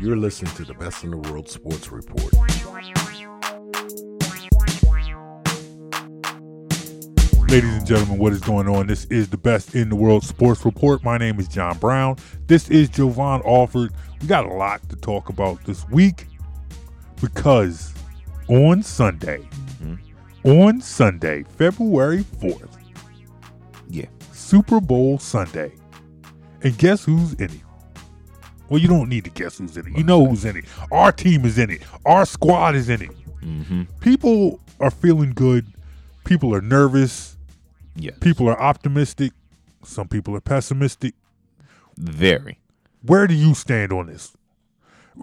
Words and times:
You're 0.00 0.16
listening 0.16 0.52
to 0.56 0.64
the 0.64 0.74
Best 0.74 1.04
in 1.04 1.12
the 1.12 1.16
World 1.16 1.48
Sports 1.48 1.90
Report. 1.92 2.32
Ladies 7.48 7.74
and 7.74 7.86
gentlemen, 7.86 8.18
what 8.18 8.32
is 8.32 8.40
going 8.40 8.68
on? 8.68 8.88
This 8.88 9.04
is 9.04 9.28
the 9.28 9.36
Best 9.36 9.76
in 9.76 9.88
the 9.88 9.94
World 9.94 10.24
Sports 10.24 10.64
Report. 10.64 11.04
My 11.04 11.16
name 11.16 11.38
is 11.38 11.46
John 11.46 11.78
Brown. 11.78 12.16
This 12.48 12.68
is 12.70 12.88
Jovan 12.88 13.40
Alford. 13.46 13.92
We 14.20 14.26
got 14.26 14.44
a 14.44 14.52
lot 14.52 14.86
to 14.88 14.96
talk 14.96 15.28
about 15.28 15.62
this 15.64 15.88
week 15.88 16.26
because 17.20 17.94
on 18.48 18.82
Sunday, 18.82 19.48
mm-hmm. 19.80 20.50
on 20.50 20.80
Sunday, 20.80 21.44
February 21.56 22.24
4th, 22.40 22.76
Yeah. 23.88 24.06
Super 24.32 24.80
Bowl 24.80 25.18
Sunday. 25.18 25.72
And 26.62 26.76
guess 26.78 27.04
who's 27.04 27.34
in 27.34 27.50
it? 27.50 27.60
Well, 28.74 28.82
you 28.82 28.88
don't 28.88 29.08
need 29.08 29.22
to 29.22 29.30
guess 29.30 29.58
who's 29.58 29.76
in 29.76 29.86
it. 29.86 29.96
You 29.96 30.02
know 30.02 30.26
who's 30.26 30.44
in 30.44 30.56
it. 30.56 30.64
Our 30.90 31.12
team 31.12 31.44
is 31.44 31.58
in 31.58 31.70
it. 31.70 31.82
Our 32.04 32.26
squad 32.26 32.74
is 32.74 32.88
in 32.88 33.02
it. 33.02 33.10
Mm-hmm. 33.40 33.82
People 34.00 34.58
are 34.80 34.90
feeling 34.90 35.30
good. 35.30 35.72
People 36.24 36.52
are 36.52 36.60
nervous. 36.60 37.36
Yes. 37.94 38.18
People 38.18 38.48
are 38.48 38.60
optimistic. 38.60 39.30
Some 39.84 40.08
people 40.08 40.34
are 40.34 40.40
pessimistic. 40.40 41.14
Very. 41.96 42.58
Where 43.02 43.28
do 43.28 43.34
you 43.34 43.54
stand 43.54 43.92
on 43.92 44.08
this? 44.08 44.32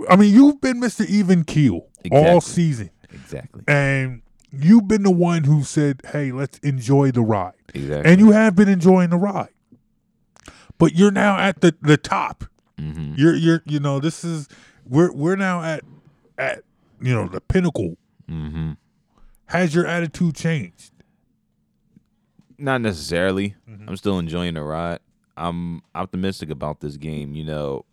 I 0.09 0.15
mean, 0.15 0.33
you've 0.33 0.61
been 0.61 0.79
Mr. 0.79 1.05
Even 1.05 1.43
Keel 1.43 1.89
all 2.09 2.39
season. 2.39 2.89
Exactly. 3.11 3.63
And 3.67 4.21
you've 4.53 4.87
been 4.87 5.03
the 5.03 5.11
one 5.11 5.43
who 5.43 5.63
said, 5.63 6.03
hey, 6.13 6.31
let's 6.31 6.57
enjoy 6.59 7.11
the 7.11 7.21
ride. 7.21 7.51
Exactly. 7.73 8.13
And 8.13 8.21
you 8.21 8.31
have 8.31 8.55
been 8.55 8.69
enjoying 8.69 9.09
the 9.09 9.17
ride. 9.17 9.49
But 10.77 10.95
you're 10.95 11.11
now 11.11 11.37
at 11.37 11.59
the, 11.59 11.75
the 11.81 11.97
top. 11.97 12.45
Mm-hmm. 12.81 13.13
You're 13.17 13.35
you're 13.35 13.61
you 13.65 13.79
know, 13.79 13.99
this 13.99 14.23
is 14.23 14.47
we're 14.87 15.11
we're 15.13 15.35
now 15.35 15.61
at 15.63 15.83
at 16.37 16.63
you 17.01 17.13
know 17.13 17.27
the 17.27 17.41
pinnacle. 17.41 17.97
Mm-hmm. 18.29 18.71
Has 19.45 19.75
your 19.75 19.85
attitude 19.85 20.35
changed? 20.35 20.91
Not 22.57 22.81
necessarily. 22.81 23.55
Mhm. 23.69 23.87
I'm 23.89 23.97
still 23.97 24.19
enjoying 24.19 24.53
the 24.53 24.61
ride. 24.63 24.99
I'm 25.35 25.81
optimistic 25.95 26.49
about 26.49 26.79
this 26.79 26.97
game. 26.97 27.33
You 27.35 27.43
know, 27.45 27.85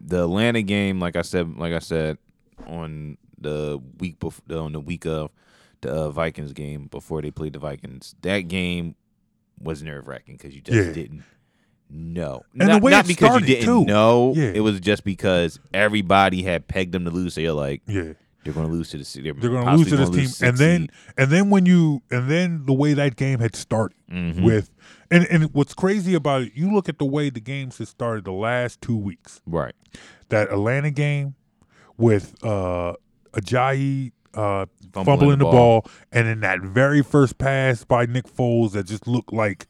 the 0.00 0.24
Atlanta 0.24 0.62
game, 0.62 0.98
like 1.00 1.16
I 1.16 1.22
said, 1.22 1.56
like 1.56 1.72
I 1.72 1.78
said 1.78 2.18
on 2.66 3.16
the 3.38 3.80
week 3.98 4.18
before, 4.18 4.58
on 4.58 4.72
the 4.72 4.80
week 4.80 5.06
of 5.06 5.30
the 5.82 5.90
uh, 5.92 6.10
Vikings 6.10 6.52
game 6.52 6.86
before 6.86 7.22
they 7.22 7.30
played 7.30 7.52
the 7.52 7.58
Vikings, 7.58 8.14
that 8.22 8.40
game 8.42 8.96
was 9.60 9.82
nerve 9.82 10.06
wracking 10.08 10.36
because 10.36 10.54
you 10.54 10.60
just 10.60 10.88
Yeah. 10.88 10.92
didn't 10.92 11.22
know. 11.90 12.42
And 12.52 12.62
the 12.62 12.66
not 12.74 12.82
way 12.82 12.90
not 12.92 13.04
it 13.04 13.08
because 13.08 13.28
started, 13.28 13.48
you 13.48 13.54
didn't 13.56 13.66
too. 13.66 13.84
know. 13.84 14.32
Yeah. 14.36 14.52
It 14.54 14.60
was 14.60 14.80
just 14.80 15.04
because 15.04 15.58
everybody 15.74 16.42
had 16.42 16.66
pegged 16.68 16.92
them 16.92 17.04
to 17.04 17.10
lose. 17.10 17.34
So 17.34 17.40
you're 17.40 17.52
like, 17.52 17.82
Yeah. 17.86 18.12
they're 18.44 18.52
going 18.54 18.66
to 18.68 18.72
lose 18.72 18.90
to 18.90 18.98
the. 18.98 19.22
They're, 19.22 19.32
They're 19.34 19.50
going 19.50 19.66
to 19.66 19.72
lose 19.76 19.88
to 19.88 19.96
this 19.96 20.10
team, 20.38 20.48
and 20.48 20.56
then 20.58 20.88
and 21.18 21.30
then 21.30 21.50
when 21.50 21.66
you 21.66 22.02
and 22.10 22.30
then 22.30 22.64
the 22.66 22.72
way 22.72 22.94
that 22.94 23.16
game 23.16 23.38
had 23.40 23.56
started 23.56 23.96
Mhm. 24.10 24.42
with, 24.44 24.70
and 25.10 25.26
and 25.30 25.44
what's 25.54 25.74
crazy 25.74 26.14
about 26.14 26.42
it, 26.42 26.52
you 26.54 26.72
look 26.72 26.88
at 26.88 26.98
the 26.98 27.04
way 27.06 27.28
the 27.30 27.40
games 27.40 27.78
had 27.78 27.88
started 27.88 28.24
the 28.24 28.32
last 28.32 28.80
two 28.80 28.96
weeks. 28.96 29.40
right, 29.46 29.74
That 30.28 30.50
Atlanta 30.52 30.90
game 30.92 31.34
with 31.96 32.34
uh 32.44 32.94
Ajayi 33.32 34.12
uh, 34.34 34.66
Fumbling 34.92 35.04
fumbling, 35.18 35.30
the 35.30 35.36
the, 35.38 35.44
ball. 35.44 35.80
ball. 35.82 35.90
and 36.12 36.26
then 36.26 36.40
that 36.40 36.60
very 36.60 37.02
first 37.02 37.38
pass 37.38 37.84
by 37.84 38.04
Nick 38.06 38.24
Foles 38.26 38.72
that 38.72 38.86
just 38.86 39.06
looked 39.06 39.32
like 39.32 39.66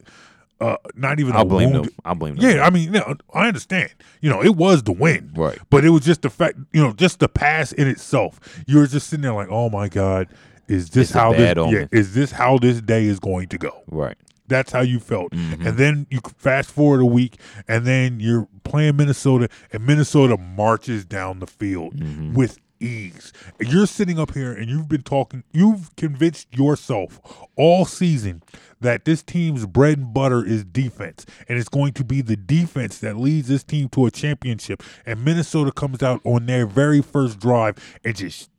uh 0.61 0.77
not 0.95 1.21
even 1.21 1.35
I'll 1.35 1.45
blame 1.45 1.73
wounded- 1.73 1.93
them. 1.93 2.01
I'll 2.05 2.15
blame 2.15 2.37
them. 2.37 2.49
Yeah, 2.51 2.65
I 2.67 2.71
mean, 2.71 2.85
you 2.85 2.91
know, 3.01 3.15
I 3.35 3.47
understand. 3.49 3.91
You 4.21 4.31
know, 4.31 4.43
it 4.43 4.57
was 4.57 4.83
the 4.83 4.93
win. 4.93 5.33
Right. 5.37 5.59
But 5.71 5.85
it 5.85 5.91
was 5.91 6.03
just 6.05 6.23
the 6.23 6.31
fact, 6.31 6.57
you 6.73 6.83
know, 6.83 6.93
just 6.93 7.19
the 7.21 7.29
pass 7.29 7.73
in 7.73 7.87
itself. 7.89 8.41
You 8.67 8.79
were 8.79 8.87
just 8.87 9.09
sitting 9.09 9.23
there 9.23 9.35
like, 9.35 9.49
oh 9.51 9.69
my 9.71 9.89
God, 9.89 10.29
is 10.69 10.91
this 10.91 11.09
It's 11.11 11.13
how 11.13 11.33
this 11.33 11.57
yeah, 11.57 11.87
is 11.93 12.15
this 12.15 12.33
how 12.33 12.59
this 12.59 12.81
day 12.81 13.05
is 13.05 13.19
going 13.21 13.49
to 13.49 13.59
go? 13.59 13.83
Right. 13.89 14.17
That's 14.49 14.71
how 14.73 14.81
you 14.81 15.01
felt. 15.01 15.33
Mhm. 15.33 15.67
And 15.67 15.77
then 15.77 16.07
you 16.09 16.21
fast 16.39 16.71
forward 16.71 17.01
a 17.01 17.07
week 17.07 17.37
and 17.67 17.85
then 17.85 18.21
you're 18.21 18.49
playing 18.65 18.97
Minnesota 18.97 19.49
and 19.73 19.85
Minnesota 19.85 20.37
marches 20.37 21.05
down 21.05 21.41
the 21.41 21.47
field 21.49 21.97
Mhm. 22.01 22.33
with 22.35 22.59
ease. 22.79 23.33
You're 23.59 23.87
sitting 23.87 24.19
up 24.21 24.35
here 24.35 24.53
and 24.53 24.69
you've 24.71 24.89
been 24.89 25.03
talking, 25.03 25.43
you've 25.53 25.95
convinced 25.97 26.47
yourself 26.57 27.21
all 27.57 27.87
season 27.87 28.43
that 28.81 29.05
this 29.05 29.23
team's 29.23 29.67
bread 29.67 29.99
and 29.99 30.15
butter 30.15 30.45
is 30.45 30.65
defense. 30.65 31.25
And 31.49 31.59
it's 31.59 31.69
going 31.69 31.93
to 31.95 32.05
be 32.05 32.21
the 32.21 32.37
defense 32.37 32.99
that 32.99 33.17
leads 33.17 33.49
this 33.49 33.65
team 33.65 33.89
to 33.91 34.07
a 34.07 34.11
championship. 34.11 34.83
And 35.05 35.25
Minnesota 35.25 35.73
comes 35.73 36.03
out 36.03 36.21
on 36.25 36.47
their 36.47 36.67
very 36.67 37.03
first 37.03 37.39
drive 37.39 37.77
and 38.05 38.15
just 38.15 38.51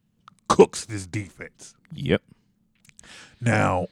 cooks 0.48 0.86
this 0.86 1.06
defense. 1.06 1.76
Yep. 1.94 2.22
Now, 3.40 3.88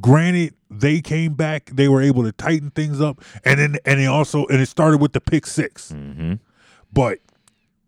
granted, 0.00 0.54
they 0.70 1.00
came 1.00 1.34
back, 1.34 1.70
they 1.72 1.88
were 1.88 2.02
able 2.02 2.24
to 2.24 2.32
tighten 2.32 2.70
things 2.70 3.00
up, 3.00 3.22
and 3.44 3.58
then 3.58 3.76
and 3.84 4.00
they 4.00 4.06
also 4.06 4.46
and 4.46 4.60
it 4.60 4.66
started 4.66 5.00
with 5.00 5.12
the 5.12 5.20
pick 5.20 5.46
six. 5.46 5.92
Mm-hmm. 5.92 6.34
But 6.92 7.20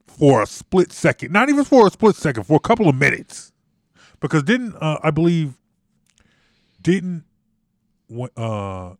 for 0.06 0.42
a 0.42 0.46
split 0.46 0.92
second, 0.92 1.32
not 1.32 1.48
even 1.48 1.64
for 1.64 1.86
a 1.86 1.90
split 1.90 2.16
second, 2.16 2.44
for 2.44 2.56
a 2.56 2.60
couple 2.60 2.88
of 2.88 2.94
minutes, 2.94 3.52
because 4.20 4.42
didn't 4.42 4.76
uh, 4.76 4.98
I 5.02 5.10
believe 5.10 5.54
didn't 6.80 7.24
uh 8.36 8.90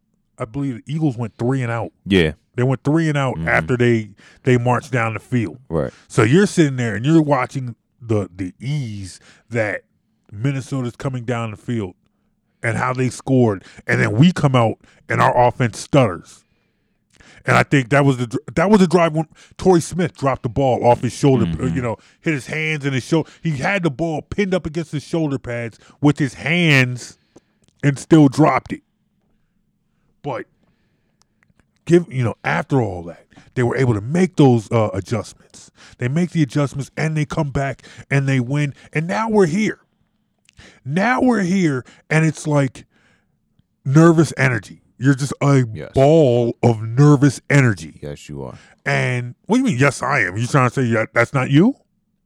I 0.40 0.44
believe 0.44 0.84
the 0.84 0.92
Eagles 0.92 1.16
went 1.16 1.36
three 1.36 1.62
and 1.62 1.72
out. 1.72 1.92
Yeah. 2.06 2.32
They 2.54 2.62
went 2.62 2.82
three 2.84 3.08
and 3.08 3.18
out 3.18 3.36
Mhm. 3.36 3.46
after 3.48 3.76
they 3.76 4.10
they 4.44 4.56
marched 4.58 4.92
down 4.92 5.14
the 5.14 5.20
field. 5.20 5.58
Right. 5.68 5.92
So 6.08 6.22
you're 6.22 6.46
sitting 6.46 6.76
there 6.76 6.94
and 6.96 7.04
you're 7.04 7.22
watching 7.22 7.74
the 8.00 8.28
the 8.34 8.54
ease 8.60 9.18
that 9.50 9.82
Minnesota's 10.32 10.94
coming 10.96 11.24
down 11.24 11.50
the 11.50 11.56
field 11.56 11.94
and 12.62 12.76
how 12.76 12.92
they 12.92 13.08
scored, 13.08 13.64
and 13.86 14.00
then 14.00 14.12
we 14.12 14.32
come 14.32 14.54
out 14.54 14.78
and 15.08 15.20
our 15.20 15.36
offense 15.46 15.78
stutters. 15.78 16.44
And 17.46 17.56
I 17.56 17.62
think 17.62 17.88
that 17.90 18.04
was 18.04 18.18
the 18.18 18.38
that 18.54 18.70
was 18.70 18.80
the 18.80 18.86
drive 18.86 19.14
when 19.14 19.26
Torrey 19.56 19.80
Smith 19.80 20.16
dropped 20.16 20.42
the 20.42 20.48
ball 20.48 20.84
off 20.86 21.00
his 21.00 21.12
shoulder. 21.12 21.44
uh, 21.46 21.54
Mhm. 21.68 21.74
You 21.76 21.82
know, 21.82 21.96
hit 22.20 22.34
his 22.34 22.46
hands 22.46 22.84
and 22.84 22.94
his 22.94 23.04
shoulder. 23.04 23.30
He 23.42 23.52
had 23.52 23.82
the 23.84 23.90
ball 23.90 24.22
pinned 24.22 24.52
up 24.54 24.66
against 24.66 24.92
his 24.92 25.02
shoulder 25.04 25.38
pads 25.38 25.78
with 26.00 26.18
his 26.18 26.34
hands, 26.34 27.16
and 27.82 27.98
still 27.98 28.28
dropped 28.28 28.72
it. 28.72 28.82
But 30.28 30.44
give 31.86 32.12
you 32.12 32.22
know 32.22 32.34
after 32.44 32.82
all 32.82 33.02
that 33.04 33.26
they 33.54 33.62
were 33.62 33.74
able 33.76 33.94
to 33.94 34.00
make 34.02 34.36
those 34.36 34.70
uh, 34.70 34.90
adjustments 34.92 35.70
they 35.96 36.06
make 36.06 36.30
the 36.32 36.42
adjustments 36.42 36.90
and 36.98 37.16
they 37.16 37.24
come 37.24 37.50
back 37.50 37.82
and 38.10 38.28
they 38.28 38.40
win 38.40 38.74
and 38.92 39.06
now 39.06 39.26
we're 39.30 39.46
here 39.46 39.80
now 40.84 41.22
we're 41.22 41.40
here 41.42 41.84
and 42.10 42.26
it's 42.26 42.46
like 42.46 42.84
nervous 43.86 44.34
energy 44.36 44.82
you're 44.98 45.14
just 45.14 45.32
a 45.40 45.64
Yes. 45.72 45.92
ball 45.94 46.54
of 46.62 46.82
nervous 46.82 47.40
energy 47.48 47.98
Yes, 48.02 48.28
you 48.28 48.42
are. 48.42 48.58
and 48.84 49.34
what 49.46 49.56
do 49.56 49.60
you 49.62 49.66
mean 49.66 49.78
yes 49.78 50.02
i 50.02 50.20
am 50.20 50.36
you 50.36 50.46
trying 50.46 50.68
to 50.68 50.74
say 50.74 50.90
that 50.92 51.14
that's 51.14 51.32
not 51.32 51.50
you 51.50 51.74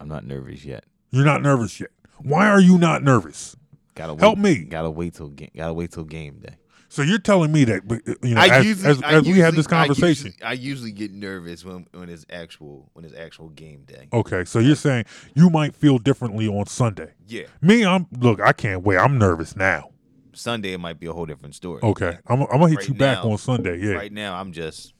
I'm 0.01 0.09
not 0.09 0.27
nervous 0.27 0.65
yet. 0.65 0.85
you're 1.13 1.25
not 1.25 1.41
nervous 1.41 1.79
yet 1.79 1.91
why 2.19 2.49
are 2.49 2.61
you 2.61 2.79
not 2.79 3.05
nervous 3.05 3.55
Gotta 3.95 4.15
wait, 4.15 4.21
Help 4.23 4.39
me. 4.39 4.65
Gotta 4.65 4.91
wait 4.91 5.13
till 5.15 5.29
gotta 5.29 5.75
wait 5.75 5.93
till 5.93 6.05
game 6.05 6.39
day. 6.41 6.57
So 6.93 7.03
you're 7.03 7.19
telling 7.19 7.51
me 7.51 7.65
that 7.65 7.83
uh, 7.91 8.15
you 8.27 8.35
know 8.35 8.41
as, 8.41 8.85
as, 8.85 9.03
as 9.03 9.23
we 9.23 9.39
had 9.39 9.55
this 9.55 9.67
conversation 9.67 10.35
I 10.45 10.53
usually, 10.53 10.93
get 10.93 11.13
nervous 11.13 11.65
when 11.65 11.87
when 11.93 12.09
it's 12.09 12.27
actual 12.31 12.91
when 12.93 13.05
it's 13.05 13.15
actual 13.15 13.49
game 13.49 13.85
day. 13.87 14.09
okay 14.13 14.45
so 14.45 14.59
you're 14.59 14.77
saying 14.77 15.07
you 15.35 15.49
might 15.49 15.75
feel 15.75 15.99
differently 15.99 16.47
on 16.49 16.67
sunday 16.67 17.13
Yeah, 17.27 17.45
Me, 17.61 17.85
I'm 17.85 18.07
look. 18.19 18.41
I 18.41 18.53
can't 18.53 18.83
wait. 18.83 18.99
I'm 18.99 19.19
nervous 19.19 19.57
now. 19.57 19.91
Sunday 20.35 20.73
it 20.73 20.79
might 20.79 20.99
be 20.99 21.07
a 21.07 21.13
whole 21.13 21.27
different 21.27 21.55
story. 21.55 21.81
Okay, 21.83 22.19
I'm, 22.27 22.43
I'm 22.43 22.49
gonna 22.49 22.69
hit 22.69 22.79
Right 22.79 22.89
you 22.89 22.95
back 22.95 23.25
on 23.25 23.39
Sunday. 23.39 23.79
Yeah. 23.79 23.95
Right 23.95 24.13
now, 24.13 24.35
I'm 24.35 24.53
just 24.53 24.95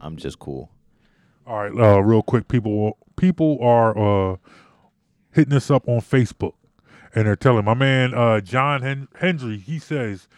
I'm 0.00 0.16
just 0.16 0.38
cool. 0.38 0.70
All 1.46 1.56
right. 1.68 1.72
Uh, 1.72 2.00
real 2.00 2.22
quick, 2.22 2.48
people. 2.48 2.98
People 3.16 3.58
are 3.62 3.96
uh 4.32 4.36
hitting 5.32 5.54
us 5.54 5.70
up 5.70 5.86
on 5.88 6.00
Facebook, 6.00 6.54
and 7.14 7.26
they're 7.26 7.36
telling 7.36 7.64
my 7.64 7.74
man 7.74 8.14
uh 8.14 8.40
John 8.40 8.82
Hen- 8.82 9.08
Hendry. 9.16 9.58
He 9.58 9.78
says, 9.78 10.28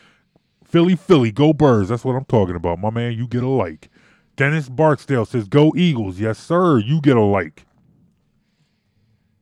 "Philly, 0.73 0.97
Philly, 0.97 1.31
go 1.31 1.53
Birds." 1.53 1.91
That's 1.91 2.05
what 2.05 2.17
I'm 2.17 2.25
talking 2.25 2.57
about. 2.57 2.81
My 2.81 2.91
man, 2.91 3.13
you 3.13 3.29
get 3.29 3.45
a 3.45 3.49
like. 3.49 3.91
Dennis 4.35 4.69
Barksdale 4.69 5.27
says, 5.27 5.47
"Go 5.47 5.73
Eagles." 5.77 6.19
Yes, 6.19 6.39
sir. 6.39 6.79
You 6.79 7.01
get 7.01 7.17
a 7.17 7.23
like. 7.23 7.67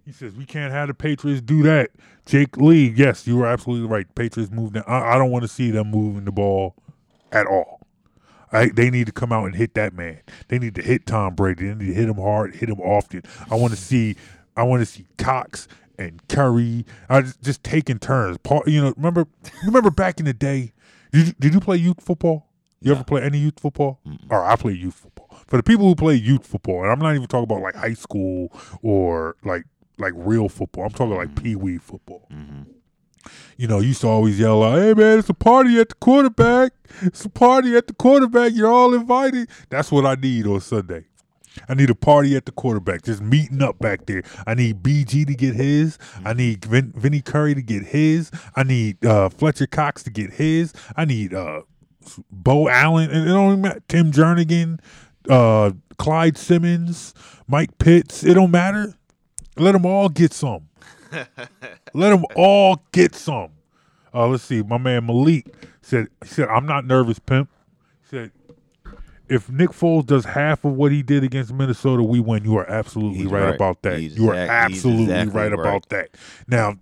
He 0.04 0.12
says 0.12 0.34
we 0.34 0.44
can't 0.44 0.72
have 0.72 0.88
the 0.88 0.94
Patriots 0.94 1.40
do 1.40 1.62
that. 1.62 1.90
Jake 2.26 2.56
Lee, 2.56 2.92
yes, 2.96 3.26
you 3.28 3.36
were 3.36 3.46
absolutely 3.46 3.88
right. 3.88 4.12
Patriots 4.14 4.50
move. 4.50 4.72
Down. 4.72 4.84
I, 4.86 5.14
I 5.14 5.18
don't 5.18 5.30
want 5.30 5.42
to 5.42 5.48
see 5.48 5.70
them 5.70 5.90
moving 5.90 6.24
the 6.24 6.32
ball 6.32 6.74
at 7.30 7.46
all. 7.46 7.80
I, 8.52 8.70
they 8.70 8.90
need 8.90 9.06
to 9.06 9.12
come 9.12 9.30
out 9.30 9.44
and 9.44 9.54
hit 9.54 9.74
that 9.74 9.94
man. 9.94 10.20
They 10.48 10.58
need 10.58 10.74
to 10.74 10.82
hit 10.82 11.06
Tom 11.06 11.36
Brady. 11.36 11.68
They 11.68 11.74
need 11.74 11.86
to 11.86 11.94
hit 11.94 12.08
him 12.08 12.16
hard, 12.16 12.56
hit 12.56 12.68
him 12.68 12.80
often. 12.80 13.22
I 13.50 13.54
want 13.54 13.72
to 13.72 13.78
see. 13.78 14.16
I 14.56 14.64
want 14.64 14.80
to 14.80 14.86
see 14.86 15.06
Cox 15.16 15.68
and 15.96 16.26
Curry. 16.28 16.84
I 17.08 17.20
just, 17.20 17.40
just 17.42 17.62
taking 17.62 18.00
turns. 18.00 18.36
Paul, 18.38 18.64
you 18.66 18.82
know, 18.82 18.92
remember? 18.96 19.26
Remember 19.64 19.90
back 19.90 20.18
in 20.18 20.26
the 20.26 20.34
day? 20.34 20.72
Did 21.12 21.26
you, 21.28 21.32
did 21.38 21.54
you 21.54 21.60
play 21.60 21.76
youth 21.76 22.02
football? 22.02 22.46
You 22.80 22.92
ever 22.92 23.04
play 23.04 23.22
any 23.22 23.38
youth 23.38 23.60
football? 23.60 24.00
Or 24.30 24.44
I 24.44 24.56
play 24.56 24.72
youth 24.72 24.94
football. 24.94 25.28
for 25.46 25.56
the 25.56 25.62
people 25.62 25.86
who 25.86 25.94
play 25.94 26.14
youth 26.14 26.46
football, 26.46 26.82
and 26.82 26.90
I'm 26.90 26.98
not 26.98 27.14
even 27.14 27.26
talking 27.26 27.44
about 27.44 27.60
like 27.60 27.74
high 27.74 27.94
school 27.94 28.52
or 28.82 29.36
like 29.44 29.64
like 29.98 30.14
real 30.16 30.48
football. 30.48 30.84
I'm 30.84 30.90
talking 30.90 31.14
like 31.14 31.28
mm-hmm. 31.28 31.44
pee 31.44 31.56
wee 31.56 31.78
football. 31.78 32.26
Mm-hmm. 32.32 32.62
You 33.58 33.68
know, 33.68 33.80
you 33.80 33.88
used 33.88 34.00
to 34.00 34.08
always 34.08 34.38
yell 34.38 34.62
out, 34.62 34.78
"Hey 34.78 34.94
man, 34.94 35.18
it's 35.18 35.28
a 35.28 35.34
party 35.34 35.78
at 35.78 35.90
the 35.90 35.94
quarterback! 35.96 36.72
It's 37.02 37.24
a 37.24 37.28
party 37.28 37.76
at 37.76 37.86
the 37.86 37.92
quarterback! 37.92 38.52
You're 38.54 38.72
all 38.72 38.94
invited." 38.94 39.50
That's 39.68 39.92
what 39.92 40.06
I 40.06 40.14
need 40.14 40.46
on 40.46 40.60
Sunday. 40.60 41.04
I 41.68 41.74
need 41.74 41.90
a 41.90 41.94
party 41.94 42.36
at 42.36 42.46
the 42.46 42.52
quarterback, 42.52 43.02
just 43.02 43.22
meeting 43.22 43.62
up 43.62 43.78
back 43.78 44.06
there. 44.06 44.22
I 44.46 44.54
need 44.54 44.82
BG 44.82 45.26
to 45.26 45.34
get 45.34 45.54
his. 45.54 45.98
I 46.24 46.32
need 46.32 46.64
Vin, 46.64 46.92
Vinny 46.96 47.20
Curry 47.20 47.54
to 47.54 47.62
get 47.62 47.84
his. 47.84 48.30
I 48.56 48.62
need 48.62 49.04
uh, 49.04 49.28
Fletcher 49.28 49.66
Cox 49.66 50.02
to 50.04 50.10
get 50.10 50.32
his. 50.32 50.72
I 50.96 51.04
need 51.04 51.34
uh, 51.34 51.62
Beau 52.30 52.68
Allen, 52.68 53.10
and 53.10 53.28
it 53.28 53.32
don't 53.32 53.60
matter. 53.60 53.82
Tim 53.88 54.12
Jernigan, 54.12 54.80
uh, 55.28 55.72
Clyde 55.98 56.38
Simmons, 56.38 57.14
Mike 57.46 57.78
Pitts. 57.78 58.24
It 58.24 58.34
don't 58.34 58.50
matter. 58.50 58.94
Let 59.56 59.72
them 59.72 59.84
all 59.84 60.08
get 60.08 60.32
some. 60.32 60.68
Let 61.92 62.10
them 62.10 62.24
all 62.36 62.82
get 62.92 63.14
some. 63.14 63.50
Uh, 64.12 64.26
let's 64.26 64.44
see. 64.44 64.62
My 64.62 64.78
man 64.78 65.06
Malik 65.06 65.46
said. 65.82 66.08
He 66.22 66.28
said, 66.28 66.48
"I'm 66.48 66.66
not 66.66 66.86
nervous, 66.86 67.18
pimp." 67.18 67.50
He 68.02 68.08
said, 68.16 68.32
"If 69.30 69.48
Nick 69.48 69.70
Foles 69.70 70.06
does 70.06 70.24
half 70.24 70.64
of 70.64 70.72
what 70.72 70.92
he 70.92 71.02
did 71.02 71.24
against 71.24 71.52
Minnesota, 71.52 72.02
we 72.02 72.20
win." 72.20 72.44
You 72.44 72.56
are 72.58 72.68
absolutely 72.68 73.26
right, 73.26 73.44
right. 73.44 73.54
about 73.54 73.82
that. 73.82 73.98
He's 73.98 74.16
you 74.16 74.30
are 74.30 74.34
exact- 74.34 74.70
he's 74.70 74.78
absolutely 74.78 75.14
exactly 75.14 75.40
right, 75.40 75.50
right. 75.52 75.60
about 75.60 75.88
that. 75.90 76.10
Now, 76.46 76.76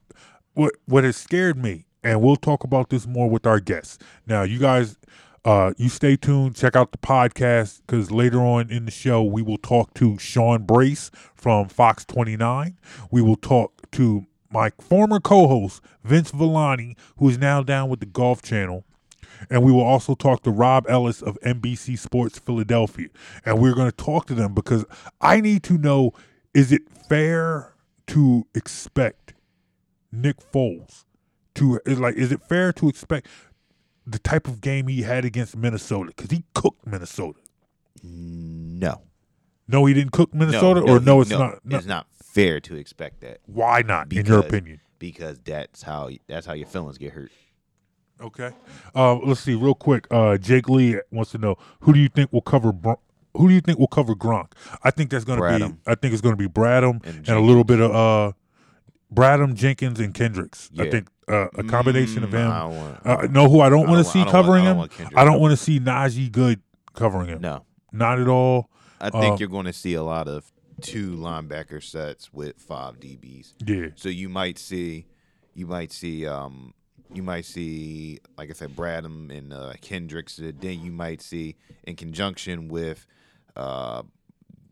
what 0.54 0.74
what 0.86 1.04
has 1.04 1.16
scared 1.16 1.56
me, 1.56 1.86
and 2.02 2.20
we'll 2.22 2.36
talk 2.36 2.64
about 2.64 2.90
this 2.90 3.06
more 3.06 3.28
with 3.30 3.46
our 3.46 3.60
guests. 3.60 3.98
Now, 4.26 4.42
you 4.42 4.58
guys. 4.58 4.96
Uh, 5.44 5.72
you 5.78 5.88
stay 5.88 6.14
tuned. 6.14 6.56
Check 6.56 6.76
out 6.76 6.90
the 6.90 6.98
podcast 6.98 7.80
because 7.86 8.10
later 8.10 8.40
on 8.40 8.70
in 8.70 8.84
the 8.84 8.90
show 8.90 9.22
we 9.22 9.40
will 9.40 9.56
talk 9.56 9.94
to 9.94 10.18
Sean 10.18 10.64
Brace 10.64 11.10
from 11.34 11.68
Fox 11.68 12.04
29. 12.04 12.76
We 13.10 13.22
will 13.22 13.36
talk 13.36 13.88
to 13.92 14.26
my 14.50 14.70
former 14.80 15.20
co-host 15.20 15.80
Vince 16.04 16.30
Villani, 16.30 16.96
who 17.16 17.28
is 17.28 17.38
now 17.38 17.62
down 17.62 17.88
with 17.88 18.00
the 18.00 18.06
Golf 18.06 18.42
Channel, 18.42 18.84
and 19.50 19.62
we 19.62 19.72
will 19.72 19.84
also 19.84 20.14
talk 20.14 20.42
to 20.42 20.50
Rob 20.50 20.86
Ellis 20.88 21.22
of 21.22 21.38
NBC 21.40 21.98
Sports 21.98 22.38
Philadelphia. 22.38 23.08
And 23.44 23.60
we're 23.60 23.74
going 23.74 23.90
to 23.90 23.96
talk 23.96 24.26
to 24.26 24.34
them 24.34 24.54
because 24.54 24.84
I 25.20 25.40
need 25.40 25.62
to 25.64 25.78
know: 25.78 26.12
is 26.54 26.72
it 26.72 26.82
fair 27.08 27.74
to 28.08 28.46
expect 28.54 29.34
Nick 30.12 30.36
Foles 30.52 31.04
to 31.54 31.80
is 31.84 31.98
like? 31.98 32.16
Is 32.16 32.32
it 32.32 32.42
fair 32.42 32.72
to 32.74 32.88
expect? 32.88 33.26
The 34.06 34.18
type 34.18 34.48
of 34.48 34.62
game 34.62 34.86
he 34.86 35.02
had 35.02 35.26
against 35.26 35.54
Minnesota, 35.54 36.12
because 36.16 36.30
he 36.30 36.42
cooked 36.54 36.86
Minnesota. 36.86 37.40
No. 38.02 39.02
No, 39.70 39.84
he 39.84 39.92
didn't 39.92 40.12
cook 40.12 40.32
Minnesota, 40.32 40.80
no, 40.80 40.94
or 40.94 41.00
no, 41.00 41.20
it's 41.20 41.28
not. 41.28 41.60
No. 41.62 41.76
It's 41.76 41.86
not 41.86 42.06
fair 42.12 42.58
to 42.60 42.74
expect 42.74 43.20
that 43.20 43.40
Why 43.44 43.82
not, 43.82 44.10
in 44.12 44.24
your 44.24 44.40
opinion? 44.40 44.80
because 44.98 45.38
that's 45.40 45.82
how 45.82 46.10
that's 46.26 46.46
how 46.46 46.52
your 46.54 46.66
feelings 46.66 46.98
get 46.98 47.12
hurt. 47.12 47.30
Okay. 48.20 48.50
Uh, 48.94 49.16
let's 49.16 49.40
see, 49.40 49.54
real 49.54 49.74
quick. 49.74 50.06
Uh, 50.10 50.36
Jake 50.38 50.68
Lee 50.68 50.98
wants 51.10 51.30
to 51.32 51.38
know 51.38 51.56
who 51.80 51.92
do 51.92 52.00
you 52.00 52.08
think 52.08 52.32
will 52.32 52.40
cover 52.40 52.72
Bron- 52.72 52.96
who 53.36 53.48
do 53.48 53.54
you 53.54 53.60
think 53.60 53.78
will 53.78 53.86
cover 53.86 54.14
Gronk? 54.14 54.52
I 54.82 54.90
think 54.90 55.10
that's 55.10 55.24
going 55.24 55.40
to 55.40 55.68
be. 55.68 55.74
I 55.86 55.94
think 55.94 56.12
it's 56.12 56.22
going 56.22 56.36
to 56.36 56.48
be 56.48 56.48
Bradham 56.48 57.04
And 57.06 57.18
and, 57.28 57.28
a 57.28 57.40
little 57.40 57.62
bit 57.64 57.78
of 57.80 57.94
uh, 57.94 58.32
Bradham, 59.14 59.54
Jenkins, 59.54 60.00
and 60.00 60.12
Kendricks. 60.12 60.70
I 60.78 60.90
think 60.90 61.08
uh, 61.28 61.48
a 61.54 61.62
combination 61.62 62.24
of 62.24 62.30
Mm, 62.30 62.38
him. 62.38 62.50
I 62.50 62.64
want- 62.64 63.06
Uh, 63.06 63.26
know 63.30 63.48
who 63.48 63.60
I 63.60 63.68
don't 63.68 63.88
want 63.88 64.04
to 64.04 64.10
see 64.10 64.18
want- 64.20 64.30
covering 64.30 64.64
him? 64.64 64.88
I 65.14 65.24
don't 65.24 65.40
want 65.40 65.52
to 65.52 65.56
see 65.56 65.78
Najee 65.78 66.32
Goode 66.32 66.60
covering 66.94 67.28
him. 67.28 67.40
No. 67.40 67.64
Not 67.92 68.18
at 68.18 68.28
all. 68.28 68.70
I 69.00 69.10
think 69.10 69.34
Uh, 69.34 69.36
you're 69.38 69.48
going 69.48 69.66
to 69.66 69.72
see 69.72 69.94
a 69.94 70.02
lot 70.02 70.26
of 70.26 70.50
two 70.80 71.12
linebacker 71.16 71.82
sets 71.82 72.32
with 72.32 72.56
five 72.58 72.98
DBs. 72.98 73.54
Yeah. 73.64 73.88
So 73.94 74.08
you 74.08 74.28
might 74.28 74.58
see, 74.58 75.06
you 75.54 75.66
might 75.66 75.92
see, 75.92 76.26
um, 76.26 76.74
you 77.14 77.22
might 77.22 77.44
see, 77.44 78.18
like 78.36 78.50
I 78.50 78.52
said, 78.52 78.76
Bradham 78.76 79.36
and 79.36 79.52
uh, 79.52 79.72
Kendricks. 79.80 80.38
uh, 80.38 80.52
Then 80.58 80.80
you 80.80 80.90
might 80.92 81.22
see, 81.22 81.56
in 81.84 81.96
conjunction 81.96 82.68
with 82.68 83.06
uh, 83.56 84.02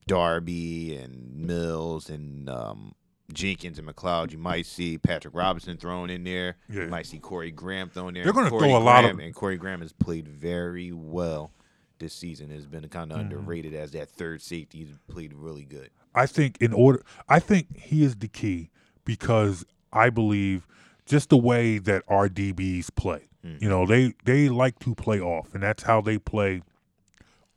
Darby 0.07 0.97
and 0.97 1.35
Mills 1.35 2.09
and 2.11 2.49
um, 2.49 2.95
Jenkins 3.33 3.79
and 3.79 3.89
McLeod, 3.89 4.31
you 4.33 4.39
might 4.39 4.67
see 4.67 4.99
Patrick 4.99 5.35
Robinson 5.35 5.77
thrown 5.77 6.11
in 6.11 6.25
there. 6.25 6.57
Yeah. 6.69 6.83
You 6.83 6.89
might 6.89 7.07
see 7.07 7.19
Corey 7.19 7.51
Graham 7.51 7.89
thrown 7.91 8.15
there. 8.15 8.25
They're 8.25 8.33
gonna 8.33 8.51
Corey 8.51 8.69
throw 8.69 8.77
a 8.77 8.79
lot 8.79 9.05
of- 9.05 9.13
Graham- 9.17 9.27
and 9.27 9.35
Corey 9.35 9.57
Graham 9.57 9.81
has 9.81 9.93
played 9.93 10.29
very 10.29 10.93
well 10.93 11.53
this 11.99 12.15
season. 12.15 12.51
Has 12.51 12.67
been 12.67 12.87
kind 12.89 13.11
of 13.11 13.19
Mm-hmm. 13.19 13.33
underrated 13.39 13.75
as 13.75 13.93
that 13.93 14.09
third 14.11 14.43
safety. 14.43 14.79
He's 14.79 14.95
played 15.09 15.33
really 15.35 15.65
good. 15.65 15.91
I 16.15 16.27
think 16.27 16.59
in 16.61 16.73
order, 16.73 17.03
I 17.29 17.41
think 17.41 17.77
he 17.79 18.05
is 18.05 18.17
the 18.17 18.29
key 18.29 18.71
because 19.05 19.65
I 19.93 20.09
believe 20.11 20.67
just 21.07 21.31
the 21.31 21.37
way 21.37 21.79
that 21.79 22.03
our 22.09 22.29
DBs 22.29 22.95
play. 22.95 23.29
Mm. 23.45 23.63
You 23.63 23.69
know, 23.69 23.87
they 23.87 24.15
they 24.25 24.49
like 24.49 24.79
to 24.81 24.95
play 24.95 25.21
off, 25.21 25.55
and 25.55 25.63
that's 25.63 25.85
how 25.85 26.01
they 26.01 26.19
play 26.19 26.63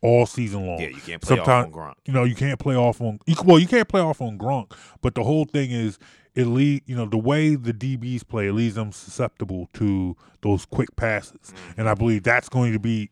all 0.00 0.26
season 0.26 0.66
long. 0.66 0.80
Yeah, 0.80 0.88
you 0.88 1.00
can't 1.00 1.20
play 1.20 1.38
off 1.38 1.48
on 1.48 1.72
Gronk. 1.72 1.94
You 2.06 2.14
know, 2.14 2.24
you 2.24 2.34
can't 2.34 2.58
play 2.58 2.76
off 2.76 3.00
on. 3.00 3.18
Well, 3.44 3.58
you 3.58 3.66
can't 3.66 3.88
play 3.88 4.00
off 4.00 4.20
on 4.20 4.38
Gronk, 4.38 4.72
but 5.02 5.14
the 5.14 5.24
whole 5.24 5.44
thing 5.44 5.70
is 5.70 5.98
it 6.34 6.46
lead. 6.46 6.82
You 6.86 6.96
know, 6.96 7.06
the 7.06 7.18
way 7.18 7.56
the 7.56 7.74
DBs 7.74 8.26
play 8.26 8.48
it 8.48 8.52
leaves 8.52 8.76
them 8.76 8.92
susceptible 8.92 9.68
to 9.74 10.16
those 10.42 10.64
quick 10.64 10.94
passes, 10.96 11.52
and 11.76 11.88
I 11.88 11.94
believe 11.94 12.22
that's 12.22 12.48
going 12.48 12.72
to 12.72 12.78
be 12.78 13.10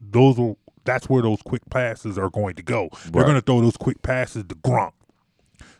those. 0.00 0.38
Will, 0.38 0.58
that's 0.84 1.08
where 1.08 1.20
those 1.20 1.42
quick 1.42 1.68
passes 1.68 2.16
are 2.16 2.30
going 2.30 2.54
to 2.54 2.62
go. 2.62 2.88
They're 3.12 3.24
going 3.24 3.34
to 3.34 3.42
throw 3.42 3.60
those 3.60 3.76
quick 3.76 4.00
passes 4.00 4.44
to 4.44 4.54
Gronk. 4.54 4.92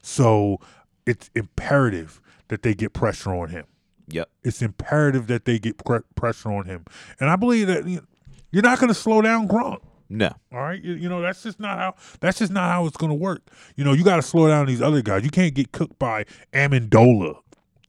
So 0.02 0.60
it's 1.06 1.30
imperative 1.34 2.20
that 2.48 2.62
they 2.62 2.74
get 2.74 2.92
pressure 2.92 3.34
on 3.34 3.48
him. 3.48 3.64
Yep. 4.10 4.28
It's 4.42 4.62
imperative 4.62 5.26
that 5.26 5.44
they 5.44 5.58
get 5.58 5.84
pre- 5.84 6.00
pressure 6.14 6.50
on 6.50 6.64
him, 6.66 6.84
and 7.20 7.28
I 7.30 7.36
believe 7.36 7.66
that 7.66 7.86
you 7.86 8.06
you're 8.50 8.62
not 8.62 8.78
going 8.78 8.88
to 8.88 8.94
slow 8.94 9.20
down 9.20 9.46
Gronk. 9.48 9.80
No. 10.08 10.30
All 10.52 10.60
right, 10.60 10.82
you, 10.82 10.94
you 10.94 11.08
know 11.08 11.20
that's 11.20 11.42
just 11.42 11.60
not 11.60 11.78
how 11.78 11.94
that's 12.20 12.38
just 12.38 12.50
not 12.50 12.70
how 12.70 12.86
it's 12.86 12.96
going 12.96 13.10
to 13.10 13.14
work. 13.14 13.42
You 13.76 13.84
know, 13.84 13.92
you 13.92 14.04
got 14.04 14.16
to 14.16 14.22
slow 14.22 14.48
down 14.48 14.66
these 14.66 14.80
other 14.80 15.02
guys. 15.02 15.24
You 15.24 15.30
can't 15.30 15.54
get 15.54 15.72
cooked 15.72 15.98
by 15.98 16.24
Amendola. 16.52 17.36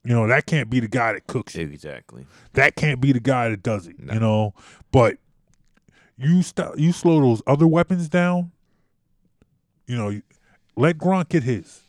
You 0.04 0.14
know 0.14 0.26
that 0.26 0.46
can't 0.46 0.68
be 0.68 0.80
the 0.80 0.88
guy 0.88 1.14
that 1.14 1.26
cooks 1.26 1.54
you. 1.54 1.62
Exactly. 1.66 2.26
That 2.52 2.76
can't 2.76 3.00
be 3.00 3.12
the 3.12 3.20
guy 3.20 3.48
that 3.48 3.62
does 3.62 3.86
it. 3.86 3.98
No. 3.98 4.12
You 4.12 4.20
know, 4.20 4.54
but 4.92 5.16
you 6.18 6.42
stop. 6.42 6.78
You 6.78 6.92
slow 6.92 7.20
those 7.20 7.42
other 7.46 7.66
weapons 7.66 8.08
down. 8.08 8.52
You 9.86 9.96
know, 9.96 10.20
let 10.76 10.98
Gronk 10.98 11.30
get 11.30 11.42
his. 11.42 11.80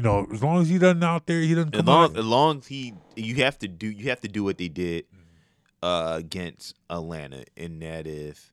You 0.00 0.04
know, 0.04 0.26
as 0.32 0.42
long 0.42 0.62
as 0.62 0.68
he 0.68 0.78
doesn't 0.78 1.02
out 1.04 1.26
there, 1.26 1.40
he 1.40 1.54
doesn't 1.54 1.74
As 1.74 1.78
come 1.80 1.86
long, 1.86 2.10
out. 2.12 2.18
as 2.18 2.24
long 2.24 2.58
as 2.58 2.66
he, 2.66 2.94
you 3.16 3.34
have 3.36 3.58
to 3.60 3.68
do, 3.68 3.86
you 3.88 4.08
have 4.10 4.20
to 4.20 4.28
do 4.28 4.42
what 4.44 4.58
they 4.58 4.68
did 4.68 5.04
uh, 5.82 6.14
against 6.18 6.74
Atlanta, 6.88 7.44
in 7.56 7.78
that 7.80 8.06
if 8.06 8.52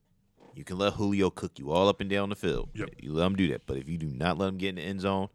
you 0.56 0.64
can 0.64 0.78
let 0.78 0.94
Julio 0.94 1.30
cook 1.30 1.60
you 1.60 1.72
all 1.72 1.88
up 1.88 2.02
and 2.02 2.10
down 2.10 2.30
the 2.30 2.36
field, 2.36 2.70
Yep. 2.74 2.90
you 3.00 3.14
let 3.14 3.26
him 3.28 3.36
do 3.36 3.48
that. 3.50 3.66
But 3.66 3.78
if 3.78 3.88
you 3.90 3.98
do 3.98 4.08
not 4.08 4.38
let 4.38 4.50
him 4.50 4.58
get 4.58 4.70
in 4.70 4.76
the 4.76 4.82
end 4.82 5.02
zone, 5.02 5.28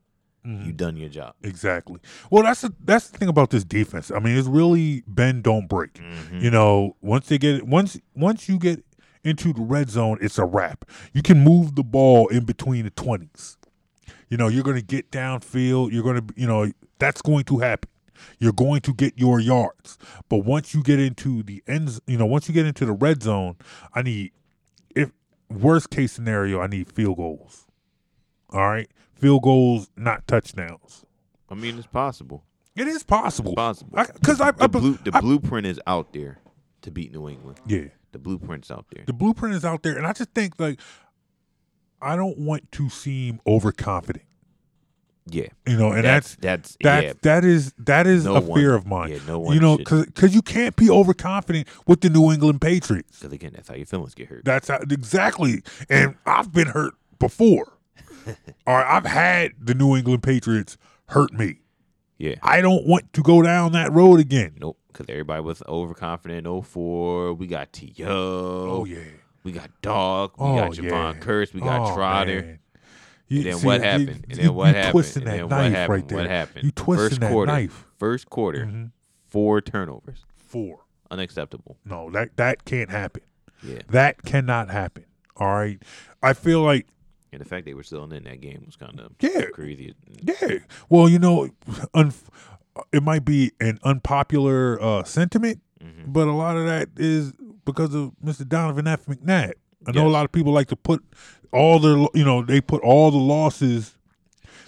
Mhm. 0.46 0.66
you 0.66 0.72
done 0.72 0.96
your 0.96 1.08
job. 1.08 1.34
Exactly. 1.42 2.00
Well, 2.30 2.42
that's 2.42 2.62
the 2.62 2.74
that's 2.84 3.10
the 3.10 3.18
thing 3.18 3.28
about 3.28 3.50
this 3.50 3.62
defense. 3.64 4.10
I 4.10 4.18
mean, 4.18 4.36
it's 4.36 4.48
really 4.48 5.04
bend 5.06 5.44
don't 5.44 5.68
break. 5.68 5.94
Mm-hmm. 5.94 6.40
You 6.40 6.50
know, 6.50 6.96
once 7.00 7.28
they 7.28 7.38
get 7.38 7.66
once 7.66 7.98
once 8.16 8.48
you 8.48 8.58
get 8.58 8.84
into 9.22 9.52
the 9.52 9.60
red 9.60 9.88
zone, 9.88 10.18
it's 10.20 10.38
a 10.38 10.44
wrap. 10.44 10.84
You 11.12 11.22
can 11.22 11.44
move 11.44 11.76
the 11.76 11.84
ball 11.84 12.26
in 12.28 12.44
between 12.44 12.82
the 12.84 12.90
twenties. 12.90 13.56
You 14.32 14.38
know, 14.38 14.48
you're 14.48 14.62
going 14.64 14.76
to 14.78 14.82
get 14.82 15.10
downfield. 15.10 15.92
You're 15.92 16.02
going 16.02 16.26
to, 16.26 16.34
you 16.38 16.46
know, 16.46 16.72
that's 16.98 17.20
going 17.20 17.44
to 17.44 17.58
happen. 17.58 17.90
You're 18.38 18.54
going 18.54 18.80
to 18.80 18.94
get 18.94 19.18
your 19.18 19.38
yards. 19.38 19.98
But 20.30 20.38
once 20.38 20.72
you 20.72 20.82
get 20.82 20.98
into 20.98 21.42
the 21.42 21.62
ends, 21.66 22.00
you 22.06 22.16
know, 22.16 22.24
once 22.24 22.48
you 22.48 22.54
get 22.54 22.64
into 22.64 22.86
the 22.86 22.92
red 22.94 23.22
zone, 23.22 23.56
I 23.94 24.00
need, 24.00 24.32
if 24.96 25.10
worst 25.50 25.90
case 25.90 26.12
scenario, 26.12 26.62
I 26.62 26.66
need 26.66 26.90
field 26.90 27.18
goals. 27.18 27.66
All 28.48 28.66
right, 28.70 28.88
field 29.14 29.42
goals, 29.42 29.90
not 29.98 30.26
touchdowns. 30.26 31.04
I 31.50 31.54
mean, 31.54 31.76
it's 31.76 31.86
possible. 31.86 32.42
It 32.74 32.88
is 32.88 33.02
possible. 33.02 33.54
Possible. 33.54 33.98
Because 34.14 34.40
I, 34.40 34.52
The, 34.52 34.64
I, 34.64 34.66
blue, 34.66 34.94
the 35.04 35.10
I- 35.14 35.20
blueprint 35.20 35.66
is 35.66 35.78
out 35.86 36.14
there 36.14 36.38
to 36.80 36.90
beat 36.90 37.12
New 37.12 37.28
England. 37.28 37.60
yeah. 37.66 37.88
The 38.12 38.18
blueprint's 38.18 38.70
out 38.70 38.86
there. 38.94 39.04
the 39.06 39.12
blueprint 39.12 39.54
is 39.54 39.64
out 39.64 39.82
there, 39.82 39.96
and 39.98 40.06
I 40.06 40.12
just 40.14 40.30
think 40.34 40.58
like 40.58 40.78
I 42.02 42.16
don't 42.16 42.38
want 42.38 42.70
to 42.72 42.88
seem 42.90 43.40
overconfident, 43.46 44.24
Yeah, 45.26 45.46
you 45.66 45.76
know, 45.76 45.92
and 45.92 46.04
that's 46.04 46.34
that's 46.36 46.76
that 46.82 47.04
yeah. 47.04 47.12
that 47.22 47.44
is 47.44 47.72
that 47.78 48.06
is 48.06 48.24
No 48.24 48.36
a 48.36 48.40
one- 48.40 48.58
fear 48.60 48.74
of 48.74 48.86
mine. 48.86 49.10
yeah, 49.10 49.18
no 49.26 49.38
one 49.38 49.54
you 49.54 49.60
know, 49.60 49.76
should- 49.78 50.06
because 50.14 50.34
you 50.34 50.42
can't 50.42 50.74
be 50.76 50.90
overconfident 50.90 51.68
with 51.86 52.00
the 52.00 52.10
New 52.10 52.32
England 52.32 52.60
Patriots. 52.60 53.18
Because 53.20 53.32
again, 53.32 53.52
that's 53.54 53.68
how 53.68 53.74
your 53.74 53.86
feelings 53.86 54.14
get 54.14 54.28
hurt. 54.28 54.44
That's 54.44 54.68
how, 54.68 54.78
exactly, 54.90 55.62
and 55.88 56.16
I've 56.26 56.52
been 56.52 56.68
hurt 56.68 56.94
before. 57.18 57.78
All 58.66 58.76
right, 58.76 58.96
I've 58.96 59.06
had 59.06 59.52
the 59.60 59.74
New 59.74 59.96
England 59.96 60.22
Patriots 60.22 60.76
hurt 61.08 61.32
me. 61.32 61.60
yeah. 62.18 62.34
I 62.42 62.60
don't 62.60 62.86
want 62.86 63.12
to 63.14 63.22
go 63.22 63.42
down 63.42 63.72
that 63.72 63.92
road 63.92 64.18
again. 64.20 64.54
Nope. 64.60 64.78
Because 64.88 65.06
everybody 65.08 65.40
was 65.42 65.62
overconfident. 65.66 66.46
04. 66.66 67.32
We 67.34 67.46
got 67.46 67.72
T.O. 67.72 68.06
Oh 68.06 68.84
yeah, 68.84 68.98
We 69.44 69.52
got 69.52 69.70
Dog. 69.82 70.32
We 70.38 70.44
Oh, 70.46 70.56
got 70.56 70.70
Jevon 70.72 71.14
yeah. 71.14 71.20
Kearse. 71.20 71.52
We 71.54 71.60
got 71.60 71.90
Oh, 71.90 71.94
Trotter. 71.94 72.40
man. 72.42 72.58
You- 73.28 73.38
And 73.38 73.46
then 73.46 73.58
see, 73.58 73.66
what 73.66 73.80
happened? 73.82 74.08
you- 74.08 74.14
and 74.30 74.38
then 74.40 74.54
what 74.54 74.68
you 74.68 74.74
happened? 74.74 74.90
twisting 74.92 75.22
and 75.22 75.30
that 75.30 75.32
then 75.32 75.48
knife 75.48 75.48
what 75.48 75.72
happened? 75.72 75.88
right 75.90 76.08
there. 76.08 76.18
What 76.18 76.26
happened? 76.30 76.64
You 76.64 76.70
twisting 76.70 77.08
First 77.08 77.20
that 77.20 77.30
quarter. 77.32 77.52
knife. 77.52 77.86
First 77.98 78.30
quarter. 78.30 78.66
Mhm. 78.66 78.90
Four 79.28 79.60
turnovers. 79.62 80.24
Four. 80.36 80.80
Unacceptable. 81.10 81.76
No, 81.84 82.10
that 82.10 82.36
that 82.36 82.64
can't 82.64 82.90
happen. 82.90 83.22
Yeah. 83.62 83.78
That 83.90 84.22
cannot 84.22 84.70
happen. 84.70 85.04
All 85.36 85.54
right. 85.54 85.82
I 86.22 86.32
feel 86.34 86.62
like 86.62 86.86
And 87.32 87.40
the 87.40 87.46
fact 87.46 87.64
they 87.64 87.72
were 87.74 87.82
still 87.82 88.04
in 88.04 88.24
that 88.24 88.40
game 88.42 88.62
was 88.66 88.76
kind 88.76 89.00
of 89.00 89.12
Yeah. 89.20 89.46
crazy. 89.54 89.94
yeah. 90.20 90.58
Well, 90.90 91.08
you 91.08 91.18
know, 91.18 91.48
un- 91.94 92.12
it 92.92 93.02
might 93.02 93.24
be 93.24 93.52
an 93.60 93.78
unpopular 93.82 94.78
uh, 94.82 95.04
sentiment, 95.04 95.62
Mhm. 95.82 96.12
but 96.12 96.28
a 96.28 96.32
lot 96.32 96.56
of 96.56 96.66
that 96.66 96.88
is 96.96 97.32
because 97.64 97.94
of 97.94 98.12
Mr. 98.24 98.46
Donovan 98.48 98.86
F. 98.86 99.06
McNabb. 99.06 99.52
I 99.86 99.90
know 99.92 100.06
a 100.06 100.10
lot 100.10 100.24
of 100.24 100.30
people 100.32 100.52
like 100.52 100.68
to 100.68 100.76
put 100.76 101.02
all 101.52 101.78
their, 101.80 101.96
you 102.14 102.24
know, 102.24 102.42
they 102.42 102.60
put 102.60 102.82
all 102.82 103.10
the 103.10 103.18
losses 103.18 103.96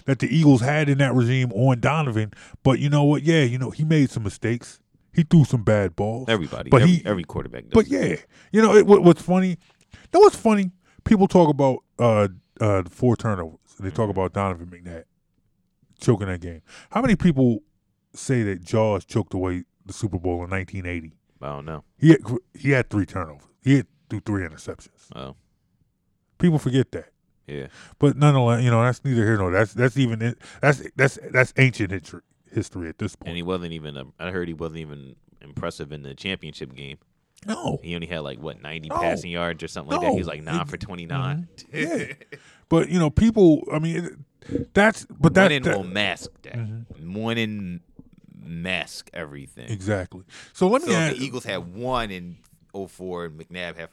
that 0.05 0.19
the 0.19 0.27
Eagles 0.27 0.61
had 0.61 0.89
in 0.89 0.97
that 0.99 1.13
regime 1.13 1.51
on 1.53 1.79
Donovan. 1.79 2.31
But 2.63 2.79
you 2.79 2.89
know 2.89 3.03
what? 3.05 3.23
Yeah, 3.23 3.43
you 3.43 3.57
know, 3.57 3.69
he 3.71 3.83
made 3.85 4.09
some 4.09 4.23
mistakes. 4.23 4.79
He 5.13 5.23
threw 5.23 5.45
some 5.45 5.63
bad 5.63 5.95
balls. 5.95 6.27
Everybody. 6.27 6.69
But 6.69 6.81
every, 6.81 6.95
he- 6.95 7.05
every 7.05 7.23
quarterback 7.23 7.63
does. 7.63 7.71
But 7.73 7.87
yeah, 7.87 8.17
you 8.51 8.61
know 8.61 8.75
it, 8.75 8.85
what, 8.85 9.03
what's 9.03 9.21
funny? 9.21 9.51
You 9.93 10.09
know 10.13 10.19
what's 10.19 10.35
funny? 10.35 10.71
People 11.05 11.27
talk 11.27 11.49
about 11.49 11.79
uh 11.97 12.27
uh 12.59 12.81
the 12.81 12.89
four 12.89 13.15
turnovers. 13.15 13.59
They 13.79 13.89
talk 13.91 14.09
about 14.09 14.33
Donovan 14.33 14.67
McNabb 14.67 15.03
choking 15.99 16.27
that 16.27 16.41
game. 16.41 16.61
How 16.91 17.01
many 17.01 17.15
people 17.15 17.59
say 18.13 18.43
that 18.43 18.63
Jaws 18.63 19.05
choked 19.05 19.33
away 19.33 19.63
the 19.85 19.93
Super 19.93 20.17
Bowl 20.19 20.43
in 20.43 20.49
1980? 20.49 21.15
I 21.41 21.47
don't 21.47 21.65
know. 21.65 21.83
He 21.97 22.09
had, 22.09 22.19
he 22.53 22.71
had 22.71 22.89
three 22.89 23.05
turnovers. 23.05 23.47
He 23.61 23.77
had 23.77 23.87
threw 24.09 24.19
three 24.19 24.43
interceptions. 24.43 25.07
Oh, 25.15 25.35
People 26.37 26.59
forget 26.59 26.91
that. 26.91 27.09
yeah. 27.47 27.67
But 27.99 28.17
nonetheless, 28.17 28.63
you 28.63 28.69
know 28.71 28.81
that's 28.83 29.03
neither 29.05 29.23
here 29.23 29.37
nor 29.37 29.51
that's 29.51 29.73
that's 29.73 29.97
even 29.97 30.35
that's 30.61 30.81
that's 30.95 31.17
that's 31.31 31.53
ancient 31.57 31.91
history 31.91 32.21
history 32.51 32.89
at 32.89 32.97
this 32.97 33.15
point. 33.15 33.29
And 33.29 33.37
he 33.37 33.43
wasn't 33.43 33.73
even. 33.73 33.97
A, 33.97 34.03
I 34.19 34.31
heard 34.31 34.47
he 34.47 34.53
wasn't 34.53 34.79
even 34.79 35.15
impressive 35.41 35.91
in 35.91 36.03
the 36.03 36.13
championship 36.15 36.73
game. 36.75 36.97
No, 37.45 37.79
He 37.83 37.93
only 37.95 38.07
had 38.07 38.19
like 38.19 38.39
what 38.39 38.61
ninety 38.61 38.89
No. 38.89 38.95
passing 38.97 39.29
yards 39.31 39.61
or 39.63 39.67
something 39.67 39.91
like 39.91 40.01
that. 40.01 40.11
He 40.13 40.17
was 40.17 40.27
like 40.27 40.41
nine 40.43 40.61
It- 40.61 40.67
for 40.67 40.77
twenty 40.77 41.05
nine. 41.05 41.47
yeah. 41.71 42.13
But 42.69 42.89
you 42.89 42.97
know, 42.99 43.09
people. 43.09 43.63
I 43.71 43.79
mean, 43.79 44.25
that's 44.73 45.05
but 45.05 45.35
that, 45.35 45.51
in 45.51 45.63
that 45.63 45.77
will 45.77 45.83
mask 45.83 46.31
that. 46.43 46.53
Mhm. 46.55 46.85
In 47.37 47.81
mask 48.45 49.09
everything. 49.13 49.69
exactly. 49.69 50.23
So 50.53 50.67
let 50.67 50.83
me 50.83 50.93
if 50.93 50.97
ask. 50.97 51.17
the 51.17 51.23
Eagles 51.23 51.43
had 51.43 51.73
one 51.73 52.11
in 52.11 52.37
04 52.73 53.25
and 53.25 53.39
McNabb 53.39 53.77
had 53.77 53.89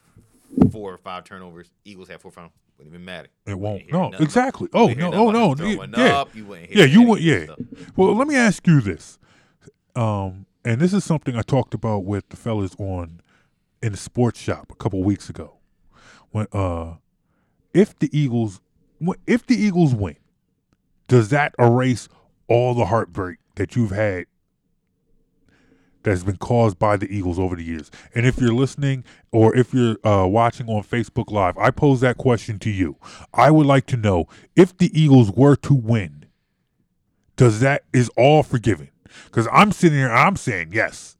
four 0.70 0.92
or 0.92 0.98
five 0.98 1.24
turnovers, 1.24 1.70
Eagles 1.84 2.08
had 2.08 2.20
four 2.20 2.30
five. 2.30 2.50
Wouldn't 2.78 2.94
even 2.94 3.04
matter. 3.04 3.28
It 3.46 3.58
won't. 3.58 3.92
No, 3.92 4.08
nothing. 4.08 4.24
exactly. 4.24 4.68
Oh 4.72 4.88
no. 4.88 5.12
Oh 5.12 5.30
no. 5.30 5.54
Yeah. 5.54 5.86
yeah. 5.96 6.16
up. 6.16 6.34
You 6.34 6.56
Yeah, 6.70 6.84
you 6.84 7.02
would. 7.02 7.22
Yeah. 7.22 7.44
stuff. 7.44 7.58
Well, 7.96 8.16
let 8.16 8.26
me 8.26 8.34
ask 8.34 8.66
you 8.66 8.80
this. 8.80 9.18
Um, 9.94 10.46
and 10.64 10.80
this 10.80 10.92
is 10.92 11.04
something 11.04 11.36
I 11.36 11.42
talked 11.42 11.74
about 11.74 12.04
with 12.04 12.28
the 12.30 12.36
fellas 12.36 12.74
on 12.78 13.20
in 13.82 13.92
the 13.92 13.98
sports 13.98 14.40
shop 14.40 14.68
a 14.70 14.74
couple 14.74 15.02
weeks 15.02 15.28
ago. 15.28 15.58
When 16.30 16.46
uh, 16.52 16.94
if 17.74 17.98
the 17.98 18.08
Eagles, 18.16 18.60
if 19.26 19.46
the 19.46 19.54
Eagles 19.54 19.94
win, 19.94 20.16
does 21.08 21.28
that 21.28 21.54
erase 21.58 22.08
all 22.48 22.74
the 22.74 22.86
heartbreak 22.86 23.38
that 23.56 23.76
you've 23.76 23.90
had 23.90 24.26
that's 26.02 26.22
been 26.22 26.36
caused 26.36 26.78
by 26.78 26.96
the 26.96 27.06
Eagles 27.14 27.38
over 27.38 27.56
the 27.56 27.64
years? 27.64 27.90
And 28.14 28.26
if 28.26 28.38
you're 28.38 28.54
listening 28.54 29.04
or 29.30 29.54
if 29.56 29.72
you're 29.72 29.96
uh, 30.06 30.26
watching 30.26 30.68
on 30.68 30.82
Facebook 30.82 31.30
Live, 31.30 31.56
I 31.58 31.70
pose 31.70 32.00
that 32.00 32.18
question 32.18 32.58
to 32.60 32.70
you. 32.70 32.96
I 33.32 33.50
would 33.50 33.66
like 33.66 33.86
to 33.86 33.96
know 33.96 34.26
if 34.56 34.76
the 34.76 34.90
Eagles 34.98 35.30
were 35.30 35.56
to 35.56 35.74
win, 35.74 36.26
does 37.36 37.60
that 37.60 37.84
is 37.92 38.10
all 38.16 38.42
forgiven? 38.42 38.90
Because 39.24 39.48
I'm 39.52 39.72
sitting 39.72 39.98
here, 39.98 40.12
I'm 40.12 40.36
saying 40.36 40.70
yes. 40.72 41.16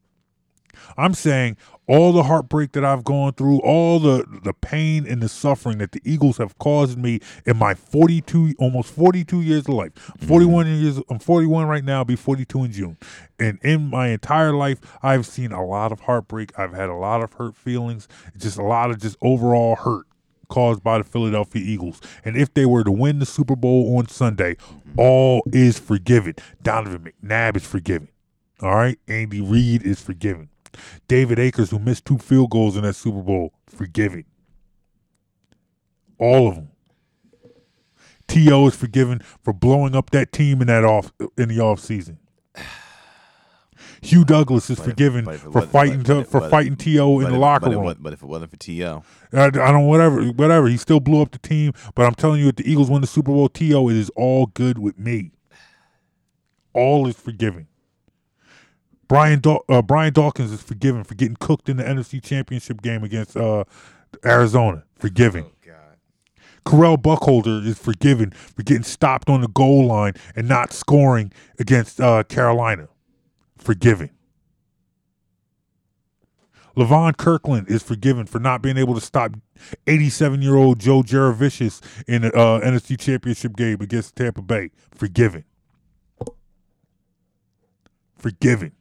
I'm 0.96 1.14
saying 1.14 1.56
all 1.88 2.12
the 2.12 2.22
heartbreak 2.22 2.72
that 2.72 2.84
I've 2.84 3.04
gone 3.04 3.32
through, 3.32 3.60
all 3.60 3.98
the 3.98 4.24
the 4.42 4.52
pain 4.52 5.06
and 5.06 5.22
the 5.22 5.28
suffering 5.28 5.78
that 5.78 5.92
the 5.92 6.00
Eagles 6.04 6.38
have 6.38 6.58
caused 6.58 6.98
me 6.98 7.20
in 7.44 7.56
my 7.56 7.74
42, 7.74 8.54
almost 8.58 8.92
42 8.92 9.42
years 9.42 9.68
of 9.68 9.74
life. 9.74 9.94
Mm-hmm. 9.94 10.26
41 10.26 10.66
years, 10.66 11.00
I'm 11.10 11.18
41 11.18 11.66
right 11.66 11.84
now. 11.84 11.98
I'll 11.98 12.04
be 12.04 12.16
42 12.16 12.64
in 12.64 12.72
June. 12.72 12.96
And 13.38 13.58
in 13.62 13.90
my 13.90 14.08
entire 14.08 14.52
life, 14.52 14.78
I've 15.02 15.26
seen 15.26 15.52
a 15.52 15.64
lot 15.64 15.92
of 15.92 16.00
heartbreak. 16.00 16.58
I've 16.58 16.72
had 16.72 16.88
a 16.88 16.94
lot 16.94 17.22
of 17.22 17.32
hurt 17.34 17.56
feelings, 17.56 18.08
just 18.36 18.58
a 18.58 18.62
lot 18.62 18.90
of 18.90 19.00
just 19.00 19.16
overall 19.20 19.76
hurt 19.76 20.06
caused 20.48 20.82
by 20.84 20.98
the 20.98 21.04
Philadelphia 21.04 21.62
Eagles. 21.64 22.00
And 22.24 22.36
if 22.36 22.52
they 22.52 22.66
were 22.66 22.84
to 22.84 22.92
win 22.92 23.18
the 23.18 23.26
Super 23.26 23.56
Bowl 23.56 23.96
on 23.96 24.06
Sunday, 24.08 24.54
mm-hmm. 24.54 25.00
all 25.00 25.42
is 25.52 25.78
forgiven. 25.78 26.34
Donovan 26.62 27.10
McNabb 27.22 27.56
is 27.56 27.66
forgiven. 27.66 28.08
All 28.60 28.76
right. 28.76 28.98
Andy 29.08 29.40
Reid 29.40 29.82
is 29.82 30.00
forgiven. 30.00 30.50
David 31.08 31.38
Akers, 31.38 31.70
who 31.70 31.78
missed 31.78 32.04
two 32.04 32.18
field 32.18 32.50
goals 32.50 32.76
in 32.76 32.82
that 32.82 32.94
Super 32.94 33.22
Bowl, 33.22 33.52
forgiven. 33.66 34.24
All 36.18 36.48
of 36.48 36.54
them. 36.56 36.68
T.O. 38.28 38.68
is 38.68 38.76
forgiven 38.76 39.20
for 39.42 39.52
blowing 39.52 39.94
up 39.94 40.10
that 40.10 40.32
team 40.32 40.60
in 40.62 40.68
that 40.68 40.84
off 40.84 41.12
in 41.36 41.48
the 41.48 41.60
off 41.60 41.80
season. 41.80 42.18
Hugh 44.00 44.24
Douglas 44.24 44.70
is 44.70 44.78
But 44.78 44.84
forgiven 44.84 45.28
if 45.28 45.40
for 45.42 45.62
fighting 45.62 46.02
to, 46.04 46.24
for 46.24 46.48
fighting 46.48 46.76
T.O. 46.76 47.20
in 47.20 47.30
the 47.30 47.38
locker 47.38 47.70
room. 47.70 47.84
wa- 47.84 47.94
but 47.98 48.12
if 48.12 48.22
it 48.22 48.26
wasn't 48.26 48.50
for 48.50 48.56
T.O., 48.56 49.04
I, 49.32 49.44
I 49.44 49.50
don't 49.50 49.86
whatever 49.86 50.24
whatever. 50.28 50.68
He 50.68 50.76
still 50.76 51.00
blew 51.00 51.20
up 51.22 51.30
the 51.32 51.38
team, 51.38 51.72
but 51.94 52.06
I'm 52.06 52.14
telling 52.14 52.40
you, 52.40 52.48
if 52.48 52.56
the 52.56 52.70
Eagles 52.70 52.90
win 52.90 53.00
the 53.00 53.06
Super 53.06 53.32
Bowl, 53.32 53.48
To 53.48 53.88
it 53.88 53.96
is 53.96 54.10
all 54.16 54.46
good 54.46 54.78
with 54.78 54.98
me. 54.98 55.32
All 56.72 57.06
is 57.06 57.16
forgiven. 57.16 57.68
Brian 59.12 59.40
Daw- 59.40 59.60
uh, 59.68 59.82
Brian 59.82 60.10
Dawkins 60.10 60.50
is 60.52 60.62
forgiven 60.62 61.04
for 61.04 61.14
getting 61.14 61.36
cooked 61.36 61.68
in 61.68 61.76
the 61.76 61.82
NFC 61.82 62.22
Championship 62.22 62.80
game 62.80 63.04
against 63.04 63.36
uh, 63.36 63.64
Arizona. 64.24 64.84
Forgiven. 64.96 65.44
oh 65.44 65.52
God, 65.66 65.98
Correll 66.64 66.96
Buckhalter 66.96 67.62
is 67.66 67.76
forgiven 67.78 68.30
for 68.30 68.62
getting 68.62 68.84
stopped 68.84 69.28
on 69.28 69.42
the 69.42 69.48
goal 69.48 69.84
line 69.84 70.14
and 70.34 70.48
not 70.48 70.72
scoring 70.72 71.30
against 71.58 72.00
uh, 72.00 72.22
Carolina. 72.22 72.88
Forgiven. 73.58 74.08
Levon 76.74 77.14
Kirkland 77.14 77.68
is 77.68 77.82
forgiven 77.82 78.24
for 78.24 78.38
not 78.38 78.62
being 78.62 78.78
able 78.78 78.94
to 78.94 79.00
stop 79.02 79.32
87 79.86 80.40
year 80.40 80.56
old 80.56 80.78
Joe 80.78 81.02
Jurevicius 81.02 81.82
in 82.08 82.22
the 82.22 82.34
uh, 82.34 82.60
NFC 82.62 82.98
Championship 82.98 83.56
game 83.56 83.82
against 83.82 84.16
Tampa 84.16 84.40
Bay. 84.40 84.70
Forgiven. 84.94 85.44
Forgiven. 88.16 88.72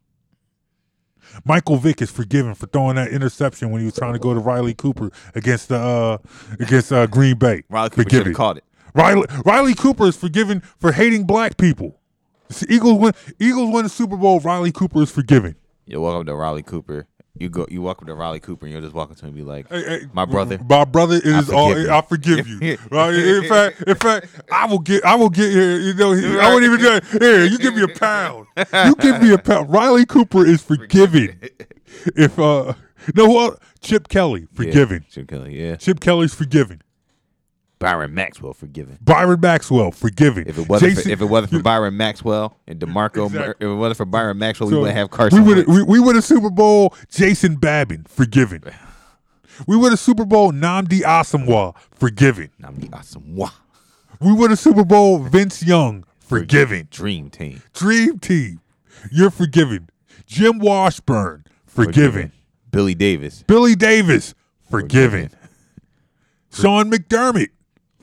Michael 1.46 1.78
Vick 1.78 2.02
is 2.02 2.12
forgiven 2.12 2.54
for 2.56 2.68
throwing 2.68 2.96
that 2.96 3.10
interception 3.10 3.72
when 3.72 3.82
he 3.82 3.86
was 3.86 3.96
trying 3.96 4.14
to 4.14 4.20
go 4.20 4.34
to 4.34 4.40
Riley 4.40 4.74
Cooper 4.74 5.12
against 5.36 5.70
the 5.70 5.78
uh, 5.78 6.18
against 6.60 6.92
uh, 6.92 7.08
Green 7.08 7.38
Bay. 7.38 7.64
Riley 7.70 7.90
Cooper 7.90 8.10
should 8.10 8.28
have 8.28 8.36
caught 8.36 8.58
it. 8.58 8.64
Riley 8.94 9.26
Riley 9.46 9.74
Cooper 9.74 10.08
is 10.08 10.18
forgiven 10.18 10.62
for 10.80 10.92
hating 10.92 11.26
black 11.26 11.58
people. 11.58 12.00
Eagles 12.68 13.00
win 13.00 13.14
Eagles 13.40 13.74
win 13.74 13.84
the 13.84 13.90
Super 13.90 14.18
Bowl. 14.18 14.40
Riley 14.40 14.72
Cooper 14.72 15.04
is 15.04 15.12
forgiven. 15.12 15.56
You 15.86 16.02
walk 16.02 16.22
up 16.22 16.26
to 16.28 16.36
Riley 16.36 16.64
Cooper. 16.64 17.08
You 17.38 17.50
go. 17.50 17.66
You 17.70 17.82
walk 17.82 18.02
up 18.02 18.08
to 18.08 18.14
Riley 18.14 18.40
Cooper, 18.42 18.66
and 18.66 18.74
you'll 18.74 18.82
just 18.82 18.94
walk 18.94 19.10
up 19.10 19.16
to 19.18 19.24
him 19.24 19.30
and 19.30 19.38
be 19.38 19.44
like, 19.44 19.68
Hey, 19.70 19.84
hey, 19.84 20.02
My 20.14 20.26
brother. 20.26 20.60
my 20.70 20.84
brother 20.86 21.16
it 21.16 21.26
I 21.34 21.40
is 21.40 21.50
all. 21.50 21.78
you. 21.78 21.90
I 21.90 22.02
forgive 22.02 22.48
you. 22.48 22.60
right? 22.92 23.14
In 23.14 23.48
fact, 23.48 23.82
in 23.84 23.96
fact, 23.96 24.28
I 24.52 24.66
will 24.68 24.80
get. 24.80 25.04
I 25.06 25.16
will 25.16 25.30
get 25.30 25.50
here. 25.52 25.78
You 25.80 25.94
know, 25.94 26.12
I 26.12 26.50
won't 26.52 26.64
even 26.66 26.80
do 26.80 26.94
it. 26.94 27.04
Here, 27.22 27.46
you 27.46 27.58
give 27.58 27.74
me 27.76 27.84
a 27.84 27.88
pound. 27.88 28.48
You 28.58 28.96
give 28.96 29.22
me 29.22 29.34
a 29.34 29.38
pound. 29.40 29.70
Riley 29.72 30.06
Cooper 30.06 30.46
is 30.46 30.62
forgiving. 30.62 31.40
If 32.16 32.38
uh, 32.38 32.74
no, 33.16 33.26
what? 33.28 33.60
Chip 33.80 34.08
Kelly 34.10 34.48
forgiving. 34.54 35.02
Yeah, 35.08 35.10
Chip 35.14 35.28
Kelly. 35.28 35.60
Yeah. 35.60 35.76
Chip 35.78 36.00
Kelly's 36.00 36.34
forgiven. 36.34 36.82
Byron 37.82 38.14
Maxwell 38.14 38.54
forgiven. 38.54 38.98
Byron 39.02 39.40
Maxwell 39.42 39.92
forgiven. 39.92 40.48
If 40.48 40.58
it 40.58 40.70
wasn't 40.70 40.92
Jason- 40.94 41.04
for, 41.04 41.10
if 41.14 41.22
it 41.22 41.26
wasn't 41.26 41.52
for 41.54 41.62
Byron 41.62 41.98
Maxwell 41.98 42.58
and 42.68 42.80
Demarco, 42.80 43.26
Exactly. 43.26 43.68
if 43.68 43.72
it 43.74 43.76
wasn't 43.76 43.98
for 43.98 44.06
Byron 44.06 44.38
Maxwell, 44.38 44.70
we 44.70 44.78
wouldn't 44.78 44.96
have 44.98 45.10
Carson. 45.12 45.44
We 45.44 45.56
would 45.56 45.68
we, 45.68 45.84
we 45.84 46.00
win 46.00 46.16
a 46.16 46.22
Super 46.22 46.50
Bowl. 46.50 46.94
Jason 47.10 47.56
Babin 47.56 48.06
forgiven. 48.08 48.64
We 49.68 49.76
win 49.78 49.94
a 49.94 49.98
Super 49.98 50.26
Bowl. 50.26 50.52
Nnamdi 50.54 51.02
Asomugha 51.02 51.76
forgiven. 51.92 52.50
Nnamdi 52.62 52.90
Asomugha. 52.90 53.52
We 54.20 54.34
win 54.34 54.52
a 54.52 54.56
Super 54.56 54.84
Bowl. 54.86 55.20
Vince 55.20 55.62
Young 55.62 56.04
forgiven. 56.20 56.88
Dream 56.90 57.30
team. 57.30 57.62
Dream 57.74 58.18
Team, 58.18 58.62
you're 59.12 59.30
forgiven. 59.30 59.90
Jim 60.26 60.58
Washburn 60.58 61.44
forgiven. 61.68 62.32
Billy 62.72 62.96
Davis. 62.96 63.44
Billy 63.46 63.76
Davis 63.76 64.34
forgiven. 64.70 65.30
Sean 66.52 66.90
McDermott 66.92 67.50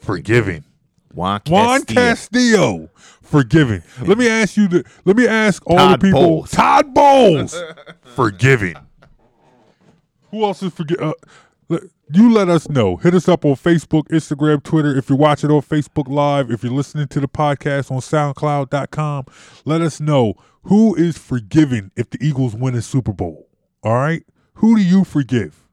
forgiven. 0.09 0.65
Juan 1.13 1.41
Juan 1.47 1.83
Castillo. 1.85 2.89
Castillo 2.89 2.91
forgiven. 3.23 3.83
Let 4.03 4.19
me 4.19 4.29
ask 4.29 4.57
you 4.57 4.69
the. 4.69 4.85
Let 5.05 5.17
me 5.17 5.27
ask 5.27 5.63
all 5.67 5.77
Todd 5.77 6.01
the 6.01 6.07
people. 6.07 6.21
Bowles. 6.21 6.51
Todd 6.51 6.95
Bowles 6.95 7.63
forgiving. 8.15 8.77
Who 10.31 10.45
else 10.45 10.63
is 10.63 10.73
forgiven? 10.73 11.13
Uh, 11.71 11.79
you 12.11 12.33
let 12.33 12.49
us 12.49 12.69
know. 12.71 12.97
Hit 12.97 13.15
us 13.15 13.29
up 13.29 13.45
on 13.45 13.55
Facebook, 13.55 14.05
Instagram, 14.09 14.63
Twitter. 14.63 14.97
If 14.97 15.11
you're 15.11 15.19
watching 15.19 15.51
on 15.51 15.61
Facebook 15.61 16.09
Live, 16.09 16.51
if 16.51 16.63
you're 16.63 16.73
listening 16.73 17.09
to 17.09 17.21
the 17.21 17.29
podcast 17.29 17.91
on 17.91 17.99
SoundCloud.com, 17.99 19.27
let 19.67 19.83
us 19.83 20.01
know 20.01 20.35
who 20.63 20.95
is 20.95 21.19
forgiving 21.19 21.91
if 21.97 22.09
the 22.09 22.19
Eagles 22.25 22.55
win 22.55 22.75
a 22.75 22.81
Super 22.83 23.13
Bowl. 23.13 23.49
All 23.83 23.95
right? 23.95 24.25
Who 24.55 24.77
do 24.77 24.83
you 24.83 25.05
forgive? 25.05 25.67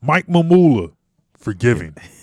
Mike 0.00 0.28
Mamula, 0.28 0.92
forgiving. 1.36 1.96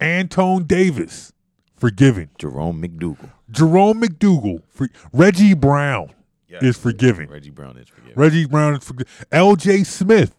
Antone 0.00 0.64
Davis, 0.64 1.32
forgiving. 1.76 2.30
Jerome 2.38 2.82
McDougle. 2.82 3.30
Jerome 3.50 4.00
McDougle, 4.02 4.62
for, 4.68 4.88
Reggie 5.12 5.54
Brown 5.54 6.10
Yeah. 6.48 6.58
is 6.62 6.76
forgiving. 6.76 7.28
Reggie 7.30 7.50
Brown 7.50 7.76
is 7.78 7.88
forgiven. 7.88 8.12
Reggie 8.16 8.46
Brown 8.46 8.74
is 8.74 8.84
forgiving. 8.84 9.12
L.J. 9.32 9.84
Smith, 9.84 10.34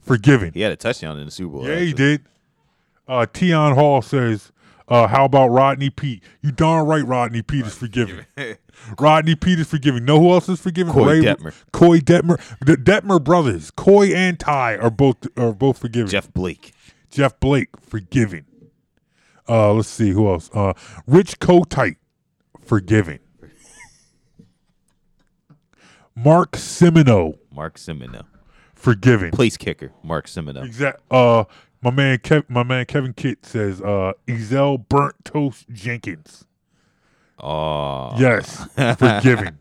forgiving. 0.00 0.52
He 0.52 0.60
had 0.60 0.72
a 0.72 0.76
touchdown 0.76 1.18
in 1.18 1.26
the 1.26 1.30
Super 1.30 1.52
Bowl. 1.58 1.68
Yeah, 1.68 1.78
he 1.80 1.92
did. 1.92 2.22
Uh, 3.06 3.26
Tion 3.34 3.74
Hall 3.74 4.00
says, 4.00 4.50
uh, 4.88 5.06
"How 5.06 5.26
about 5.26 5.48
Rodney 5.48 5.90
Peete? 5.90 6.22
You 6.40 6.50
darn 6.52 6.86
right, 6.86 7.04
Rodney 7.06 7.42
Peete 7.42 7.66
is 7.66 7.74
forgiving. 7.74 8.24
Rodney 8.98 9.34
Peete 9.34 9.60
is 9.60 9.68
forgiving. 9.68 10.04
Know 10.06 10.18
who 10.18 10.30
else 10.32 10.48
is 10.48 10.60
forgiving? 10.60 10.92
Coy 10.92 11.20
Detmer. 11.20 11.52
Coy 11.72 11.98
Detmer. 12.00 12.40
The 12.64 12.76
Detmer 12.76 13.22
brothers, 13.22 13.70
Coy 13.70 14.14
and 14.14 14.38
Ty, 14.40 14.76
are 14.78 14.90
both 14.90 15.16
are 15.36 15.52
both 15.52 15.78
forgiving. 15.78 16.08
Jeff 16.10 16.32
Blake. 16.32 16.72
Jeff 17.10 17.38
Blake, 17.40 17.68
forgiving. 17.80 18.44
Uh, 19.48 19.72
let's 19.74 19.88
see 19.88 20.10
who 20.10 20.28
else. 20.28 20.50
Uh, 20.54 20.72
Rich 21.06 21.38
Kotite, 21.38 21.96
forgiving. 22.64 23.18
Mark 26.16 26.52
Semino, 26.52 27.38
Mark 27.52 27.76
Semino. 27.76 28.24
forgiving. 28.74 29.32
Place 29.32 29.56
kicker. 29.56 29.92
Mark 30.02 30.26
Semino. 30.26 30.64
Exact. 30.64 31.00
Uh, 31.10 31.44
my 31.82 31.90
man, 31.90 32.18
Kev, 32.18 32.44
my 32.48 32.62
man 32.62 32.86
Kevin 32.86 33.12
Kitt 33.12 33.44
says, 33.44 33.80
uh, 33.82 34.12
Ezel 34.26 34.88
Burnt 34.88 35.16
Toast 35.24 35.66
Jenkins. 35.70 36.44
Oh. 37.38 38.12
Yes, 38.18 38.64
forgiving. 38.98 39.58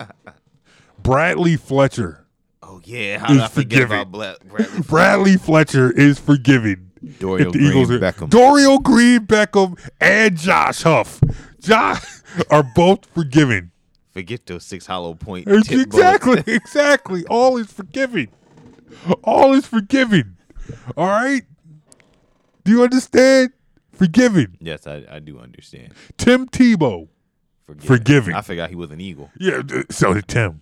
Bradley 1.01 1.57
Fletcher. 1.57 2.25
Oh 2.61 2.79
yeah. 2.85 3.17
How 3.17 3.27
did 3.27 3.37
Is 3.37 3.41
I 3.43 3.47
forget 3.47 3.89
forgiving. 3.89 3.99
about 4.01 4.11
Bla- 4.11 4.35
Bradley? 4.47 4.81
Bradley 4.87 5.37
Fletcher 5.37 5.91
is 5.91 6.19
forgiving. 6.19 6.91
Dorial 7.03 7.51
Green 7.51 7.65
Eagles 7.65 7.89
Beckham. 7.89 8.29
Dorial 8.29 8.81
Green 8.81 9.19
Beckham 9.25 9.79
and 10.00 10.38
Josh 10.38 10.83
Huff. 10.83 11.22
Josh 11.60 12.22
are 12.50 12.63
both 12.75 13.05
forgiving. 13.07 13.72
Forget 14.12 14.45
those 14.45 14.63
six 14.65 14.86
hollow 14.86 15.13
point. 15.15 15.48
Exactly, 15.48 16.43
exactly. 16.48 17.25
All 17.27 17.57
is 17.57 17.72
forgiving. 17.72 18.29
All 19.24 19.53
is 19.53 19.65
forgiving. 19.65 20.38
All 20.95 21.07
right. 21.07 21.43
Do 22.63 22.72
you 22.72 22.83
understand? 22.83 23.51
Forgiving. 23.91 24.57
yes, 24.60 24.88
I, 24.88 25.03
I 25.10 25.19
do 25.19 25.39
understand. 25.39 25.93
Tim 26.17 26.48
Tebow. 26.48 27.07
Forgiving. 27.65 27.88
Forgiving. 27.88 28.36
I 28.36 28.41
forgot 28.41 28.69
he 28.69 28.75
was 28.75 28.91
an 28.91 29.00
eagle. 29.00 29.31
Yeah, 29.39 29.62
so 29.89 30.13
did 30.13 30.27
Tim. 30.27 30.62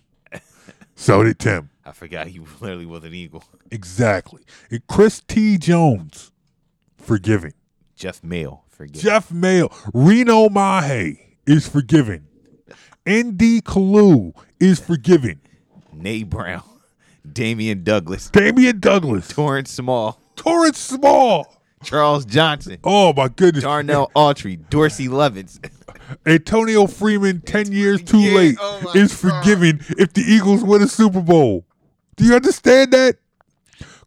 So 0.96 1.24
did 1.24 1.40
Tim. 1.40 1.70
I 1.86 1.92
forgot 1.94 2.28
he 2.28 2.40
literally 2.40 2.86
was 2.86 3.04
an 3.04 3.14
eagle. 3.14 3.44
Exactly. 3.72 4.44
And 4.70 4.86
Chris 4.88 5.22
T. 5.28 5.58
Jones. 5.58 6.31
Forgiving. 7.02 7.54
Jeff 7.96 8.24
Mail. 8.24 8.66
Forget. 8.70 9.02
Jeff 9.02 9.32
Mayo. 9.32 9.70
Reno 9.94 10.50
Mahe 10.50 11.36
is 11.46 11.68
forgiving. 11.68 12.26
N.D. 13.06 13.62
Kalu 13.62 14.34
is 14.60 14.80
forgiving. 14.80 15.40
Nate 15.94 16.30
Brown. 16.30 16.64
Dameane 17.28 17.84
Douglas. 17.84 18.30
Dameane 18.32 18.80
Douglas. 18.80 19.28
Torrance 19.28 19.72
Small. 19.72 20.20
Torrance 20.36 20.80
Small. 20.80 21.62
Charles 21.84 22.26
Johnson. 22.26 22.78
Oh, 22.84 23.14
my 23.14 23.28
goodness. 23.28 23.64
Darnell 23.64 24.12
Autry. 24.16 24.68
Dorsey 24.70 25.08
Levens. 25.08 25.60
Antonio 26.26 26.88
Freeman, 26.88 27.42
10 27.42 27.72
years 27.72 28.04
too 28.04 28.20
Yeah, 28.20 28.36
late, 28.36 28.58
oh 28.60 28.92
is 28.96 29.14
forgiven 29.14 29.80
if 29.98 30.14
the 30.14 30.22
Eagles 30.22 30.64
win 30.64 30.82
a 30.82 30.88
Super 30.88 31.22
Bowl. 31.22 31.66
Do 32.18 32.26
you 32.26 32.36
understand 32.36 32.92
that? 32.92 33.18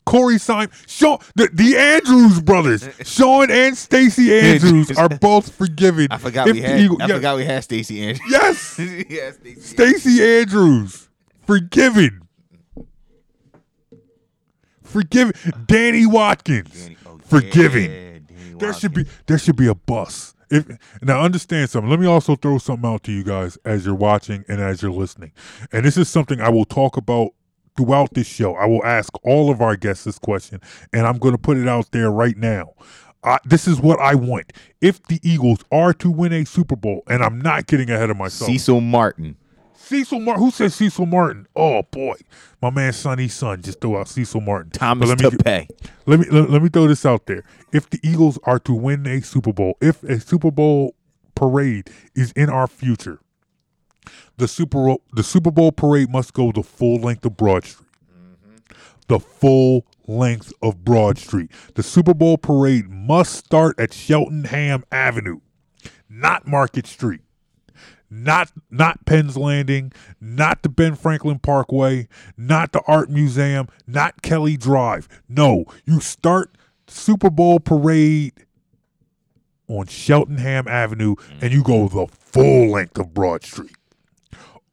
Corey 0.07 0.39
Simon, 0.39 0.71
Sean, 0.87 1.19
the, 1.35 1.49
the 1.53 1.77
Andrews 1.79 2.41
brothers, 2.43 2.89
Sean 3.05 3.51
and 3.51 3.77
Stacy 3.77 4.35
Andrews 4.39 4.91
are 4.99 5.09
both 5.09 5.51
forgiven. 5.55 6.09
I 6.11 6.19
forgot 6.19 6.51
we 6.51 6.61
had. 6.61 6.81
Eagle- 6.81 6.99
I 7.01 7.07
yeah, 7.07 7.15
forgot 7.15 7.37
we 7.37 7.45
had 7.45 7.65
Stacy 7.65 8.03
Andrews. 8.03 8.31
Yes, 8.31 8.79
yeah, 9.09 9.31
Stacy. 9.61 10.23
Andrews, 10.23 11.09
forgiven. 11.47 12.21
Forgiven. 14.83 15.33
Danny 15.67 16.07
Watkins, 16.07 16.83
Danny- 16.85 16.97
oh, 17.07 17.19
forgiving. 17.25 17.91
yeah, 17.91 18.19
Danny 18.29 18.55
There 18.59 18.73
should 18.75 18.93
be 18.95 19.03
Watkins. 19.03 19.23
there 19.27 19.39
should 19.39 19.57
be 19.57 19.67
a 19.67 19.75
bus. 19.75 20.35
If 20.51 20.67
now 21.03 21.23
understand 21.23 21.71
something. 21.71 21.91
Let 21.91 21.99
me 21.99 22.07
also 22.07 22.37
throw 22.37 22.59
something 22.59 22.89
out 22.89 23.03
to 23.05 23.13
you 23.13 23.25
guys 23.25 23.57
as 23.65 23.87
you're 23.87 23.95
watching 23.95 24.45
and 24.47 24.61
as 24.61 24.83
you're 24.83 24.93
listening. 24.93 25.33
And 25.73 25.85
this 25.85 25.97
is 25.97 26.09
something 26.09 26.41
I 26.41 26.51
will 26.51 26.67
talk 26.67 26.97
about 26.97 27.31
throughout 27.77 28.15
this 28.15 28.27
show. 28.27 28.55
I 28.55 28.67
will 28.67 28.85
ask 28.85 29.13
all 29.25 29.51
of 29.51 29.61
our 29.61 29.77
guests 29.77 30.05
this 30.05 30.19
question, 30.19 30.61
and 30.93 31.07
I'm 31.07 31.19
going 31.19 31.33
to 31.33 31.39
put 31.39 31.57
it 31.57 31.69
out 31.69 31.91
there 31.93 32.11
right 32.11 32.37
now. 32.37 32.75
I, 33.23 33.39
this 33.45 33.67
is 33.67 33.81
what 33.81 33.99
I 34.01 34.15
want. 34.15 34.53
If 34.81 35.03
the 35.05 35.19
Eagles 35.23 35.65
are 35.73 35.93
to 35.95 36.11
win 36.11 36.33
a 36.33 36.45
Super 36.45 36.77
Bowl, 36.77 37.03
and 37.09 37.23
I'm 37.23 37.41
not 37.41 37.67
getting 37.67 37.91
ahead 37.91 38.11
of 38.11 38.17
myself. 38.17 38.51
Cecil 38.51 38.81
Martin. 38.81 39.37
Cecil 39.75 40.21
Martin. 40.21 40.43
Who 40.43 40.51
says 40.51 40.75
Cecil 40.75 41.07
Martin? 41.07 41.47
Oh 41.55 41.83
boy, 41.83 42.17
my 42.63 42.71
man 42.71 42.93
Sonny 42.93 43.29
son 43.29 43.61
just 43.61 43.81
threw 43.81 43.99
out 43.99 44.09
Cecil 44.09 44.41
Martin. 44.41 44.71
Thomas 44.71 45.11
But 45.11 45.21
let 45.21 45.33
me 45.33 45.39
Tapeh. 45.39 45.69
let 46.07 46.21
me 46.21 46.27
let, 46.31 46.51
let 46.51 46.63
me 46.63 46.69
throw 46.71 46.87
this 46.87 47.05
out 47.05 47.27
there. 47.27 47.45
If 47.73 47.91
the 47.91 48.01
Eagles 48.03 48.39
are 48.45 48.59
to 48.61 48.73
win 48.73 49.07
a 49.07 49.21
Super 49.21 49.53
Bowl, 49.53 49.77
if 49.83 50.03
a 50.05 50.21
Super 50.21 50.51
Bowl 50.51 50.95
parade 51.35 51.91
is 52.15 52.33
in 52.33 52.49
our 52.49 52.67
future, 52.67 53.21
the 54.37 54.49
Super 54.49 54.79
Bowl, 54.79 55.03
the 55.13 55.23
Super 55.23 55.51
Bowl 55.51 55.73
parade 55.73 56.11
must 56.11 56.33
go 56.33 56.53
the 56.53 56.63
full 56.63 56.97
length 57.01 57.25
of 57.25 57.37
Broad 57.37 57.65
Street. 57.65 57.89
Mm-hmm. 58.13 58.75
The 59.09 59.21
full 59.21 59.87
length 60.07 60.53
of 60.63 60.85
Broad 60.85 61.19
Street. 61.19 61.51
The 61.75 61.83
Super 61.83 62.15
Bowl 62.15 62.39
parade 62.39 62.89
must 62.89 63.35
start 63.35 63.79
at 63.79 63.93
Cheltenham 63.93 64.85
Avenue, 64.91 65.41
not 66.09 66.47
Market 66.47 66.87
Street. 66.87 67.21
Not 68.11 68.53
not 68.71 69.07
Penn's 69.07 69.37
Landing, 69.37 69.91
not 70.21 70.63
the 70.63 70.69
Ben 70.69 70.95
Franklin 70.95 71.41
Parkway, 71.41 72.07
not 72.37 72.71
the 72.71 72.81
Art 72.87 73.11
Museum, 73.11 73.67
not 73.89 74.23
Kelly 74.23 74.57
Drive. 74.57 75.09
No, 75.29 75.65
you 75.85 75.99
start 75.99 76.57
Super 76.87 77.29
Bowl 77.29 77.59
parade 77.59 78.33
on 79.69 79.87
Cheltenham 79.87 80.69
Avenue 80.69 81.17
and 81.41 81.53
you 81.53 81.63
go 81.63 81.89
the 81.89 82.07
full 82.07 82.71
length 82.71 82.99
of 82.99 83.15
Broad 83.15 83.43
Street. 83.43 83.75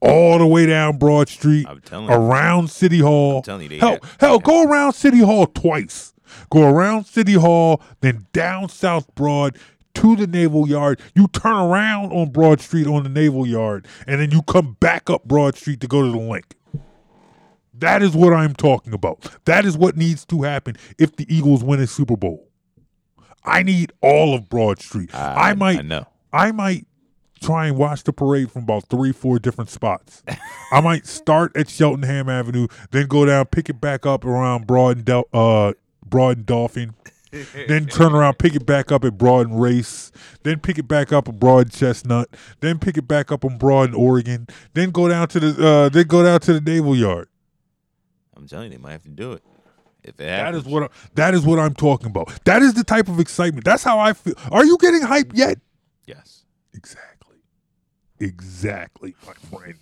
All 0.01 0.39
the 0.39 0.47
way 0.47 0.65
down 0.65 0.97
Broad 0.97 1.29
Street, 1.29 1.67
telling 1.85 2.09
you. 2.09 2.13
around 2.15 2.69
City 2.71 2.99
Hall. 2.99 3.37
I'm 3.37 3.43
telling 3.43 3.71
you, 3.71 3.79
hell, 3.79 3.91
had- 3.91 4.01
hell, 4.19 4.39
go 4.39 4.63
around 4.63 4.93
City 4.93 5.19
Hall 5.19 5.45
twice. 5.45 6.13
Go 6.49 6.67
around 6.67 7.05
City 7.05 7.33
Hall, 7.33 7.81
then 8.01 8.25
down 8.33 8.69
South 8.69 9.13
Broad 9.15 9.57
to 9.95 10.15
the 10.15 10.25
Naval 10.25 10.67
Yard. 10.67 10.99
You 11.13 11.27
turn 11.27 11.53
around 11.53 12.11
on 12.13 12.31
Broad 12.31 12.61
Street 12.61 12.87
on 12.87 13.03
the 13.03 13.09
Naval 13.09 13.45
Yard, 13.45 13.87
and 14.07 14.19
then 14.21 14.31
you 14.31 14.41
come 14.41 14.75
back 14.79 15.09
up 15.09 15.25
Broad 15.25 15.55
Street 15.55 15.81
to 15.81 15.87
go 15.87 16.01
to 16.01 16.11
the 16.11 16.17
Linc. 16.17 16.55
That 17.73 18.01
is 18.01 18.15
what 18.15 18.33
I'm 18.33 18.53
talking 18.53 18.93
about. 18.93 19.29
That 19.45 19.65
is 19.65 19.77
what 19.77 19.97
needs 19.97 20.25
to 20.27 20.43
happen 20.43 20.77
if 20.97 21.15
the 21.15 21.25
Eagles 21.33 21.63
win 21.63 21.79
a 21.79 21.87
Super 21.87 22.15
Bowl. 22.15 22.47
I 23.43 23.63
need 23.63 23.91
all 24.01 24.33
of 24.35 24.49
Broad 24.49 24.79
Street. 24.79 25.09
I, 25.13 25.53
might 25.55 25.79
I 25.79 25.81
know. 25.81 26.05
I 26.31 26.51
might 26.51 26.85
try 27.41 27.67
and 27.67 27.77
watch 27.77 28.03
the 28.03 28.13
parade 28.13 28.51
from 28.51 28.63
about 28.63 28.85
three, 28.89 29.11
four 29.11 29.39
different 29.39 29.69
spots. 29.69 30.23
I 30.71 30.79
might 30.81 31.05
start 31.07 31.55
at 31.57 31.69
Cheltenham 31.69 32.29
Avenue, 32.29 32.67
then 32.91 33.07
go 33.07 33.25
down, 33.25 33.45
pick 33.47 33.69
it 33.69 33.81
back 33.81 34.05
up 34.05 34.23
around 34.23 34.67
Broad 34.67 34.97
and 34.97 35.05
Del- 35.05 35.27
uh, 35.33 35.73
Broad 36.05 36.37
and 36.37 36.45
Dolphin, 36.45 36.93
then 37.67 37.85
turn 37.87 38.13
around, 38.13 38.37
pick 38.37 38.55
it 38.55 38.65
back 38.65 38.91
up 38.91 39.03
at 39.03 39.17
Broad 39.17 39.47
and 39.47 39.61
Race, 39.61 40.11
then 40.43 40.59
pick 40.59 40.77
it 40.77 40.87
back 40.87 41.11
up 41.11 41.27
at 41.27 41.39
Broad 41.39 41.67
and 41.67 41.71
Chestnut, 41.71 42.29
then 42.59 42.77
pick 42.79 42.97
it 42.97 43.07
back 43.07 43.31
up 43.31 43.43
on 43.43 43.57
Broad 43.57 43.89
and 43.89 43.95
Oregon, 43.95 44.47
then 44.73 44.91
go 44.91 45.07
down 45.07 45.27
to 45.29 45.39
the 45.39 45.67
uh, 45.67 45.89
then 45.89 46.07
go 46.07 46.23
down 46.23 46.39
to 46.41 46.53
the 46.53 46.61
Naval 46.61 46.95
Yard. 46.95 47.27
I'm 48.35 48.47
telling 48.47 48.71
you, 48.71 48.77
they 48.77 48.81
might 48.81 48.91
have 48.91 49.03
to 49.03 49.09
do 49.09 49.33
it. 49.33 49.43
If 50.03 50.19
it 50.19 50.25
That 50.25 50.55
is 50.55 50.63
what 50.65 50.83
I, 50.83 50.87
that 51.15 51.33
is 51.33 51.45
what 51.45 51.59
I'm 51.59 51.75
talking 51.75 52.07
about. 52.07 52.43
That 52.45 52.63
is 52.63 52.73
the 52.73 52.83
type 52.83 53.07
of 53.07 53.19
excitement. 53.19 53.65
That's 53.65 53.83
how 53.83 53.99
I 53.99 54.13
feel. 54.13 54.33
Are 54.51 54.65
you 54.65 54.77
getting 54.79 55.01
hyped 55.01 55.31
yet? 55.35 55.59
Yes. 56.05 56.43
Exactly. 56.73 57.10
Exactly, 58.21 59.15
my 59.25 59.33
friend. 59.33 59.79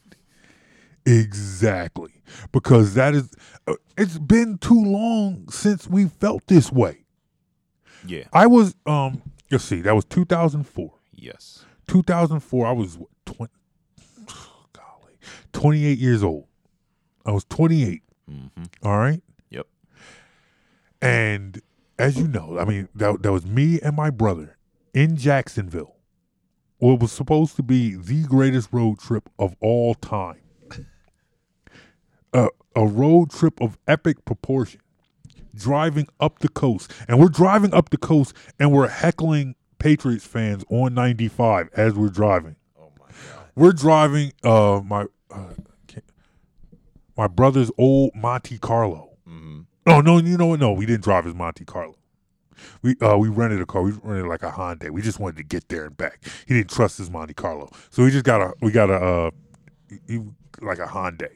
Exactly. 1.06 2.12
Because 2.52 2.94
that 2.94 3.14
is, 3.14 3.32
uh, 3.68 3.76
it's 3.98 4.18
been 4.18 4.58
too 4.58 4.82
long 4.82 5.50
since 5.50 5.88
we 5.88 6.06
felt 6.06 6.48
this 6.48 6.72
way. 6.72 7.06
Yeah. 8.06 8.24
I 8.32 8.48
was, 8.48 8.76
um, 8.86 9.22
let's 9.52 9.66
see, 9.66 9.82
that 9.82 9.94
was 9.94 10.06
2004. 10.06 10.94
Yes. 11.14 11.66
2004, 11.88 12.68
I 12.68 12.72
was 12.72 12.98
what, 12.98 13.10
20, 13.26 13.52
golly, 14.74 15.14
28 15.52 15.98
years 15.98 16.24
old. 16.24 16.48
I 17.26 17.32
was 17.32 17.44
28. 17.46 18.02
Mm-hmm. 18.32 18.64
All 18.84 18.98
right. 18.98 19.22
Yep. 19.50 19.68
And 21.02 21.62
as 21.98 22.18
you 22.18 22.28
know, 22.28 22.58
I 22.58 22.64
mean, 22.64 22.88
that, 22.96 23.22
that 23.24 23.32
was 23.32 23.46
me 23.46 23.82
and 23.82 23.96
my 23.96 24.10
brother 24.10 24.58
in 24.94 25.18
Jacksonville. 25.18 25.99
What 26.80 27.00
was 27.00 27.12
supposed 27.12 27.56
to 27.58 27.64
be 27.64 27.96
the 27.96 28.24
greatest 28.24 28.70
road 28.72 29.00
trip 29.00 29.30
of 29.38 29.56
all 29.60 29.96
time. 29.96 30.42
Uh, 32.34 32.48
a 32.76 32.86
road 32.86 33.32
trip 33.32 33.60
of 33.62 33.78
epic 33.88 34.24
proportion. 34.26 34.82
Driving 35.56 36.08
up 36.20 36.40
the 36.40 36.50
coast. 36.50 36.92
And 37.08 37.20
we're 37.20 37.28
driving 37.30 37.74
up 37.74 37.90
the 37.90 37.98
coast 37.98 38.34
and 38.60 38.72
we're 38.72 38.88
heckling 38.88 39.56
Patriots 39.80 40.26
fans 40.26 40.64
on 40.70 40.94
95 40.94 41.70
as 41.76 41.94
we're 41.96 42.10
driving. 42.10 42.56
Oh 42.80 42.92
my 43.00 43.08
god. 43.08 43.46
We're 43.56 43.72
driving 43.74 44.34
uh 44.44 44.82
my 44.86 45.06
uh, 45.32 45.54
my 47.18 47.28
brother's 47.28 47.70
old 47.78 48.12
Monte 48.16 48.58
Carlo. 48.60 49.18
Mm-hmm. 49.28 49.62
Oh 49.88 50.00
no, 50.00 50.20
you 50.20 50.38
know 50.38 50.48
what? 50.48 50.60
No, 50.62 50.72
we 50.72 50.86
didn't 50.86 51.04
drive 51.04 51.26
his 51.26 51.36
Monte 51.36 51.66
Carlo. 51.66 51.96
We 52.82 52.96
uh 53.02 53.18
we 53.18 53.30
rented 53.30 53.62
a 53.62 53.66
car. 53.66 53.82
We 53.82 53.92
rented 54.04 54.28
like 54.28 54.44
a 54.44 54.52
Hyundai. 54.52 54.90
We 54.90 55.02
just 55.02 55.20
wanted 55.20 55.38
to 55.38 55.44
get 55.44 55.70
there 55.70 55.86
and 55.86 55.98
back. 55.98 56.24
He 56.48 56.56
didn't 56.56 56.70
trust 56.70 56.98
his 56.98 57.10
Monte 57.10 57.34
Carlo, 57.34 57.70
so 57.90 58.04
we 58.04 58.12
just 58.12 58.26
got 58.26 58.42
a 58.42 58.54
we 58.62 58.72
got 58.72 58.90
a 58.90 58.96
uh 58.96 59.32
like 60.62 60.80
a 60.80 60.86
Hyundai. 60.86 61.30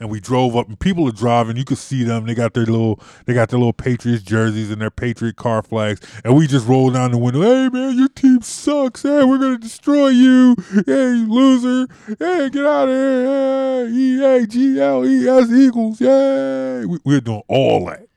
And 0.00 0.08
we 0.08 0.18
drove 0.18 0.56
up, 0.56 0.68
and 0.68 0.78
people 0.78 1.06
are 1.08 1.12
driving. 1.12 1.56
You 1.56 1.64
could 1.64 1.76
see 1.76 2.02
them. 2.02 2.24
They 2.24 2.34
got 2.34 2.54
their 2.54 2.64
little, 2.64 3.00
they 3.26 3.34
got 3.34 3.50
their 3.50 3.58
little 3.58 3.74
Patriots 3.74 4.22
jerseys 4.22 4.70
and 4.70 4.80
their 4.80 4.90
Patriot 4.90 5.36
car 5.36 5.62
flags. 5.62 6.00
And 6.24 6.34
we 6.36 6.46
just 6.46 6.66
rolled 6.66 6.94
down 6.94 7.10
the 7.10 7.18
window. 7.18 7.42
Hey 7.42 7.68
man, 7.68 7.98
your 7.98 8.08
team 8.08 8.40
sucks. 8.40 9.02
Hey, 9.02 9.24
we're 9.24 9.38
gonna 9.38 9.58
destroy 9.58 10.08
you. 10.08 10.56
Hey, 10.86 11.24
loser. 11.26 11.86
Hey, 12.18 12.48
get 12.48 12.64
out 12.64 12.88
of 12.88 12.94
here. 12.94 13.88
Hey, 13.88 13.92
E 13.92 14.24
A 14.24 14.46
G 14.46 14.80
L 14.80 15.04
E 15.04 15.28
S 15.28 15.50
Eagles. 15.50 16.00
Yay. 16.00 16.86
We, 16.86 16.98
we 17.04 17.14
were 17.14 17.20
doing 17.20 17.42
all 17.48 17.84
that. 17.86 18.07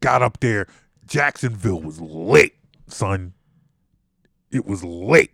Got 0.00 0.22
up 0.22 0.40
there. 0.40 0.66
Jacksonville 1.06 1.80
was 1.80 2.00
lit, 2.00 2.52
son. 2.86 3.32
It 4.50 4.66
was 4.66 4.84
lit. 4.84 5.30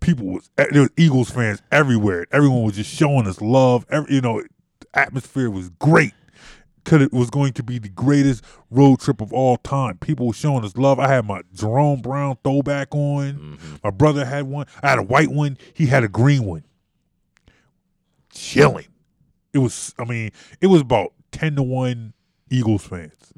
People 0.00 0.26
was 0.26 0.50
there 0.56 0.82
was 0.82 0.90
Eagles 0.96 1.30
fans 1.30 1.62
everywhere. 1.70 2.26
Everyone 2.32 2.64
was 2.64 2.74
just 2.74 2.92
showing 2.92 3.26
us 3.26 3.40
love. 3.40 3.86
Every, 3.90 4.16
you 4.16 4.20
know, 4.20 4.42
atmosphere 4.94 5.50
was 5.50 5.70
great. 5.70 6.14
Cause 6.84 7.00
it 7.00 7.12
was 7.12 7.30
going 7.30 7.52
to 7.52 7.62
be 7.62 7.78
the 7.78 7.88
greatest 7.88 8.42
road 8.68 8.98
trip 8.98 9.20
of 9.20 9.32
all 9.32 9.56
time. 9.58 9.98
People 9.98 10.26
were 10.26 10.32
showing 10.32 10.64
us 10.64 10.76
love. 10.76 10.98
I 10.98 11.06
had 11.06 11.24
my 11.24 11.42
Jerome 11.54 12.00
Brown 12.00 12.38
throwback 12.42 12.92
on. 12.92 13.34
Mm-hmm. 13.34 13.76
My 13.84 13.90
brother 13.90 14.24
had 14.24 14.46
one. 14.48 14.66
I 14.82 14.88
had 14.90 14.98
a 14.98 15.04
white 15.04 15.30
one. 15.30 15.58
He 15.74 15.86
had 15.86 16.02
a 16.02 16.08
green 16.08 16.44
one. 16.44 16.64
Chilling. 18.34 18.88
It 19.52 19.58
was. 19.58 19.94
I 19.96 20.04
mean, 20.04 20.32
it 20.60 20.66
was 20.66 20.80
about 20.80 21.12
ten 21.30 21.54
to 21.54 21.62
one 21.62 22.14
Eagles 22.50 22.84
fans. 22.84 23.32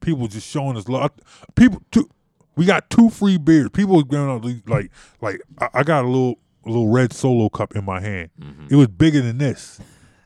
People 0.00 0.28
just 0.28 0.46
showing 0.48 0.76
us 0.76 0.88
love. 0.88 1.10
People. 1.54 1.82
Two, 1.90 2.08
we 2.56 2.66
got 2.66 2.90
two 2.90 3.08
free 3.10 3.38
beers. 3.38 3.70
People 3.70 3.94
was 3.94 4.04
going 4.04 4.28
out 4.28 4.44
like 4.68 4.90
like 5.20 5.40
I, 5.60 5.80
I 5.80 5.82
got 5.82 6.04
a 6.04 6.08
little 6.08 6.38
a 6.64 6.68
little 6.68 6.88
red 6.88 7.12
solo 7.12 7.48
cup 7.48 7.76
in 7.76 7.84
my 7.84 8.00
hand. 8.00 8.30
It 8.70 8.76
was 8.76 8.88
bigger 8.88 9.20
than 9.20 9.38
this, 9.38 9.80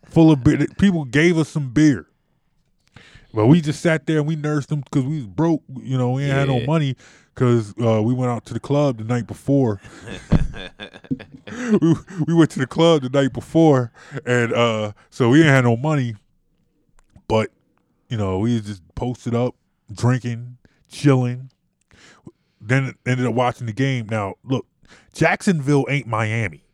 full 0.07 0.31
of 0.31 0.43
beer. 0.43 0.67
People 0.79 1.05
gave 1.05 1.39
us 1.39 1.49
some 1.49 1.71
beer. 1.71 2.07
But 3.35 3.47
we 3.47 3.63
just 3.63 3.81
sat 3.81 4.07
there 4.07 4.19
and 4.19 4.27
we 4.27 4.37
nursed 4.37 4.69
them 4.69 4.81
because 4.81 5.05
we 5.05 5.17
was 5.17 5.27
broke. 5.27 5.63
You 5.83 5.97
know, 5.97 6.13
we 6.13 6.25
ain't 6.25 6.33
had 6.33 6.49
no 6.49 6.61
money 6.67 6.97
because 7.35 7.73
uh, 7.83 8.03
we 8.03 8.13
went 8.13 8.31
out 8.31 8.45
to 8.47 8.55
the 8.55 8.61
club 8.61 8.99
the 8.99 9.05
night 9.05 9.27
before. 9.27 9.81
we, 11.81 11.95
we 12.27 12.35
went 12.35 12.51
to 12.51 12.59
the 12.59 12.67
club 12.67 13.03
the 13.03 13.09
night 13.09 13.33
before, 13.33 13.91
and 14.27 14.53
uh, 14.53 14.93
so 15.11 15.31
we 15.31 15.39
ain't 15.41 15.49
had 15.49 15.65
no 15.65 15.77
money. 15.77 16.15
But 17.27 17.51
you 18.09 18.19
know, 18.19 18.39
we 18.39 18.61
just 18.61 18.83
posted 18.95 19.35
up, 19.35 19.55
drinking, 19.93 20.59
chilling. 20.91 21.51
Then 22.61 22.95
ended 23.07 23.27
up 23.27 23.35
watching 23.35 23.67
the 23.67 23.73
game. 23.73 24.07
Now, 24.09 24.35
look, 24.45 24.67
Jacksonville 25.13 25.85
ain't 25.89 26.07
Miami. 26.07 26.65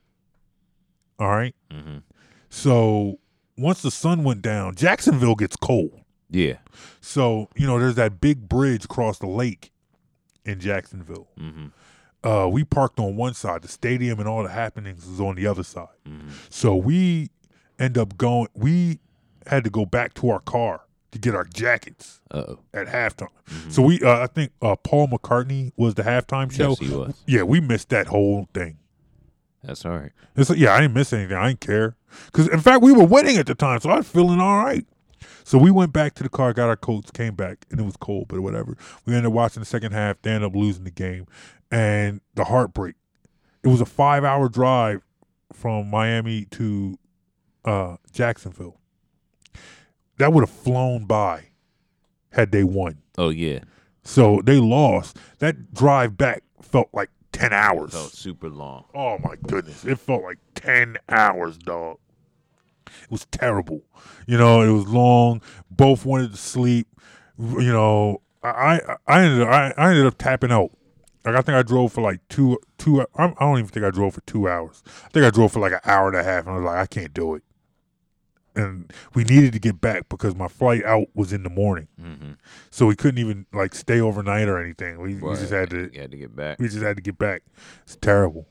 All 1.18 1.29
right. 1.31 1.55
Mhm. 1.71 2.03
So 2.51 3.18
once 3.57 3.83
the 3.83 3.90
sun 3.90 4.23
went 4.25 4.42
down, 4.42 4.75
Jacksonville 4.75 5.35
gets 5.35 5.57
cold. 5.57 6.01
Yeah. 6.31 6.59
So 7.01 7.49
you 7.57 7.66
know, 7.66 7.79
there's 7.79 7.94
that 7.97 8.21
big 8.21 8.49
bridge 8.49 8.85
across 8.85 9.18
the 9.18 9.27
lake 9.27 9.73
in 10.44 10.61
Jacksonville. 10.61 11.29
Mm-hmm. 11.38 11.66
Uh, 12.29 12.49
we 12.49 12.64
parked 12.64 12.99
on 12.99 13.16
one 13.16 13.35
side. 13.35 13.62
The 13.62 13.68
stadium 13.68 14.18
and 14.18 14.29
all 14.29 14.42
the 14.42 14.49
happenings 14.51 15.07
is 15.07 15.21
on 15.21 15.37
the 15.37 15.47
other 15.47 15.62
side. 15.62 15.87
Mm-hmm. 16.07 16.29
So 16.51 16.77
we 16.77 17.31
end 17.79 17.97
up 17.97 18.16
going. 18.16 18.49
We 18.55 18.99
had 19.47 19.64
to 19.64 19.71
go 19.71 19.87
back 19.87 20.14
to 20.14 20.29
our 20.31 20.40
car 20.40 20.83
to 21.12 21.18
get 21.18 21.35
our 21.35 21.44
jackets 21.44 22.21
Uh 22.31 22.44
oh. 22.49 22.59
at 22.75 22.87
halftime. 22.87 23.29
So 23.71 23.83
we, 23.83 24.01
uh, 24.03 24.21
I 24.23 24.27
think 24.27 24.53
uh, 24.61 24.77
Paul 24.77 25.09
McCartney 25.09 25.73
was 25.77 25.94
the 25.94 26.03
halftime 26.03 26.51
show. 26.53 26.71
Yes, 26.71 26.79
he 26.79 26.88
was. 26.94 27.23
Yeah, 27.27 27.42
we 27.42 27.61
missed 27.61 27.88
that 27.90 28.09
whole 28.09 28.49
thing. 28.53 28.79
That's 29.64 29.85
all 29.85 29.92
right. 29.99 30.12
It's 30.37 30.51
like, 30.51 30.59
yeah, 30.59 30.75
I 30.75 30.81
didn't 30.81 30.94
miss 30.94 31.12
anything. 31.12 31.37
I 31.37 31.49
didn't 31.49 31.61
care. 31.61 31.97
Because, 32.27 32.49
in 32.49 32.61
fact, 32.61 32.83
we 32.83 32.92
were 32.92 33.05
winning 33.05 33.37
at 33.38 33.47
the 33.47 33.55
time, 33.55 33.81
so 33.81 33.90
I 33.90 33.97
was 33.99 34.09
feeling 34.09 34.40
all 34.40 34.59
right. 34.59 34.87
So 35.44 35.59
we 35.59 35.71
went 35.71 35.92
back 35.92 36.14
to 36.16 36.23
the 36.23 36.29
car, 36.29 36.53
got 36.53 36.68
our 36.68 36.77
coats, 36.77 37.11
came 37.11 37.35
back, 37.35 37.66
and 37.71 37.81
it 37.81 37.83
was 37.83 37.97
cold, 37.97 38.29
but 38.29 38.40
whatever. 38.40 38.77
We 39.05 39.14
ended 39.14 39.27
up 39.27 39.33
watching 39.33 39.61
the 39.61 39.66
second 39.66 39.92
half. 39.92 40.21
They 40.23 40.31
ended 40.31 40.49
up 40.51 40.55
losing 40.55 40.85
the 40.85 40.90
game. 40.90 41.27
And 41.71 42.21
the 42.35 42.44
heartbreak. 42.44 42.94
It 43.64 43.68
was 43.68 43.81
a 43.81 43.87
five 43.87 44.25
hour 44.25 44.49
drive 44.49 45.03
from 45.53 45.90
Miami 45.90 46.44
to 46.53 46.99
uh, 47.64 47.97
Jacksonville. 48.12 48.79
That 50.18 50.33
would 50.33 50.42
have 50.42 50.50
flown 50.50 51.04
by 51.04 51.48
had 52.33 52.52
they 52.52 52.64
won. 52.64 52.98
Oh 53.16 53.31
yeah. 53.31 53.61
So 54.02 54.40
they 54.44 54.59
lost. 54.59 55.18
That 55.38 55.74
drive 55.74 56.16
back 56.16 56.42
felt 56.62 56.88
like 56.92 57.11
10 57.33 57.52
hours. 57.52 57.92
Felt 57.92 58.12
super 58.12 58.48
long. 58.48 58.85
Oh 58.94 59.18
my 59.18 59.37
goodness. 59.46 59.85
It 59.85 59.98
felt 59.98 60.22
like 60.22 60.38
10 60.54 60.96
hours, 61.09 61.59
dog. 61.59 61.98
It 62.87 63.11
was 63.11 63.26
terrible. 63.26 63.83
You 64.26 64.38
know, 64.38 64.62
it 64.62 64.72
was 64.72 64.87
long. 64.87 65.42
Both 65.70 66.04
wanted 66.04 66.33
to 66.33 66.38
sleep. 66.38 66.88
You 67.38 67.72
know, 67.72 68.22
I 68.42 68.81
I, 69.07 69.22
ended 69.22 69.42
up, 69.42 69.48
I, 69.48 69.74
I 69.76 69.90
ended 69.90 70.07
up 70.07 70.18
tapping 70.18 70.50
out. 70.50 70.70
Like 71.24 71.35
I 71.35 71.40
think 71.42 71.57
I 71.57 71.62
drove 71.62 71.92
for 71.92 72.00
like 72.00 72.20
two 72.28 72.59
two. 72.78 73.04
I 73.14 73.26
don't 73.38 73.59
even 73.59 73.66
think 73.66 73.85
I 73.85 73.90
drove 73.90 74.14
for 74.14 74.22
two 74.22 74.48
hours. 74.48 74.83
I 75.04 75.09
think 75.09 75.26
I 75.26 75.31
drove 75.31 75.52
for 75.52 75.61
like 75.61 75.72
an 75.72 75.81
hour 75.85 76.09
and 76.09 76.16
a 76.16 76.24
half, 76.24 76.46
and 76.46 76.54
I 76.54 76.59
was 76.59 76.64
like, 76.64 76.78
I 76.78 76.87
can't 76.87 77.12
do 77.12 77.35
it. 77.35 77.42
And 78.59 78.92
we 79.14 79.23
needed 79.25 79.53
to 79.53 79.59
get 79.59 79.81
back 79.81 80.09
because 80.09 80.35
my 80.35 80.49
flight 80.49 80.85
out 80.85 81.07
was 81.14 81.33
in 81.33 81.44
the 81.44 81.49
morning, 81.51 81.87
Mm-hmm. 82.01 82.33
so 82.71 82.87
we 82.87 82.97
couldn't 82.97 83.18
even 83.18 83.47
like 83.53 83.75
stay 83.75 84.01
overnight 84.01 84.49
or 84.49 84.59
anything. 84.62 85.01
We, 85.01 85.14
we 85.14 85.35
just 85.37 85.53
had 85.53 85.71
to 85.71 85.90
had 85.94 86.11
to 86.11 86.16
get 86.16 86.35
back. 86.35 86.59
we 86.59 86.66
just 86.68 86.83
had 86.83 86.97
to 86.97 87.03
get 87.03 87.16
back. 87.18 87.42
It's 87.85 87.97
terrible. 87.97 88.47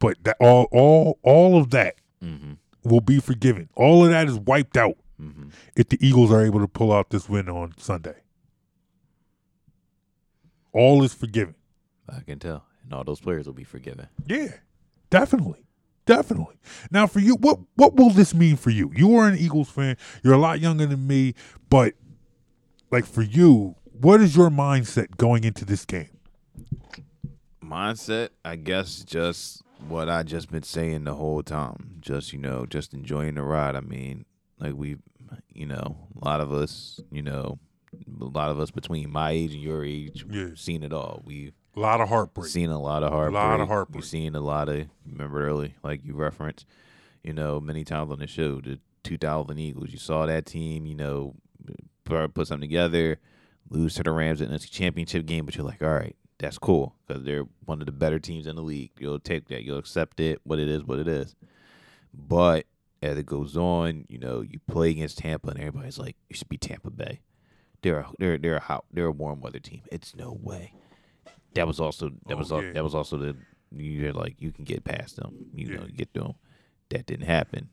But 0.00 0.16
that 0.24 0.36
all 0.40 0.66
all 0.72 1.18
all 1.22 1.56
of 1.56 1.70
that 1.70 1.94
Mm-hmm. 2.22 2.52
will 2.88 3.00
be 3.00 3.18
forgiven. 3.20 3.68
All 3.74 4.04
of 4.04 4.10
that 4.10 4.26
is 4.28 4.38
wiped 4.38 4.76
out 4.76 4.96
Mm-hmm. 5.20 5.50
if 5.76 5.88
the 5.88 5.98
Eagles 6.04 6.32
are 6.32 6.44
able 6.44 6.58
to 6.58 6.66
pull 6.66 6.92
out 6.92 7.10
this 7.10 7.28
win 7.28 7.48
on 7.48 7.74
Sunday. 7.78 8.16
All 10.72 11.02
is 11.04 11.14
forgiven. 11.14 11.54
I 12.08 12.20
can 12.20 12.38
tell, 12.40 12.64
and 12.82 12.92
all 12.92 13.04
those 13.04 13.20
players 13.20 13.46
will 13.46 13.52
be 13.54 13.62
forgiven. 13.64 14.08
Yeah, 14.26 14.54
definitely. 15.10 15.64
Definitely. 16.16 16.56
Now 16.90 17.06
for 17.06 17.20
you, 17.20 17.36
what 17.36 17.58
what 17.76 17.94
will 17.96 18.10
this 18.10 18.34
mean 18.34 18.56
for 18.56 18.70
you? 18.70 18.90
You 18.94 19.16
are 19.16 19.28
an 19.28 19.36
Eagles 19.38 19.68
fan. 19.70 19.96
You're 20.22 20.34
a 20.34 20.38
lot 20.38 20.60
younger 20.60 20.86
than 20.86 21.06
me, 21.06 21.34
but 21.70 21.94
like 22.90 23.04
for 23.06 23.22
you, 23.22 23.76
what 24.00 24.20
is 24.20 24.36
your 24.36 24.50
mindset 24.50 25.16
going 25.16 25.44
into 25.44 25.64
this 25.64 25.84
game? 25.84 26.08
mindset, 27.64 28.30
I 28.44 28.56
guess, 28.56 29.02
just 29.04 29.62
what 29.88 30.08
I 30.08 30.22
just 30.22 30.50
been 30.50 30.62
saying 30.62 31.04
the 31.04 31.14
whole 31.14 31.42
time. 31.42 31.96
Just 32.00 32.32
you 32.32 32.38
know, 32.38 32.66
just 32.66 32.92
enjoying 32.94 33.34
the 33.34 33.42
ride. 33.42 33.76
I 33.76 33.80
mean, 33.80 34.24
like 34.58 34.74
we, 34.74 34.96
you 35.52 35.66
know, 35.66 36.08
a 36.20 36.24
lot 36.24 36.40
of 36.40 36.52
us, 36.52 37.00
you 37.10 37.22
know, 37.22 37.58
a 38.20 38.24
lot 38.24 38.50
of 38.50 38.60
us 38.60 38.70
between 38.70 39.10
my 39.10 39.30
age 39.30 39.52
and 39.54 39.62
your 39.62 39.84
age, 39.84 40.24
Yeah. 40.30 40.48
seen 40.54 40.82
it 40.82 40.92
all. 40.92 41.22
We've 41.24 41.54
A 41.74 41.80
lot 41.80 42.00
of 42.00 42.08
heartbreak. 42.08 42.48
seen 42.48 42.70
a 42.70 42.80
lot 42.80 43.02
of 43.02 43.12
heartbreak. 43.12 43.42
A 43.42 43.46
lot 43.46 43.60
of 43.60 43.68
heartbreak. 43.68 44.02
We've 44.02 44.08
seen 44.08 44.34
a 44.34 44.40
lot 44.40 44.68
of. 44.68 44.88
Remember 45.06 45.46
early, 45.46 45.74
like 45.82 46.04
you 46.04 46.14
referenced, 46.14 46.66
you 47.22 47.32
know, 47.32 47.60
many 47.60 47.84
times 47.84 48.10
on 48.10 48.18
the 48.18 48.26
show, 48.26 48.60
the 48.60 48.78
2000 49.04 49.58
Eagles. 49.58 49.90
You 49.90 49.98
saw 49.98 50.26
that 50.26 50.46
team, 50.46 50.84
you 50.86 50.94
know, 50.94 51.34
put 52.04 52.34
put 52.34 52.46
something 52.46 52.68
together, 52.68 53.18
lose 53.70 53.94
to 53.94 54.02
the 54.02 54.12
Rams 54.12 54.40
in 54.40 54.52
a 54.52 54.58
championship 54.58 55.24
game, 55.26 55.46
but 55.46 55.56
you're 55.56 55.66
like, 55.66 55.82
all 55.82 55.88
right, 55.88 56.16
that's 56.38 56.58
cool 56.58 56.94
because 57.06 57.24
they're 57.24 57.46
one 57.64 57.80
of 57.80 57.86
the 57.86 57.92
better 57.92 58.18
teams 58.18 58.46
in 58.46 58.56
the 58.56 58.62
league. 58.62 58.90
You'll 58.98 59.18
take 59.18 59.48
that. 59.48 59.64
You'll 59.64 59.78
accept 59.78 60.20
it. 60.20 60.40
What 60.44 60.58
it 60.58 60.68
is, 60.68 60.84
what 60.84 60.98
it 60.98 61.08
is. 61.08 61.34
But 62.12 62.66
as 63.02 63.16
it 63.16 63.26
goes 63.26 63.56
on, 63.56 64.04
you 64.08 64.18
know, 64.18 64.42
you 64.42 64.60
play 64.70 64.90
against 64.90 65.18
Tampa, 65.18 65.48
and 65.50 65.58
everybody's 65.58 65.98
like, 65.98 66.16
you 66.28 66.36
should 66.36 66.48
be 66.48 66.58
Tampa 66.58 66.90
Bay. 66.90 67.20
They're 67.82 68.00
a, 68.00 68.06
they're 68.18 68.38
they're 68.38 68.56
a 68.56 68.60
hot 68.60 68.84
they're 68.92 69.06
a 69.06 69.12
warm 69.12 69.40
weather 69.40 69.58
team. 69.58 69.82
It's 69.90 70.14
no 70.14 70.38
way. 70.40 70.74
That 71.54 71.66
was 71.66 71.80
also 71.80 72.08
that 72.26 72.34
Oh, 72.34 72.36
was 72.36 72.52
al- 72.52 72.62
yeah. 72.62 72.72
that 72.72 72.84
was 72.84 72.94
also 72.94 73.16
the 73.16 73.36
you're 73.74 74.12
like 74.12 74.36
you 74.40 74.52
can 74.52 74.64
get 74.64 74.84
past 74.84 75.16
them. 75.16 75.46
You 75.54 75.66
Yeah. 75.68 75.76
know, 75.76 75.86
you 75.86 75.92
get 75.92 76.12
to 76.14 76.20
them. 76.20 76.34
That 76.90 77.06
didn't 77.06 77.26
happen. 77.26 77.68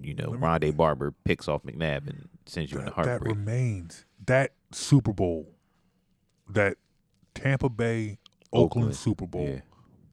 you 0.00 0.14
know 0.14 0.28
Rondé 0.30 0.74
Barber 0.74 1.12
picks 1.24 1.48
off 1.48 1.64
McNabb 1.64 2.08
and 2.08 2.28
sends 2.46 2.70
you 2.72 2.78
in 2.78 2.84
the 2.86 2.90
that, 2.92 2.96
that 3.04 3.08
heartbreak. 3.08 3.34
remains 3.36 4.04
that 4.26 4.52
Super 4.70 5.12
Bowl, 5.12 5.48
that 6.48 6.76
Tampa 7.34 7.68
Bay 7.68 8.18
Oakland, 8.52 8.64
Oakland, 8.86 8.96
Super 8.96 9.26
Bowl, 9.26 9.46
yeah. 9.48 9.60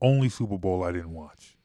only 0.02 0.28
Super 0.30 0.58
Bowl 0.58 0.84
I 0.84 0.92
didn't 0.92 1.14
watch. 1.14 1.56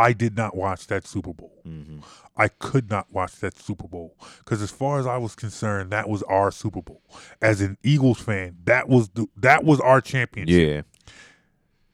I 0.00 0.14
did 0.14 0.34
not 0.34 0.56
watch 0.56 0.86
that 0.86 1.06
Super 1.06 1.34
Bowl. 1.34 1.60
hmm 1.62 1.98
I 2.36 2.48
could 2.48 2.88
not 2.88 3.12
watch 3.12 3.36
that 3.40 3.58
Super 3.58 3.86
Bowl 3.86 4.16
because, 4.38 4.62
as 4.62 4.70
far 4.70 4.98
as 4.98 5.06
I 5.06 5.18
was 5.18 5.34
concerned, 5.34 5.90
that 5.90 6.08
was 6.08 6.22
our 6.22 6.50
Super 6.50 6.80
Bowl. 6.80 7.02
As 7.42 7.60
an 7.60 7.76
Eagles 7.82 8.18
fan, 8.18 8.56
that 8.64 8.88
was 8.88 9.10
the 9.10 9.26
that 9.36 9.62
was 9.62 9.78
our 9.80 10.00
championship. 10.00 10.86
Yeah, 11.06 11.12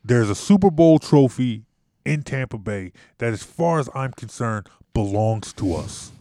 There's 0.05 0.31
a 0.31 0.37
Super 0.37 0.71
Bowl 0.71 1.01
trophy 1.01 1.65
in 2.05 2.23
Tampa 2.23 2.59
Bay 2.59 2.93
that, 3.19 3.33
as 3.33 3.43
far 3.43 3.81
as 3.81 3.89
I'm 3.93 4.13
concerned, 4.13 4.69
belongs 4.95 5.53
to 5.55 5.75
us. 5.75 6.13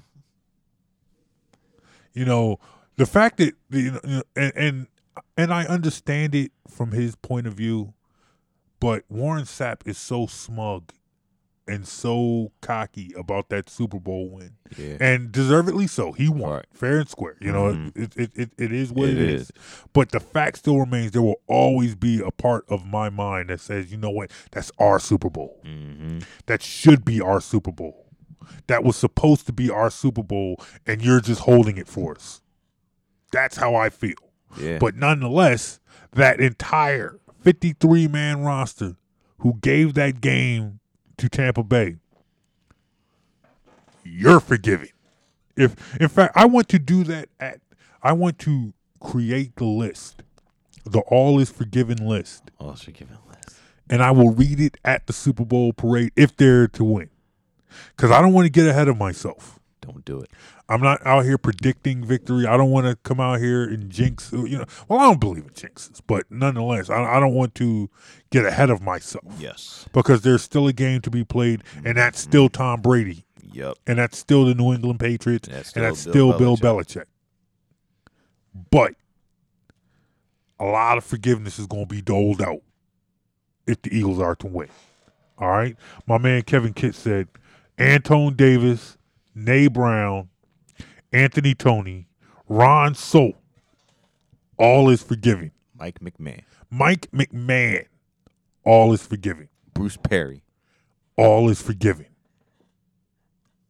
You 2.13 2.25
know, 2.25 2.57
the 2.95 3.05
fact 3.05 3.37
that 3.37 3.53
you 3.69 3.91
know, 3.91 4.23
and 4.35 4.53
and 4.55 4.87
and 5.37 5.53
I 5.53 5.65
understand 5.65 6.33
it 6.33 6.51
from 6.67 6.93
his 6.93 7.15
point 7.15 7.45
of 7.45 7.53
view, 7.53 7.93
but 8.79 9.03
Warren 9.07 9.43
Sapp 9.43 9.87
is 9.87 9.99
so 9.99 10.25
smug 10.25 10.91
and 11.67 11.87
so 11.87 12.51
cocky 12.61 13.11
about 13.17 13.49
that 13.49 13.69
Super 13.69 13.99
Bowl 13.99 14.29
win, 14.29 14.51
yeah. 14.77 14.97
and 14.99 15.31
deservedly 15.31 15.87
so. 15.87 16.11
He 16.11 16.29
won 16.29 16.51
Right. 16.51 16.65
fair 16.73 16.99
and 16.99 17.09
square. 17.09 17.35
You 17.41 17.51
know, 17.51 17.73
Mhm. 17.73 17.91
it, 17.97 18.15
it 18.17 18.31
it 18.35 18.51
it 18.57 18.71
is 18.71 18.91
what 18.91 19.09
It 19.09 19.17
is. 19.17 19.41
is. 19.43 19.51
But 19.93 20.11
the 20.11 20.19
fact 20.19 20.57
still 20.59 20.79
remains: 20.79 21.11
there 21.11 21.21
will 21.21 21.41
always 21.47 21.95
be 21.95 22.19
a 22.21 22.31
part 22.31 22.65
of 22.69 22.85
my 22.85 23.09
mind 23.09 23.49
that 23.49 23.61
says, 23.61 23.91
you 23.91 23.97
know 23.97 24.09
what, 24.11 24.31
that's 24.51 24.71
our 24.79 24.99
Super 24.99 25.29
Bowl. 25.29 25.59
hmm 25.63 26.19
That 26.45 26.61
should 26.61 27.03
be 27.03 27.19
our 27.21 27.41
Super 27.41 27.71
Bowl. 27.71 28.05
That 28.67 28.83
was 28.83 28.95
supposed 28.95 29.45
to 29.47 29.53
be 29.53 29.69
our 29.71 29.89
Super 29.89 30.21
Bowl, 30.23 30.61
and 30.85 31.01
you're 31.03 31.19
just 31.21 31.41
holding 31.41 31.77
it 31.77 31.87
for 31.87 32.15
us. 32.15 32.41
That's 33.31 33.57
how 33.57 33.73
I 33.75 33.89
feel. 33.89 34.13
Yeah. 34.59 34.77
But 34.77 34.95
nonetheless, 34.95 35.79
that 36.13 36.39
entire 36.39 37.19
53 37.41 38.07
man 38.07 38.41
roster 38.43 38.95
who 39.39 39.55
gave 39.61 39.95
that 39.95 40.21
game 40.21 40.79
to 41.17 41.29
Tampa 41.29 41.63
Bay, 41.63 41.97
you're 44.03 44.39
forgiven. 44.39 44.89
If 45.55 45.75
in 46.01 46.09
fact 46.09 46.33
I 46.35 46.45
want 46.45 46.69
to 46.69 46.79
do 46.79 47.03
that 47.05 47.29
at 47.39 47.61
I 48.03 48.13
want 48.13 48.39
to 48.39 48.73
create 48.99 49.55
the 49.55 49.65
list, 49.65 50.23
the 50.85 50.99
all 51.01 51.39
is 51.39 51.49
forgiven 51.49 51.97
list, 52.07 52.51
oh, 52.59 52.73
forgiven 52.73 53.17
less. 53.29 53.59
and 53.89 54.03
I 54.03 54.11
will 54.11 54.31
read 54.33 54.59
it 54.59 54.77
at 54.85 55.07
the 55.07 55.13
Super 55.13 55.45
Bowl 55.45 55.73
parade 55.73 56.11
if 56.15 56.35
they're 56.35 56.67
to 56.69 56.83
win. 56.83 57.09
Cuz 57.97 58.11
I 58.11 58.21
don't 58.21 58.33
want 58.33 58.45
to 58.45 58.51
get 58.51 58.67
ahead 58.67 58.87
of 58.87 58.97
myself. 58.97 59.59
Don't 59.81 60.03
do 60.05 60.21
it. 60.21 60.29
I'm 60.67 60.81
not 60.81 61.05
out 61.05 61.25
here 61.25 61.37
predicting 61.37 62.03
victory. 62.03 62.47
I 62.47 62.57
don't 62.57 62.71
want 62.71 62.87
to 62.87 62.95
come 62.95 63.19
out 63.19 63.39
here 63.39 63.63
and 63.63 63.89
jinx. 63.89 64.31
You 64.31 64.59
know, 64.59 64.65
well, 64.87 64.99
I 64.99 65.03
don't 65.03 65.19
believe 65.19 65.43
in 65.43 65.51
jinxes, 65.51 66.01
but 66.05 66.23
nonetheless, 66.31 66.89
I, 66.89 67.03
I 67.03 67.19
don't 67.19 67.33
want 67.35 67.53
to 67.55 67.89
get 68.31 68.45
ahead 68.45 68.69
of 68.71 68.81
myself 68.81 69.25
Yes. 69.39 69.87
because 69.93 70.21
there's 70.21 70.41
still 70.41 70.67
a 70.67 70.73
game 70.73 71.01
to 71.01 71.11
be 71.11 71.23
played, 71.23 71.63
and 71.83 71.97
that's 71.97 72.21
mm-hmm. 72.21 72.31
still 72.31 72.49
Tom 72.49 72.81
Brady, 72.81 73.25
Yep. 73.51 73.77
and 73.85 73.99
that's 73.99 74.17
still 74.17 74.45
the 74.45 74.55
New 74.55 74.73
England 74.73 74.99
Patriots, 74.99 75.47
That's 75.47 75.73
and 75.73 75.85
that's 75.85 75.99
still 75.99 76.11
still 76.11 76.37
Bill 76.37 76.57
Bill 76.57 76.75
Belichick. 76.77 77.05
But 78.71 78.95
a 80.59 80.65
lot 80.65 80.97
of 80.97 81.03
forgiveness 81.03 81.59
is 81.59 81.67
going 81.67 81.87
to 81.87 81.93
be 81.93 82.01
doled 82.01 82.41
out 82.41 82.61
if 83.67 83.81
the 83.83 83.95
Eagles 83.95 84.19
are 84.19 84.35
to 84.37 84.47
win. 84.47 84.69
All 85.37 85.49
right, 85.49 85.75
my 86.07 86.17
man 86.17 86.41
Kevin 86.41 86.73
Kitt 86.73 86.95
said, 86.95 87.27
Antone 87.77 88.35
Davis, 88.35 88.97
Nay 89.35 89.67
Brown, 89.67 90.29
Anthony 91.15 91.55
Tony, 91.55 92.07
Ron 92.49 92.93
Solt, 92.93 93.35
all 94.57 94.89
is 94.89 95.01
forgiving. 95.01 95.51
Mike 95.77 95.99
McMahon, 96.01 96.41
Mike 96.69 97.09
McMahon, 97.11 97.85
all 98.65 98.91
is 98.93 99.01
forgiving. 99.05 99.47
Bruce 99.73 99.97
Perry. 99.97 100.41
All 101.17 101.49
is 101.49 101.61
forgiving. 101.61 102.07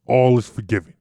All 0.06 0.36
is 0.38 0.48
forgiving. 0.48 0.94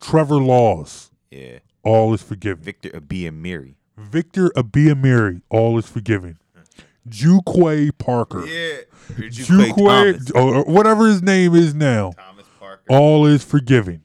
Trevor 0.00 0.36
Laws, 0.36 1.10
Yeah. 1.30 1.58
all 1.82 2.14
is 2.14 2.22
forgiving. 2.22 2.62
Victor 2.62 2.90
Abiamiri. 2.90 3.74
Victor 3.96 4.50
Abiamiri, 4.50 5.42
all 5.50 5.78
is 5.78 5.86
forgiving. 5.86 6.38
Juqua 7.08 7.90
Parker, 7.98 8.46
Yeah. 8.46 8.82
Juqua, 9.28 10.34
or 10.34 10.64
whatever 10.64 11.06
his 11.08 11.22
name 11.22 11.54
is 11.54 11.74
now, 11.74 12.12
Thomas 12.12 12.46
Parker. 12.60 12.82
all 12.88 13.26
is 13.26 13.44
forgiving. 13.44 14.02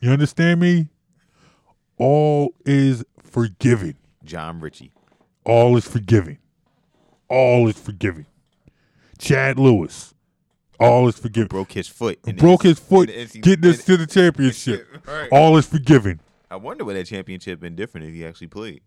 You 0.00 0.10
understand 0.10 0.60
me? 0.60 0.88
All 1.98 2.54
is 2.64 3.04
forgiving. 3.22 3.96
Jon 4.24 4.60
Ritchie. 4.60 4.92
All 5.44 5.76
is 5.76 5.86
forgiving. 5.86 6.38
All 7.28 7.68
is 7.68 7.78
forgiving. 7.78 8.26
Chad 9.18 9.58
Lewis, 9.58 10.14
all 10.78 11.08
is 11.08 11.18
forgiving. 11.18 11.48
Broke 11.48 11.72
his 11.72 11.88
foot. 11.88 12.20
broke 12.36 12.62
his 12.64 12.78
foot 12.78 13.06
getting 13.06 13.70
us 13.70 13.84
to 13.84 13.96
the 13.96 14.06
championship. 14.10 14.86
All 15.32 15.56
is 15.56 15.66
forgiven. 15.66 16.20
I 16.50 16.56
wonder 16.56 16.84
would 16.84 16.96
that 16.96 17.06
championship 17.06 17.60
been 17.60 17.74
different 17.74 18.06
if 18.06 18.12
he 18.12 18.24
actually 18.26 18.48
played. 18.48 18.82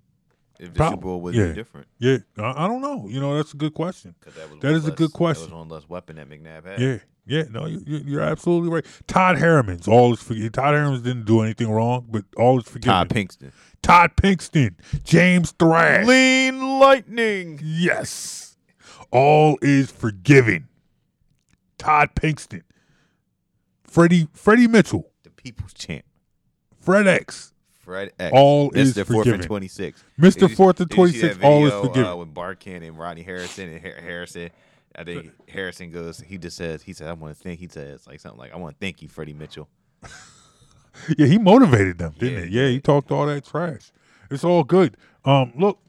If 0.59 0.73
the 0.73 0.89
Super 0.89 1.01
Bowl 1.01 1.21
was 1.21 1.35
yeah. 1.35 1.53
different. 1.53 1.87
Yeah, 1.99 2.17
I, 2.37 2.65
I 2.65 2.67
don't 2.67 2.81
know. 2.81 3.07
You 3.07 3.21
know, 3.21 3.37
that's 3.37 3.53
a 3.53 3.57
good 3.57 3.73
question. 3.73 4.13
that, 4.25 4.35
That 4.35 4.49
one 4.49 4.91
a 4.91 4.91
good 4.91 5.13
question. 5.13 5.49
That 5.49 5.55
was 5.55 5.59
one 5.59 5.69
less 5.69 5.87
weapon 5.87 6.17
that 6.17 6.29
McNabb 6.29 6.65
had. 6.65 6.81
Yeah, 6.81 6.97
yeah. 7.25 7.43
No, 7.49 7.65
you, 7.65 7.81
you're 7.85 8.21
absolutely 8.21 8.69
right. 8.69 8.85
Todd 9.07 9.37
Herremans 9.37 9.87
all 9.87 10.11
is 10.13 10.21
forgiven. 10.21 10.51
Todd 10.51 10.73
Herremans 10.73 11.01
didn't 11.01 11.25
do 11.25 11.39
anything 11.41 11.71
wrong, 11.71 12.07
but 12.09 12.25
all 12.35 12.59
is 12.59 12.65
forgiven. 12.65 12.93
Todd 12.93 13.09
Pinkston. 13.09 13.51
Todd 13.81 14.11
Pinkston, 14.17 14.75
James 15.05 15.51
Thrash. 15.51 16.05
Lean 16.05 16.79
Lightning. 16.79 17.61
Yes, 17.63 18.57
all 19.11 19.57
is 19.61 19.89
forgiven. 19.89 20.67
Todd 21.77 22.09
Pinkston, 22.15 22.63
Freddie 23.85 24.27
Freddie 24.33 24.67
Mitchell, 24.67 25.09
The 25.23 25.29
People's 25.29 25.73
Champ. 25.73 26.03
Fred 26.77 27.07
X, 27.07 27.53
Fred 27.89 28.11
X. 28.19 28.31
All 28.35 28.69
Mr. 28.71 28.77
is 28.77 28.93
Fourth 28.93 29.07
forgiven. 29.07 29.39
and 29.39 29.43
26. 29.47 30.03
Mr. 30.19 30.47
Did 30.47 30.55
Fourth 30.57 30.79
and 30.79 30.89
did 30.89 30.97
you 30.97 31.07
see 31.07 31.19
26, 31.21 31.37
that 31.37 31.45
all 31.45 31.65
is 31.65 31.73
forgiven. 31.73 32.05
Uh, 32.11 32.15
with 32.17 32.33
Barkin 32.33 32.83
and 32.83 32.97
Rodney 32.99 33.23
Harrison 33.23 33.67
and 33.69 33.81
Har- 33.81 33.99
Harrison. 34.01 34.49
I 34.95 35.03
think 35.03 35.31
Harrison 35.47 35.89
goes, 35.91 36.19
he 36.19 36.37
just 36.37 36.55
says, 36.57 36.83
he 36.83 36.93
said, 36.93 37.07
I 37.07 37.13
want 37.13 37.35
to 37.35 37.41
thank, 37.43 37.59
he 37.59 37.67
says, 37.67 38.05
like 38.05 38.19
something 38.19 38.39
like, 38.39 38.53
I 38.53 38.57
want 38.57 38.79
to 38.79 38.85
thank 38.85 39.01
you, 39.01 39.07
Freddie 39.07 39.33
Mitchell. 39.33 39.67
Yeah, 41.17 41.27
he 41.27 41.37
motivated 41.37 41.97
them, 41.97 42.13
didn't 42.19 42.51
Yeah, 42.51 42.63
he? 42.65 42.65
Yeah, 42.65 42.67
he 42.73 42.79
talked 42.81 43.09
all 43.11 43.25
that 43.27 43.45
trash. 43.45 43.91
It's 44.29 44.43
all 44.43 44.63
good. 44.65 44.97
Um, 45.23 45.53
look, 45.55 45.79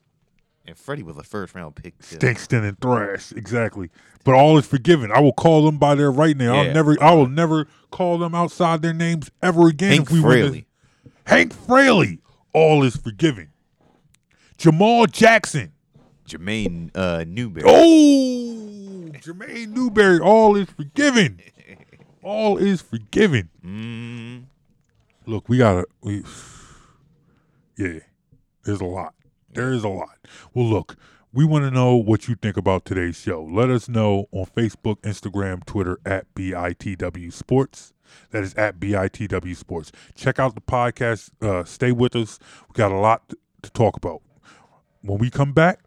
And 0.67 0.77
Freddie 0.79 1.03
was 1.03 1.17
a 1.17 1.25
first 1.25 1.55
round 1.55 1.75
pick. 1.75 1.99
too. 1.99 2.17
Stinkston 2.17 2.63
and 2.69 2.79
Thrash, 2.81 3.33
exactly. 3.33 3.91
But 4.25 4.35
all 4.35 4.57
is 4.59 4.67
forgiven. 4.67 5.11
I 5.11 5.21
will 5.21 5.33
call 5.33 5.65
them 5.65 5.79
by 5.79 5.95
their 5.97 6.13
right 6.13 6.37
name. 6.37 6.51
I'll 6.51 6.73
never, 6.73 7.03
I 7.03 7.13
will 7.13 7.27
never 7.29 7.67
call 7.91 8.19
them 8.19 8.35
outside 8.37 8.83
their 8.83 8.93
names 8.93 9.31
ever 9.43 9.67
again. 9.69 9.91
Hank 9.93 10.03
if 10.03 10.11
we 10.13 10.21
win 10.21 10.31
Fraley. 10.31 10.67
Hank 11.27 11.53
Fraley, 11.53 12.21
all 12.53 12.83
is 12.83 12.97
forgiven. 12.97 13.51
Jamal 14.59 15.07
Jackson, 15.07 15.73
Jermaine 16.29 16.91
uh, 16.95 17.25
Newberry. 17.27 17.65
oh, 17.67 19.11
Jermaine 19.21 19.69
Newberry, 19.69 20.19
all 20.21 20.57
is 20.57 20.69
forgiven. 20.71 21.41
All 22.23 22.59
is 22.59 22.83
forgiven. 22.83 23.49
Mm, 23.65 24.45
Look, 25.27 25.49
we 25.49 25.59
gotta, 25.59 25.87
we, 26.03 26.23
yeah, 27.79 28.01
there's 28.65 28.81
a 28.81 28.85
lot. 28.87 29.15
There 29.53 29.73
is 29.73 29.85
a 29.85 29.89
lot. 29.89 30.19
Well, 30.55 30.67
look, 30.67 30.97
we 31.33 31.45
want 31.45 31.65
to 31.65 31.71
know 31.71 31.97
what 31.97 32.29
you 32.29 32.35
think 32.35 32.57
about 32.57 32.85
today's 32.85 33.17
show. 33.17 33.43
Let 33.43 33.71
us 33.71 33.89
know 33.89 34.27
on 34.33 34.47
Facebook, 34.47 34.97
Instagram, 35.03 35.65
Twitter 35.65 35.99
at 36.05 36.33
BITW 36.35 37.33
Sports. 37.33 37.93
That 38.31 38.43
is 38.43 38.55
at 38.55 38.79
BITW 38.79 39.57
Sports. 39.57 39.93
Check 40.15 40.39
out 40.39 40.55
the 40.55 40.61
podcast. 40.61 41.31
Uh, 41.43 41.65
stay 41.65 41.93
with 41.93 42.17
us. 42.17 42.39
We 42.69 42.75
got 42.75 42.93
a 42.93 42.99
lot 42.99 43.29
to, 43.63 43.71
talk 43.73 43.97
about. 43.97 44.23
When 45.03 45.19
we 45.19 45.31
come 45.31 45.53
back, 45.53 45.81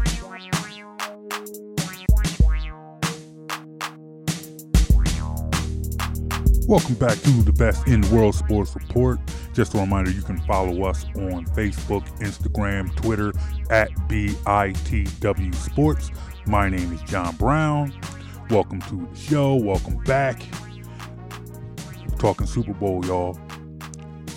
Welcome 6.71 6.95
back 6.95 7.19
to 7.19 7.31
the 7.43 7.51
Best 7.51 7.85
in 7.85 7.99
World 8.11 8.33
Sports 8.33 8.73
Report. 8.75 9.19
Just 9.51 9.73
a 9.73 9.77
reminder, 9.77 10.09
you 10.09 10.21
can 10.21 10.37
follow 10.43 10.85
us 10.85 11.03
on 11.15 11.45
Facebook, 11.47 12.07
Instagram, 12.19 12.95
Twitter 12.95 13.33
at 13.69 13.89
BITW 14.07 15.53
Sports. 15.53 16.11
My 16.45 16.69
name 16.69 16.93
is 16.93 17.01
John 17.01 17.35
Brown. 17.35 17.91
Welcome 18.49 18.79
to 18.83 19.05
the 19.05 19.19
show. 19.19 19.55
Welcome 19.55 20.01
back. 20.05 20.41
We're 22.09 22.17
talking 22.17 22.47
Super 22.47 22.71
Bowl, 22.71 23.05
y'all. 23.05 23.37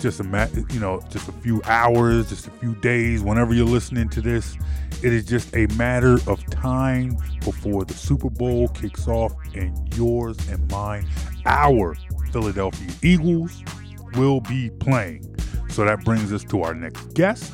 Just 0.01 0.19
a 0.19 0.65
you 0.73 0.81
know, 0.81 1.01
just 1.09 1.29
a 1.29 1.31
few 1.31 1.61
hours, 1.63 2.27
just 2.27 2.47
a 2.47 2.51
few 2.51 2.75
days. 2.75 3.23
Whenever 3.23 3.53
you're 3.53 3.65
listening 3.65 4.09
to 4.09 4.19
this, 4.19 4.57
it 5.01 5.13
is 5.13 5.23
just 5.23 5.55
a 5.55 5.67
matter 5.77 6.19
of 6.27 6.45
time 6.49 7.15
before 7.45 7.85
the 7.85 7.93
Super 7.93 8.29
Bowl 8.29 8.67
kicks 8.67 9.07
off, 9.07 9.33
and 9.53 9.95
yours 9.95 10.37
and 10.49 10.69
mine, 10.69 11.07
our 11.45 11.95
Philadelphia 12.35 12.89
Eagles 13.01 13.63
will 14.15 14.41
be 14.41 14.69
playing. 14.81 15.23
So 15.69 15.85
that 15.85 16.03
brings 16.03 16.33
us 16.33 16.43
to 16.45 16.63
our 16.63 16.73
next 16.73 17.13
guest. 17.13 17.53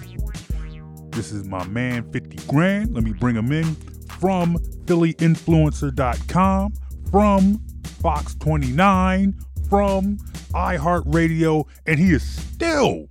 This 1.12 1.32
is 1.32 1.48
my 1.48 1.64
man 1.68 2.12
50 2.12 2.38
Grand. 2.48 2.92
Let 2.96 3.04
me 3.04 3.14
bring 3.14 3.36
him 3.36 3.52
in 3.52 3.76
from 4.20 4.58
PhillyInfluencer.com, 4.86 6.74
from 7.12 7.64
Fox 8.02 8.34
29, 8.34 9.40
from 9.70 10.18
iHeartRadio, 10.56 11.68
and 11.86 12.00
he 12.00 12.14
is 12.14 12.24
still, 12.24 13.06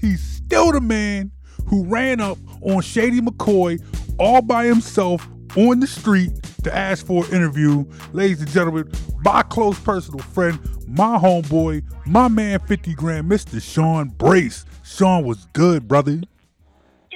he's 0.00 0.20
still 0.20 0.72
the 0.72 0.80
man 0.80 1.30
who 1.66 1.84
ran 1.84 2.20
up 2.20 2.38
on 2.62 2.82
Shady 2.82 3.20
McCoy 3.20 3.80
all 4.18 4.42
by 4.42 4.64
himself 4.64 5.28
on 5.56 5.78
the 5.78 5.86
street 5.86 6.32
to 6.62 6.74
ask 6.74 7.06
for 7.06 7.24
an 7.26 7.32
interview. 7.32 7.84
Ladies 8.12 8.40
and 8.40 8.50
gentlemen, 8.50 8.90
my 9.24 9.42
close 9.42 9.78
personal 9.78 10.20
friend, 10.20 10.58
my 10.86 11.18
homeboy, 11.18 11.82
my 12.06 12.28
man 12.28 12.58
50 12.60 12.94
grand, 12.94 13.30
Mr. 13.30 13.62
Sean 13.62 14.08
Brace. 14.08 14.64
Sean 14.82 15.24
was 15.24 15.46
good, 15.52 15.88
brother. 15.88 16.20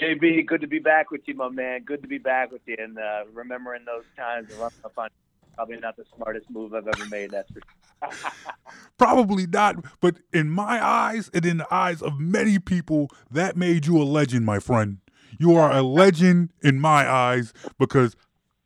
JB, 0.01 0.47
good 0.47 0.61
to 0.61 0.67
be 0.67 0.81
back 0.81 1.11
with 1.11 1.23
you, 1.27 1.35
my 1.35 1.49
man. 1.49 1.83
Good 1.85 2.03
to 2.03 2.09
be 2.09 2.19
back 2.19 2.51
with 2.51 2.63
you. 2.67 2.77
And 2.79 2.99
uh, 2.99 3.25
remembering 3.33 3.85
those 3.85 4.05
times 4.17 4.51
and 4.51 4.59
running 4.59 4.79
up 4.85 4.93
on 4.99 5.09
probably 5.55 5.77
not 5.79 5.97
the 5.97 6.05
smartest 6.17 6.51
move 6.51 6.75
I've 6.75 6.89
ever 6.89 7.07
made, 7.07 7.31
that's 7.31 7.49
for 7.53 7.61
sure. 7.61 8.31
Probably 8.99 9.47
not, 9.47 9.77
but 10.01 10.17
in 10.33 10.51
my 10.51 10.85
eyes 10.85 11.31
and 11.33 11.47
in 11.47 11.59
the 11.59 11.75
eyes 11.75 12.03
of 12.03 12.19
many 12.19 12.59
people, 12.59 13.09
that 13.31 13.57
made 13.57 13.87
you 13.87 14.01
a 14.01 14.05
legend, 14.05 14.45
my 14.45 14.59
friend. 14.59 14.99
You 15.39 15.57
are 15.57 15.73
a 15.73 15.83
legend 15.83 16.51
in 16.63 16.81
my 16.81 17.09
eyes 17.09 17.53
because 17.79 18.17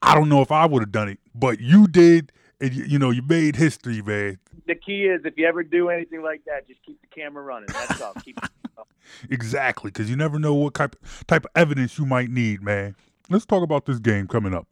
I 0.02 0.14
don't 0.14 0.28
know 0.28 0.42
if 0.42 0.52
I 0.52 0.66
would 0.66 0.82
have 0.82 0.92
done 0.92 1.08
it, 1.08 1.18
but 1.34 1.60
you 1.60 1.86
did, 1.86 2.32
and 2.60 2.72
you, 2.72 2.84
you 2.84 2.98
know 2.98 3.10
you 3.10 3.22
made 3.22 3.56
history, 3.56 4.02
man. 4.02 4.38
The 4.66 4.74
key 4.74 5.04
is 5.04 5.22
if 5.24 5.36
you 5.36 5.46
ever 5.46 5.62
do 5.62 5.88
anything 5.88 6.22
like 6.22 6.42
that, 6.46 6.68
just 6.68 6.82
keep 6.84 7.00
the 7.00 7.06
camera 7.08 7.42
running. 7.42 7.68
That's 7.72 8.00
all. 8.00 8.12
Keep 8.24 8.40
exactly, 9.30 9.90
because 9.90 10.08
you 10.08 10.16
never 10.16 10.38
know 10.38 10.54
what 10.54 10.74
type 10.74 10.96
type 11.26 11.44
of 11.44 11.50
evidence 11.54 11.98
you 11.98 12.06
might 12.06 12.30
need, 12.30 12.62
man. 12.62 12.94
Let's 13.30 13.44
talk 13.44 13.62
about 13.62 13.86
this 13.86 13.98
game 13.98 14.26
coming 14.26 14.54
up. 14.54 14.68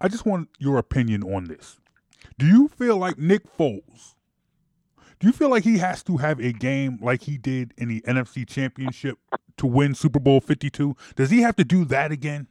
I 0.00 0.08
just 0.08 0.26
want 0.26 0.48
your 0.58 0.78
opinion 0.78 1.22
on 1.22 1.44
this. 1.44 1.78
Do 2.38 2.46
you 2.46 2.68
feel 2.68 2.96
like 2.96 3.18
Nick 3.18 3.42
Foles? 3.56 4.14
Do 5.20 5.28
you 5.28 5.32
feel 5.32 5.50
like 5.50 5.62
he 5.62 5.78
has 5.78 6.02
to 6.04 6.16
have 6.16 6.40
a 6.40 6.52
game 6.52 6.98
like 7.00 7.22
he 7.22 7.38
did 7.38 7.72
in 7.78 7.88
the 7.88 8.00
NFC 8.00 8.44
Championship 8.48 9.18
to 9.58 9.66
win 9.66 9.94
Super 9.94 10.18
Bowl 10.18 10.40
52? 10.40 10.96
Does 11.14 11.30
he 11.30 11.42
have 11.42 11.54
to 11.56 11.64
do 11.64 11.84
that 11.84 12.10
again? 12.10 12.48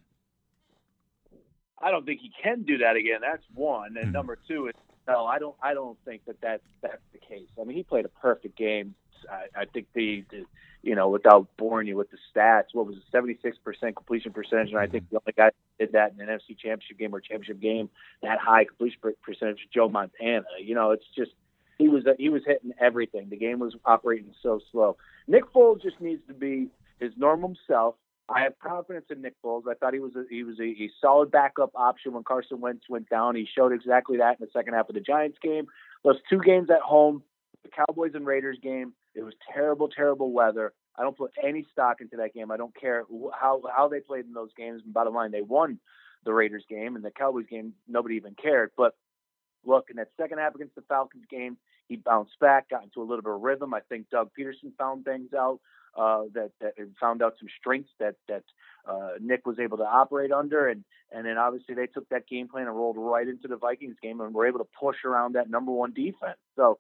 I 1.82 1.92
don't 1.92 2.06
think 2.06 2.22
he 2.22 2.32
can 2.42 2.64
do 2.64 2.78
that 2.80 2.96
again. 2.96 3.22
That's 3.22 3.44
one. 3.54 3.98
And 3.98 4.10
Mhm. 4.10 4.14
number 4.14 4.38
two 4.48 4.68
is 4.68 4.74
no. 5.08 5.26
I 5.26 5.40
don't. 5.40 5.56
I 5.62 5.74
don't 5.74 5.98
think 6.06 6.26
that 6.26 6.40
that's 6.42 6.64
that's 6.82 7.02
the 7.12 7.20
case. 7.20 7.48
I 7.60 7.64
mean, 7.64 7.76
he 7.76 7.84
played 7.84 8.06
a 8.06 8.10
perfect 8.10 8.56
game. 8.58 8.96
I, 9.30 9.62
I 9.62 9.66
think 9.66 9.88
the, 9.94 10.24
the, 10.32 10.46
you 10.82 10.96
know, 10.96 11.10
without 11.10 11.48
boring 11.58 11.88
you 11.88 11.96
with 11.96 12.10
the 12.10 12.18
stats, 12.34 12.74
what 12.74 12.88
was 12.88 12.98
it, 12.98 13.04
seventy 13.12 13.38
six 13.42 13.58
percent 13.58 13.96
completion 13.96 14.32
percentage, 14.34 14.70
and 14.70 14.80
I 14.80 14.88
think 14.88 15.10
the 15.10 15.18
only 15.18 15.34
guy 15.36 15.46
that 15.46 15.54
did 15.80 15.92
that 15.94 16.14
in 16.14 16.22
an 16.22 16.28
NFC 16.28 16.58
Championship 16.58 16.98
game 16.98 17.14
or 17.14 17.20
championship 17.20 17.60
game 17.60 17.90
that 18.24 18.40
high 18.40 18.66
completion 18.66 19.00
percentage, 19.22 19.68
Joe 19.74 19.90
Montana. 19.90 20.46
You 20.60 20.76
know, 20.76 20.92
it's 20.92 21.06
just 21.16 21.32
he 21.78 21.88
was 21.88 22.04
he 22.18 22.30
was 22.30 22.44
hitting 22.46 22.72
everything. 22.80 23.30
The 23.30 23.38
game 23.38 23.60
was 23.60 23.76
operating 23.86 24.34
so 24.42 24.60
slow. 24.72 24.98
Nick 25.28 25.46
Foles 25.54 25.82
just 25.82 26.00
needs 26.02 26.22
to 26.28 26.34
be 26.34 26.68
his 27.00 27.12
normal 27.18 27.56
self. 27.68 27.96
I 28.34 28.42
have 28.42 28.54
confidence 28.60 29.06
in 29.10 29.22
Nick 29.22 29.36
Foles. 29.44 29.64
I 29.70 29.74
thought 29.74 29.94
he 29.94 30.00
was 30.00 30.16
a, 30.16 30.24
he 30.30 30.44
was 30.44 30.60
a, 30.60 30.64
a 30.64 30.90
solid 31.02 31.32
backup 31.32 31.72
option 31.76 32.14
when 32.14 32.24
Carson 32.24 32.62
Wentz 32.62 32.86
went 32.90 33.10
down. 33.10 33.36
He 33.36 33.48
showed 33.54 33.72
exactly 33.74 34.18
that 34.18 34.40
in 34.40 34.46
the 34.46 34.52
second 34.54 34.74
half 34.74 34.90
of 34.90 34.96
the 34.96 35.02
Giants 35.02 35.38
game. 35.42 35.68
Those 36.04 36.18
two 36.30 36.40
games 36.40 36.70
at 36.70 36.82
home, 36.82 37.24
the 37.64 37.70
Cowboys 37.70 38.12
and 38.16 38.26
Raiders 38.26 38.58
game, 38.62 38.94
it 39.16 39.24
was 39.24 39.34
terrible, 39.54 39.90
terrible 39.90 40.32
weather. 40.32 40.74
I 40.96 41.04
don't 41.04 41.18
put 41.18 41.32
any 41.44 41.66
stock 41.72 42.02
into 42.02 42.18
that 42.18 42.34
game. 42.34 42.52
I 42.52 42.58
don't 42.58 42.76
care 42.76 43.06
how 43.34 43.62
how 43.76 43.88
they 43.88 44.00
played 44.00 44.26
in 44.26 44.34
those 44.34 44.52
games. 44.58 44.82
And 44.84 44.94
bottom 44.94 45.14
line, 45.14 45.32
they 45.32 45.42
won 45.42 45.80
the 46.26 46.34
Raiders 46.34 46.64
game 46.70 46.96
and 46.96 47.04
the 47.04 47.12
Cowboys 47.12 47.48
game. 47.50 47.74
Nobody 47.88 48.16
even 48.16 48.36
cared. 48.42 48.72
But 48.78 48.96
look, 49.66 49.90
in 49.90 49.98
that 49.98 50.10
second 50.20 50.40
half 50.40 50.56
against 50.56 50.76
the 50.76 50.84
Falcons 50.88 51.26
game, 51.30 51.58
he 51.88 51.96
bounced 51.98 52.40
back, 52.40 52.70
got 52.70 52.84
into 52.84 53.02
a 53.02 53.08
little 53.08 53.22
bit 53.22 53.34
of 53.34 53.42
rhythm. 53.42 53.74
I 53.74 53.82
think 53.82 54.10
Doug 54.10 54.30
Pederson 54.38 54.72
found 54.78 55.06
things 55.06 55.34
out 55.34 55.60
uh, 55.98 56.24
that 56.34 56.52
that 56.62 56.74
found 57.00 57.22
out 57.22 57.36
some 57.40 57.50
strengths 57.60 57.92
that 58.00 58.16
that 58.28 58.44
uh, 58.88 59.12
Nick 59.20 59.46
was 59.46 59.60
able 59.60 59.78
to 59.78 59.84
operate 59.84 60.32
under, 60.32 60.68
and 60.68 60.84
and 61.12 61.26
then 61.26 61.38
obviously 61.38 61.76
they 61.76 61.88
took 61.88 62.08
that 62.10 62.28
game 62.28 62.48
plan 62.48 62.68
and 62.68 62.76
rolled 62.76 62.98
right 62.98 63.28
into 63.28 63.48
the 63.48 63.58
Vikings 63.58 63.98
game 64.02 64.22
and 64.22 64.34
were 64.34 64.48
able 64.48 64.60
to 64.60 64.68
push 64.80 64.98
around 65.06 65.34
that 65.36 65.50
number 65.50 65.72
one 65.72 65.94
defense. 65.94 66.38
So 66.56 66.80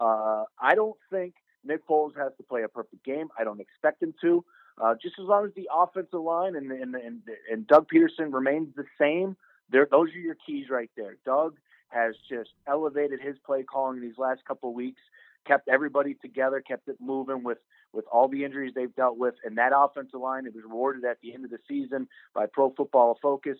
uh, 0.00 0.44
I 0.60 0.74
don't 0.74 0.96
think 1.10 1.34
Nick 1.64 1.86
Foles 1.86 2.16
has 2.16 2.32
to 2.36 2.42
play 2.42 2.62
a 2.62 2.68
perfect 2.68 3.04
game. 3.04 3.28
I 3.38 3.44
don't 3.44 3.60
expect 3.60 4.02
him 4.02 4.14
to. 4.22 4.44
Uh, 4.80 4.94
just 5.00 5.16
as 5.20 5.26
long 5.26 5.44
as 5.44 5.52
the 5.54 5.68
offensive 5.74 6.20
line 6.20 6.56
and 6.56 6.70
and 6.70 6.94
and, 6.94 7.22
and 7.50 7.66
Doug 7.66 7.88
Pederson 7.92 8.32
remains 8.32 8.74
the 8.74 8.84
same, 8.98 9.36
there 9.70 9.86
those 9.90 10.08
are 10.14 10.18
your 10.18 10.36
keys 10.46 10.70
right 10.70 10.90
there. 10.96 11.16
Doug 11.24 11.56
has 11.88 12.14
just 12.28 12.50
elevated 12.66 13.20
his 13.20 13.36
play 13.44 13.62
calling 13.62 14.00
these 14.00 14.16
last 14.16 14.44
couple 14.46 14.70
of 14.70 14.74
weeks, 14.74 15.00
kept 15.46 15.68
everybody 15.68 16.14
together, 16.14 16.60
kept 16.60 16.88
it 16.88 16.96
moving 17.00 17.42
with 17.42 17.58
with 17.92 18.04
all 18.10 18.28
the 18.28 18.44
injuries 18.44 18.72
they've 18.74 18.94
dealt 18.94 19.18
with, 19.18 19.34
and 19.44 19.58
that 19.58 19.72
offensive 19.76 20.20
line 20.20 20.46
it 20.46 20.54
was 20.54 20.64
rewarded 20.64 21.04
at 21.04 21.18
the 21.22 21.34
end 21.34 21.44
of 21.44 21.50
the 21.50 21.58
season 21.68 22.08
by 22.34 22.46
Pro 22.46 22.70
Football 22.70 23.18
Focus. 23.20 23.58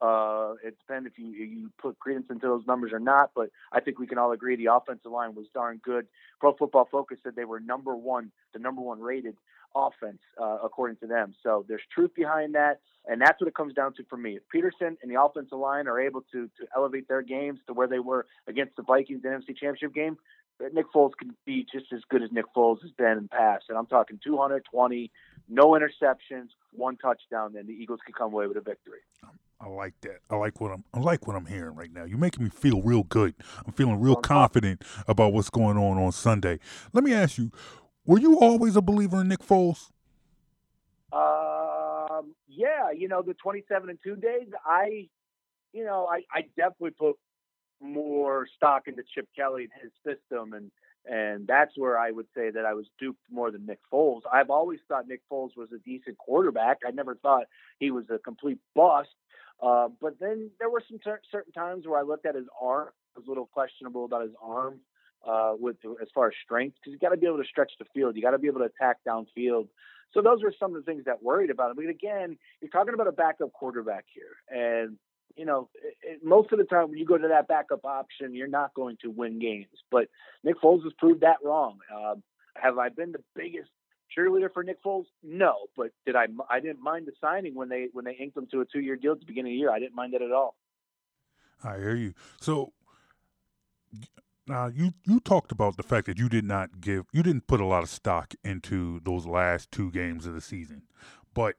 Uh, 0.00 0.54
it 0.64 0.78
depends 0.78 1.08
if 1.08 1.18
you 1.18 1.26
you 1.26 1.70
put 1.80 1.98
credence 1.98 2.26
into 2.30 2.46
those 2.46 2.64
numbers 2.66 2.92
or 2.92 3.00
not, 3.00 3.30
but 3.34 3.50
I 3.72 3.80
think 3.80 3.98
we 3.98 4.06
can 4.06 4.16
all 4.16 4.30
agree 4.30 4.54
the 4.54 4.72
offensive 4.72 5.10
line 5.10 5.34
was 5.34 5.46
darn 5.52 5.80
good. 5.82 6.06
Pro 6.38 6.54
Football 6.54 6.88
Focus 6.90 7.18
said 7.22 7.34
they 7.34 7.44
were 7.44 7.58
number 7.58 7.96
one, 7.96 8.30
the 8.52 8.60
number 8.60 8.80
one 8.80 9.00
rated 9.00 9.34
offense 9.74 10.18
uh, 10.40 10.58
according 10.62 10.96
to 10.98 11.06
them. 11.06 11.34
So 11.42 11.64
there's 11.68 11.82
truth 11.92 12.12
behind 12.14 12.54
that, 12.54 12.80
and 13.06 13.20
that's 13.20 13.40
what 13.40 13.48
it 13.48 13.54
comes 13.54 13.74
down 13.74 13.94
to 13.94 14.04
for 14.08 14.16
me. 14.16 14.36
If 14.36 14.42
Pederson 14.54 14.96
and 15.02 15.10
the 15.10 15.20
offensive 15.20 15.58
line 15.58 15.88
are 15.88 16.00
able 16.00 16.22
to 16.32 16.46
to 16.46 16.66
elevate 16.76 17.08
their 17.08 17.22
games 17.22 17.58
to 17.66 17.72
where 17.72 17.88
they 17.88 17.98
were 17.98 18.26
against 18.46 18.76
the 18.76 18.82
Vikings 18.82 19.22
in 19.24 19.30
the 19.30 19.36
NFC 19.36 19.56
Championship 19.56 19.94
game, 19.94 20.16
Nick 20.72 20.86
Foles 20.94 21.12
can 21.18 21.34
be 21.46 21.66
just 21.70 21.92
as 21.92 22.00
good 22.10 22.22
as 22.22 22.30
Nick 22.32 22.46
Foles 22.56 22.82
has 22.82 22.90
been 22.92 23.18
in 23.18 23.22
the 23.24 23.28
past. 23.28 23.66
And 23.68 23.78
I'm 23.78 23.86
talking 23.86 24.18
220, 24.22 25.10
no 25.48 25.70
interceptions, 25.70 26.48
one 26.72 26.96
touchdown, 26.96 27.52
then 27.54 27.66
the 27.66 27.72
Eagles 27.72 28.00
could 28.04 28.14
come 28.14 28.32
away 28.32 28.46
with 28.46 28.56
a 28.56 28.60
victory. 28.60 29.00
I 29.60 29.66
like 29.66 29.94
that. 30.02 30.18
I 30.30 30.36
like 30.36 30.60
what 30.60 30.70
I'm. 30.70 30.84
I 30.94 31.00
like 31.00 31.26
what 31.26 31.34
I'm 31.34 31.46
hearing 31.46 31.74
right 31.74 31.92
now. 31.92 32.04
You're 32.04 32.18
making 32.18 32.44
me 32.44 32.50
feel 32.50 32.80
real 32.80 33.02
good. 33.02 33.34
I'm 33.66 33.72
feeling 33.72 33.98
real 34.00 34.14
confident 34.14 34.84
about 35.08 35.32
what's 35.32 35.50
going 35.50 35.76
on 35.76 35.98
on 35.98 36.12
Sunday. 36.12 36.60
Let 36.92 37.02
me 37.02 37.12
ask 37.12 37.38
you: 37.38 37.50
Were 38.06 38.20
you 38.20 38.38
always 38.38 38.76
a 38.76 38.80
believer 38.80 39.20
in 39.20 39.26
Nick 39.26 39.40
Foles? 39.40 39.90
Um, 41.12 42.34
yeah, 42.46 42.92
you 42.94 43.08
know 43.08 43.22
the 43.22 43.34
27 43.34 43.90
and 43.90 43.98
two 44.02 44.14
days. 44.14 44.48
I, 44.64 45.08
you 45.72 45.84
know, 45.84 46.06
I, 46.06 46.22
I 46.32 46.42
definitely 46.56 46.92
put 46.92 47.16
more 47.80 48.46
stock 48.56 48.88
into 48.88 49.02
Chip 49.14 49.28
Kelly 49.36 49.68
and 49.70 49.82
his 49.82 49.92
system, 50.04 50.52
and 50.52 50.70
and 51.10 51.46
that's 51.46 51.72
where 51.76 51.98
I 51.98 52.10
would 52.10 52.26
say 52.36 52.50
that 52.50 52.66
I 52.66 52.74
was 52.74 52.86
duped 52.98 53.22
more 53.30 53.50
than 53.50 53.64
Nick 53.64 53.78
Foles. 53.92 54.22
I've 54.30 54.50
always 54.50 54.80
thought 54.88 55.08
Nick 55.08 55.22
Foles 55.30 55.56
was 55.56 55.68
a 55.72 55.78
decent 55.78 56.18
quarterback. 56.18 56.78
I 56.86 56.90
never 56.90 57.14
thought 57.14 57.44
he 57.78 57.90
was 57.90 58.04
a 58.10 58.18
complete 58.18 58.58
bust. 58.74 59.08
Uh, 59.62 59.88
but 60.00 60.20
then 60.20 60.50
there 60.58 60.68
were 60.70 60.82
some 60.88 60.98
ter- 60.98 61.20
certain 61.32 61.52
times 61.52 61.86
where 61.86 61.98
I 61.98 62.02
looked 62.02 62.26
at 62.26 62.34
his 62.34 62.46
arm. 62.60 62.88
I 63.16 63.20
was 63.20 63.26
a 63.26 63.30
little 63.30 63.46
questionable 63.46 64.04
about 64.04 64.22
his 64.22 64.32
arm 64.42 64.80
uh, 65.26 65.54
with 65.58 65.76
as 66.00 66.08
far 66.14 66.28
as 66.28 66.34
strength 66.44 66.76
because 66.80 66.92
you 66.92 66.98
got 66.98 67.14
to 67.14 67.16
be 67.16 67.26
able 67.26 67.38
to 67.38 67.48
stretch 67.48 67.72
the 67.78 67.86
field. 67.94 68.14
You 68.16 68.22
got 68.22 68.32
to 68.32 68.38
be 68.38 68.48
able 68.48 68.60
to 68.60 68.66
attack 68.66 68.98
downfield. 69.06 69.68
So 70.12 70.22
those 70.22 70.42
were 70.42 70.54
some 70.58 70.74
of 70.74 70.84
the 70.84 70.90
things 70.90 71.04
that 71.04 71.22
worried 71.22 71.50
about 71.50 71.70
him. 71.70 71.76
But 71.76 71.88
again, 71.88 72.38
you're 72.60 72.70
talking 72.70 72.94
about 72.94 73.08
a 73.08 73.12
backup 73.12 73.52
quarterback 73.52 74.04
here, 74.12 74.36
and 74.48 74.96
you 75.36 75.44
know, 75.44 75.68
it, 76.02 76.24
most 76.24 76.52
of 76.52 76.58
the 76.58 76.64
time 76.64 76.90
when 76.90 76.98
you 76.98 77.06
go 77.06 77.18
to 77.18 77.28
that 77.28 77.48
backup 77.48 77.84
option, 77.84 78.34
you're 78.34 78.48
not 78.48 78.74
going 78.74 78.96
to 79.02 79.10
win 79.10 79.38
games. 79.38 79.66
But 79.90 80.08
Nick 80.44 80.60
Foles 80.62 80.82
has 80.84 80.92
proved 80.98 81.20
that 81.20 81.36
wrong. 81.44 81.78
Uh, 81.94 82.16
have 82.56 82.78
I 82.78 82.88
been 82.88 83.12
the 83.12 83.22
biggest 83.34 83.70
cheerleader 84.16 84.52
for 84.52 84.62
Nick 84.62 84.82
Foles? 84.82 85.06
No, 85.22 85.54
but 85.76 85.90
did 86.06 86.16
I? 86.16 86.26
I 86.50 86.60
didn't 86.60 86.82
mind 86.82 87.06
the 87.06 87.12
signing 87.20 87.54
when 87.54 87.68
they 87.68 87.88
when 87.92 88.04
they 88.04 88.14
inked 88.14 88.36
him 88.36 88.48
to 88.52 88.60
a 88.60 88.64
two 88.64 88.80
year 88.80 88.96
deal 88.96 89.12
at 89.12 89.20
the 89.20 89.26
beginning 89.26 89.52
of 89.52 89.54
the 89.54 89.60
year. 89.60 89.70
I 89.70 89.78
didn't 89.78 89.94
mind 89.94 90.14
it 90.14 90.22
at 90.22 90.32
all. 90.32 90.56
I 91.62 91.76
hear 91.78 91.96
you. 91.96 92.14
So 92.40 92.72
now 94.46 94.66
you 94.66 94.92
you 95.04 95.20
talked 95.20 95.52
about 95.52 95.76
the 95.76 95.82
fact 95.82 96.06
that 96.06 96.18
you 96.18 96.28
did 96.28 96.44
not 96.44 96.80
give 96.80 97.06
you 97.12 97.22
didn't 97.22 97.46
put 97.46 97.60
a 97.60 97.66
lot 97.66 97.82
of 97.82 97.88
stock 97.88 98.34
into 98.44 99.00
those 99.04 99.26
last 99.26 99.70
two 99.70 99.90
games 99.90 100.26
of 100.26 100.34
the 100.34 100.40
season, 100.40 100.82
but 101.34 101.56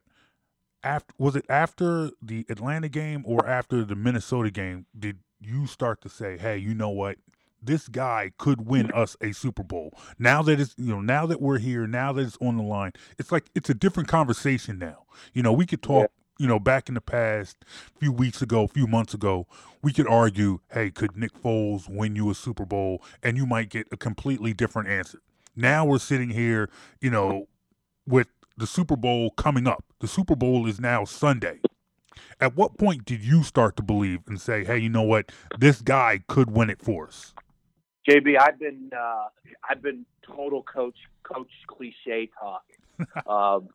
after 0.84 1.14
was 1.18 1.36
it 1.36 1.46
after 1.50 2.12
the 2.22 2.46
Atlanta 2.50 2.90
game 2.90 3.24
or 3.26 3.48
after 3.48 3.84
the 3.84 3.96
Minnesota 3.96 4.52
game 4.52 4.86
did 4.98 5.20
you 5.42 5.68
start 5.68 6.02
to 6.02 6.10
say, 6.10 6.38
"Hey, 6.38 6.58
you 6.58 6.74
know 6.74 6.90
what? 6.90 7.18
this 7.62 7.88
guy 7.88 8.32
could 8.38 8.66
win 8.68 8.92
us 8.92 9.16
a 9.22 9.32
Super 9.32 9.64
Bowl. 9.64 9.94
Now 10.18 10.42
that 10.44 10.60
it's 10.60 10.76
you 10.78 10.94
know 10.94 11.02
now 11.02 11.26
that 11.26 11.42
we're 11.42 11.60
here, 11.60 11.88
now 11.88 12.14
that 12.14 12.22
it's 12.22 12.38
on 12.42 12.58
the 12.58 12.64
line, 12.64 12.94
it's 13.18 13.32
like 13.32 13.50
it's 13.56 13.70
a 13.70 13.74
different 13.74 14.10
conversation 14.10 14.80
now. 14.80 15.06
You 15.34 15.44
know, 15.44 15.54
we 15.54 15.66
could 15.66 15.82
talk. 15.82 16.12
You 16.42 16.48
know, 16.48 16.58
back 16.58 16.88
in 16.88 16.96
the 16.96 17.02
past, 17.02 17.58
a 17.98 18.00
few 18.00 18.14
weeks 18.14 18.42
ago, 18.42 18.64
a 18.64 18.68
few 18.70 18.88
months 18.88 19.14
ago, 19.14 19.46
we 19.84 19.92
could 19.92 20.08
argue, 20.08 20.62
hey, 20.72 20.90
could 20.90 21.18
Nick 21.18 21.34
Foles 21.34 21.90
win 21.90 22.16
you 22.16 22.30
a 22.30 22.34
Super 22.34 22.66
Bowl? 22.66 23.04
And 23.22 23.36
you 23.36 23.46
might 23.46 23.68
get 23.70 23.88
a 23.92 23.98
completely 23.98 24.54
different 24.54 24.88
answer. 24.88 25.20
Now 25.58 25.84
we're 25.84 26.00
sitting 26.00 26.30
here, 26.30 26.70
you 27.02 27.10
know, 27.10 27.50
with 28.08 28.28
the 28.56 28.66
Super 28.66 28.96
Bowl 28.96 29.32
coming 29.32 29.68
up. 29.68 29.84
The 30.00 30.08
Super 30.08 30.36
Bowl 30.36 30.66
is 30.66 30.80
now 30.80 31.04
Sunday. 31.04 31.60
At 32.40 32.56
what 32.56 32.78
point 32.78 33.04
did 33.04 33.22
you 33.22 33.44
start 33.44 33.76
to 33.76 33.84
believe 33.84 34.22
and 34.28 34.40
say, 34.40 34.64
hey, 34.64 34.78
you 34.78 34.90
know 34.90 35.04
what? 35.04 35.30
This 35.58 35.82
guy 35.82 36.22
could 36.30 36.52
win 36.52 36.70
it 36.70 36.82
for 36.82 37.08
us? 37.08 37.34
JB, 38.10 38.40
I've 38.40 38.58
been 38.58 38.92
uh, 38.98 39.26
I've 39.70 39.82
been 39.82 40.06
total 40.26 40.64
coach 40.64 40.96
coach 41.24 41.52
cliche 41.68 42.30
talk 42.40 42.64
um, 43.28 43.68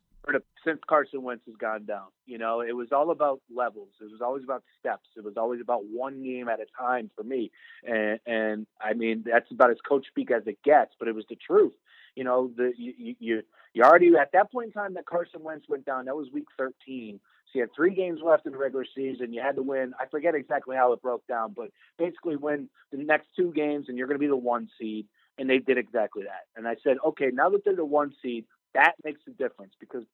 since 0.64 0.80
Carson 0.88 1.22
Wentz 1.22 1.44
has 1.46 1.56
gone 1.56 1.84
down. 1.84 2.06
You 2.24 2.38
know, 2.38 2.62
it 2.62 2.74
was 2.74 2.88
all 2.90 3.10
about 3.10 3.42
levels. 3.54 3.90
It 4.00 4.10
was 4.10 4.22
always 4.22 4.44
about 4.44 4.62
steps. 4.80 5.08
It 5.16 5.24
was 5.24 5.36
always 5.36 5.60
about 5.60 5.82
one 5.84 6.22
game 6.22 6.48
at 6.48 6.58
a 6.58 6.66
time 6.78 7.10
for 7.14 7.22
me. 7.22 7.50
And, 7.86 8.18
and 8.26 8.66
I 8.80 8.94
mean, 8.94 9.24
that's 9.26 9.50
about 9.50 9.70
as 9.70 9.76
coach 9.86 10.06
speak 10.06 10.30
as 10.30 10.46
it 10.46 10.56
gets. 10.64 10.92
But 10.98 11.08
it 11.08 11.14
was 11.14 11.26
the 11.28 11.36
truth. 11.36 11.74
You 12.16 12.24
know, 12.24 12.50
the 12.56 12.72
you 12.78 13.14
you, 13.18 13.42
you 13.74 13.82
already 13.82 14.12
at 14.16 14.32
that 14.32 14.50
point 14.50 14.68
in 14.68 14.72
time 14.72 14.94
that 14.94 15.06
Carson 15.06 15.42
Wentz 15.42 15.68
went 15.68 15.84
down. 15.84 16.06
That 16.06 16.16
was 16.16 16.28
week 16.32 16.46
13 16.56 17.20
So 17.46 17.50
you 17.54 17.60
had 17.62 17.74
three 17.74 17.94
games 17.94 18.20
left 18.24 18.46
in 18.46 18.52
the 18.52 18.58
regular 18.58 18.86
season. 18.94 19.32
You 19.32 19.42
had 19.42 19.56
to 19.56 19.62
win. 19.62 19.92
I 20.00 20.06
forget 20.06 20.34
exactly 20.34 20.76
how 20.76 20.92
it 20.92 21.02
broke 21.02 21.26
down, 21.26 21.54
but 21.56 21.70
basically 21.98 22.36
win 22.36 22.68
the 22.92 22.98
next 22.98 23.28
two 23.36 23.52
games, 23.52 23.86
and 23.88 23.98
you're 23.98 24.06
going 24.06 24.18
to 24.18 24.24
be 24.24 24.28
the 24.28 24.36
one 24.36 24.68
seed. 24.80 25.06
And 25.36 25.50
they 25.50 25.58
did 25.58 25.78
exactly 25.78 26.22
that. 26.22 26.46
And 26.56 26.68
I 26.68 26.76
said, 26.84 26.96
okay, 27.04 27.30
now 27.32 27.50
that 27.50 27.64
they're 27.64 27.74
the 27.74 27.84
one 27.84 28.14
seed, 28.22 28.44
that 28.74 28.92
makes 29.04 29.20
a 29.26 29.30
difference 29.30 29.72
because 29.80 30.04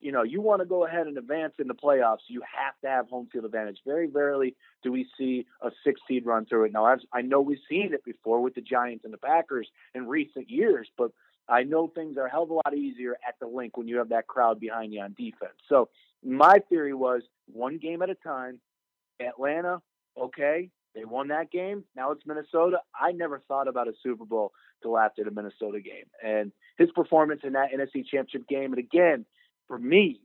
you 0.00 0.12
know, 0.12 0.22
you 0.22 0.40
want 0.40 0.60
to 0.60 0.66
go 0.66 0.86
ahead 0.86 1.06
and 1.06 1.18
advance 1.18 1.54
in 1.58 1.68
the 1.68 1.74
playoffs, 1.74 2.24
you 2.28 2.40
have 2.40 2.72
to 2.82 2.88
have 2.88 3.08
home 3.08 3.28
field 3.30 3.44
advantage. 3.44 3.78
Very 3.86 4.08
rarely 4.08 4.56
do 4.82 4.90
we 4.90 5.06
see 5.18 5.46
a 5.60 5.70
six 5.84 6.00
seed 6.08 6.24
run 6.24 6.46
through 6.46 6.64
it. 6.64 6.72
Now, 6.72 6.86
I've, 6.86 7.00
I 7.12 7.20
know 7.20 7.40
we've 7.40 7.58
seen 7.68 7.92
it 7.92 8.02
before 8.04 8.40
with 8.40 8.54
the 8.54 8.62
Giants 8.62 9.04
and 9.04 9.12
the 9.12 9.18
Packers 9.18 9.68
in 9.94 10.08
recent 10.08 10.48
years, 10.48 10.88
but 10.96 11.12
I 11.50 11.64
know 11.64 11.88
things 11.88 12.16
are 12.16 12.26
a 12.26 12.30
hell 12.30 12.44
of 12.44 12.50
a 12.50 12.54
lot 12.54 12.74
easier 12.76 13.16
at 13.26 13.34
the 13.40 13.46
Linc 13.46 13.76
when 13.76 13.88
you 13.88 13.98
have 13.98 14.10
that 14.10 14.26
crowd 14.26 14.60
behind 14.60 14.92
you 14.92 15.00
on 15.00 15.14
defense. 15.18 15.54
So 15.68 15.88
my 16.24 16.58
theory 16.68 16.94
was 16.94 17.22
one 17.46 17.78
game 17.78 18.02
at 18.02 18.10
a 18.10 18.14
time. 18.14 18.60
Atlanta, 19.20 19.82
okay, 20.18 20.70
they 20.94 21.04
won 21.04 21.28
that 21.28 21.50
game. 21.50 21.84
Now 21.96 22.12
it's 22.12 22.26
Minnesota. 22.26 22.78
I 22.98 23.12
never 23.12 23.42
thought 23.48 23.68
about 23.68 23.88
a 23.88 23.92
Super 24.02 24.24
Bowl 24.24 24.52
till 24.82 24.96
after 24.98 25.24
the 25.24 25.30
Minnesota 25.30 25.80
game. 25.80 26.06
And 26.24 26.52
his 26.78 26.90
performance 26.92 27.40
in 27.44 27.52
that 27.52 27.70
NFC 27.72 28.04
Championship 28.06 28.48
game, 28.48 28.72
and 28.72 28.78
again, 28.78 29.26
for 29.66 29.78
me, 29.78 30.20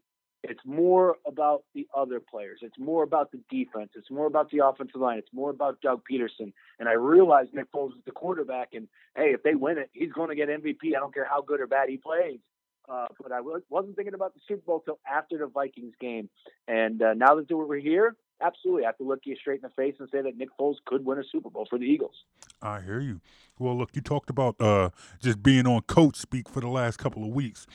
it's 0.50 0.66
more 0.66 1.16
about 1.26 1.64
the 1.74 1.88
other 1.96 2.20
players. 2.20 2.60
It's 2.62 2.78
more 2.80 3.04
about 3.04 3.32
the 3.32 3.40
defense. 3.50 3.92
It's 3.96 4.12
more 4.12 4.28
about 4.28 4.52
the 4.52 4.66
offensive 4.66 5.02
line. 5.02 5.18
It's 5.18 5.34
more 5.34 5.50
about 5.50 5.82
Doug 5.82 6.02
Pederson. 6.10 6.54
And 6.80 6.90
I 6.90 6.94
realize 6.94 7.48
Nick 7.54 7.72
Foles 7.72 7.92
is 7.92 8.04
the 8.06 8.12
quarterback, 8.12 8.70
and 8.74 8.88
hey, 9.16 9.34
if 9.34 9.44
they 9.44 9.56
win 9.56 9.78
it, 9.78 9.90
he's 9.94 10.12
going 10.12 10.30
to 10.30 10.36
get 10.36 10.50
MVP. 10.50 10.96
I 10.96 11.00
don't 11.00 11.14
care 11.14 11.28
how 11.28 11.42
good 11.42 11.62
or 11.62 11.68
bad 11.68 11.90
he 11.90 11.98
plays. 11.98 12.40
Uh, 12.88 13.08
but 13.22 13.32
I 13.32 13.40
wasn't 13.70 13.96
thinking 13.96 14.14
about 14.14 14.36
the 14.36 14.42
Super 14.48 14.62
Bowl 14.62 14.80
till 14.86 15.00
after 15.12 15.38
the 15.38 15.48
Vikings 15.48 15.94
game. 16.00 16.30
And 16.68 17.02
uh, 17.02 17.14
now 17.16 17.36
that 17.36 17.48
we're 17.50 17.78
here, 17.78 18.16
absolutely, 18.42 18.84
I 18.84 18.88
have 18.88 18.98
to 18.98 19.04
look 19.04 19.22
you 19.24 19.36
straight 19.36 19.62
in 19.64 19.70
the 19.70 19.70
face 19.70 19.96
and 20.00 20.08
say 20.12 20.22
that 20.22 20.38
Nick 20.38 20.50
Foles 20.60 20.76
could 20.86 21.04
win 21.04 21.18
a 21.18 21.24
Super 21.32 21.50
Bowl 21.50 21.66
for 21.68 21.80
the 21.80 21.86
Eagles. 21.86 22.16
I 22.62 22.82
hear 22.82 23.00
you. 23.00 23.22
Well, 23.58 23.78
look, 23.78 23.92
you 23.94 24.02
talked 24.02 24.30
about 24.30 24.60
uh, 24.60 24.90
just 25.22 25.42
being 25.42 25.66
on 25.66 25.82
coach 25.82 26.18
speak 26.18 26.50
for 26.50 26.60
the 26.60 26.68
last 26.68 26.98
couple 26.98 27.24
of 27.24 27.30
weeks. 27.30 27.66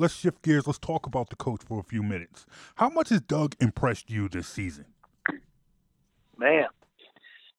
Let's 0.00 0.14
shift 0.14 0.40
gears. 0.40 0.66
Let's 0.66 0.78
talk 0.78 1.04
about 1.04 1.28
the 1.28 1.36
coach 1.36 1.60
for 1.62 1.78
a 1.78 1.82
few 1.82 2.02
minutes. 2.02 2.46
How 2.76 2.88
much 2.88 3.10
has 3.10 3.20
Doug 3.20 3.54
impressed 3.60 4.10
you 4.10 4.30
this 4.30 4.48
season? 4.48 4.86
Man, 6.38 6.68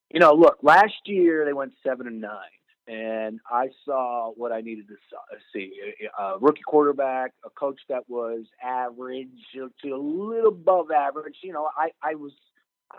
you 0.09 0.19
know, 0.19 0.33
look, 0.33 0.57
last 0.63 0.95
year 1.05 1.45
they 1.45 1.53
went 1.53 1.73
seven 1.83 2.07
and 2.07 2.19
nine 2.19 2.49
and 2.87 3.39
I 3.49 3.69
saw 3.85 4.31
what 4.35 4.51
I 4.51 4.61
needed 4.61 4.87
to 4.87 4.93
uh, 4.93 5.37
see: 5.53 5.71
a, 6.17 6.39
rookie 6.39 6.63
quarterback, 6.65 7.33
a 7.45 7.49
coach 7.51 7.79
that 7.89 8.09
was 8.09 8.45
average 8.61 9.29
to 9.53 9.69
a 9.93 9.95
little 9.95 10.49
above 10.49 10.91
average. 10.91 11.35
You 11.43 11.53
know, 11.53 11.69
I, 11.77 11.91
I 12.01 12.15
was 12.15 12.31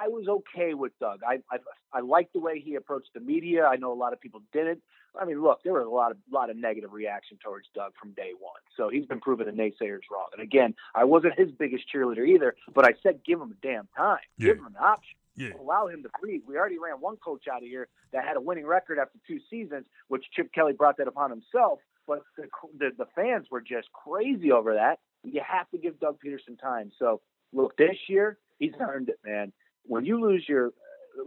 I 0.01 0.09
was 0.09 0.27
okay 0.29 0.75
with 0.75 0.99
Doug. 0.99 1.21
I, 1.27 1.39
I 1.51 1.59
I 1.93 2.01
liked 2.01 2.33
the 2.33 2.41
way 2.41 2.61
he 2.61 2.75
approached 2.75 3.11
the 3.15 3.21
media. 3.21 3.67
I 3.67 3.77
know 3.77 3.93
a 3.93 3.95
lot 3.95 4.13
of 4.13 4.21
people 4.21 4.43
didn't. 4.53 4.83
I 5.21 5.25
mean, 5.25 5.43
look, 5.43 5.63
there 5.63 5.75
was 5.75 5.87
a 5.87 5.91
lot 5.91 6.11
of 6.11 6.17
lot 6.31 6.51
of 6.51 6.57
negative 6.57 6.93
reaction 6.93 7.39
towards 7.43 7.67
Doug 7.75 7.93
from 8.01 8.13
day 8.13 8.33
one. 8.39 8.61
So 8.77 8.89
he's 8.89 9.07
been 9.07 9.21
proving 9.21 9.47
the 9.47 9.53
naysayers 9.53 10.01
wrong. 10.11 10.29
And 10.33 10.43
again, 10.43 10.75
I 10.95 11.05
wasn't 11.05 11.39
his 11.39 11.51
biggest 11.51 11.85
cheerleader 11.95 12.27
either, 12.27 12.55
but 12.75 12.87
I 12.87 12.95
said 13.03 13.21
give 13.25 13.41
him 13.41 13.53
a 13.53 13.67
damn 13.67 13.89
time, 13.97 14.19
yeah. 14.39 14.49
give 14.49 14.59
him 14.59 14.67
an 14.67 14.77
option. 14.81 15.17
Yeah. 15.37 15.51
Allow 15.61 15.89
him 15.89 16.03
to 16.03 16.11
breathe. 16.21 16.43
We 16.47 16.57
already 16.57 16.79
ran 16.79 17.01
one 17.01 17.17
coach 17.17 17.45
out 17.51 17.63
of 17.63 17.69
here 17.69 17.89
that 18.13 18.25
had 18.25 18.37
a 18.37 18.41
winning 18.41 18.67
record 18.67 18.99
after 18.99 19.19
two 19.27 19.41
seasons, 19.49 19.87
which 20.09 20.25
Chip 20.35 20.53
Kelly 20.53 20.75
brought 20.75 20.99
that 20.99 21.09
upon 21.09 21.31
himself. 21.31 21.79
But 22.07 22.23
the, 22.37 22.49
the, 22.79 22.91
the 22.99 23.07
fans 23.15 23.47
were 23.51 23.63
just 23.63 23.89
crazy 23.93 24.53
over 24.53 24.75
that. 24.75 24.99
You 25.25 25.41
have 25.47 25.71
to 25.71 25.79
give 25.79 25.99
Doug 26.01 26.19
Pederson 26.25 26.61
time. 26.61 26.93
So 26.99 27.21
look, 27.53 27.77
this 27.77 27.97
year 28.09 28.39
he's 28.59 28.73
earned 28.81 29.09
it, 29.09 29.19
man. 29.25 29.53
When 29.85 30.05
you 30.05 30.21
lose 30.21 30.45
your 30.49 30.71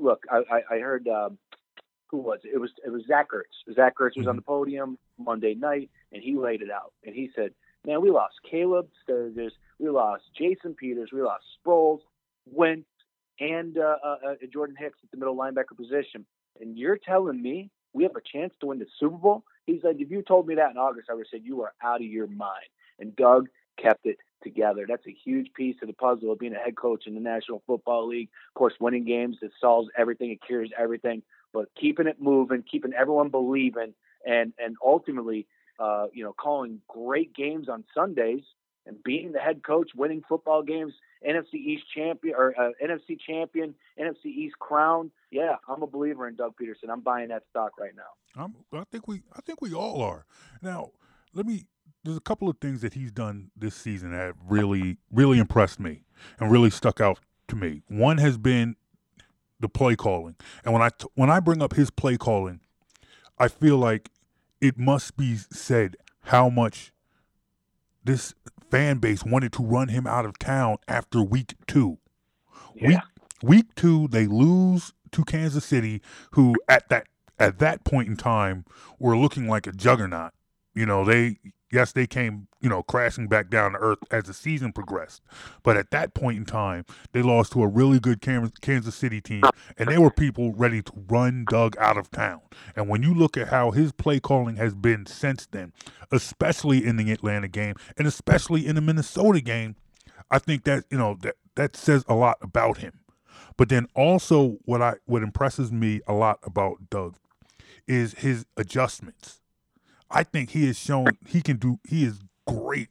look, 0.01 0.23
I, 0.31 0.41
I, 0.51 0.75
I 0.75 0.79
heard 0.79 1.07
um, 1.07 1.37
who 2.07 2.17
was 2.17 2.39
it? 2.43 2.51
It 2.53 2.59
was 2.59 2.71
it 2.85 2.89
was 2.89 3.03
Zach 3.07 3.27
Ertz. 3.31 3.75
Zach 3.75 3.93
Ertz 3.99 4.17
was 4.17 4.27
on 4.27 4.33
mm-hmm. 4.33 4.37
the 4.37 4.41
podium 4.43 4.97
Monday 5.17 5.55
night, 5.55 5.89
and 6.11 6.21
he 6.23 6.35
laid 6.35 6.61
it 6.61 6.71
out. 6.71 6.93
And 7.03 7.15
he 7.15 7.29
said, 7.35 7.51
"Man, 7.85 8.01
we 8.01 8.11
lost 8.11 8.35
Caleb 8.49 8.87
Sturgis, 9.03 9.53
we 9.79 9.89
lost 9.89 10.23
Jason 10.37 10.75
Peters, 10.75 11.09
we 11.13 11.21
lost 11.21 11.43
Sproles, 11.65 11.99
Wentz, 12.45 12.87
and 13.39 13.77
uh, 13.77 13.97
uh, 14.03 14.17
uh, 14.27 14.35
Jordan 14.51 14.75
Hicks 14.77 14.99
at 15.03 15.11
the 15.11 15.17
middle 15.17 15.35
linebacker 15.35 15.75
position. 15.75 16.25
And 16.59 16.77
you're 16.77 16.97
telling 16.97 17.41
me 17.41 17.69
we 17.93 18.03
have 18.03 18.15
a 18.15 18.21
chance 18.21 18.53
to 18.59 18.67
win 18.67 18.79
the 18.79 18.85
Super 18.99 19.17
Bowl? 19.17 19.43
He's 19.65 19.83
like, 19.83 19.97
if 19.99 20.11
you 20.11 20.21
told 20.21 20.47
me 20.47 20.55
that 20.55 20.71
in 20.71 20.77
August, 20.77 21.09
I 21.09 21.13
would 21.13 21.25
have 21.31 21.39
said 21.39 21.45
you 21.45 21.61
are 21.61 21.73
out 21.83 22.01
of 22.01 22.07
your 22.07 22.27
mind. 22.27 22.67
And 22.99 23.15
Doug 23.15 23.47
kept 23.81 24.05
it 24.05 24.17
together. 24.45 24.85
That's 24.87 25.05
a 25.05 25.11
huge 25.11 25.53
piece 25.53 25.75
of 25.81 25.89
the 25.89 25.93
puzzle 25.93 26.31
of 26.31 26.39
being 26.39 26.55
a 26.55 26.59
head 26.59 26.77
coach 26.77 27.07
in 27.07 27.15
the 27.15 27.19
National 27.19 27.61
Football 27.67 28.07
League. 28.07 28.29
Of 28.49 28.53
course, 28.57 28.73
winning 28.79 29.03
games, 29.03 29.37
it 29.41 29.51
solves 29.59 29.89
everything, 29.97 30.31
it 30.31 30.39
cures 30.41 30.71
everything. 30.79 31.21
But 31.51 31.67
keeping 31.79 32.07
it 32.07 32.21
moving, 32.21 32.63
keeping 32.63 32.93
everyone 32.93 33.29
believing, 33.29 33.93
and 34.25 34.53
and 34.57 34.77
ultimately, 34.83 35.47
uh, 35.79 36.07
you 36.13 36.23
know, 36.23 36.33
calling 36.33 36.79
great 36.87 37.35
games 37.35 37.67
on 37.67 37.83
Sundays 37.93 38.43
and 38.85 39.01
being 39.03 39.31
the 39.31 39.39
head 39.39 39.63
coach, 39.63 39.91
winning 39.95 40.23
football 40.27 40.61
games, 40.61 40.93
NFC 41.27 41.55
East 41.55 41.85
champion 41.93 42.35
or 42.37 42.53
uh, 42.59 42.71
NFC 42.83 43.19
champion, 43.19 43.73
NFC 43.99 44.25
East 44.25 44.59
crown. 44.59 45.11
Yeah, 45.31 45.55
I'm 45.67 45.81
a 45.81 45.87
believer 45.87 46.27
in 46.27 46.35
Doug 46.35 46.53
Pederson. 46.61 46.89
I'm 46.89 47.01
buying 47.01 47.29
that 47.29 47.43
stock 47.49 47.71
right 47.79 47.93
now. 47.95 48.41
I'm, 48.41 48.55
I 48.73 48.83
think 48.91 49.07
we 49.07 49.21
I 49.35 49.41
think 49.41 49.61
we 49.61 49.73
all 49.73 50.01
are. 50.01 50.25
Now, 50.61 50.91
let 51.33 51.45
me. 51.45 51.65
There's 52.05 52.17
a 52.17 52.21
couple 52.21 52.47
of 52.47 52.57
things 52.59 52.81
that 52.81 52.93
he's 52.93 53.11
done 53.11 53.49
this 53.57 53.75
season 53.75 54.11
that 54.11 54.35
really 54.47 54.97
really 55.11 55.39
impressed 55.39 55.79
me 55.79 56.03
and 56.39 56.51
really 56.51 56.69
stuck 56.69 57.01
out 57.01 57.19
to 57.47 57.55
me. 57.55 57.81
One 57.87 58.19
has 58.19 58.37
been 58.37 58.75
the 59.59 59.67
play 59.67 59.95
calling, 59.95 60.35
and 60.63 60.73
when 60.73 60.83
I 60.83 60.89
t- 60.89 61.07
when 61.15 61.29
I 61.29 61.39
bring 61.39 61.61
up 61.61 61.73
his 61.73 61.89
play 61.89 62.15
calling, 62.17 62.59
I 63.39 63.47
feel 63.47 63.77
like 63.77 64.11
it 64.61 64.77
must 64.77 65.17
be 65.17 65.35
said 65.35 65.97
how 66.25 66.49
much 66.49 66.93
this 68.03 68.35
fan 68.69 68.99
base 68.99 69.23
wanted 69.23 69.51
to 69.53 69.63
run 69.63 69.87
him 69.87 70.05
out 70.05 70.25
of 70.25 70.37
town 70.37 70.77
after 70.87 71.23
week 71.23 71.55
two. 71.67 71.97
Yeah. 72.75 72.87
Week 72.87 72.99
week 73.41 73.75
two, 73.75 74.07
they 74.09 74.27
lose 74.27 74.93
to 75.11 75.23
Kansas 75.23 75.65
City, 75.65 76.01
who 76.31 76.55
at 76.69 76.87
that 76.89 77.07
at 77.39 77.59
that 77.59 77.83
point 77.83 78.07
in 78.07 78.15
time 78.15 78.65
were 78.99 79.17
looking 79.17 79.47
like 79.47 79.65
a 79.67 79.71
juggernaut. 79.71 80.33
You 80.73 80.85
know, 80.85 81.05
they 81.05 81.37
yes, 81.71 81.91
they 81.91 82.07
came, 82.07 82.47
you 82.61 82.69
know, 82.69 82.83
crashing 82.83 83.27
back 83.27 83.49
down 83.49 83.73
to 83.73 83.77
earth 83.79 83.99
as 84.11 84.25
the 84.25 84.33
season 84.33 84.71
progressed. 84.71 85.21
But 85.63 85.77
at 85.77 85.91
that 85.91 86.13
point 86.13 86.37
in 86.37 86.45
time, 86.45 86.85
they 87.11 87.21
lost 87.21 87.53
to 87.53 87.63
a 87.63 87.67
really 87.67 87.99
good 87.99 88.21
Kansas 88.21 88.95
City 88.95 89.21
team, 89.21 89.43
and 89.77 89.89
they 89.89 89.97
were 89.97 90.11
people 90.11 90.53
ready 90.53 90.81
to 90.81 90.91
run 91.07 91.45
Doug 91.49 91.77
out 91.77 91.97
of 91.97 92.11
town. 92.11 92.41
And 92.75 92.89
when 92.89 93.03
you 93.03 93.13
look 93.13 93.37
at 93.37 93.49
how 93.49 93.71
his 93.71 93.91
play 93.91 94.19
calling 94.19 94.55
has 94.57 94.73
been 94.73 95.05
since 95.05 95.45
then, 95.45 95.73
especially 96.11 96.85
in 96.85 96.97
the 96.97 97.11
Atlanta 97.11 97.47
game 97.47 97.75
and 97.97 98.07
especially 98.07 98.65
in 98.65 98.75
the 98.75 98.81
Minnesota 98.81 99.41
game, 99.41 99.75
I 100.31 100.39
think 100.39 100.63
that, 100.63 100.85
you 100.89 100.97
know, 100.97 101.17
that 101.21 101.35
that 101.55 101.75
says 101.75 102.03
a 102.07 102.15
lot 102.15 102.37
about 102.41 102.77
him. 102.77 102.99
But 103.57 103.69
then 103.69 103.87
also 103.95 104.57
what 104.65 104.81
I 104.81 104.95
what 105.05 105.23
impresses 105.23 105.71
me 105.71 106.01
a 106.07 106.13
lot 106.13 106.39
about 106.43 106.89
Doug 106.89 107.17
is 107.87 108.15
his 108.15 108.45
adjustments. 108.57 109.41
I 110.15 110.23
think 110.23 110.51
he 110.51 110.65
has 110.67 110.79
shown 110.79 111.07
he 111.27 111.41
can 111.41 111.57
do 111.57 111.79
he 111.83 112.05
is 112.05 112.21
great 112.47 112.89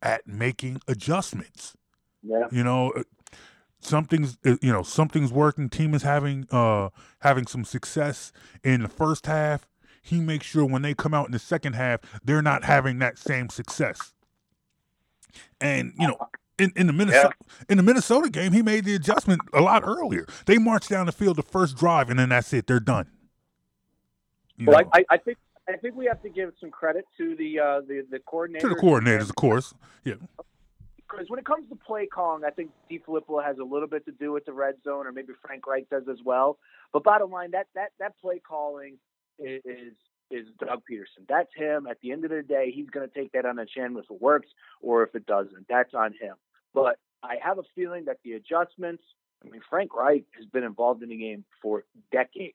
at 0.00 0.26
making 0.26 0.80
adjustments. 0.88 1.76
Yeah. 2.22 2.48
You 2.50 2.64
know, 2.64 2.90
uh, 2.90 3.02
something's 3.78 4.38
uh, 4.44 4.56
you 4.62 4.72
know, 4.72 4.82
something's 4.82 5.32
working, 5.32 5.68
team 5.68 5.94
is 5.94 6.02
having 6.02 6.46
uh 6.50 6.88
having 7.20 7.46
some 7.46 7.64
success 7.64 8.32
in 8.64 8.82
the 8.82 8.88
first 8.88 9.26
half. 9.26 9.68
He 10.00 10.20
makes 10.20 10.46
sure 10.46 10.64
when 10.64 10.82
they 10.82 10.94
come 10.94 11.14
out 11.14 11.26
in 11.26 11.32
the 11.32 11.38
second 11.38 11.74
half, 11.74 12.00
they're 12.24 12.42
not 12.42 12.64
having 12.64 12.98
that 13.00 13.18
same 13.18 13.50
success. 13.50 14.14
And, 15.60 15.92
you 15.98 16.08
know, 16.08 16.18
in, 16.58 16.72
in 16.74 16.86
the 16.86 16.92
Minnesota 16.92 17.34
in 17.68 17.76
the 17.76 17.82
Minnesota 17.82 18.30
game, 18.30 18.52
he 18.52 18.62
made 18.62 18.84
the 18.84 18.94
adjustment 18.94 19.42
a 19.52 19.60
lot 19.60 19.82
earlier. 19.84 20.26
They 20.46 20.58
marched 20.58 20.88
down 20.88 21.06
the 21.06 21.12
field 21.12 21.36
the 21.36 21.42
first 21.42 21.76
drive, 21.76 22.10
and 22.10 22.18
then 22.18 22.30
that's 22.30 22.52
it. 22.52 22.66
They're 22.66 22.80
done. 22.80 23.10
You 24.56 24.66
Well, 24.66 24.80
I, 24.92 24.98
I, 24.98 25.04
I 25.10 25.16
think 25.18 25.38
I 25.68 25.76
think 25.76 25.94
we 25.94 26.06
have 26.06 26.22
to 26.22 26.28
give 26.28 26.52
some 26.60 26.70
credit 26.70 27.04
to 27.18 27.36
the 27.36 27.58
uh, 27.58 27.80
the 27.80 28.06
the 28.10 28.18
coordinators. 28.18 28.60
to 28.60 28.68
the 28.68 28.74
coordinators, 28.76 29.30
of 29.30 29.36
course. 29.36 29.74
Yeah, 30.04 30.14
because 31.12 31.28
when 31.28 31.38
it 31.38 31.44
comes 31.44 31.68
to 31.68 31.76
play 31.76 32.06
calling, 32.06 32.44
I 32.44 32.50
think 32.50 32.70
DeFilippo 32.90 33.44
has 33.44 33.58
a 33.58 33.64
little 33.64 33.88
bit 33.88 34.04
to 34.06 34.12
do 34.12 34.32
with 34.32 34.44
the 34.44 34.52
red 34.52 34.76
zone, 34.82 35.06
or 35.06 35.12
maybe 35.12 35.32
Frank 35.44 35.66
Reich 35.66 35.88
does 35.90 36.04
as 36.10 36.18
well. 36.24 36.58
But 36.92 37.04
bottom 37.04 37.30
line, 37.30 37.50
that 37.52 37.66
that 37.74 37.92
that 37.98 38.18
play 38.20 38.40
calling 38.40 38.98
is 39.38 39.94
is, 40.30 40.46
Doug 40.58 40.82
Pederson. 40.90 41.26
That's 41.28 41.50
him. 41.54 41.86
At 41.86 42.00
the 42.00 42.10
end 42.10 42.24
of 42.24 42.30
the 42.30 42.42
day, 42.42 42.72
he's 42.74 42.88
going 42.88 43.06
to 43.06 43.14
take 43.14 43.32
that 43.32 43.44
on 43.44 43.56
the 43.56 43.66
chin 43.66 43.94
if 43.98 44.10
it 44.10 44.22
works 44.22 44.48
or 44.80 45.02
if 45.02 45.14
it 45.14 45.26
doesn't. 45.26 45.66
That's 45.68 45.92
on 45.92 46.14
him. 46.18 46.36
But 46.72 46.98
I 47.22 47.34
have 47.42 47.58
a 47.58 47.64
feeling 47.74 48.06
that 48.06 48.18
the 48.24 48.32
adjustments. 48.32 49.02
I 49.44 49.50
mean, 49.50 49.60
Frank 49.68 49.94
Reich 49.94 50.24
has 50.36 50.46
been 50.46 50.62
involved 50.62 51.02
in 51.02 51.10
the 51.10 51.16
game 51.16 51.44
for 51.60 51.84
decades, 52.12 52.54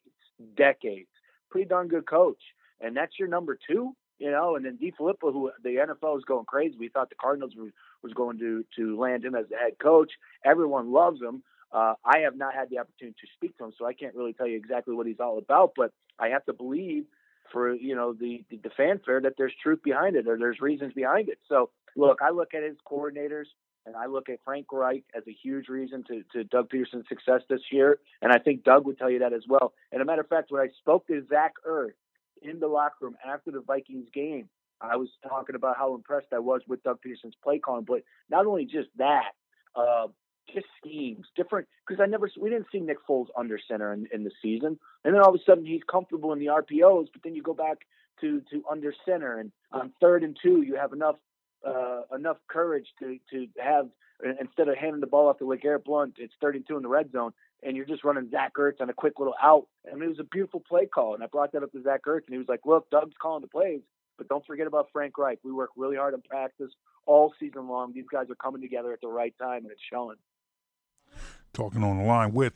decades. 0.56 1.10
Pretty 1.52 1.68
darn 1.68 1.88
good 1.88 2.08
coach, 2.08 2.42
and 2.82 2.96
that's 2.96 3.18
your 3.20 3.28
number 3.28 3.58
two 3.70 3.96
you 4.20 4.32
know, 4.32 4.56
and 4.56 4.66
then 4.66 4.78
DeFilippo, 4.78 5.32
who 5.32 5.52
the 5.64 5.70
NFL 5.76 6.18
is 6.18 6.24
going 6.24 6.46
crazy. 6.46 6.76
We 6.80 6.90
thought 6.90 7.10
the 7.10 7.16
Cardinals 7.16 7.54
were, 7.56 7.70
was 8.02 8.14
going 8.14 8.40
to 8.40 8.66
to 8.78 9.00
land 9.00 9.24
him 9.24 9.36
as 9.36 9.46
the 9.50 9.58
head 9.58 9.74
coach. 9.82 10.12
Everyone 10.44 10.92
loves 10.92 11.22
him. 11.22 11.44
Uh, 11.72 11.94
I 12.04 12.20
have 12.20 12.36
not 12.36 12.56
had 12.56 12.70
the 12.70 12.80
opportunity 12.80 13.16
to 13.22 13.28
speak 13.36 13.58
to 13.58 13.66
him, 13.66 13.74
so 13.78 13.86
I 13.86 13.94
can't 13.94 14.16
really 14.16 14.34
tell 14.34 14.48
you 14.48 14.58
exactly 14.58 14.96
what 14.96 15.06
he's 15.06 15.20
all 15.20 15.38
about. 15.38 15.74
But 15.76 15.92
I 16.18 16.30
have 16.30 16.46
to 16.46 16.54
believe, 16.54 17.06
for 17.52 17.74
you 17.76 17.96
know, 17.96 18.14
the 18.14 18.44
the, 18.50 18.58
the 18.58 18.72
fanfare 18.76 19.22
that 19.22 19.34
there's 19.38 19.54
truth 19.62 19.82
behind 19.84 20.16
it, 20.16 20.28
or 20.28 20.38
there's 20.38 20.62
reasons 20.62 20.94
behind 20.94 21.30
it. 21.30 21.38
So 21.48 21.70
look, 21.96 22.20
I 22.22 22.32
look 22.32 22.54
at 22.54 22.64
his 22.64 22.78
coordinators. 22.90 23.46
And 23.86 23.96
I 23.96 24.08
look 24.08 24.28
at 24.28 24.40
Frank 24.44 24.66
Reich 24.74 25.06
as 25.16 25.24
a 25.30 25.32
huge 25.32 25.70
reason 25.70 26.04
to, 26.10 26.22
to 26.34 26.44
Doug 26.44 26.70
Pederson's 26.70 27.08
success 27.08 27.40
this 27.50 27.62
year. 27.72 28.00
And 28.22 28.34
I 28.34 28.38
think 28.38 28.66
Doug 28.66 28.86
would 28.86 28.98
tell 28.98 29.10
you 29.10 29.20
that 29.20 29.32
as 29.32 29.44
well. 29.48 29.72
And 29.94 30.02
a 30.02 30.06
matter 30.06 30.20
of 30.20 30.28
fact, 30.28 30.52
when 30.52 30.62
I 30.62 30.68
spoke 30.82 31.08
to 31.08 31.26
Zach 31.30 31.54
Ertz, 31.66 31.94
in 32.42 32.60
the 32.60 32.68
locker 32.68 32.96
room 33.02 33.16
after 33.26 33.52
the 33.52 33.62
Vikings 33.62 34.08
game, 34.14 34.50
I 34.82 34.96
was 34.96 35.10
talking 35.28 35.56
about 35.56 35.78
how 35.78 35.96
impressed 35.96 36.28
I 36.34 36.40
was 36.40 36.62
with 36.68 36.84
Doug 36.84 37.00
Pederson's 37.02 37.36
play 37.44 37.60
calling. 37.60 37.86
But 37.86 38.04
not 38.30 38.46
only 38.46 38.66
just 38.66 38.90
that, 38.98 39.32
uh, 39.76 40.08
just 40.54 40.68
schemes, 40.80 41.26
different. 41.36 41.68
Because 41.86 42.02
I 42.02 42.06
never, 42.06 42.30
we 42.40 42.50
didn't 42.50 42.68
see 42.72 42.80
Nick 42.80 42.98
Foles 43.08 43.28
under 43.38 43.60
center 43.68 43.94
in, 43.94 44.08
in 44.14 44.24
the 44.24 44.32
season, 44.42 44.80
and 45.04 45.14
then 45.14 45.22
all 45.22 45.34
of 45.34 45.36
a 45.36 45.44
sudden 45.46 45.66
he's 45.66 45.82
comfortable 45.90 46.34
in 46.34 46.40
the 46.40 46.48
RPOs. 46.48 47.08
But 47.12 47.24
then 47.24 47.36
you 47.36 47.42
go 47.42 47.54
back 47.54 47.80
to 48.22 48.42
to 48.52 48.64
under 48.70 48.94
center, 49.06 49.40
and 49.40 49.52
on 49.72 49.92
third 50.00 50.24
and 50.24 50.38
two, 50.42 50.62
you 50.62 50.76
have 50.76 50.94
enough 50.94 51.18
uh, 51.66 52.02
enough 52.16 52.38
courage 52.48 52.88
to 53.00 53.18
to 53.32 53.48
have 53.60 53.90
instead 54.40 54.68
of 54.68 54.76
handing 54.78 55.02
the 55.02 55.08
ball 55.08 55.28
off 55.28 55.38
to 55.38 55.44
LeGarrette 55.44 55.84
Blunt, 55.84 56.16
it's 56.18 56.34
32 56.42 56.76
in 56.76 56.82
the 56.82 56.90
red 56.90 57.12
zone 57.12 57.34
and 57.64 57.76
you're 57.76 57.86
just 57.86 58.04
running 58.04 58.30
Zach 58.30 58.54
Ertz 58.56 58.82
on 58.82 58.90
a 58.90 58.94
quick 58.94 59.20
little 59.20 59.36
out. 59.42 59.68
I 59.90 59.96
mean, 59.96 60.04
it 60.04 60.10
was 60.10 60.20
a 60.20 60.24
beautiful 60.26 60.62
play 60.68 60.86
call. 60.86 61.16
And 61.16 61.24
I 61.24 61.28
brought 61.28 61.52
that 61.54 61.64
up 61.64 61.72
to 61.72 61.82
Zach 61.82 62.02
Ertz, 62.06 62.26
and 62.28 62.34
he 62.34 62.38
was 62.38 62.48
like, 62.48 62.62
look, 62.66 62.90
Doug's 62.90 63.16
calling 63.22 63.42
the 63.42 63.48
plays, 63.48 63.82
but 64.18 64.28
don't 64.28 64.46
forget 64.46 64.68
about 64.68 64.88
Frank 64.94 65.18
Reich. 65.18 65.40
We 65.44 65.52
work 65.52 65.72
really 65.76 65.98
hard 65.98 66.14
in 66.14 66.22
practice 66.22 66.72
all 67.06 67.34
season 67.40 67.68
long. 67.68 67.94
These 67.94 68.06
guys 68.12 68.30
are 68.30 68.36
coming 68.36 68.62
together 68.62 68.94
at 68.94 69.02
the 69.02 69.08
right 69.08 69.34
time, 69.40 69.64
and 69.64 69.72
it's 69.72 69.82
showing. 69.92 70.18
talking 71.54 71.84
on 71.84 71.98
the 71.98 72.04
line 72.04 72.34
with 72.34 72.54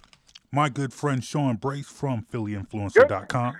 my 0.51 0.69
good 0.69 0.93
friend 0.93 1.23
Sean 1.23 1.55
Brace 1.55 1.87
from 1.87 2.25
PhillyInfluencer.com, 2.31 3.55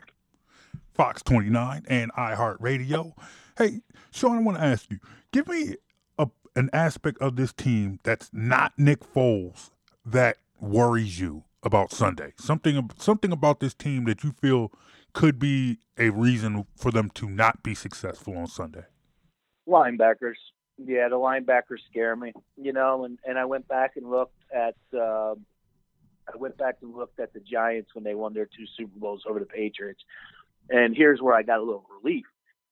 Fox 0.93 1.23
29, 1.23 1.85
and 1.87 2.11
iHeartRadio. 2.13 3.13
Hey, 3.57 3.81
Sean, 4.11 4.37
I 4.37 4.41
want 4.41 4.57
to 4.57 4.63
ask 4.63 4.91
you, 4.91 4.99
give 5.31 5.47
me 5.47 5.75
a, 6.19 6.27
an 6.55 6.69
aspect 6.73 7.17
of 7.19 7.35
this 7.35 7.53
team 7.53 7.99
that's 8.03 8.29
not 8.33 8.73
Nick 8.77 8.99
Foles 9.13 9.71
that 10.05 10.37
worries 10.61 11.19
you 11.19 11.43
about 11.63 11.91
Sunday? 11.91 12.33
Something 12.37 12.89
something 12.97 13.31
about 13.31 13.59
this 13.59 13.73
team 13.73 14.05
that 14.05 14.23
you 14.23 14.31
feel 14.31 14.71
could 15.13 15.39
be 15.39 15.79
a 15.97 16.09
reason 16.09 16.65
for 16.77 16.91
them 16.91 17.09
to 17.15 17.27
not 17.27 17.63
be 17.63 17.75
successful 17.75 18.37
on 18.37 18.47
Sunday? 18.47 18.85
Linebackers. 19.67 20.35
Yeah, 20.77 21.09
the 21.09 21.15
linebackers 21.15 21.79
scare 21.89 22.15
me, 22.15 22.33
you 22.55 22.73
know, 22.73 23.05
and, 23.05 23.19
and 23.25 23.37
I 23.37 23.45
went 23.45 23.67
back 23.67 23.97
and 23.97 24.09
looked 24.09 24.41
at 24.53 24.75
uh, 24.97 25.35
I 26.33 26.37
went 26.37 26.57
back 26.57 26.77
and 26.81 26.95
looked 26.95 27.19
at 27.19 27.33
the 27.33 27.39
Giants 27.39 27.93
when 27.93 28.03
they 28.03 28.15
won 28.15 28.33
their 28.33 28.45
two 28.45 28.65
Super 28.77 28.97
Bowls 28.97 29.23
over 29.29 29.39
the 29.39 29.45
Patriots. 29.45 30.01
And 30.69 30.95
here's 30.95 31.21
where 31.21 31.35
I 31.35 31.43
got 31.43 31.59
a 31.59 31.63
little 31.63 31.85
relief. 32.01 32.25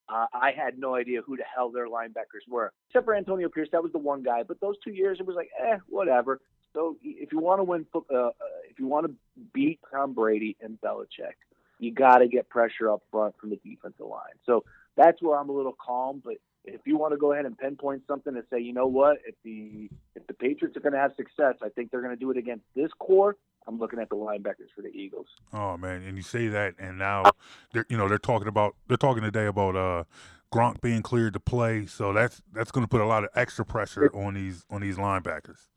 Uh, 0.07 0.25
I 0.33 0.51
had 0.55 0.79
no 0.79 0.95
idea 0.95 1.21
who 1.21 1.37
the 1.37 1.43
hell 1.43 1.69
their 1.69 1.87
linebackers 1.87 2.49
were, 2.49 2.71
except 2.89 3.05
for 3.05 3.15
Antonio 3.15 3.49
Pierce. 3.49 3.69
That 3.71 3.83
was 3.83 3.91
the 3.91 3.99
one 3.99 4.23
guy. 4.23 4.43
But 4.43 4.59
those 4.59 4.75
two 4.83 4.91
years, 4.91 5.19
it 5.19 5.25
was 5.27 5.35
like, 5.35 5.49
eh, 5.59 5.77
whatever. 5.87 6.39
So 6.73 6.97
if 7.01 7.31
you 7.31 7.39
want 7.39 7.59
to 7.59 7.63
win, 7.63 7.85
uh, 7.95 8.29
if 8.69 8.79
you 8.79 8.87
want 8.87 9.07
to 9.07 9.13
beat 9.53 9.79
Tom 9.91 10.13
Brady 10.13 10.55
and 10.61 10.79
Belichick, 10.81 11.35
you 11.79 11.91
got 11.93 12.17
to 12.17 12.27
get 12.27 12.49
pressure 12.49 12.91
up 12.91 13.01
front 13.11 13.35
from 13.39 13.49
the 13.49 13.59
defensive 13.63 14.05
line. 14.05 14.35
So 14.45 14.63
that's 14.95 15.21
where 15.21 15.37
I'm 15.39 15.49
a 15.49 15.53
little 15.53 15.75
calm. 15.79 16.21
But 16.23 16.35
if 16.65 16.81
you 16.85 16.97
want 16.97 17.13
to 17.13 17.17
go 17.17 17.31
ahead 17.33 17.45
and 17.45 17.57
pinpoint 17.57 18.03
something 18.07 18.35
and 18.35 18.43
say, 18.51 18.59
you 18.59 18.73
know 18.73 18.87
what, 18.87 19.17
if 19.25 19.35
the 19.43 19.89
if 20.15 20.27
the 20.27 20.33
Patriots 20.33 20.77
are 20.77 20.81
going 20.81 20.93
to 20.93 20.99
have 20.99 21.11
success, 21.15 21.55
I 21.61 21.69
think 21.69 21.91
they're 21.91 22.01
going 22.01 22.15
to 22.15 22.19
do 22.19 22.31
it 22.31 22.37
against 22.37 22.65
this 22.75 22.91
core. 22.99 23.37
I'm 23.67 23.77
looking 23.77 23.99
at 23.99 24.09
the 24.09 24.15
linebackers 24.15 24.71
for 24.75 24.81
the 24.81 24.89
Eagles. 24.89 25.27
Oh 25.53 25.77
man, 25.77 26.01
and 26.03 26.17
you 26.17 26.23
say 26.23 26.47
that, 26.47 26.75
and 26.79 26.97
now 26.97 27.31
they're 27.73 27.85
you 27.89 27.97
know 27.97 28.07
they're 28.07 28.17
talking 28.17 28.47
about 28.47 28.75
they're 28.87 28.97
talking 28.97 29.23
today 29.23 29.45
about 29.45 29.75
uh 29.75 30.03
Gronk 30.51 30.81
being 30.81 31.03
cleared 31.03 31.33
to 31.33 31.39
play, 31.39 31.85
so 31.85 32.11
that's 32.11 32.41
that's 32.51 32.71
going 32.71 32.83
to 32.83 32.89
put 32.89 33.01
a 33.01 33.05
lot 33.05 33.23
of 33.23 33.29
extra 33.35 33.63
pressure 33.63 34.09
on 34.15 34.33
these 34.33 34.65
on 34.69 34.81
these 34.81 34.97
linebackers. 34.97 35.67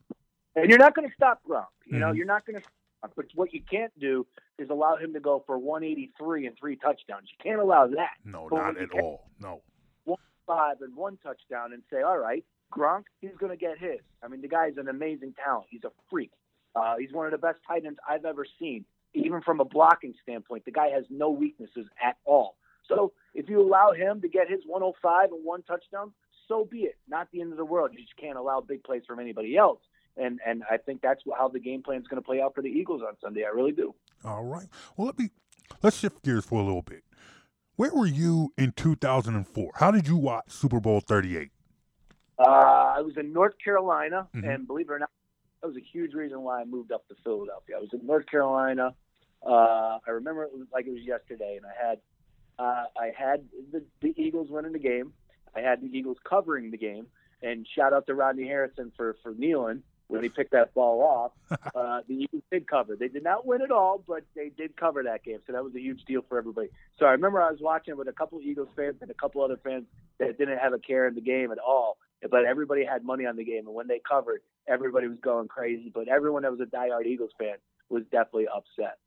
And 0.56 0.68
you're 0.68 0.78
not 0.78 0.94
going 0.94 1.08
to 1.08 1.14
stop 1.14 1.40
Gronk. 1.48 1.66
You 1.86 1.98
know, 1.98 2.12
Mhm. 2.12 2.16
you're 2.16 2.26
not 2.26 2.44
going 2.46 2.60
to. 2.60 2.68
But 3.16 3.26
what 3.34 3.52
you 3.52 3.60
can't 3.62 3.96
do 3.98 4.26
is 4.58 4.70
allow 4.70 4.96
him 4.96 5.12
to 5.14 5.20
go 5.20 5.40
for 5.40 5.58
183 5.58 6.46
and 6.46 6.56
three 6.56 6.76
touchdowns. 6.76 7.28
You 7.32 7.38
can't 7.42 7.60
allow 7.60 7.88
that. 7.88 8.12
No, 8.24 8.48
But 8.48 8.56
not 8.56 8.76
at 8.76 8.92
all. 8.92 9.28
No. 9.40 9.60
One 10.04 10.18
Five 10.46 10.82
and 10.82 10.94
one 10.94 11.16
touchdown 11.18 11.72
and 11.72 11.82
say, 11.90 12.02
all 12.02 12.18
right, 12.18 12.44
Gronk, 12.72 13.04
he's 13.20 13.34
going 13.38 13.50
to 13.50 13.56
get 13.56 13.78
his. 13.78 14.00
I 14.22 14.28
mean, 14.28 14.40
the 14.40 14.48
guy's 14.48 14.76
an 14.76 14.88
amazing 14.88 15.34
talent. 15.34 15.66
He's 15.70 15.82
a 15.84 15.90
freak. 16.10 16.30
Uh, 16.76 16.96
he's 16.96 17.12
one 17.12 17.26
of 17.26 17.32
the 17.32 17.38
best 17.38 17.58
tight 17.66 17.84
ends 17.84 17.98
I've 18.08 18.24
ever 18.24 18.46
seen. 18.58 18.84
Even 19.14 19.42
from 19.42 19.60
a 19.60 19.64
blocking 19.64 20.14
standpoint, 20.22 20.64
the 20.64 20.70
guy 20.70 20.88
has 20.90 21.04
no 21.10 21.28
weaknesses 21.30 21.86
at 22.02 22.16
all. 22.24 22.56
So 22.86 23.12
if 23.34 23.48
you 23.48 23.60
allow 23.60 23.92
him 23.92 24.20
to 24.22 24.28
get 24.28 24.48
his 24.48 24.60
105 24.66 25.32
and 25.32 25.44
one 25.44 25.62
touchdown, 25.64 26.12
so 26.48 26.64
be 26.64 26.84
it. 26.84 26.96
Not 27.08 27.28
the 27.32 27.40
end 27.40 27.50
of 27.52 27.58
the 27.58 27.64
world. 27.64 27.90
You 27.92 27.98
just 28.00 28.16
can't 28.16 28.38
allow 28.38 28.60
big 28.60 28.84
plays 28.84 29.02
from 29.06 29.18
anybody 29.20 29.56
else. 29.56 29.80
And 30.16 30.40
and 30.46 30.62
I 30.70 30.76
think 30.76 31.00
that's 31.00 31.22
how 31.36 31.48
the 31.48 31.58
game 31.60 31.82
plan 31.82 32.00
is 32.00 32.06
going 32.06 32.20
to 32.22 32.26
play 32.26 32.40
out 32.40 32.54
for 32.54 32.62
the 32.62 32.68
Eagles 32.68 33.00
on 33.06 33.14
Sunday. 33.22 33.44
I 33.44 33.48
really 33.48 33.72
do. 33.72 33.94
All 34.24 34.44
right. 34.44 34.66
Well, 34.96 35.06
let 35.06 35.18
me 35.18 35.30
let's 35.82 35.96
shift 35.98 36.22
gears 36.22 36.44
for 36.44 36.60
a 36.60 36.64
little 36.64 36.82
bit. 36.82 37.02
Where 37.76 37.90
were 37.94 38.06
you 38.06 38.52
in 38.58 38.72
2004? 38.72 39.70
How 39.76 39.90
did 39.90 40.06
you 40.06 40.16
watch 40.16 40.44
Super 40.48 40.78
Bowl 40.80 41.00
38? 41.00 41.50
Uh, 42.38 42.42
I 42.44 43.00
was 43.00 43.16
in 43.16 43.32
North 43.32 43.54
Carolina, 43.62 44.28
Mhm. 44.34 44.54
and 44.54 44.66
believe 44.66 44.88
it 44.90 44.92
or 44.92 44.98
not, 44.98 45.10
that 45.60 45.68
was 45.68 45.76
a 45.76 45.80
huge 45.80 46.12
reason 46.14 46.42
why 46.42 46.60
I 46.60 46.64
moved 46.64 46.92
up 46.92 47.06
to 47.08 47.14
Philadelphia. 47.24 47.76
I 47.76 47.80
was 47.80 47.92
in 47.92 48.04
North 48.06 48.26
Carolina. 48.26 48.94
Uh, 49.44 49.98
I 50.06 50.10
remember 50.10 50.44
it 50.44 50.52
was 50.52 50.66
like 50.72 50.86
it 50.86 50.92
was 50.92 51.02
yesterday, 51.02 51.56
and 51.56 51.66
I 51.66 51.86
had 51.88 52.00
uh, 52.58 52.84
I 53.00 53.12
had 53.16 53.48
the, 53.72 53.82
the 54.02 54.12
Eagles 54.16 54.50
winning 54.50 54.72
the 54.72 54.78
game. 54.78 55.14
I 55.54 55.60
had 55.60 55.80
the 55.80 55.86
Eagles 55.86 56.18
covering 56.22 56.70
the 56.70 56.76
game, 56.76 57.06
and 57.42 57.66
shout 57.74 57.92
out 57.92 58.06
to 58.06 58.14
Rodney 58.14 58.46
Harrison 58.46 58.92
for 58.96 59.16
for 59.22 59.32
kneeling 59.34 59.82
when 60.12 60.22
he 60.22 60.28
picked 60.28 60.52
that 60.52 60.72
ball 60.74 61.02
off. 61.02 61.32
Uh, 61.74 62.00
the 62.06 62.14
Eagles 62.14 62.42
did 62.50 62.66
cover. 62.66 62.96
They 62.96 63.08
did 63.08 63.24
not 63.24 63.46
win 63.46 63.62
it 63.62 63.70
all, 63.70 64.02
but 64.06 64.24
they 64.34 64.50
did 64.50 64.76
cover 64.76 65.02
that 65.04 65.24
game, 65.24 65.38
so 65.46 65.52
that 65.52 65.64
was 65.64 65.74
a 65.74 65.80
huge 65.80 66.04
deal 66.04 66.22
for 66.28 66.36
everybody. 66.36 66.68
So 66.98 67.06
I 67.06 67.12
remember 67.12 67.40
I 67.40 67.50
was 67.50 67.60
watching 67.60 67.96
with 67.96 68.08
a 68.08 68.12
couple 68.12 68.40
Eagles 68.42 68.68
fans 68.76 68.96
and 69.00 69.10
a 69.10 69.14
couple 69.14 69.42
other 69.42 69.58
fans 69.62 69.84
that 70.18 70.36
didn't 70.38 70.58
have 70.58 70.74
a 70.74 70.78
care 70.78 71.06
in 71.06 71.14
the 71.14 71.20
game 71.20 71.50
at 71.50 71.58
all 71.58 71.96
but 72.30 72.44
everybody 72.44 72.84
had 72.84 73.04
money 73.04 73.26
on 73.26 73.36
the 73.36 73.44
game. 73.44 73.66
And 73.66 73.74
when 73.74 73.88
they 73.88 74.00
covered, 74.08 74.42
everybody 74.68 75.08
was 75.08 75.18
going 75.20 75.48
crazy. 75.48 75.90
But 75.92 76.08
everyone 76.08 76.42
that 76.42 76.52
was 76.52 76.60
a 76.60 76.64
diehard 76.64 77.06
Eagles 77.06 77.32
fan 77.38 77.56
was 77.88 78.04
definitely 78.04 78.46
upset. 78.48 78.98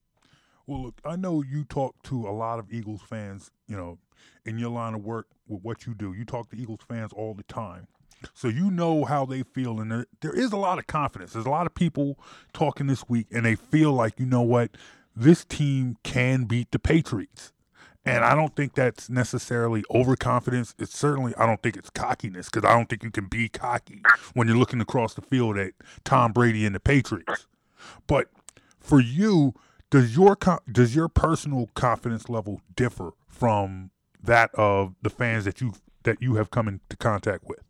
Well, 0.67 0.83
look, 0.83 0.95
I 1.05 1.15
know 1.15 1.43
you 1.43 1.63
talk 1.63 2.01
to 2.03 2.27
a 2.27 2.31
lot 2.31 2.59
of 2.59 2.73
Eagles 2.73 3.01
fans, 3.01 3.51
you 3.67 3.77
know, 3.77 3.99
in 4.45 4.57
your 4.57 4.71
line 4.71 4.95
of 4.95 5.03
work 5.03 5.27
with 5.47 5.61
what 5.61 5.85
you 5.85 5.93
do. 5.93 6.13
You 6.13 6.25
talk 6.25 6.49
to 6.49 6.57
Eagles 6.57 6.79
fans 6.87 7.13
all 7.13 7.33
the 7.33 7.43
time. 7.43 7.87
So 8.33 8.47
you 8.47 8.71
know 8.71 9.05
how 9.05 9.25
they 9.25 9.43
feel. 9.43 9.79
And 9.79 9.91
there, 9.91 10.05
there 10.21 10.35
is 10.35 10.51
a 10.51 10.57
lot 10.57 10.79
of 10.79 10.87
confidence. 10.87 11.33
There's 11.33 11.45
a 11.45 11.49
lot 11.49 11.65
of 11.65 11.75
people 11.75 12.19
talking 12.53 12.87
this 12.87 13.07
week, 13.09 13.27
and 13.31 13.45
they 13.45 13.55
feel 13.55 13.91
like, 13.93 14.19
you 14.19 14.25
know 14.25 14.41
what, 14.41 14.71
this 15.15 15.45
team 15.45 15.97
can 16.03 16.45
beat 16.45 16.71
the 16.71 16.79
Patriots. 16.79 17.51
And 18.07 18.23
I 18.23 18.35
don't 18.35 18.55
think 18.55 18.75
that's 18.75 19.09
necessarily 19.09 19.83
overconfidence. 19.89 20.75
It's 20.77 20.95
certainly, 20.95 21.33
I 21.37 21.47
don't 21.47 21.61
think 21.63 21.75
it's 21.75 21.89
cockiness 21.89 22.49
because 22.49 22.69
I 22.69 22.75
don't 22.75 22.87
think 22.87 23.03
you 23.03 23.09
can 23.09 23.25
be 23.25 23.49
cocky 23.49 24.03
when 24.35 24.47
you're 24.47 24.57
looking 24.57 24.79
across 24.79 25.15
the 25.15 25.23
field 25.23 25.57
at 25.57 25.73
Tom 26.03 26.31
Brady 26.31 26.65
and 26.67 26.75
the 26.75 26.79
Patriots. 26.79 27.47
But 28.05 28.27
for 28.79 28.99
you, 28.99 29.55
does 29.89 30.15
your 30.15 30.37
does 30.71 30.95
your 30.95 31.07
personal 31.07 31.69
confidence 31.73 32.29
level 32.29 32.61
differ 32.75 33.11
from 33.27 33.89
that 34.21 34.53
of 34.53 34.93
the 35.01 35.09
fans 35.09 35.45
that 35.45 35.59
you 35.59 35.73
that 36.03 36.21
you 36.21 36.35
have 36.35 36.51
come 36.51 36.67
into 36.67 36.97
contact 36.97 37.45
with? 37.45 37.64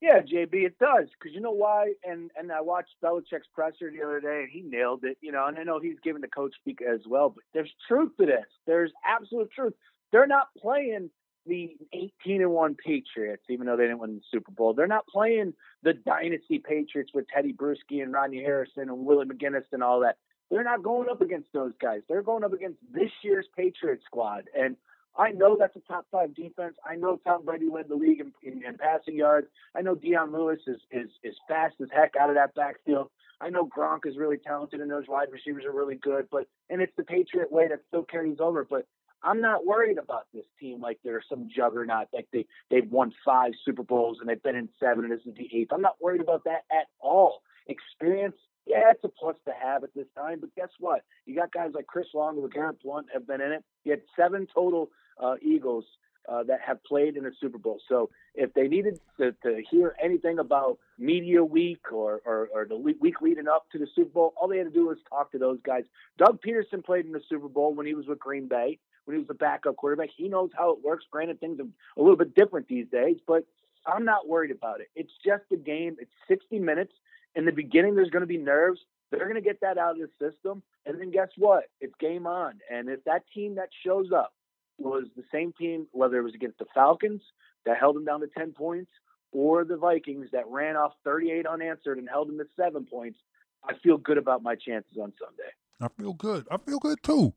Yeah, 0.00 0.20
JB, 0.20 0.54
it 0.54 0.78
does. 0.78 1.08
Because 1.18 1.34
you 1.34 1.40
know 1.40 1.50
why? 1.50 1.92
And 2.04 2.30
and 2.38 2.50
I 2.50 2.60
watched 2.62 2.94
Belichick's 3.04 3.48
presser 3.54 3.90
the 3.90 4.02
other 4.02 4.20
day, 4.20 4.40
and 4.42 4.50
he 4.50 4.62
nailed 4.62 5.04
it. 5.04 5.18
You 5.20 5.32
know, 5.32 5.46
and 5.46 5.58
I 5.58 5.62
know 5.62 5.78
he's 5.78 5.98
giving 6.02 6.22
the 6.22 6.28
coach 6.28 6.54
speak 6.58 6.80
as 6.80 7.00
well. 7.06 7.30
But 7.30 7.44
there's 7.52 7.72
truth 7.86 8.12
to 8.18 8.26
this. 8.26 8.46
There's 8.66 8.92
absolute 9.04 9.50
truth. 9.52 9.74
They're 10.10 10.26
not 10.26 10.48
playing 10.58 11.10
the 11.46 11.76
18 11.92 12.42
and 12.42 12.50
one 12.50 12.76
Patriots, 12.76 13.44
even 13.48 13.66
though 13.66 13.76
they 13.76 13.84
didn't 13.84 13.98
win 13.98 14.16
the 14.16 14.22
Super 14.30 14.52
Bowl. 14.52 14.74
They're 14.74 14.86
not 14.86 15.06
playing 15.06 15.54
the 15.82 15.94
dynasty 15.94 16.58
Patriots 16.58 17.12
with 17.14 17.26
Tedy 17.34 17.54
Bruschi 17.54 18.02
and 18.02 18.12
Rodney 18.12 18.42
Harrison 18.42 18.88
and 18.88 19.04
Willie 19.04 19.26
McGinest 19.26 19.72
and 19.72 19.82
all 19.82 20.00
that. 20.00 20.16
They're 20.50 20.64
not 20.64 20.82
going 20.82 21.08
up 21.08 21.20
against 21.20 21.52
those 21.52 21.72
guys. 21.80 22.00
They're 22.08 22.22
going 22.22 22.44
up 22.44 22.52
against 22.52 22.78
this 22.92 23.10
year's 23.22 23.46
Patriot 23.56 24.00
squad. 24.04 24.44
And 24.58 24.76
I 25.20 25.32
know 25.32 25.54
that's 25.58 25.76
a 25.76 25.80
top 25.80 26.06
five 26.10 26.34
defense. 26.34 26.74
I 26.88 26.96
know 26.96 27.20
Tom 27.22 27.44
Brady 27.44 27.68
led 27.70 27.90
the 27.90 27.94
league 27.94 28.20
in, 28.20 28.32
in, 28.42 28.64
in 28.64 28.78
passing 28.78 29.16
yards. 29.16 29.48
I 29.76 29.82
know 29.82 29.94
Dion 29.94 30.32
Lewis 30.32 30.60
is, 30.66 30.80
is 30.90 31.10
is 31.22 31.34
fast 31.46 31.74
as 31.82 31.88
heck 31.92 32.14
out 32.18 32.30
of 32.30 32.36
that 32.36 32.54
backfield. 32.54 33.10
I 33.38 33.50
know 33.50 33.66
Gronk 33.66 34.06
is 34.06 34.16
really 34.16 34.38
talented 34.38 34.80
and 34.80 34.90
those 34.90 35.08
wide 35.08 35.28
receivers 35.30 35.64
are 35.66 35.72
really 35.72 35.96
good. 35.96 36.28
But 36.30 36.46
and 36.70 36.80
it's 36.80 36.96
the 36.96 37.04
Patriot 37.04 37.52
way 37.52 37.68
that 37.68 37.80
still 37.88 38.02
carries 38.02 38.38
over. 38.40 38.66
But 38.68 38.86
I'm 39.22 39.42
not 39.42 39.66
worried 39.66 39.98
about 39.98 40.26
this 40.32 40.46
team 40.58 40.80
like 40.80 40.98
they're 41.04 41.22
some 41.28 41.48
juggernaut. 41.54 42.08
Like 42.14 42.28
they 42.32 42.46
they've 42.70 42.90
won 42.90 43.12
five 43.22 43.52
Super 43.62 43.82
Bowls 43.82 44.18
and 44.20 44.28
they've 44.28 44.42
been 44.42 44.56
in 44.56 44.70
seven 44.80 45.04
and 45.04 45.12
this 45.12 45.26
is 45.26 45.34
the 45.36 45.50
eighth. 45.54 45.70
I'm 45.70 45.82
not 45.82 45.96
worried 46.00 46.22
about 46.22 46.44
that 46.44 46.62
at 46.72 46.86
all. 46.98 47.42
Experience, 47.66 48.36
yeah, 48.66 48.90
it's 48.90 49.04
a 49.04 49.08
plus 49.08 49.36
to 49.44 49.52
have 49.62 49.84
at 49.84 49.90
this 49.94 50.06
time. 50.16 50.40
But 50.40 50.54
guess 50.54 50.70
what? 50.78 51.02
You 51.26 51.36
got 51.36 51.52
guys 51.52 51.72
like 51.74 51.86
Chris 51.86 52.06
Long 52.14 52.38
and 52.38 52.50
Garrett 52.50 52.82
Blunt 52.82 53.08
have 53.12 53.26
been 53.26 53.42
in 53.42 53.52
it. 53.52 53.62
You 53.84 53.92
had 53.92 54.02
seven 54.18 54.46
total 54.52 54.88
uh, 55.22 55.34
Eagles 55.42 55.84
uh, 56.28 56.42
that 56.44 56.60
have 56.60 56.82
played 56.84 57.16
in 57.16 57.26
a 57.26 57.30
Super 57.40 57.58
Bowl. 57.58 57.80
So 57.88 58.10
if 58.34 58.52
they 58.54 58.68
needed 58.68 59.00
to, 59.18 59.32
to 59.42 59.62
hear 59.70 59.96
anything 60.02 60.38
about 60.38 60.78
media 60.98 61.44
week 61.44 61.92
or, 61.92 62.20
or, 62.24 62.48
or 62.54 62.66
the 62.66 62.76
week 62.76 63.20
leading 63.20 63.48
up 63.48 63.66
to 63.72 63.78
the 63.78 63.86
Super 63.94 64.10
Bowl, 64.10 64.34
all 64.36 64.48
they 64.48 64.58
had 64.58 64.66
to 64.66 64.70
do 64.70 64.86
was 64.86 64.98
talk 65.08 65.32
to 65.32 65.38
those 65.38 65.58
guys. 65.64 65.84
Doug 66.18 66.40
Pederson 66.40 66.84
played 66.84 67.06
in 67.06 67.12
the 67.12 67.22
Super 67.28 67.48
Bowl 67.48 67.74
when 67.74 67.86
he 67.86 67.94
was 67.94 68.06
with 68.06 68.18
Green 68.18 68.48
Bay, 68.48 68.78
when 69.04 69.16
he 69.16 69.18
was 69.18 69.28
the 69.28 69.34
backup 69.34 69.76
quarterback. 69.76 70.10
He 70.16 70.28
knows 70.28 70.50
how 70.56 70.72
it 70.72 70.84
works. 70.84 71.04
Granted, 71.10 71.40
things 71.40 71.58
are 71.58 71.66
a 71.96 72.02
little 72.02 72.16
bit 72.16 72.34
different 72.34 72.68
these 72.68 72.86
days, 72.92 73.16
but 73.26 73.44
I'm 73.86 74.04
not 74.04 74.28
worried 74.28 74.50
about 74.50 74.80
it. 74.80 74.88
It's 74.94 75.12
just 75.24 75.44
a 75.52 75.56
game. 75.56 75.96
It's 75.98 76.12
60 76.28 76.58
minutes. 76.58 76.92
In 77.34 77.44
the 77.44 77.52
beginning, 77.52 77.94
there's 77.94 78.10
going 78.10 78.22
to 78.22 78.26
be 78.26 78.38
nerves. 78.38 78.80
They're 79.10 79.20
going 79.28 79.34
to 79.34 79.40
get 79.40 79.60
that 79.62 79.78
out 79.78 79.98
of 79.98 79.98
the 79.98 80.30
system. 80.30 80.62
And 80.86 81.00
then 81.00 81.10
guess 81.10 81.28
what? 81.36 81.64
It's 81.80 81.94
game 81.98 82.26
on. 82.26 82.60
And 82.70 82.88
if 82.88 83.02
that 83.04 83.24
team 83.34 83.56
that 83.56 83.70
shows 83.84 84.12
up 84.12 84.32
was 84.80 85.04
the 85.16 85.24
same 85.32 85.52
team, 85.52 85.86
whether 85.92 86.18
it 86.18 86.22
was 86.22 86.34
against 86.34 86.58
the 86.58 86.66
Falcons 86.74 87.22
that 87.66 87.76
held 87.78 87.96
them 87.96 88.04
down 88.04 88.20
to 88.20 88.26
10 88.26 88.52
points 88.52 88.90
or 89.32 89.64
the 89.64 89.76
Vikings 89.76 90.28
that 90.32 90.46
ran 90.48 90.76
off 90.76 90.92
38 91.04 91.46
unanswered 91.46 91.98
and 91.98 92.08
held 92.08 92.28
them 92.28 92.38
to 92.38 92.46
seven 92.56 92.86
points, 92.86 93.18
I 93.64 93.74
feel 93.82 93.98
good 93.98 94.18
about 94.18 94.42
my 94.42 94.54
chances 94.54 94.96
on 94.96 95.12
Sunday. 95.18 95.52
I 95.80 95.88
feel 96.00 96.12
good. 96.12 96.46
I 96.50 96.56
feel 96.56 96.78
good 96.78 97.02
too. 97.02 97.32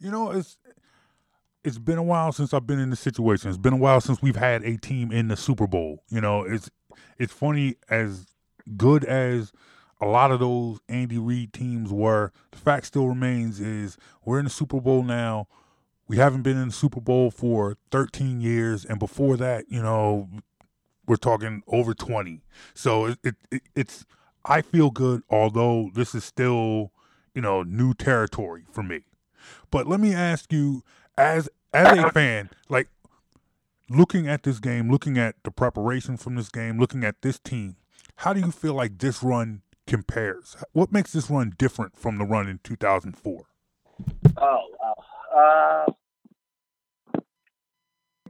You 0.00 0.10
know, 0.10 0.30
it's 0.30 0.58
it's 1.64 1.78
been 1.78 1.98
a 1.98 2.02
while 2.02 2.32
since 2.32 2.54
I've 2.54 2.66
been 2.66 2.78
in 2.78 2.90
this 2.90 3.00
situation. 3.00 3.48
It's 3.48 3.58
been 3.58 3.74
a 3.74 3.78
while 3.78 4.00
since 4.00 4.22
we've 4.22 4.36
had 4.36 4.62
a 4.62 4.76
team 4.76 5.12
in 5.12 5.28
the 5.28 5.36
Super 5.36 5.66
Bowl. 5.66 6.02
You 6.08 6.20
know, 6.20 6.42
it's 6.42 6.70
it's 7.18 7.32
funny 7.32 7.76
as 7.88 8.26
good 8.76 9.04
as 9.04 9.52
a 10.00 10.06
lot 10.06 10.30
of 10.30 10.40
those 10.40 10.78
Andy 10.88 11.18
Reid 11.18 11.52
teams 11.52 11.92
were. 11.92 12.32
The 12.52 12.58
fact 12.58 12.86
still 12.86 13.08
remains 13.08 13.60
is 13.60 13.98
we're 14.24 14.38
in 14.38 14.44
the 14.44 14.50
Super 14.50 14.80
Bowl 14.80 15.02
now. 15.02 15.48
We 16.10 16.16
haven't 16.16 16.42
been 16.42 16.56
in 16.56 16.66
the 16.66 16.74
Super 16.74 17.00
Bowl 17.00 17.30
for 17.30 17.76
13 17.92 18.40
years, 18.40 18.84
and 18.84 18.98
before 18.98 19.36
that, 19.36 19.66
you 19.68 19.80
know, 19.80 20.28
we're 21.06 21.14
talking 21.14 21.62
over 21.68 21.94
20. 21.94 22.42
So 22.74 23.04
it, 23.04 23.18
it, 23.22 23.34
it 23.52 23.62
it's 23.76 24.06
I 24.44 24.60
feel 24.60 24.90
good, 24.90 25.22
although 25.30 25.88
this 25.94 26.12
is 26.12 26.24
still 26.24 26.90
you 27.32 27.40
know 27.40 27.62
new 27.62 27.94
territory 27.94 28.64
for 28.72 28.82
me. 28.82 29.02
But 29.70 29.86
let 29.86 30.00
me 30.00 30.12
ask 30.12 30.52
you, 30.52 30.82
as 31.16 31.48
as 31.72 31.96
a 31.96 32.10
fan, 32.12 32.50
like 32.68 32.88
looking 33.88 34.26
at 34.26 34.42
this 34.42 34.58
game, 34.58 34.90
looking 34.90 35.16
at 35.16 35.36
the 35.44 35.52
preparation 35.52 36.16
from 36.16 36.34
this 36.34 36.48
game, 36.48 36.80
looking 36.80 37.04
at 37.04 37.22
this 37.22 37.38
team, 37.38 37.76
how 38.16 38.32
do 38.32 38.40
you 38.40 38.50
feel 38.50 38.74
like 38.74 38.98
this 38.98 39.22
run 39.22 39.62
compares? 39.86 40.56
What 40.72 40.90
makes 40.90 41.12
this 41.12 41.30
run 41.30 41.54
different 41.56 41.96
from 41.96 42.18
the 42.18 42.24
run 42.24 42.48
in 42.48 42.58
2004? 42.64 43.44
Oh, 44.38 44.60
wow. 44.80 44.96
Uh, 45.32 45.92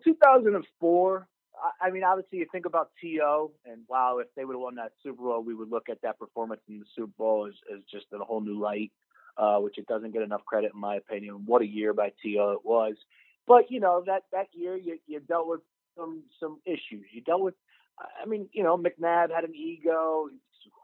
2004, 0.03 1.29
I, 1.83 1.91
mean, 1.91 2.05
obviously, 2.05 2.39
you 2.39 2.47
think 2.51 2.67
about 2.67 2.91
T.O., 3.01 3.53
and 3.67 3.83
wow, 3.89 4.19
if 4.19 4.29
they 4.35 4.45
would 4.45 4.55
have 4.55 4.61
won 4.61 4.77
that 4.77 4.93
Super 5.03 5.23
Bowl, 5.23 5.43
we 5.43 5.55
would 5.55 5.71
look 5.71 5.89
at 5.91 6.01
that 6.03 6.19
performance 6.19 6.61
in 6.69 6.79
the 6.79 6.87
Super 6.97 7.13
Bowl 7.19 7.47
as, 7.47 7.55
as 7.75 7.83
just 7.91 8.07
in 8.13 8.21
a 8.21 8.25
whole 8.25 8.41
new 8.41 8.59
light, 8.59 8.93
uh, 9.37 9.59
which 9.59 9.79
it 9.79 9.87
doesn't 9.87 10.13
get 10.13 10.23
enough 10.23 10.45
credit, 10.47 10.73
in 10.75 10.81
my 10.81 10.97
opinion. 10.97 11.43
What 11.45 11.63
a 11.63 11.67
year 11.67 11.93
by 11.93 12.13
T.O. 12.23 12.53
it 12.53 12.65
was. 12.65 12.95
But, 13.47 13.71
you 13.71 13.81
know, 13.81 14.03
that, 14.07 14.23
that 14.33 14.49
year, 14.53 14.77
you, 14.77 14.99
you 15.07 15.21
dealt 15.21 15.49
with 15.49 15.61
some, 15.97 16.23
some 16.39 16.61
issues. 16.65 17.05
You 17.13 17.21
dealt 17.21 17.43
with, 17.43 17.55
I 17.99 18.27
mean, 18.27 18.49
you 18.53 18.63
know, 18.63 18.79
McNabb 18.79 19.31
had 19.35 19.45
an 19.45 19.55
ego, 19.55 20.29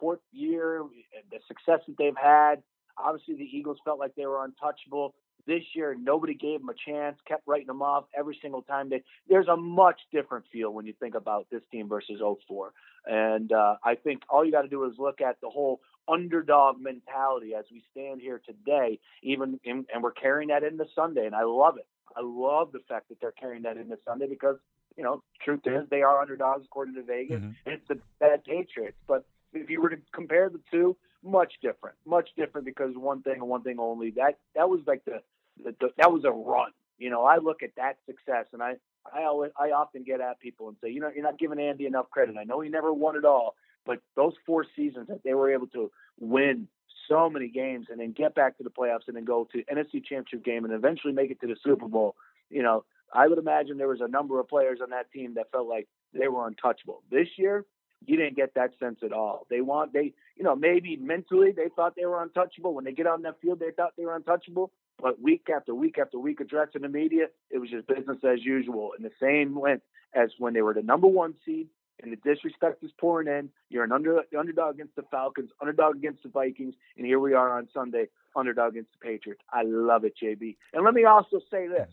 fourth 0.01 0.21
year, 0.33 0.83
the 1.31 1.39
success 1.47 1.81
that 1.87 1.97
they've 1.99 2.17
had. 2.21 2.57
Obviously, 2.99 3.35
the 3.35 3.45
Eagles 3.45 3.79
felt 3.85 3.99
like 3.99 4.15
they 4.15 4.27
were 4.27 4.45
untouchable. 4.45 5.15
This 5.47 5.63
year, 5.75 5.97
nobody 5.99 6.35
gave 6.35 6.61
them 6.61 6.69
a 6.71 6.91
chance, 6.91 7.17
kept 7.27 7.47
writing 7.47 7.69
them 7.69 7.83
off 7.83 8.05
every 8.19 8.37
single 8.43 8.63
time. 8.63 8.91
They, 8.91 9.03
there's 9.29 9.47
a 9.49 9.57
much 9.57 10.01
different 10.13 10.45
feel 10.53 10.73
when 10.73 10.87
you 10.87 10.95
think 10.99 11.15
about 11.15 11.47
this 11.51 11.63
team 11.71 11.89
versus 11.89 12.21
04. 12.21 12.73
And 13.07 13.53
uh, 13.53 13.77
I 13.85 13.95
think 13.95 14.23
all 14.29 14.45
you 14.45 14.51
got 14.51 14.63
to 14.63 14.69
do 14.69 14.85
is 14.85 14.95
look 14.99 15.21
at 15.21 15.41
the 15.41 15.49
whole 15.49 15.81
underdog 16.09 16.81
mentality 16.81 17.55
as 17.55 17.65
we 17.71 17.83
stand 17.93 18.21
here 18.21 18.41
today, 18.45 18.99
even 19.23 19.61
in, 19.65 19.87
and 19.93 20.03
we're 20.03 20.13
carrying 20.13 20.49
that 20.49 20.65
into 20.65 20.85
Sunday. 20.95 21.27
And 21.27 21.35
I 21.35 21.45
love 21.45 21.77
it. 21.77 21.87
I 22.17 22.21
love 22.23 22.73
the 22.73 22.81
fact 22.89 23.09
that 23.11 23.21
they're 23.21 23.33
carrying 23.33 23.63
that 23.63 23.77
into 23.77 23.99
Sunday 24.05 24.27
because, 24.29 24.57
you 24.97 25.05
know, 25.05 25.23
truth 25.45 25.61
is 25.67 25.89
they 25.91 26.03
are 26.03 26.21
underdogs 26.21 26.65
according 26.65 26.95
to 26.95 27.03
Vegas. 27.03 27.41
Mhm. 27.41 27.55
And 27.67 27.75
it's 27.75 27.87
the 27.89 28.01
bad 28.19 28.45
Patriots. 28.45 28.97
But 29.07 29.25
if 29.53 29.71
you 29.71 29.81
were 29.81 29.91
to 29.91 29.99
compare 30.13 30.49
the 30.49 30.61
two, 30.71 30.97
much 31.23 31.55
different, 31.61 31.97
much 32.07 32.31
different 32.37 32.65
because 32.65 32.97
one 32.97 33.23
thing 33.23 33.35
and 33.35 33.49
one 33.49 33.63
thing 33.63 33.79
only. 33.79 34.11
That 34.13 34.39
that 34.55 34.69
was 34.69 34.81
like 34.87 35.05
the 35.05 35.23
that 35.65 36.13
was 36.13 36.25
a 36.25 36.31
run. 36.31 36.71
You 36.99 37.11
know, 37.11 37.25
I 37.25 37.39
look 37.39 37.63
at 37.63 37.71
that 37.77 37.99
success, 38.07 38.47
and 38.53 38.63
I 38.63 38.77
I 39.13 39.25
always 39.25 39.53
I 39.59 39.71
often 39.71 40.03
get 40.03 40.21
at 40.21 40.41
people 40.41 40.69
and 40.69 40.77
say, 40.83 40.91
you 40.91 41.01
know, 41.01 41.11
you're 41.15 41.25
not 41.25 41.39
giving 41.39 41.61
Andy 41.61 41.87
enough 41.87 42.11
credit. 42.11 42.37
I 42.39 42.45
know 42.45 42.61
he 42.61 42.71
never 42.71 42.93
won 42.93 43.17
it 43.17 43.25
all, 43.25 43.55
but 43.85 43.99
those 44.17 44.33
four 44.47 44.65
seasons 44.75 45.09
that 45.09 45.23
they 45.25 45.35
were 45.35 45.53
able 45.53 45.67
to 45.69 45.91
win 46.19 46.69
so 47.09 47.31
many 47.31 47.49
games 47.49 47.87
and 47.91 48.01
then 48.01 48.13
get 48.13 48.35
back 48.35 48.57
to 48.59 48.65
the 48.65 48.71
playoffs 48.71 49.07
and 49.07 49.17
then 49.17 49.25
go 49.25 49.47
to 49.53 49.63
NFC 49.65 50.05
Championship 50.05 50.45
game 50.45 50.65
and 50.65 50.75
eventually 50.75 51.13
make 51.13 51.31
it 51.31 51.41
to 51.41 51.47
the 51.47 51.57
Super 51.63 51.87
Bowl. 51.87 52.17
You 52.51 52.63
know, 52.63 52.85
I 53.13 53.29
would 53.29 53.39
imagine 53.39 53.79
there 53.79 53.89
was 53.89 54.01
a 54.01 54.09
number 54.09 54.41
of 54.41 54.49
players 54.49 54.81
on 54.83 54.91
that 54.91 55.11
team 55.13 55.35
that 55.35 55.51
felt 55.53 55.69
like 55.69 55.87
they 56.13 56.29
were 56.29 56.47
untouchable. 56.47 57.03
This 57.11 57.29
year, 57.37 57.65
you 58.05 58.17
didn't 58.17 58.37
get 58.37 58.55
that 58.55 58.71
sense 58.79 58.99
at 59.05 59.13
all. 59.13 59.47
They 59.49 59.61
want 59.61 59.93
they, 59.93 60.13
you 60.37 60.45
know, 60.45 60.55
maybe 60.55 60.97
mentally 60.97 61.53
they 61.53 61.69
thought 61.75 61.95
they 61.97 62.07
were 62.07 62.23
untouchable. 62.23 62.75
When 62.75 62.85
they 62.85 62.93
get 62.93 63.07
on 63.07 63.23
that 63.23 63.41
field, 63.41 63.61
they 63.61 63.71
thought 63.71 63.93
they 63.97 64.05
were 64.05 64.17
untouchable. 64.17 64.71
But 65.01 65.21
week 65.21 65.49
after 65.55 65.75
week 65.75 65.99
after 65.99 66.19
week 66.19 66.41
addressing 66.41 66.83
the 66.83 66.89
media, 66.89 67.27
it 67.51 67.59
was 67.59 67.71
just 67.71 67.87
business 67.87 68.19
as 68.25 68.45
usual. 68.45 68.93
And 68.97 69.05
the 69.05 69.13
same 69.21 69.55
went 69.55 69.83
as 70.15 70.31
when 70.39 70.55
they 70.55 70.63
were 70.63 70.75
the 70.75 70.83
number 70.83 71.07
one 71.07 71.35
seed 71.45 71.69
and 72.03 72.13
the 72.13 72.17
disrespect 72.17 72.83
is 72.83 72.91
pouring 72.99 73.29
in. 73.29 73.51
You're 73.71 73.85
an 73.85 73.93
under, 73.93 74.23
underdog 74.39 74.75
against 74.75 74.97
the 74.97 75.05
Falcons, 75.11 75.51
underdog 75.61 75.97
against 75.97 76.23
the 76.23 76.29
Vikings, 76.29 76.75
and 76.97 77.07
here 77.07 77.21
we 77.21 77.35
are 77.35 77.57
on 77.59 77.69
Sunday, 77.73 78.09
underdog 78.35 78.73
against 78.73 78.93
the 78.93 79.07
Patriots. 79.07 79.43
I 79.53 79.63
love 79.63 80.05
it, 80.05 80.15
JB. 80.23 80.57
And 80.73 80.85
let 80.85 80.95
me 80.95 81.05
also 81.05 81.41
say 81.51 81.69
this: 81.69 81.89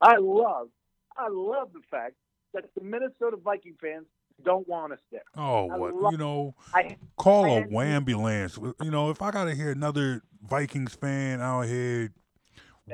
I 0.00 0.16
love, 0.18 0.68
I 1.16 1.28
love 1.30 1.72
the 1.72 1.82
fact 1.90 2.14
that 2.54 2.64
the 2.74 2.84
Minnesota 2.84 3.36
Viking 3.36 3.76
fans 3.80 4.06
don't 4.44 4.66
want 4.68 4.92
us 4.92 4.98
there. 5.10 5.22
Oh, 5.36 5.68
I 5.70 5.76
what 5.76 5.94
love- 5.94 6.12
you 6.12 6.18
know? 6.18 6.54
I, 6.74 6.96
Call 7.16 7.44
I 7.46 7.48
a 7.48 7.60
had- 7.60 7.72
ambulance. 7.72 8.58
You 8.82 8.90
know, 8.90 9.10
if 9.10 9.20
I 9.22 9.30
gotta 9.30 9.54
hear 9.54 9.70
another 9.70 10.22
Vikings 10.42 10.94
fan 10.94 11.40
out 11.40 11.62
here 11.62 12.12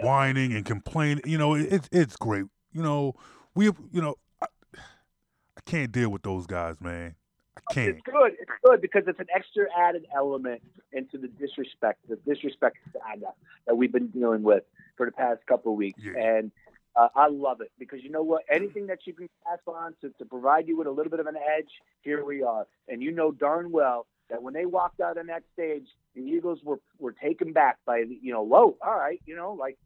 whining 0.03 0.53
and 0.55 0.65
complaining, 0.65 1.23
you 1.27 1.39
know, 1.39 1.55
it, 1.55 1.73
it's 1.73 1.89
it's 1.93 2.17
great. 2.17 2.45
You 2.73 2.83
know, 2.83 3.15
we, 3.55 3.67
you 3.67 4.03
know, 4.03 4.17
I, 4.43 4.47
I 4.77 5.61
can't 5.67 5.93
deal 5.93 6.09
with 6.11 6.23
those 6.23 6.47
guys, 6.47 6.81
man. 6.81 7.15
I 7.57 7.73
can't. 7.73 7.91
It's 7.91 8.01
good. 8.05 8.33
It's 8.41 8.51
good 8.65 8.81
because 8.81 9.05
it's 9.07 9.21
an 9.21 9.29
extra 9.35 9.67
added 9.79 10.07
element 10.15 10.61
into 10.93 11.19
the 11.19 11.29
disrespect, 11.29 12.01
the 12.09 12.17
disrespect 12.27 12.79
saga 12.93 13.33
that 13.67 13.77
we've 13.77 13.93
been 13.93 14.09
dealing 14.09 14.43
with 14.43 14.65
for 14.97 15.07
the 15.07 15.13
past 15.13 15.41
couple 15.47 15.73
of 15.73 15.79
weeks. 15.79 16.01
Yeah. 16.03 16.21
And 16.21 16.51
uh, 16.97 17.09
I 17.15 17.29
love 17.29 17.61
it 17.61 17.73
because 17.79 18.03
you 18.03 18.11
know 18.11 18.23
what? 18.23 18.43
Anything 18.51 18.87
that 18.87 19.01
you 19.07 19.13
can 19.13 19.29
pass 19.47 19.59
on 19.67 19.95
to, 20.01 20.11
to 20.19 20.25
provide 20.25 20.69
you 20.69 20.77
with 20.77 20.87
a 20.87 20.91
little 20.91 21.11
bit 21.11 21.21
of 21.21 21.27
an 21.27 21.37
edge, 21.37 21.71
here 22.03 22.25
we 22.25 22.43
are. 22.43 22.67
And 22.89 23.03
you 23.03 23.11
know 23.11 23.33
darn 23.33 23.73
well 23.73 24.07
that 24.31 24.43
when 24.43 24.55
they 24.55 24.67
walked 24.67 25.01
out 25.01 25.19
on 25.19 25.27
that 25.27 25.43
stage, 25.53 25.87
the 26.15 26.23
Eagles 26.23 26.61
were, 26.65 26.81
were 26.99 27.13
taken 27.13 27.53
back 27.53 27.79
by, 27.85 28.05
the, 28.05 28.19
you 28.23 28.33
know, 28.33 28.43
whoa, 28.43 28.77
all 28.81 28.97
right, 28.97 29.21
you 29.27 29.37
know, 29.37 29.53
like 29.53 29.77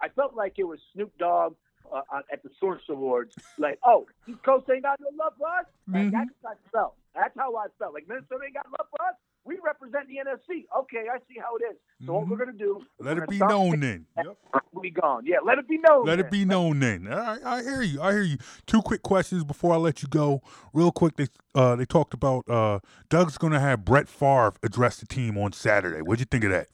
I 0.00 0.08
felt 0.08 0.34
like 0.34 0.54
it 0.58 0.64
was 0.64 0.78
Snoop 0.92 1.12
Dogg 1.18 1.54
uh, 1.90 2.02
uh, 2.12 2.20
at 2.30 2.42
the 2.42 2.50
Source 2.60 2.82
Awards. 2.90 3.34
Like, 3.56 3.78
oh, 3.84 4.06
East 4.28 4.42
Coast 4.42 4.68
ain't 4.70 4.82
got 4.82 5.00
no 5.00 5.08
love 5.16 5.32
for 5.38 5.48
us. 5.48 5.66
Mhm. 5.88 6.12
That's 6.12 6.30
how 6.42 6.50
I 6.50 6.54
felt. 6.70 6.94
That's 7.14 7.36
how 7.36 7.56
I 7.56 7.66
felt. 7.78 7.94
Like 7.94 8.06
Minnesota 8.06 8.44
ain't 8.44 8.54
got 8.54 8.66
love 8.66 8.88
for 8.90 9.06
us. 9.06 9.14
We 9.48 9.58
represent 9.64 10.06
the 10.08 10.16
NFC. 10.18 10.66
Okay, 10.80 11.06
I 11.10 11.16
see 11.26 11.40
how 11.40 11.56
it 11.56 11.72
is. 11.72 11.76
So 12.04 12.12
what 12.12 12.26
Mhm. 12.26 12.28
we're 12.28 12.36
gonna 12.36 12.52
do? 12.52 12.84
Let 12.98 13.16
it 13.16 13.26
be 13.30 13.38
known 13.38 13.80
then. 13.80 14.06
Yep. 14.18 14.36
We 14.72 14.90
gone. 14.90 15.24
Yeah, 15.24 15.38
let 15.42 15.58
it 15.58 15.66
be 15.66 15.78
known. 15.78 16.04
Let 16.04 16.20
it 16.20 16.30
be 16.30 16.44
known 16.44 16.80
then. 16.80 17.06
Right, 17.06 17.42
I 17.42 17.62
hear 17.62 17.80
you. 17.80 18.02
I 18.02 18.12
hear 18.12 18.20
you. 18.22 18.36
Two 18.66 18.82
quick 18.82 19.02
questions 19.02 19.44
before 19.44 19.72
I 19.72 19.78
let 19.78 20.02
you 20.02 20.08
go. 20.08 20.42
Real 20.74 20.92
quick, 20.92 21.16
they 21.16 21.28
uh, 21.54 21.76
they 21.76 21.86
talked 21.86 22.12
about 22.12 22.46
uh, 22.50 22.80
Doug's 23.08 23.38
going 23.38 23.54
to 23.54 23.58
have 23.58 23.86
Brett 23.86 24.06
Favre 24.06 24.52
address 24.62 24.98
the 25.00 25.06
team 25.06 25.38
on 25.38 25.52
Saturday. 25.54 26.02
What'd 26.02 26.20
you 26.20 26.26
think 26.26 26.44
of 26.44 26.50
that? 26.50 26.68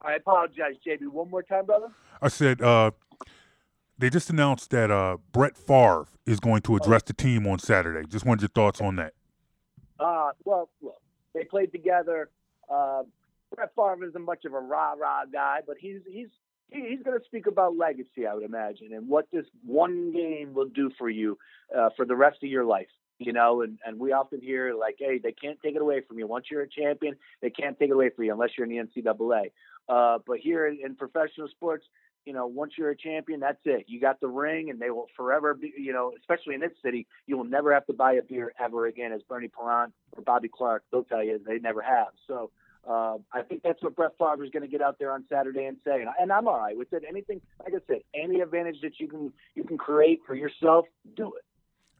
I 0.00 0.14
apologize, 0.14 0.76
JB. 0.86 1.08
One 1.08 1.28
more 1.28 1.42
time, 1.42 1.66
brother. 1.66 1.88
I 2.22 2.28
said 2.28 2.62
uh, 2.62 2.92
they 3.98 4.10
just 4.10 4.30
announced 4.30 4.70
that 4.70 4.92
uh, 4.92 5.16
Brett 5.32 5.56
Favre 5.56 6.06
is 6.24 6.38
going 6.38 6.62
to 6.62 6.76
address 6.76 7.02
the 7.02 7.12
team 7.14 7.48
on 7.48 7.58
Saturday. 7.58 8.06
Just 8.08 8.24
wanted 8.24 8.42
your 8.42 8.48
thoughts 8.50 8.80
on 8.80 8.94
that. 8.96 9.14
Uh, 9.98 10.30
well, 10.44 10.68
look, 10.80 11.01
they 11.34 11.44
played 11.44 11.72
together. 11.72 12.30
Uh, 12.70 13.02
Brett 13.54 13.70
Favre 13.76 14.04
isn't 14.04 14.24
much 14.24 14.44
of 14.44 14.54
a 14.54 14.60
rah 14.60 14.92
rah 14.92 15.24
guy, 15.30 15.60
but 15.66 15.76
he's 15.78 16.00
he's 16.10 16.28
he's 16.70 17.02
going 17.02 17.18
to 17.18 17.24
speak 17.24 17.46
about 17.46 17.76
legacy, 17.76 18.26
I 18.28 18.34
would 18.34 18.44
imagine, 18.44 18.92
and 18.92 19.08
what 19.08 19.28
this 19.32 19.44
one 19.64 20.12
game 20.12 20.54
will 20.54 20.68
do 20.68 20.90
for 20.98 21.10
you 21.10 21.38
uh, 21.76 21.90
for 21.96 22.04
the 22.04 22.16
rest 22.16 22.38
of 22.42 22.48
your 22.48 22.64
life. 22.64 22.88
You 23.18 23.32
know, 23.32 23.62
and, 23.62 23.78
and 23.86 24.00
we 24.00 24.12
often 24.12 24.40
hear 24.40 24.74
like, 24.74 24.96
hey, 24.98 25.20
they 25.22 25.30
can't 25.30 25.58
take 25.62 25.76
it 25.76 25.82
away 25.82 26.00
from 26.00 26.18
you. 26.18 26.26
Once 26.26 26.46
you're 26.50 26.62
a 26.62 26.68
champion, 26.68 27.14
they 27.40 27.50
can't 27.50 27.78
take 27.78 27.90
it 27.90 27.92
away 27.92 28.10
from 28.10 28.24
you 28.24 28.32
unless 28.32 28.50
you're 28.56 28.66
in 28.66 28.76
the 28.76 29.00
NCAA. 29.00 29.52
Uh, 29.88 30.18
but 30.26 30.38
here 30.38 30.66
in, 30.66 30.80
in 30.84 30.96
professional 30.96 31.46
sports, 31.48 31.84
you 32.24 32.32
know, 32.32 32.46
once 32.46 32.74
you're 32.76 32.90
a 32.90 32.96
champion, 32.96 33.40
that's 33.40 33.60
it. 33.64 33.84
You 33.88 34.00
got 34.00 34.20
the 34.20 34.28
ring, 34.28 34.70
and 34.70 34.80
they 34.80 34.90
will 34.90 35.06
forever 35.16 35.54
be, 35.54 35.72
you 35.76 35.92
know, 35.92 36.12
especially 36.18 36.54
in 36.54 36.60
this 36.60 36.72
city, 36.84 37.06
you 37.26 37.36
will 37.36 37.44
never 37.44 37.72
have 37.72 37.86
to 37.86 37.92
buy 37.92 38.14
a 38.14 38.22
beer 38.22 38.52
ever 38.62 38.86
again, 38.86 39.12
as 39.12 39.22
Bernie 39.28 39.48
Parent 39.48 39.92
or 40.16 40.22
Bobby 40.22 40.48
Clarke, 40.48 40.84
they'll 40.90 41.04
tell 41.04 41.22
you 41.22 41.40
they 41.44 41.58
never 41.58 41.82
have. 41.82 42.08
So 42.26 42.50
uh, 42.88 43.18
I 43.32 43.42
think 43.42 43.62
that's 43.62 43.82
what 43.82 43.94
Brett 43.94 44.12
Favre 44.18 44.44
is 44.44 44.50
going 44.50 44.62
to 44.62 44.68
get 44.68 44.82
out 44.82 44.98
there 44.98 45.12
on 45.12 45.24
Saturday 45.28 45.66
and 45.66 45.76
say, 45.84 46.04
and, 46.18 46.32
I'm 46.32 46.48
all 46.48 46.58
right 46.58 46.76
with 46.76 46.92
it. 46.92 47.04
Anything, 47.08 47.40
like 47.62 47.74
I 47.74 47.78
said, 47.86 48.02
any 48.14 48.40
advantage 48.40 48.80
that 48.82 48.98
you 48.98 49.08
can 49.08 49.32
you 49.54 49.64
can 49.64 49.78
create 49.78 50.20
for 50.26 50.34
yourself, 50.34 50.86
do 51.16 51.32
it. 51.34 51.44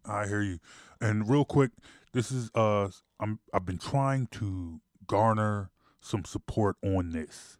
I 0.04 0.26
hear 0.26 0.42
you. 0.42 0.58
And 1.00 1.28
real 1.28 1.44
quick, 1.44 1.70
this 2.12 2.32
is 2.32 2.50
uh 2.54 2.88
I'm 3.20 3.38
I've 3.52 3.64
been 3.64 3.78
trying 3.78 4.26
to 4.32 4.80
garner 5.06 5.70
some 6.00 6.24
support 6.24 6.76
on 6.82 7.12
this. 7.12 7.58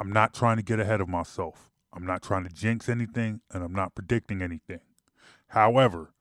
I'm 0.00 0.12
not 0.12 0.34
trying 0.34 0.56
to 0.56 0.62
get 0.62 0.80
ahead 0.80 1.00
of 1.00 1.08
myself. 1.08 1.70
I'm 1.92 2.06
not 2.06 2.22
trying 2.22 2.44
to 2.44 2.50
jinx 2.54 2.88
anything 2.88 3.40
and 3.50 3.62
I'm 3.62 3.72
not 3.72 3.94
predicting 3.94 4.42
anything. 4.42 4.80
However, 5.48 6.12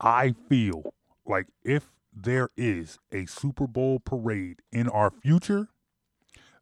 I 0.00 0.34
feel 0.48 0.94
like 1.24 1.46
if 1.64 1.90
there 2.12 2.50
is 2.56 2.98
a 3.12 3.26
Super 3.26 3.66
Bowl 3.66 4.00
parade 4.00 4.60
in 4.72 4.88
our 4.88 5.10
future, 5.10 5.68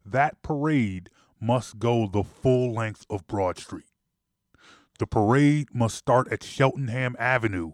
that 0.05 0.41
parade 0.41 1.09
must 1.39 1.79
go 1.79 2.07
the 2.07 2.23
full 2.23 2.73
length 2.73 3.05
of 3.09 3.27
Broad 3.27 3.57
Street. 3.57 3.85
The 4.99 5.07
parade 5.07 5.69
must 5.73 5.95
start 5.97 6.31
at 6.31 6.43
Cheltenham 6.43 7.15
Avenue 7.17 7.71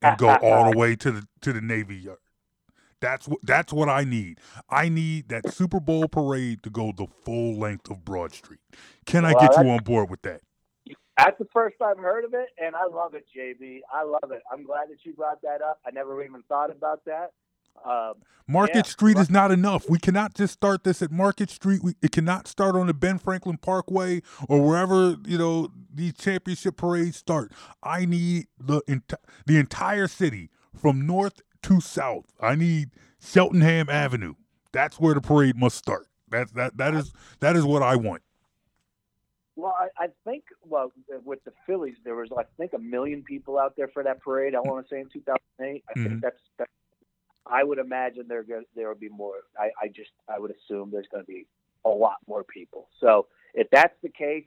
and 0.00 0.16
go 0.16 0.36
all 0.36 0.70
the 0.70 0.78
way 0.78 0.94
to 0.96 1.10
the 1.10 1.26
to 1.40 1.52
the 1.52 1.60
Navy 1.60 1.96
Yard. 1.96 2.18
That's 3.00 3.28
what 3.28 3.40
that's 3.44 3.72
what 3.72 3.88
I 3.88 4.04
need. 4.04 4.40
I 4.70 4.88
need 4.90 5.28
that 5.30 5.48
Super 5.48 5.80
Bowl 5.80 6.08
parade 6.08 6.62
to 6.64 6.70
go 6.70 6.92
the 6.96 7.06
full 7.24 7.56
length 7.58 7.90
of 7.90 8.04
Broad 8.04 8.34
Street. 8.34 8.60
Can 9.06 9.24
I 9.24 9.34
get 9.34 9.58
you 9.58 9.68
on 9.70 9.82
board 9.82 10.10
with 10.10 10.22
that? 10.22 10.42
That's 11.18 11.38
the 11.38 11.46
first 11.52 11.76
I've 11.82 11.98
heard 11.98 12.24
of 12.24 12.34
it, 12.34 12.48
and 12.58 12.76
I 12.76 12.86
love 12.86 13.14
it, 13.14 13.26
JB. 13.36 13.80
I 13.92 14.04
love 14.04 14.32
it. 14.32 14.42
I'm 14.52 14.64
glad 14.64 14.88
that 14.90 14.98
you 15.04 15.14
brought 15.14 15.42
that 15.42 15.62
up. 15.62 15.80
I 15.86 15.90
never 15.92 16.22
even 16.24 16.42
thought 16.48 16.70
about 16.70 17.04
that. 17.06 17.32
Um, 17.86 18.14
Market 18.48 18.86
Yeah, 18.86 18.90
Street 18.90 19.18
is 19.18 19.30
not 19.30 19.50
enough. 19.52 19.88
We 19.90 19.98
cannot 19.98 20.34
just 20.34 20.54
start 20.54 20.84
this 20.84 21.02
at 21.02 21.10
Market 21.12 21.50
Street. 21.50 21.82
We, 21.84 21.94
it 22.02 22.12
cannot 22.12 22.48
start 22.48 22.76
on 22.76 22.88
the 22.88 22.94
Ben 22.94 23.18
Franklin 23.18 23.58
Parkway 23.58 24.22
or 24.48 24.62
wherever 24.66 25.16
you 25.26 25.38
know 25.38 25.70
these 25.94 26.14
championship 26.14 26.76
parades 26.76 27.16
start. 27.18 27.52
I 27.82 28.06
need 28.06 28.46
the 28.58 28.82
enti- 28.82 29.16
the 29.46 29.58
entire 29.58 30.08
city 30.08 30.50
from 30.74 31.06
north 31.06 31.42
to 31.62 31.80
south. 31.80 32.32
I 32.40 32.54
need 32.54 32.90
Cheltenham 33.20 33.88
Avenue. 33.88 34.34
That's 34.72 34.98
where 35.00 35.14
the 35.14 35.20
parade 35.20 35.56
must 35.56 35.76
start. 35.76 36.06
That 36.30 36.52
that 36.54 36.76
that 36.76 36.94
is 36.94 37.12
that 37.40 37.56
is 37.56 37.64
what 37.64 37.82
I 37.82 37.96
want. 37.96 38.22
Well, 39.54 39.74
I, 39.78 40.04
I 40.04 40.08
think 40.24 40.44
well 40.64 40.92
with 41.24 41.42
the 41.44 41.52
Phillies, 41.66 41.96
there 42.04 42.14
was 42.14 42.28
I 42.36 42.42
think 42.58 42.72
a 42.74 42.78
million 42.78 43.22
people 43.22 43.58
out 43.58 43.74
there 43.76 43.88
for 43.88 44.02
that 44.02 44.20
parade. 44.20 44.54
I 44.54 44.60
want 44.60 44.86
to 44.86 44.94
say 44.94 45.00
in 45.00 45.08
2008. 45.08 45.84
I 45.88 45.98
Mhm. 45.98 46.08
think 46.08 46.20
that's, 46.22 46.40
that's. 46.58 46.70
I 47.46 47.62
would 47.64 47.78
imagine 47.78 48.26
there 48.28 48.44
there 48.74 48.88
would 48.88 49.00
be 49.00 49.08
more. 49.08 49.36
I, 49.58 49.70
I 49.82 49.88
just 49.88 50.10
I 50.28 50.38
would 50.38 50.50
assume 50.50 50.90
there's 50.90 51.06
going 51.10 51.22
to 51.24 51.26
be 51.26 51.46
a 51.84 51.88
lot 51.88 52.16
more 52.26 52.42
people. 52.44 52.88
So 53.00 53.28
if 53.54 53.68
that's 53.70 53.94
the 54.02 54.08
case, 54.10 54.44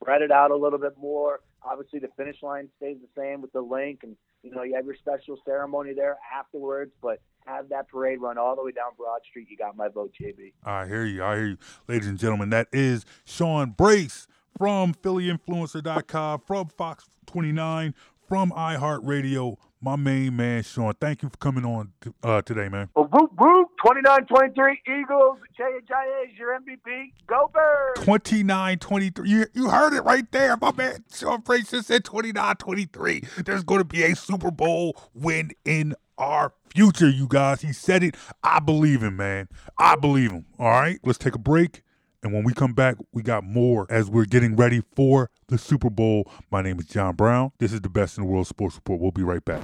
spread 0.00 0.22
it 0.22 0.30
out 0.30 0.50
a 0.50 0.56
little 0.56 0.78
bit 0.78 0.96
more. 0.96 1.40
Obviously, 1.62 1.98
the 1.98 2.08
finish 2.16 2.40
line 2.42 2.68
stays 2.76 2.96
the 3.02 3.20
same 3.20 3.42
with 3.42 3.52
the 3.52 3.60
Linc, 3.60 4.00
and 4.04 4.16
you 4.42 4.50
know 4.50 4.62
you 4.62 4.74
have 4.74 4.86
your 4.86 4.96
special 4.96 5.38
ceremony 5.44 5.92
there 5.94 6.18
afterwards. 6.36 6.92
But 7.02 7.20
have 7.46 7.68
that 7.70 7.88
parade 7.88 8.20
run 8.20 8.38
all 8.38 8.56
the 8.56 8.62
way 8.62 8.72
down 8.72 8.92
Broad 8.96 9.20
Street. 9.28 9.48
You 9.50 9.56
got 9.56 9.76
my 9.76 9.88
vote, 9.88 10.12
JB. 10.20 10.52
I 10.64 10.86
hear 10.86 11.04
you. 11.04 11.24
I 11.24 11.36
hear 11.36 11.46
you. 11.48 11.58
Ladies 11.86 12.08
and 12.08 12.18
gentlemen, 12.18 12.50
that 12.50 12.68
is 12.72 13.04
Sean 13.24 13.70
Brace 13.70 14.26
from 14.56 14.94
PhillyInfluencer.com, 14.94 16.42
from 16.46 16.68
Fox 16.68 17.06
29, 17.26 17.94
from 18.28 18.50
iHeartRadio. 18.52 19.56
My 19.80 19.96
main 19.96 20.36
man, 20.36 20.62
Sean. 20.64 20.92
Thank 21.00 21.22
you 21.22 21.28
for 21.28 21.36
coming 21.36 21.64
on 21.64 21.92
t- 22.00 22.10
uh, 22.22 22.42
today, 22.42 22.68
man. 22.68 22.88
Well, 22.96 23.08
whoop 23.12 23.30
whoop, 23.38 23.68
29-23 23.84 24.76
Eagles. 24.86 25.38
Jay 25.56 25.64
is 25.64 26.36
your 26.36 26.58
MVP. 26.58 27.12
Go 27.26 27.50
Birds. 27.52 28.00
29 28.04 28.78
23. 28.78 29.28
You, 29.28 29.46
you 29.54 29.70
heard 29.70 29.94
it 29.94 30.02
right 30.02 30.30
there. 30.32 30.56
My 30.56 30.72
man, 30.72 31.04
Sean 31.14 31.42
just 31.46 31.86
said 31.86 32.04
29 32.04 32.56
23. 32.56 33.22
There's 33.44 33.62
going 33.62 33.78
to 33.80 33.84
be 33.84 34.02
a 34.02 34.16
Super 34.16 34.50
Bowl 34.50 35.00
win 35.14 35.52
in 35.64 35.94
our 36.18 36.52
future, 36.74 37.08
you 37.08 37.28
guys. 37.28 37.60
He 37.62 37.72
said 37.72 38.02
it. 38.02 38.16
I 38.42 38.58
believe 38.58 39.02
him, 39.02 39.16
man. 39.16 39.48
I 39.78 39.94
believe 39.94 40.32
him. 40.32 40.46
All 40.58 40.70
right, 40.70 40.98
let's 41.04 41.18
take 41.18 41.36
a 41.36 41.38
break 41.38 41.82
And 42.22 42.32
when 42.32 42.44
we 42.44 42.52
come 42.52 42.72
back, 42.72 42.96
we 43.12 43.22
got 43.22 43.44
more 43.44 43.86
as 43.88 44.10
we're 44.10 44.24
getting 44.24 44.56
ready 44.56 44.82
for 44.96 45.30
the 45.46 45.56
Super 45.56 45.88
Bowl. 45.88 46.28
My 46.50 46.62
name 46.62 46.80
is 46.80 46.86
John 46.86 47.14
Brown. 47.14 47.52
This 47.58 47.72
is 47.72 47.80
the 47.80 47.88
Best 47.88 48.18
in 48.18 48.24
the 48.24 48.30
World 48.30 48.48
Sports 48.48 48.74
Report. 48.76 49.00
We'll 49.00 49.12
be 49.12 49.22
right 49.22 49.44
back. 49.44 49.62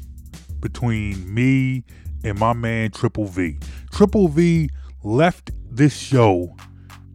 between 0.60 1.32
me 1.32 1.84
and 2.24 2.38
my 2.38 2.52
man 2.52 2.90
Triple 2.90 3.26
V. 3.26 3.58
Triple 3.92 4.28
V 4.28 4.70
left 5.02 5.50
this 5.70 5.96
show 5.96 6.56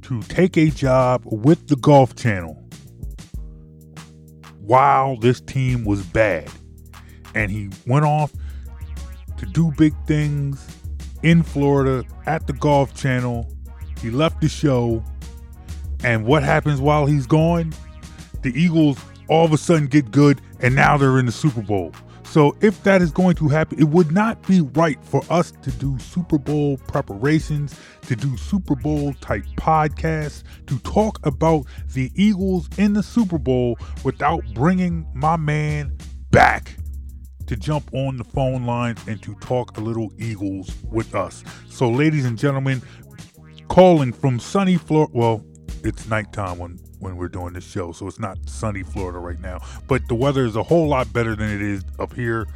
to 0.04 0.22
take 0.24 0.58
a 0.58 0.70
job 0.70 1.22
with 1.26 1.68
the 1.68 1.76
Golf 1.76 2.16
Channel 2.16 2.64
while 4.62 5.18
this 5.18 5.42
team 5.42 5.86
was 5.86 6.06
bad. 6.06 6.50
And 7.36 7.52
he 7.52 7.70
went 7.86 8.06
off 8.06 8.32
to 9.38 9.46
do 9.46 9.72
big 9.78 9.94
things 10.06 10.66
in 11.24 11.44
Florida 11.44 12.04
at 12.26 12.48
the 12.48 12.54
Golf 12.54 12.94
Channel. 12.96 13.48
He 14.02 14.10
left 14.10 14.42
the 14.42 14.50
show. 14.50 15.04
And 16.04 16.26
what 16.26 16.44
happens 16.44 16.80
while 16.80 17.06
he's 17.06 17.26
gone? 17.26 17.74
The 18.44 18.52
Eagles 18.60 19.00
all 19.30 19.46
of 19.46 19.52
a 19.52 19.58
sudden 19.58 19.88
get 19.88 20.12
good, 20.12 20.42
and 20.62 20.76
now 20.76 20.98
they're 20.98 21.20
in 21.20 21.26
the 21.26 21.32
Super 21.32 21.62
Bowl. 21.62 21.94
So, 22.24 22.56
if 22.60 22.84
that 22.84 23.02
is 23.02 23.12
going 23.12 23.36
to 23.38 23.48
happen, 23.48 23.80
it 23.80 23.86
would 23.86 24.12
not 24.12 24.46
be 24.48 24.62
right 24.62 25.02
for 25.04 25.24
us 25.30 25.52
to 25.62 25.72
do 25.72 25.98
Super 25.98 26.38
Bowl 26.38 26.78
preparations, 26.78 27.80
to 28.02 28.18
do 28.18 28.36
Super 28.36 28.76
Bowl 28.76 29.14
type 29.22 29.46
podcasts, 29.56 30.44
to 30.68 30.78
talk 30.80 31.26
about 31.26 31.66
the 31.94 32.12
Eagles 32.16 32.68
in 32.78 32.94
the 32.94 33.02
Super 33.02 33.38
Bowl 33.38 33.80
without 34.04 34.44
bringing 34.54 35.08
my 35.14 35.38
man 35.38 35.98
back 36.30 36.76
to 37.48 37.56
jump 37.56 37.90
on 37.94 38.18
the 38.18 38.24
phone 38.24 38.66
lines 38.66 39.00
and 39.08 39.22
to 39.24 39.34
talk 39.36 39.78
a 39.78 39.82
little 39.82 40.12
Eagles 40.18 40.74
with 40.84 41.16
us. 41.16 41.44
So, 41.70 41.90
ladies 41.90 42.26
and 42.26 42.38
gentlemen, 42.38 42.82
calling 43.68 44.14
from 44.14 44.40
sunny 44.40 44.78
Florida. 44.78 45.12
Well, 45.16 45.46
it's 45.84 46.08
nighttime 46.08 46.58
when 46.58 46.80
when 47.00 47.16
we're 47.16 47.28
doing 47.28 47.54
this 47.54 47.64
show, 47.64 47.92
so 47.92 48.08
it's 48.08 48.20
not 48.20 48.38
sunny 48.48 48.84
Florida 48.84 49.20
right 49.20 49.40
now. 49.40 49.60
But 49.88 50.08
the 50.08 50.16
weather 50.16 50.46
is 50.46 50.56
a 50.56 50.64
whole 50.64 50.88
lot 50.88 51.12
better 51.14 51.36
than 51.36 51.50
it 51.50 51.62
is 51.62 51.84
up 52.00 52.14
here. 52.14 52.48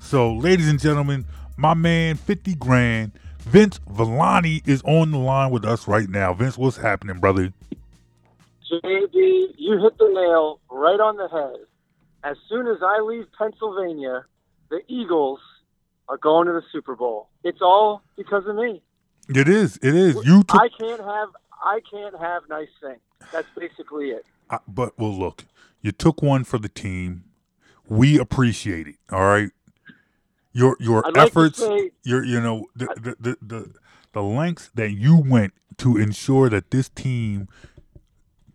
So, 0.00 0.32
ladies 0.34 0.68
and 0.68 0.78
gentlemen, 0.78 1.24
my 1.56 1.74
man, 1.74 2.16
50 2.16 2.54
grand, 2.54 3.12
Vince 3.40 3.80
Villani 3.90 4.62
is 4.64 4.82
on 4.82 5.10
the 5.10 5.18
line 5.18 5.50
with 5.50 5.64
us 5.64 5.88
right 5.88 6.08
now. 6.08 6.32
Vince, 6.32 6.56
what's 6.56 6.76
happening, 6.76 7.18
brother? 7.18 7.52
JB, 8.70 9.54
you 9.56 9.80
hit 9.82 9.98
the 9.98 10.08
nail 10.08 10.60
right 10.70 11.00
on 11.00 11.16
the 11.16 11.28
head. 11.28 11.66
As 12.22 12.36
soon 12.48 12.66
as 12.66 12.78
I 12.82 13.00
leave 13.00 13.26
Pennsylvania, 13.36 14.24
the 14.68 14.80
Eagles 14.88 15.40
are 16.08 16.18
going 16.18 16.46
to 16.46 16.52
the 16.52 16.62
Super 16.72 16.94
Bowl. 16.96 17.28
It's 17.44 17.62
all 17.62 18.02
because 18.16 18.46
of 18.46 18.56
me. 18.56 18.82
It 19.28 19.48
is. 19.48 19.76
It 19.82 19.94
is. 19.94 20.16
You 20.24 20.42
took. 20.42 20.60
I 20.60 20.68
can't 20.68 21.00
have. 21.00 21.28
I 21.62 21.80
can't 21.90 22.18
have 22.18 22.42
nice 22.48 22.68
things. 22.82 23.00
That's 23.32 23.48
basically 23.56 24.10
it. 24.10 24.24
I, 24.48 24.58
but 24.66 24.98
well, 24.98 25.16
look, 25.16 25.44
you 25.82 25.92
took 25.92 26.22
one 26.22 26.44
for 26.44 26.58
the 26.58 26.68
team. 26.68 27.24
We 27.88 28.18
appreciate 28.18 28.88
it. 28.88 28.96
All 29.10 29.20
right. 29.20 29.50
Your 30.52 30.76
your 30.80 31.06
I'd 31.06 31.16
like 31.16 31.28
efforts, 31.28 31.58
say- 31.58 31.92
your 32.02 32.24
you 32.24 32.40
know 32.40 32.66
the, 32.74 32.86
the 32.96 33.16
the 33.20 33.36
the 33.40 33.74
the 34.12 34.22
lengths 34.22 34.70
that 34.74 34.90
you 34.90 35.16
went 35.16 35.52
to 35.78 35.96
ensure 35.96 36.48
that 36.48 36.70
this 36.72 36.88
team 36.88 37.48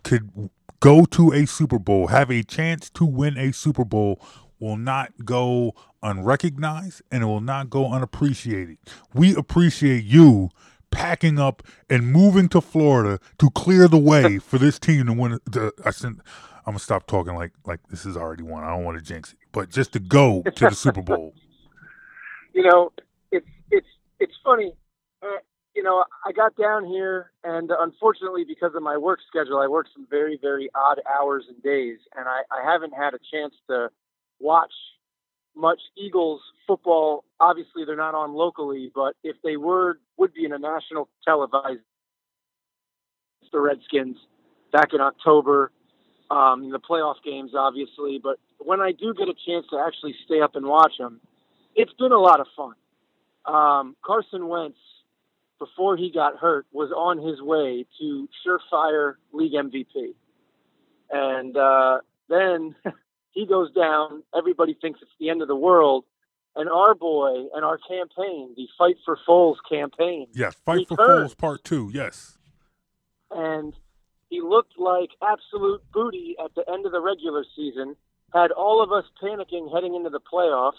could 0.03 0.49
go 0.80 1.05
to 1.05 1.32
a 1.34 1.45
Super 1.45 1.80
Bowl, 1.80 2.07
have 2.07 2.32
a 2.32 2.43
chance 2.43 2.89
to 2.91 3.05
win 3.05 3.38
a 3.38 3.51
Super 3.53 3.86
Bowl, 3.86 4.21
will 4.59 4.78
not 4.78 5.13
go 5.26 5.73
unrecognized 6.03 7.01
and 7.11 7.23
it 7.23 7.26
will 7.26 7.41
not 7.41 7.69
go 7.69 7.91
unappreciated. 7.91 8.78
We 9.13 9.36
appreciate 9.36 10.03
you 10.05 10.49
packing 10.91 11.39
up 11.39 11.63
and 11.89 12.11
moving 12.11 12.49
to 12.49 12.61
Florida 12.61 13.19
to 13.39 13.49
clear 13.51 13.88
the 13.88 13.97
way 13.97 14.38
for 14.39 14.57
this 14.57 14.80
team 14.80 15.05
to 15.07 15.13
win. 15.13 15.39
The, 15.45 15.73
I 15.86 15.91
sent, 15.91 16.19
I'm 16.65 16.73
gonna 16.73 16.80
stop 16.80 17.07
talking 17.07 17.36
like 17.36 17.53
like 17.65 17.82
this 17.89 18.05
is 18.05 18.17
already 18.17 18.43
won. 18.43 18.63
I 18.63 18.69
don't 18.71 18.84
want 18.84 18.97
to 18.97 19.03
jinx 19.03 19.34
it, 19.34 19.39
but 19.51 19.69
just 19.69 19.93
to 19.93 19.99
go 19.99 20.43
to 20.43 20.67
the 20.69 20.76
Super 20.76 21.01
Bowl. 21.03 21.34
you 22.53 22.63
know, 22.63 22.91
it's 23.32 23.47
it's 23.71 23.88
it's 24.19 24.34
funny. 24.43 24.73
Uh, 25.76 25.80
you 25.80 25.84
know, 25.84 26.03
I 26.26 26.32
got 26.32 26.55
down 26.55 26.86
here, 26.86 27.32
and 27.43 27.71
unfortunately, 27.80 28.43
because 28.43 28.71
of 28.76 28.84
my 28.84 28.97
work 28.97 29.19
schedule, 29.28 29.59
I 29.59 29.67
work 29.67 29.88
some 29.93 30.07
very 30.09 30.38
very 30.41 30.69
odd 30.76 31.01
hours 31.13 31.45
and 31.47 31.61
days, 31.63 31.99
and 32.15 32.28
I, 32.28 32.41
I 32.51 32.71
haven't 32.71 32.93
had 32.93 33.13
a 33.13 33.19
chance 33.32 33.53
to 33.69 33.89
watch 34.39 34.73
much 35.55 35.80
Eagles 35.97 36.41
football. 36.67 37.23
Obviously, 37.39 37.86
they're 37.86 37.95
not 37.95 38.15
on 38.15 38.34
locally, 38.34 38.91
but 38.93 39.15
if 39.23 39.36
they 39.43 39.57
were, 39.57 39.99
would 40.17 40.34
be 40.34 40.45
in 40.45 40.53
a 40.53 40.59
national 40.59 41.09
televised. 41.23 41.82
The 43.51 43.59
Redskins 43.61 44.17
back 44.73 44.89
in 44.91 44.99
October, 44.99 45.71
um, 46.30 46.63
in 46.63 46.71
the 46.71 46.80
playoff 46.80 47.15
games, 47.23 47.51
obviously. 47.57 48.19
But 48.21 48.38
when 48.59 48.82
I 48.82 48.91
do 48.91 49.13
get 49.13 49.30
a 49.30 49.34
chance 49.47 49.65
to 49.69 49.78
actually 49.78 50.15
stay 50.26 50.41
up 50.41 50.55
and 50.57 50.65
watch 50.65 50.93
them, 50.97 51.21
it's 51.76 51.93
been 51.93 52.11
a 52.11 52.19
lot 52.19 52.41
of 52.41 52.47
fun. 52.57 52.73
Um, 53.45 53.95
Carson 54.03 54.47
Wentz, 54.49 54.78
before 55.60 55.97
he 55.97 56.12
got 56.12 56.38
hurt, 56.38 56.66
was 56.72 56.91
on 56.91 57.18
his 57.18 57.41
way 57.41 57.86
to 57.99 58.28
surefire 58.45 59.16
league 59.32 59.53
MVP. 59.53 60.14
And 61.10 61.56
uh, 61.56 61.99
then 62.30 62.76
he 63.32 63.45
goes 63.45 63.72
down. 63.72 64.24
Everybody 64.36 64.78
thinks 64.80 64.99
it's 65.01 65.12
the 65.20 65.30
end 65.30 65.41
of 65.41 65.47
the 65.47 65.56
world. 65.56 66.06
And 66.58 66.70
our 66.70 66.95
boy 66.95 67.47
and 67.53 67.66
our 67.66 67.78
campaign, 67.78 68.53
the 68.56 68.68
Fight 68.78 68.95
for 69.03 69.18
Foles 69.28 69.58
campaign, 69.70 70.28
Yes, 70.34 70.56
fight 70.66 70.88
for 70.88 70.95
returned. 70.95 71.30
Foles 71.30 71.38
Part 71.38 71.64
Two. 71.66 71.91
Yes, 71.93 72.38
and 73.30 73.74
he 74.30 74.39
looked 74.39 74.80
like 74.80 75.10
absolute 75.22 75.82
booty 75.93 76.38
at 76.43 76.56
the 76.56 76.64
end 76.72 76.86
of 76.86 76.93
the 76.93 77.01
regular 77.01 77.43
season. 77.58 77.97
Had 78.34 78.51
all 78.51 78.82
of 78.82 78.91
us 78.93 79.03
panicking 79.22 79.74
heading 79.74 79.95
into 79.95 80.10
the 80.10 80.22
playoffs. 80.22 80.74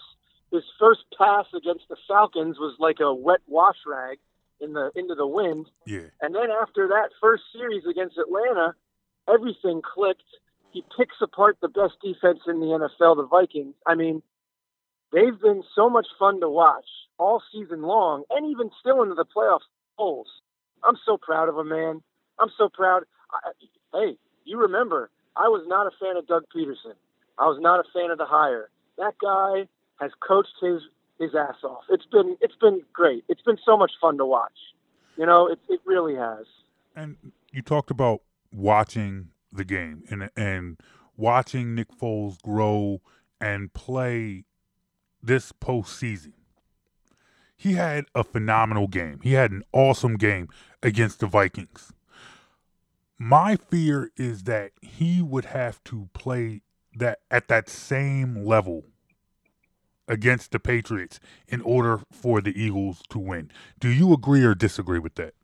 his 0.50 0.64
first 0.80 1.00
pass 1.16 1.44
against 1.54 1.84
the 1.90 1.96
Falcons 2.08 2.58
was 2.58 2.74
like 2.78 3.00
a 3.00 3.12
wet 3.12 3.40
wash 3.46 3.76
rag 3.86 4.18
in 4.60 4.72
the 4.72 4.90
into 4.94 5.14
the 5.14 5.26
wind. 5.26 5.66
Yeah. 5.86 6.08
And 6.20 6.34
then 6.34 6.48
after 6.50 6.88
that 6.88 7.10
first 7.20 7.44
series 7.52 7.84
against 7.88 8.18
Atlanta, 8.18 8.74
everything 9.28 9.82
clicked. 9.82 10.22
He 10.72 10.84
picks 10.96 11.16
apart 11.22 11.58
the 11.60 11.68
best 11.68 11.94
defense 12.02 12.40
in 12.46 12.60
the 12.60 12.66
NFL, 13.00 13.16
the 13.16 13.26
Vikings. 13.26 13.74
I 13.86 13.94
mean, 13.94 14.22
they've 15.12 15.40
been 15.40 15.62
so 15.74 15.88
much 15.88 16.06
fun 16.18 16.40
to 16.40 16.48
watch 16.48 16.84
all 17.18 17.42
season 17.52 17.82
long, 17.82 18.24
and 18.30 18.50
even 18.50 18.70
still 18.80 19.02
into 19.02 19.14
the 19.14 19.24
playoff 19.24 19.60
polls. 19.96 20.28
I'm 20.84 20.96
so 21.06 21.16
proud 21.16 21.48
of 21.48 21.56
him, 21.56 21.68
man. 21.68 22.02
I'm 22.38 22.50
so 22.58 22.68
proud. 22.68 23.04
I, 23.30 23.50
hey, 23.94 24.18
you 24.44 24.58
remember, 24.58 25.10
I 25.34 25.48
was 25.48 25.64
not 25.66 25.86
a 25.86 25.90
fan 25.98 26.16
of 26.16 26.26
Doug 26.26 26.44
Pederson. 26.54 26.94
I 27.38 27.46
was 27.46 27.58
not 27.60 27.80
a 27.80 27.84
fan 27.94 28.10
of 28.10 28.18
the 28.18 28.26
hire. 28.26 28.70
That 28.98 29.14
guy 29.20 29.68
has 30.00 30.10
coached 30.26 30.54
his 30.60 30.82
his 31.18 31.34
ass 31.34 31.56
off. 31.64 31.84
It's 31.90 32.06
been 32.06 32.36
it's 32.40 32.56
been 32.60 32.82
great. 32.92 33.24
It's 33.28 33.42
been 33.42 33.58
so 33.64 33.76
much 33.76 33.92
fun 34.00 34.18
to 34.18 34.26
watch. 34.26 34.58
You 35.16 35.26
know, 35.26 35.48
it 35.48 35.58
it 35.68 35.80
really 35.84 36.14
has. 36.14 36.46
And 36.94 37.16
you 37.52 37.62
talked 37.62 37.90
about 37.90 38.20
watching 38.52 39.28
the 39.52 39.64
game 39.64 40.04
and 40.10 40.30
and 40.36 40.78
watching 41.16 41.74
Nick 41.74 41.88
Foles 41.96 42.40
grow 42.42 43.00
and 43.40 43.72
play 43.72 44.44
this 45.22 45.52
postseason. 45.52 46.32
He 47.56 47.72
had 47.72 48.04
a 48.14 48.22
phenomenal 48.22 48.86
game. 48.86 49.20
He 49.22 49.32
had 49.32 49.50
an 49.50 49.62
awesome 49.72 50.16
game 50.16 50.48
against 50.82 51.20
the 51.20 51.26
Vikings. 51.26 51.92
My 53.18 53.56
fear 53.56 54.10
is 54.16 54.42
that 54.42 54.72
he 54.82 55.22
would 55.22 55.46
have 55.46 55.82
to 55.84 56.10
play 56.12 56.60
that 56.94 57.20
at 57.30 57.48
that 57.48 57.70
same 57.70 58.44
level 58.44 58.84
against 60.08 60.52
the 60.52 60.58
Patriots 60.58 61.20
in 61.48 61.60
order 61.62 62.00
for 62.12 62.40
the 62.40 62.58
Eagles 62.60 63.02
to 63.10 63.18
win. 63.18 63.50
Do 63.78 63.88
you 63.88 64.12
agree 64.12 64.44
or 64.44 64.54
disagree 64.54 64.98
with 64.98 65.14
that? 65.16 65.34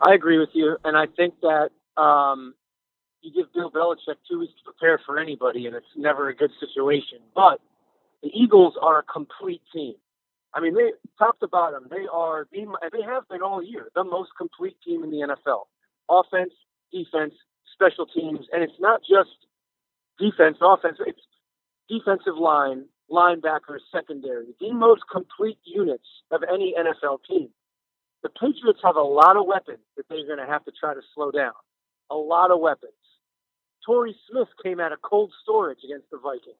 I 0.00 0.14
agree 0.14 0.38
with 0.38 0.50
you, 0.52 0.76
and 0.84 0.96
I 0.96 1.06
think 1.06 1.34
that 1.40 1.70
um, 2.00 2.54
you 3.20 3.32
give 3.32 3.52
Bill 3.52 3.70
Belichick 3.70 4.16
two 4.30 4.40
weeks 4.40 4.52
to 4.58 4.64
prepare 4.64 5.00
for 5.04 5.18
anybody, 5.18 5.66
and 5.66 5.74
it's 5.74 5.86
never 5.96 6.28
a 6.28 6.34
good 6.34 6.52
situation. 6.60 7.18
But 7.34 7.60
the 8.22 8.30
Eagles 8.32 8.74
are 8.80 9.00
a 9.00 9.02
complete 9.02 9.62
team. 9.72 9.94
I 10.54 10.60
mean, 10.60 10.74
they 10.74 10.92
top 11.18 11.38
to 11.40 11.48
bottom, 11.48 11.86
they 11.90 12.06
are 12.12 12.46
the 12.52 12.66
they 12.92 13.02
have 13.02 13.28
been 13.28 13.42
all 13.42 13.62
year 13.62 13.88
the 13.94 14.04
most 14.04 14.30
complete 14.36 14.76
team 14.84 15.04
in 15.04 15.10
the 15.10 15.18
NFL. 15.18 15.64
Offense, 16.08 16.52
defense, 16.92 17.34
special 17.74 18.06
teams, 18.06 18.46
and 18.52 18.62
it's 18.62 18.80
not 18.80 19.00
just 19.00 19.30
defense, 20.18 20.56
offense. 20.60 20.98
It's 21.06 21.20
defensive 21.88 22.36
line, 22.36 22.86
linebackers, 23.10 23.80
secondary, 23.92 24.54
the 24.60 24.72
most 24.72 25.02
complete 25.10 25.58
units 25.64 26.06
of 26.30 26.42
any 26.50 26.74
NFL 26.78 27.18
team. 27.28 27.48
The 28.22 28.28
Patriots 28.30 28.80
have 28.84 28.96
a 28.96 29.02
lot 29.02 29.36
of 29.36 29.46
weapons 29.46 29.78
that 29.96 30.06
they're 30.08 30.26
going 30.26 30.44
to 30.44 30.46
have 30.46 30.64
to 30.64 30.72
try 30.72 30.94
to 30.94 31.00
slow 31.14 31.30
down. 31.30 31.52
A 32.10 32.16
lot 32.16 32.50
of 32.50 32.60
weapons. 32.60 32.92
Torrey 33.84 34.16
Smith 34.30 34.48
came 34.62 34.80
out 34.80 34.92
of 34.92 35.00
cold 35.02 35.32
storage 35.42 35.78
against 35.84 36.10
the 36.10 36.18
Vikings. 36.18 36.56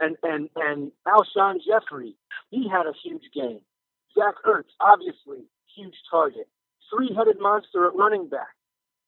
And 0.00 0.16
and 0.22 0.48
and 0.54 0.92
Alshon 1.06 1.56
Jeffery, 1.66 2.14
he 2.50 2.68
had 2.68 2.86
a 2.86 2.92
huge 3.02 3.24
game. 3.34 3.60
Zach 4.14 4.34
Ertz, 4.46 4.70
obviously, 4.80 5.44
huge 5.74 5.96
target. 6.10 6.48
Three-headed 6.90 7.40
monster 7.40 7.86
at 7.86 7.96
running 7.96 8.28
back 8.28 8.54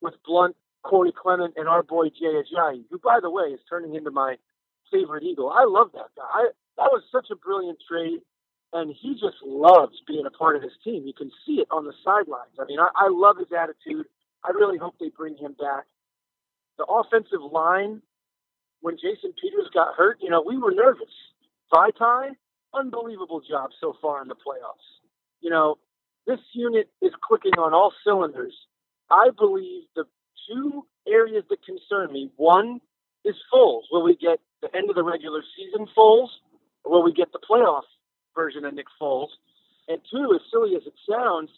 with 0.00 0.14
Blunt, 0.26 0.56
Corey 0.82 1.12
Clement, 1.12 1.54
and 1.56 1.68
our 1.68 1.82
boy 1.82 2.08
Jay 2.08 2.42
Ajayi, 2.42 2.84
who, 2.90 2.98
by 2.98 3.20
the 3.22 3.30
way, 3.30 3.44
is 3.44 3.60
turning 3.68 3.94
into 3.94 4.10
my 4.10 4.36
favorite 4.90 5.22
Eagle. 5.22 5.50
I 5.50 5.64
love 5.64 5.90
that 5.94 6.10
guy. 6.16 6.22
I, 6.32 6.48
that 6.76 6.90
was 6.92 7.02
such 7.12 7.28
a 7.30 7.36
brilliant 7.36 7.78
trade, 7.88 8.20
and 8.72 8.94
he 9.00 9.12
just 9.14 9.36
loves 9.44 10.00
being 10.06 10.26
a 10.26 10.30
part 10.30 10.56
of 10.56 10.62
his 10.62 10.72
team. 10.84 11.06
You 11.06 11.12
can 11.12 11.30
see 11.46 11.60
it 11.60 11.68
on 11.70 11.84
the 11.84 11.92
sidelines. 12.04 12.56
I 12.58 12.64
mean, 12.64 12.80
I, 12.80 12.88
I 12.96 13.08
love 13.10 13.36
his 13.38 13.48
attitude. 13.56 14.06
I 14.44 14.50
really 14.50 14.78
hope 14.78 14.94
they 14.98 15.10
bring 15.10 15.36
him 15.36 15.54
back. 15.58 15.84
The 16.78 16.84
offensive 16.84 17.42
line, 17.52 18.00
when 18.80 18.96
Jason 18.96 19.34
Peters 19.40 19.68
got 19.74 19.94
hurt, 19.94 20.18
you 20.20 20.30
know, 20.30 20.42
we 20.46 20.56
were 20.56 20.72
nervous. 20.72 21.12
Vaitai, 21.72 22.30
unbelievable 22.72 23.40
job 23.40 23.70
so 23.80 23.94
far 24.00 24.22
in 24.22 24.28
the 24.28 24.34
playoffs. 24.34 24.88
You 25.40 25.50
know, 25.50 25.78
this 26.26 26.40
unit 26.52 26.88
is 27.02 27.12
clicking 27.22 27.58
on 27.58 27.74
all 27.74 27.92
cylinders. 28.04 28.54
I 29.10 29.28
believe 29.36 29.84
the 29.94 30.04
two 30.48 30.86
areas 31.06 31.44
that 31.50 31.58
concern 31.64 32.12
me 32.12 32.30
one 32.36 32.80
is 33.24 33.34
Foles. 33.52 33.82
Will 33.90 34.04
we 34.04 34.16
get 34.16 34.40
the 34.62 34.74
end 34.76 34.90
of 34.90 34.96
the 34.96 35.02
regular 35.02 35.42
season 35.56 35.86
Foles, 35.96 36.28
will 36.84 37.02
we 37.02 37.12
get 37.12 37.32
the 37.32 37.38
playoff 37.38 37.82
version 38.34 38.64
of 38.64 38.74
Nick 38.74 38.86
Foles? 39.00 39.28
And 39.88 40.00
two, 40.10 40.32
as 40.34 40.40
silly 40.50 40.76
as 40.76 40.82
it 40.86 40.94
sounds, 41.08 41.50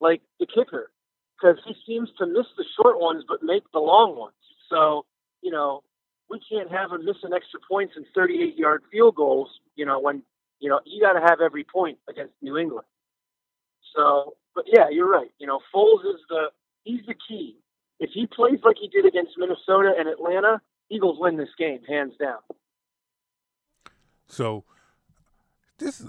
like 0.00 0.20
the 0.40 0.46
kicker, 0.46 0.90
because 1.36 1.56
he 1.66 1.74
seems 1.86 2.10
to 2.18 2.26
miss 2.26 2.46
the 2.56 2.64
short 2.76 3.00
ones 3.00 3.24
but 3.26 3.42
make 3.42 3.62
the 3.72 3.78
long 3.78 4.16
ones. 4.16 4.34
So, 4.68 5.06
you 5.42 5.50
know, 5.50 5.82
we 6.28 6.40
can't 6.50 6.70
have 6.70 6.90
him 6.92 7.04
missing 7.04 7.30
extra 7.34 7.60
points 7.68 7.94
and 7.96 8.04
38 8.14 8.56
yard 8.58 8.82
field 8.90 9.14
goals, 9.14 9.48
you 9.76 9.86
know, 9.86 10.00
when, 10.00 10.22
you 10.58 10.68
know, 10.68 10.80
you 10.84 11.00
got 11.00 11.12
to 11.12 11.20
have 11.20 11.40
every 11.40 11.64
point 11.64 11.98
against 12.08 12.34
New 12.42 12.58
England. 12.58 12.86
So, 13.94 14.36
but 14.54 14.64
yeah, 14.66 14.88
you're 14.90 15.08
right. 15.08 15.30
You 15.38 15.46
know, 15.46 15.60
Foles 15.74 16.00
is 16.04 16.20
the, 16.28 16.46
he's 16.84 17.06
the 17.06 17.14
key. 17.14 17.56
If 18.00 18.10
he 18.12 18.26
plays 18.26 18.58
like 18.64 18.76
he 18.80 18.88
did 18.88 19.06
against 19.06 19.32
Minnesota 19.38 19.94
and 19.98 20.08
Atlanta, 20.08 20.60
Eagles 20.90 21.18
win 21.18 21.36
this 21.36 21.48
game 21.58 21.80
hands 21.88 22.14
down. 22.18 22.38
So 24.28 24.64
this 25.78 26.04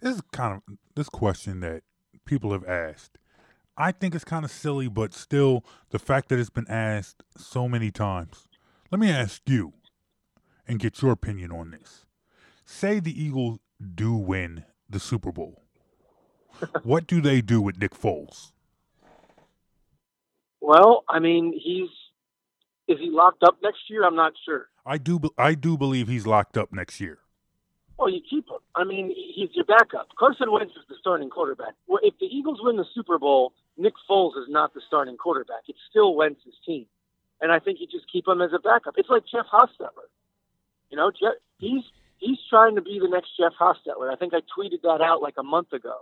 this 0.00 0.16
is 0.16 0.22
kind 0.32 0.54
of 0.54 0.76
this 0.94 1.08
question 1.08 1.60
that 1.60 1.82
people 2.24 2.52
have 2.52 2.64
asked. 2.64 3.18
I 3.76 3.92
think 3.92 4.14
it's 4.14 4.24
kind 4.24 4.44
of 4.44 4.50
silly, 4.50 4.88
but 4.88 5.14
still, 5.14 5.64
the 5.90 5.98
fact 5.98 6.28
that 6.28 6.38
it's 6.38 6.50
been 6.50 6.68
asked 6.68 7.22
so 7.36 7.68
many 7.68 7.90
times. 7.90 8.48
Let 8.90 9.00
me 9.00 9.10
ask 9.10 9.42
you 9.46 9.74
and 10.66 10.80
get 10.80 11.00
your 11.00 11.12
opinion 11.12 11.52
on 11.52 11.70
this. 11.70 12.06
Say 12.64 13.00
the 13.00 13.22
Eagles 13.22 13.58
do 13.94 14.14
win 14.14 14.64
the 14.90 14.98
Super 14.98 15.30
Bowl. 15.30 15.62
what 16.82 17.06
do 17.06 17.20
they 17.20 17.40
do 17.40 17.60
with 17.60 17.78
Nick 17.78 17.92
Foles? 17.92 18.52
Well, 20.60 21.04
I 21.08 21.20
mean, 21.20 21.52
he's 21.52 21.88
is 22.88 22.98
he 22.98 23.10
locked 23.10 23.42
up 23.42 23.58
next 23.62 23.80
year? 23.88 24.04
I'm 24.04 24.16
not 24.16 24.32
sure. 24.44 24.68
I 24.84 24.98
do 24.98 25.20
I 25.36 25.54
do 25.54 25.76
believe 25.76 26.08
he's 26.08 26.26
locked 26.26 26.56
up 26.56 26.72
next 26.72 27.00
year. 27.00 27.18
Well, 27.98 28.08
you 28.08 28.20
keep 28.28 28.48
him. 28.48 28.62
I 28.76 28.84
mean, 28.84 29.12
he's 29.34 29.50
your 29.54 29.64
backup. 29.64 30.08
Carson 30.16 30.52
Wentz 30.52 30.72
is 30.72 30.84
the 30.88 30.94
starting 31.00 31.30
quarterback. 31.30 31.74
Well, 31.88 31.98
if 32.02 32.14
the 32.20 32.26
Eagles 32.26 32.60
win 32.62 32.76
the 32.76 32.86
Super 32.94 33.18
Bowl, 33.18 33.52
Nick 33.76 33.94
Foles 34.08 34.38
is 34.38 34.46
not 34.48 34.72
the 34.72 34.80
starting 34.86 35.16
quarterback. 35.16 35.62
It's 35.66 35.78
still 35.90 36.14
Wentz's 36.14 36.54
team, 36.64 36.86
and 37.40 37.52
I 37.52 37.58
think 37.58 37.80
you 37.80 37.86
just 37.86 38.10
keep 38.10 38.26
him 38.26 38.40
as 38.40 38.52
a 38.54 38.60
backup. 38.60 38.94
It's 38.96 39.10
like 39.10 39.24
Jeff 39.30 39.46
Hostetler. 39.52 40.08
You 40.90 40.96
know, 40.96 41.10
Jeff, 41.10 41.34
he's 41.58 41.82
he's 42.18 42.38
trying 42.48 42.76
to 42.76 42.82
be 42.82 43.00
the 43.02 43.08
next 43.08 43.30
Jeff 43.36 43.52
Hostetler. 43.60 44.12
I 44.12 44.16
think 44.16 44.32
I 44.32 44.40
tweeted 44.56 44.82
that 44.82 45.00
out 45.02 45.20
like 45.20 45.34
a 45.36 45.42
month 45.42 45.72
ago, 45.72 45.96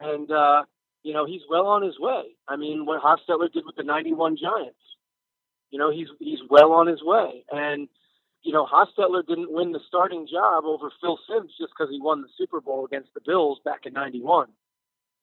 and 0.00 0.30
uh, 0.30 0.62
you 1.02 1.12
know 1.12 1.26
he's 1.26 1.42
well 1.50 1.66
on 1.66 1.82
his 1.82 1.98
way. 1.98 2.36
I 2.48 2.56
mean, 2.56 2.86
what 2.86 3.02
Hostetler 3.02 3.52
did 3.52 3.66
with 3.66 3.76
the 3.76 3.82
'91 3.82 4.36
Giants, 4.36 4.78
you 5.74 5.80
know, 5.80 5.90
he's 5.90 6.06
he's 6.20 6.38
well 6.48 6.70
on 6.70 6.86
his 6.86 7.02
way, 7.02 7.44
and 7.50 7.88
you 8.44 8.52
know, 8.52 8.64
Hostetler 8.64 9.26
didn't 9.26 9.52
win 9.52 9.72
the 9.72 9.80
starting 9.88 10.24
job 10.30 10.62
over 10.64 10.88
Phil 11.00 11.18
Simms 11.28 11.50
just 11.58 11.72
because 11.76 11.90
he 11.90 12.00
won 12.00 12.22
the 12.22 12.28
Super 12.38 12.60
Bowl 12.60 12.84
against 12.84 13.12
the 13.12 13.20
Bills 13.26 13.58
back 13.64 13.80
in 13.84 13.92
'91. 13.92 14.46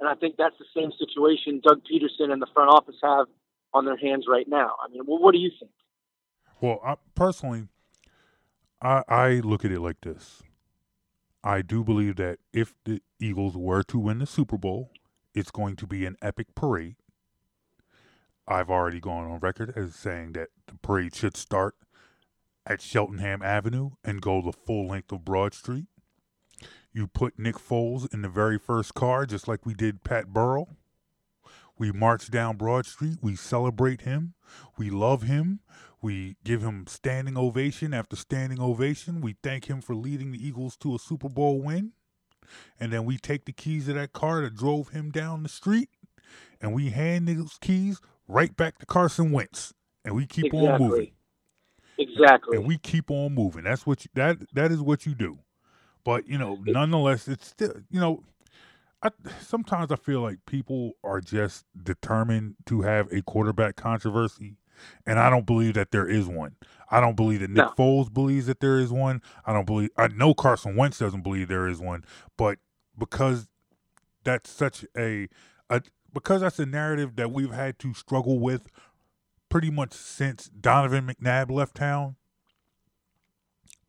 And 0.01 0.09
I 0.09 0.15
think 0.15 0.35
that's 0.37 0.57
the 0.59 0.65
same 0.75 0.91
situation 0.99 1.61
Doug 1.63 1.83
Pederson 1.89 2.33
and 2.33 2.41
the 2.41 2.49
front 2.53 2.69
office 2.69 2.97
have 3.01 3.27
on 3.73 3.85
their 3.85 3.95
hands 3.95 4.25
right 4.27 4.45
now. 4.45 4.73
I 4.83 4.91
mean, 4.91 5.03
well, 5.07 5.19
what 5.19 5.31
do 5.31 5.37
you 5.37 5.51
think? 5.57 5.71
Well, 6.59 6.81
I, 6.85 6.95
personally, 7.15 7.69
I, 8.81 9.03
I 9.07 9.29
look 9.35 9.63
at 9.63 9.71
it 9.71 9.79
like 9.79 10.01
this. 10.01 10.43
I 11.45 11.61
do 11.61 11.81
believe 11.81 12.17
that 12.17 12.39
if 12.51 12.73
the 12.83 13.01
Eagles 13.21 13.55
were 13.55 13.83
to 13.83 13.97
win 13.97 14.19
the 14.19 14.25
Super 14.25 14.57
Bowl, 14.57 14.91
it's 15.33 15.49
going 15.49 15.77
to 15.77 15.87
be 15.87 16.05
an 16.05 16.17
epic 16.21 16.47
parade. 16.55 16.97
I've 18.51 18.69
already 18.69 18.99
gone 18.99 19.29
on 19.29 19.39
record 19.39 19.73
as 19.75 19.95
saying 19.95 20.33
that 20.33 20.49
the 20.67 20.75
parade 20.75 21.15
should 21.15 21.37
start 21.37 21.75
at 22.65 22.81
Cheltenham 22.81 23.41
Avenue 23.41 23.91
and 24.03 24.21
go 24.21 24.41
the 24.41 24.51
full 24.51 24.87
length 24.87 25.11
of 25.11 25.25
Broad 25.25 25.53
Street. 25.53 25.85
You 26.93 27.07
put 27.07 27.39
Nick 27.39 27.55
Foles 27.55 28.13
in 28.13 28.21
the 28.21 28.29
very 28.29 28.59
first 28.59 28.93
car, 28.93 29.25
just 29.25 29.47
like 29.47 29.65
we 29.65 29.73
did 29.73 30.03
Pat 30.03 30.27
Burrell. 30.33 30.69
We 31.77 31.91
march 31.91 32.29
down 32.29 32.57
Broad 32.57 32.85
Street. 32.85 33.17
We 33.21 33.35
celebrate 33.35 34.01
him. 34.01 34.33
We 34.77 34.89
love 34.89 35.23
him. 35.23 35.61
We 36.01 36.35
give 36.43 36.61
him 36.61 36.85
standing 36.87 37.37
ovation 37.37 37.93
after 37.93 38.15
standing 38.15 38.59
ovation. 38.59 39.21
We 39.21 39.37
thank 39.41 39.65
him 39.65 39.81
for 39.81 39.95
leading 39.95 40.31
the 40.31 40.45
Eagles 40.45 40.75
to 40.77 40.93
a 40.93 40.99
Super 40.99 41.29
Bowl 41.29 41.61
win. 41.61 41.93
And 42.79 42.91
then 42.91 43.05
we 43.05 43.17
take 43.17 43.45
the 43.45 43.53
keys 43.53 43.87
of 43.87 43.95
that 43.95 44.11
car 44.11 44.41
that 44.41 44.55
drove 44.55 44.89
him 44.89 45.09
down 45.09 45.43
the 45.43 45.49
street 45.49 45.89
and 46.61 46.73
we 46.73 46.89
hand 46.89 47.27
those 47.27 47.57
keys 47.59 47.99
right 48.27 48.55
back 48.55 48.79
to 48.79 48.85
Carson 48.85 49.31
Wentz. 49.31 49.73
And 50.03 50.15
we 50.15 50.25
keep 50.25 50.45
exactly. 50.45 50.67
on 50.69 50.79
moving. 50.81 51.11
Exactly. 51.97 52.57
And 52.57 52.65
we 52.65 52.77
keep 52.77 53.11
on 53.11 53.33
moving. 53.35 53.63
That's 53.63 53.85
what 53.85 54.03
you, 54.03 54.09
that 54.15 54.37
that 54.53 54.71
is 54.71 54.81
what 54.81 55.05
you 55.05 55.13
do. 55.13 55.39
But 56.03 56.27
you 56.27 56.37
know, 56.37 56.57
nonetheless, 56.65 57.27
it's 57.27 57.47
still 57.47 57.73
you 57.89 57.99
know. 57.99 58.23
I, 59.03 59.09
sometimes 59.39 59.91
I 59.91 59.95
feel 59.95 60.21
like 60.21 60.37
people 60.45 60.93
are 61.03 61.21
just 61.21 61.65
determined 61.83 62.55
to 62.67 62.81
have 62.81 63.11
a 63.11 63.23
quarterback 63.23 63.75
controversy, 63.75 64.57
and 65.07 65.19
I 65.19 65.29
don't 65.29 65.45
believe 65.45 65.73
that 65.73 65.91
there 65.91 66.07
is 66.07 66.27
one. 66.27 66.55
I 66.89 66.99
don't 66.99 67.15
believe 67.15 67.39
that 67.39 67.49
Nick 67.49 67.65
No. 67.65 67.73
Foles 67.77 68.13
believes 68.13 68.45
that 68.47 68.59
there 68.59 68.77
is 68.79 68.91
one. 68.91 69.21
I 69.45 69.53
don't 69.53 69.65
believe. 69.65 69.89
I 69.97 70.07
know 70.07 70.33
Carson 70.33 70.75
Wentz 70.75 70.99
doesn't 70.99 71.21
believe 71.21 71.47
there 71.47 71.67
is 71.67 71.79
one, 71.79 72.03
but 72.37 72.59
because 72.97 73.47
that's 74.23 74.49
such 74.49 74.85
a, 74.97 75.27
a 75.69 75.81
because 76.13 76.41
that's 76.41 76.59
a 76.59 76.65
narrative 76.65 77.15
that 77.15 77.31
we've 77.31 77.51
had 77.53 77.79
to 77.79 77.93
struggle 77.93 78.39
with 78.39 78.67
pretty 79.49 79.69
much 79.69 79.93
since 79.93 80.49
Donovan 80.49 81.07
McNabb 81.07 81.51
left 81.51 81.75
town. 81.75 82.15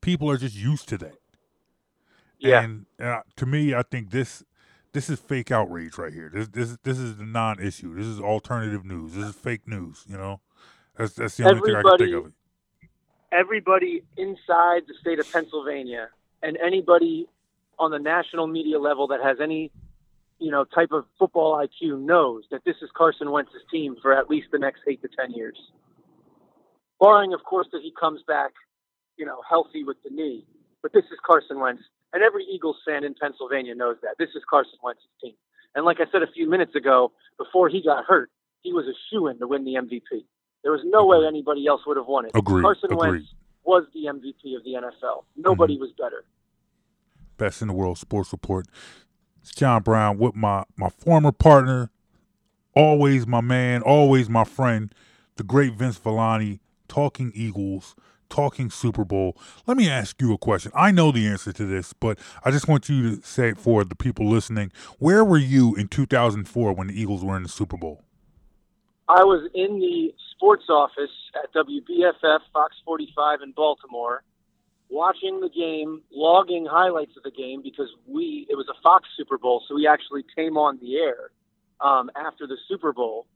People 0.01 0.31
are 0.31 0.37
just 0.37 0.57
used 0.57 0.89
to 0.89 0.99
that. 0.99 1.15
Yeah. 2.39 2.63
And 2.63 2.87
uh, 3.01 3.21
to 3.37 3.47
me, 3.47 3.75
I 3.75 3.83
think 3.83 4.11
this 4.11 4.43
this 4.93 5.09
is 5.09 5.21
fake 5.21 5.51
outrage 5.51 5.97
right 5.99 6.13
here. 6.13 6.31
This 6.33 6.49
this 6.49 6.77
this 6.83 6.99
is 6.99 7.17
the 7.17 7.25
non-issue. 7.25 7.95
This 7.95 8.07
is 8.07 8.21
alternative 8.21 8.85
news. 8.85 9.15
This 9.15 9.27
is 9.27 9.35
fake 9.35 9.69
news. 9.69 10.05
You 10.09 10.17
know, 10.19 10.41
that's 10.97 11.15
that's 11.15 11.37
the 11.37 11.45
only 11.49 11.61
thing 11.61 11.77
I 11.77 11.83
can 11.83 11.99
think 11.99 12.15
of. 12.15 12.27
It. 12.27 12.33
everybody 13.33 14.03
inside 14.17 14.83
the 14.87 14.95
state 15.01 15.19
of 15.19 15.33
Pennsylvania 15.33 16.09
and 16.43 16.57
anybody 16.59 17.27
on 17.79 17.91
the 17.91 17.99
national 17.99 18.47
media 18.47 18.79
level 18.79 19.07
that 19.09 19.21
has 19.23 19.39
any, 19.41 19.71
you 20.43 20.51
know, 20.51 20.65
type 20.65 20.91
of 20.91 21.05
football 21.19 21.55
IQ 21.57 22.01
knows 22.01 22.43
that 22.51 22.63
this 22.65 22.77
is 22.83 22.91
Carson 22.97 23.31
Wentz's 23.31 23.63
team 23.71 23.97
for 24.03 24.13
at 24.13 24.29
least 24.29 24.49
the 24.51 24.59
next 24.59 24.81
eight 24.89 25.01
to 25.03 25.09
ten 25.09 25.31
years. 25.33 25.57
Barring, 27.01 27.33
of 27.33 27.45
course, 27.45 27.69
that 27.73 27.81
he 27.83 27.93
comes 27.99 28.23
back, 28.27 28.51
you 29.17 29.25
know, 29.25 29.41
healthy 29.49 29.85
with 29.85 29.97
the 30.03 30.11
knee. 30.11 30.45
But 30.83 30.93
this 30.93 31.05
is 31.05 31.19
Carson 31.25 31.61
Wentz, 31.61 31.83
and 32.13 32.25
every 32.25 32.45
Eagles 32.45 32.77
fan 32.87 33.05
in 33.05 33.15
Pennsylvania 33.15 33.75
knows 33.75 33.97
that 34.03 34.17
this 34.19 34.31
is 34.35 34.43
Carson 34.51 34.79
Wentz's 34.83 35.07
team. 35.23 35.35
And 35.77 35.85
like 35.85 35.99
I 36.01 36.11
said 36.11 36.23
a 36.23 36.33
few 36.33 36.51
minutes 36.51 36.75
ago, 36.75 37.13
before 37.39 37.69
he 37.69 37.83
got 37.83 38.05
hurt, 38.05 38.31
he 38.63 38.73
was 38.73 38.87
a 38.87 38.97
shoe 39.11 39.29
in 39.29 39.39
to 39.39 39.47
win 39.47 39.65
the 39.65 39.75
MVP. 39.75 40.25
There 40.63 40.73
was 40.73 40.83
no 40.85 41.07
way 41.07 41.19
anybody 41.27 41.67
else 41.69 41.83
would 41.87 41.97
have 41.97 42.07
won 42.07 42.27
it. 42.27 42.33
Agreed, 42.35 42.63
Carson 42.63 42.93
agreed. 42.93 43.11
Wentz 43.11 43.35
was 43.65 43.85
the 43.95 44.07
MVP 44.07 44.57
of 44.57 44.65
the 44.65 44.75
NFL. 44.75 45.25
Nobody 45.37 45.75
mm-hmm. 45.75 45.83
was 45.83 45.93
better. 45.97 46.25
Best 47.37 47.63
in 47.63 47.69
the 47.69 47.75
world 47.75 47.99
sports 47.99 48.33
report. 48.33 48.67
It's 49.43 49.53
John 49.53 49.83
Brown 49.83 50.19
with 50.19 50.37
my 50.37 50.63
my 50.77 50.89
former 50.89 51.33
partner, 51.33 51.91
always 52.77 53.27
my 53.27 53.41
man, 53.41 53.83
always 53.83 54.29
my 54.29 54.45
friend, 54.45 54.95
the 55.35 55.43
great 55.43 55.75
Vince 55.75 55.99
Villani, 55.99 56.61
talking 56.87 57.33
Eagles, 57.35 57.97
talking 58.29 58.71
Super 58.71 59.05
Bowl. 59.05 59.37
Let 59.67 59.77
me 59.77 59.91
ask 59.91 60.21
you 60.23 60.33
a 60.33 60.39
question. 60.39 60.71
I 60.77 60.93
know 60.93 61.11
the 61.11 61.27
answer 61.27 61.53
to 61.55 61.67
this, 61.67 61.93
but 61.93 62.21
I 62.45 62.53
just 62.53 62.69
want 62.69 62.89
you 62.89 63.17
to 63.17 63.27
say 63.27 63.49
it 63.49 63.59
for 63.59 63.83
the 63.83 63.97
people 63.97 64.29
listening. 64.31 64.71
Where 65.01 65.25
were 65.25 65.39
you 65.39 65.75
in 65.75 65.89
2004 65.89 66.73
when 66.73 66.87
the 66.87 67.01
Eagles 67.01 67.25
were 67.25 67.37
in 67.37 67.43
the 67.43 67.49
Super 67.49 67.77
Bowl? 67.77 68.05
I 69.09 69.25
was 69.25 69.51
in 69.55 69.81
the 69.81 70.15
sports 70.31 70.67
office 70.69 71.11
at 71.43 71.53
WBFF 71.53 72.39
Fox 72.53 72.77
45 72.85 73.41
in 73.43 73.53
Baltimore, 73.53 74.23
watching 74.93 75.41
the 75.41 75.49
game, 75.49 76.03
logging 76.13 76.67
highlights 76.67 77.17
of 77.17 77.23
the 77.23 77.31
game 77.31 77.63
because 77.63 77.89
we 78.07 78.47
it 78.51 78.55
was 78.57 78.67
a 78.69 78.81
Fox 78.83 79.09
Super 79.17 79.39
Bowl, 79.39 79.63
so 79.67 79.75
we 79.75 79.87
actually 79.87 80.25
came 80.37 80.57
on 80.57 80.79
the 80.81 80.97
air 80.97 81.31
um, 81.81 82.11
after 82.15 82.47
the 82.47 82.57
Super 82.69 82.93
Bowl, 82.93 83.27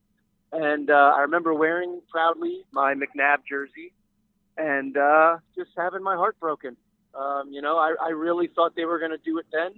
and 0.52 0.90
uh, 0.90 1.12
I 1.16 1.20
remember 1.22 1.54
wearing 1.54 2.00
proudly 2.10 2.64
my 2.72 2.94
McNabb 2.94 3.38
jersey 3.48 3.92
and 4.58 4.96
uh, 4.96 5.38
just 5.54 5.70
having 5.76 6.02
my 6.02 6.14
heart 6.16 6.38
broken. 6.40 6.76
Um, 7.14 7.50
you 7.50 7.62
know, 7.62 7.76
I, 7.78 7.94
I 8.00 8.08
really 8.10 8.48
thought 8.54 8.76
they 8.76 8.84
were 8.84 8.98
going 8.98 9.10
to 9.10 9.18
do 9.24 9.38
it 9.38 9.46
then, 9.52 9.72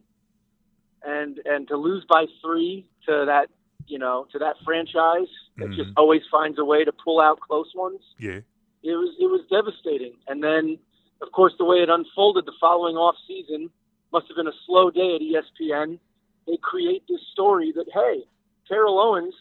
and 1.05 1.39
and 1.45 1.69
to 1.69 1.77
lose 1.77 2.05
by 2.09 2.27
three 2.43 2.87
to 3.07 3.25
that 3.27 3.49
you 3.87 3.99
know 3.99 4.27
to 4.33 4.39
that 4.41 4.57
franchise 4.65 5.29
that 5.57 5.69
just 5.71 5.91
always 5.97 6.23
finds 6.31 6.59
a 6.59 6.65
way 6.65 6.85
to 6.85 6.93
pull 6.93 7.21
out 7.21 7.41
close 7.41 7.71
ones 7.75 8.01
Yeah. 8.19 8.41
it 8.83 8.95
was 9.03 9.15
it 9.19 9.27
was 9.27 9.41
devastating. 9.51 10.15
And 10.29 10.43
then, 10.43 10.79
of 11.21 11.33
course, 11.33 11.53
the 11.59 11.65
way 11.65 11.79
it 11.79 11.89
unfolded 11.89 12.47
the 12.47 12.53
following 12.61 12.97
off 12.97 13.17
season 13.27 13.71
must 14.13 14.27
have 14.29 14.37
been 14.37 14.49
a 14.49 14.61
slow 14.67 14.91
day 14.91 15.17
at 15.17 15.21
ESPN. 15.21 15.99
They 16.47 16.59
create 16.63 17.03
this 17.09 17.21
story 17.33 17.73
that 17.75 17.87
hey, 17.93 18.25
Terrell 18.69 19.01
Owens 19.01 19.35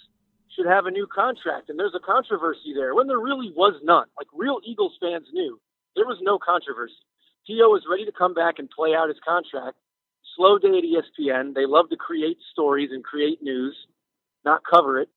should 0.56 0.66
have 0.66 0.86
a 0.86 0.92
new 0.92 1.08
contract, 1.08 1.70
and 1.70 1.78
there's 1.78 1.96
a 1.96 2.06
controversy 2.06 2.74
there 2.76 2.96
when 2.96 3.08
there 3.08 3.20
really 3.20 3.52
was 3.56 3.76
none. 3.84 4.08
Like 4.18 4.28
real 4.34 4.60
Eagles 4.66 4.98
fans 5.00 5.28
knew 5.32 5.60
there 5.96 6.06
was 6.06 6.18
no 6.22 6.40
controversy. 6.40 6.96
T.O. 7.46 7.70
was 7.70 7.84
ready 7.90 8.06
to 8.06 8.12
come 8.12 8.34
back 8.34 8.60
and 8.60 8.70
play 8.70 8.94
out 8.94 9.08
his 9.08 9.18
contract. 9.26 9.78
Slow 10.36 10.58
day 10.58 10.78
at 10.78 10.84
ESPN. 10.84 11.54
They 11.56 11.66
love 11.66 11.90
to 11.90 11.96
create 11.96 12.38
stories 12.52 12.90
and 12.92 13.04
create 13.04 13.42
news, 13.42 13.76
not 14.44 14.62
cover 14.70 15.00
it. 15.00 15.10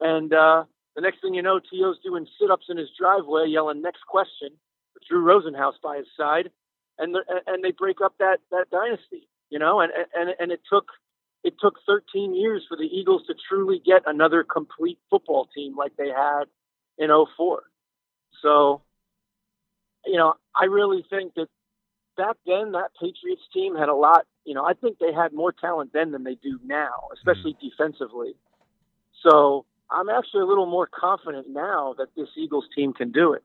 And 0.00 0.32
uh, 0.32 0.64
the 0.94 1.00
next 1.00 1.22
thing 1.22 1.34
you 1.34 1.42
know, 1.42 1.58
T.O.'s 1.58 1.96
doing 2.04 2.26
sit-ups 2.40 2.66
in 2.68 2.76
his 2.76 2.88
driveway, 2.98 3.46
yelling 3.48 3.82
"Next 3.82 4.04
question." 4.06 4.50
Drew 5.08 5.24
Rosenhaus 5.24 5.74
by 5.82 5.98
his 5.98 6.06
side, 6.16 6.50
and 6.98 7.14
the, 7.14 7.22
and 7.46 7.62
they 7.62 7.72
break 7.72 8.00
up 8.04 8.14
that 8.18 8.38
that 8.50 8.66
dynasty. 8.70 9.28
You 9.50 9.58
know, 9.58 9.80
and 9.80 9.92
and 10.14 10.34
and 10.38 10.52
it 10.52 10.60
took 10.70 10.86
it 11.44 11.54
took 11.60 11.76
13 11.86 12.34
years 12.34 12.64
for 12.68 12.76
the 12.76 12.84
Eagles 12.84 13.22
to 13.26 13.34
truly 13.48 13.80
get 13.84 14.02
another 14.06 14.44
complete 14.44 14.98
football 15.08 15.48
team 15.54 15.76
like 15.76 15.96
they 15.96 16.08
had 16.08 16.44
in 16.98 17.10
04. 17.36 17.62
So, 18.42 18.82
you 20.04 20.16
know, 20.16 20.34
I 20.54 20.64
really 20.64 21.04
think 21.08 21.34
that 21.34 21.48
back 22.16 22.36
then 22.44 22.72
that 22.72 22.90
Patriots 23.00 23.42
team 23.52 23.76
had 23.76 23.88
a 23.88 23.94
lot. 23.94 24.26
You 24.44 24.54
know, 24.54 24.64
I 24.64 24.74
think 24.74 24.98
they 24.98 25.12
had 25.12 25.32
more 25.32 25.52
talent 25.52 25.92
then 25.92 26.10
than 26.10 26.24
they 26.24 26.34
do 26.34 26.58
now, 26.64 27.08
especially 27.14 27.54
mm-hmm. 27.54 27.68
defensively. 27.68 28.34
So 29.22 29.64
I'm 29.90 30.08
actually 30.08 30.42
a 30.42 30.46
little 30.46 30.66
more 30.66 30.88
confident 30.88 31.48
now 31.48 31.94
that 31.98 32.08
this 32.16 32.28
Eagles 32.36 32.64
team 32.74 32.92
can 32.92 33.12
do 33.12 33.32
it. 33.32 33.44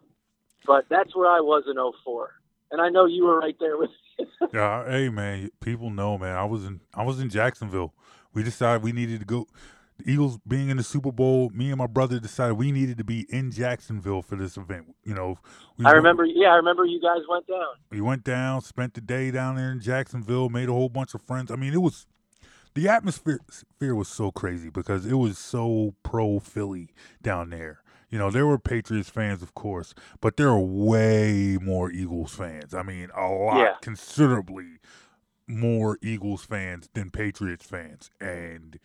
But 0.65 0.85
that's 0.89 1.15
where 1.15 1.29
I 1.29 1.39
was 1.41 1.63
in 1.67 1.75
04. 2.05 2.31
And 2.71 2.81
I 2.81 2.89
know 2.89 3.05
you 3.05 3.25
were 3.25 3.39
right 3.39 3.55
there 3.59 3.77
with 3.77 3.89
me. 3.89 4.25
Yeah, 4.53 4.85
hey 4.87 5.09
man, 5.09 5.49
people 5.61 5.89
know, 5.89 6.17
man. 6.19 6.35
I 6.37 6.43
was 6.43 6.65
in 6.65 6.81
I 6.93 7.03
was 7.03 7.19
in 7.19 7.29
Jacksonville. 7.29 7.93
We 8.33 8.43
decided 8.43 8.83
we 8.83 8.91
needed 8.91 9.19
to 9.21 9.25
go. 9.25 9.47
The 9.97 10.11
Eagles 10.11 10.37
being 10.47 10.69
in 10.69 10.77
the 10.77 10.83
Super 10.83 11.11
Bowl, 11.11 11.49
me 11.51 11.69
and 11.69 11.77
my 11.77 11.87
brother 11.87 12.19
decided 12.19 12.53
we 12.55 12.71
needed 12.71 12.97
to 12.99 13.03
be 13.03 13.25
in 13.29 13.51
Jacksonville 13.51 14.21
for 14.21 14.35
this 14.35 14.57
event. 14.57 14.95
You 15.03 15.13
know, 15.15 15.37
we 15.77 15.85
I 15.85 15.89
went- 15.89 15.97
remember 15.97 16.25
yeah, 16.25 16.49
I 16.49 16.55
remember 16.55 16.85
you 16.85 16.99
guys 17.01 17.21
went 17.29 17.47
down. 17.47 17.73
we 17.89 18.01
went 18.01 18.23
down, 18.23 18.61
spent 18.61 18.93
the 18.93 19.01
day 19.01 19.31
down 19.31 19.55
there 19.55 19.71
in 19.71 19.79
Jacksonville, 19.79 20.49
made 20.49 20.69
a 20.69 20.73
whole 20.73 20.89
bunch 20.89 21.13
of 21.15 21.21
friends. 21.21 21.49
I 21.51 21.55
mean, 21.55 21.73
it 21.73 21.81
was 21.81 22.05
the 22.75 22.87
atmosphere 22.89 23.39
atmosphere 23.41 23.95
was 23.95 24.07
so 24.07 24.31
crazy 24.31 24.69
because 24.69 25.05
it 25.05 25.13
was 25.15 25.37
so 25.37 25.93
pro 26.03 26.39
Philly 26.39 26.89
down 27.21 27.49
there. 27.51 27.79
You 28.13 28.19
know, 28.19 28.29
there 28.29 28.45
were 28.45 28.59
Patriots 28.59 29.09
fans, 29.09 29.41
of 29.41 29.55
course, 29.55 29.95
but 30.21 30.37
there 30.37 30.51
were 30.53 30.59
way 30.59 31.57
more 31.59 31.89
Eagles 31.89 32.35
fans. 32.35 32.75
I 32.75 32.83
mean, 32.83 33.09
a 33.17 33.25
lot, 33.27 33.57
Yeah. 33.57 33.73
considerably 33.81 34.77
more 35.47 35.97
Eagles 35.99 36.45
fans 36.45 36.87
than 36.93 37.09
Patriots 37.09 37.65
fans. 37.65 38.11
And, 38.21 38.77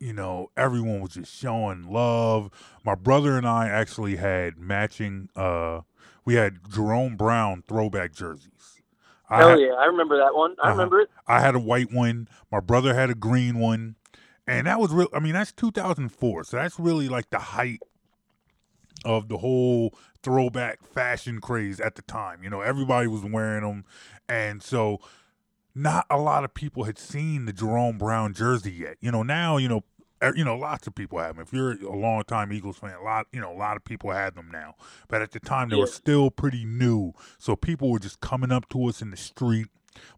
you 0.00 0.12
know, 0.12 0.50
everyone 0.56 0.98
was 1.00 1.12
just 1.12 1.32
showing 1.32 1.84
love. 1.92 2.50
My 2.84 2.96
brother 2.96 3.38
and 3.38 3.46
I 3.46 3.68
actually 3.68 4.16
had 4.16 4.58
matching, 4.58 5.28
uh, 5.36 5.82
we 6.24 6.34
had 6.34 6.58
Jerome 6.68 7.14
Brown 7.16 7.62
throwback 7.68 8.12
jerseys. 8.12 8.80
I 9.30 9.36
Hell 9.36 9.48
had- 9.50 9.60
yeah, 9.60 9.74
I 9.74 9.84
remember 9.84 10.16
that 10.18 10.34
one. 10.34 10.56
I 10.60 10.62
Uh-huh. 10.62 10.70
remember 10.72 11.00
it. 11.02 11.10
I 11.28 11.38
had 11.38 11.54
a 11.54 11.60
white 11.60 11.92
one. 11.92 12.26
My 12.50 12.58
brother 12.58 12.94
had 12.94 13.10
a 13.10 13.14
green 13.14 13.60
one. 13.60 13.94
And 14.44 14.66
that 14.66 14.80
was 14.80 14.90
real. 14.92 15.06
I 15.14 15.20
mean, 15.20 15.34
that's 15.34 15.52
2004. 15.52 16.42
So 16.42 16.56
that's 16.56 16.80
really 16.80 17.08
like 17.08 17.30
the 17.30 17.38
height 17.38 17.80
of 19.04 19.28
the 19.28 19.38
whole 19.38 19.94
throwback 20.22 20.82
fashion 20.84 21.40
craze 21.40 21.80
at 21.80 21.94
the 21.96 22.02
time. 22.02 22.42
You 22.42 22.50
know, 22.50 22.60
everybody 22.60 23.08
was 23.08 23.22
wearing 23.24 23.62
them. 23.62 23.84
And 24.28 24.62
so 24.62 25.00
not 25.74 26.06
a 26.10 26.18
lot 26.18 26.44
of 26.44 26.54
people 26.54 26.84
had 26.84 26.98
seen 26.98 27.44
the 27.46 27.52
Jerome 27.52 27.98
Brown 27.98 28.34
jersey 28.34 28.72
yet. 28.72 28.96
You 29.00 29.10
know, 29.10 29.22
now, 29.22 29.56
you 29.56 29.68
know, 29.68 29.84
you 30.36 30.44
know, 30.44 30.56
lots 30.56 30.86
of 30.86 30.94
people 30.94 31.18
have 31.18 31.34
them. 31.36 31.42
If 31.44 31.52
you're 31.52 31.72
a 31.72 31.96
long 31.96 32.22
time 32.22 32.52
Eagles 32.52 32.76
fan, 32.78 32.94
a 32.94 33.02
lot, 33.02 33.26
you 33.32 33.40
know, 33.40 33.50
a 33.52 33.58
lot 33.58 33.76
of 33.76 33.84
people 33.84 34.12
had 34.12 34.36
them 34.36 34.50
now. 34.52 34.74
But 35.08 35.20
at 35.20 35.32
the 35.32 35.40
time, 35.40 35.68
they 35.68 35.76
were 35.76 35.86
still 35.88 36.30
pretty 36.30 36.64
new. 36.64 37.12
So 37.38 37.56
people 37.56 37.90
were 37.90 37.98
just 37.98 38.20
coming 38.20 38.52
up 38.52 38.68
to 38.68 38.84
us 38.84 39.02
in 39.02 39.10
the 39.10 39.16
street, 39.16 39.66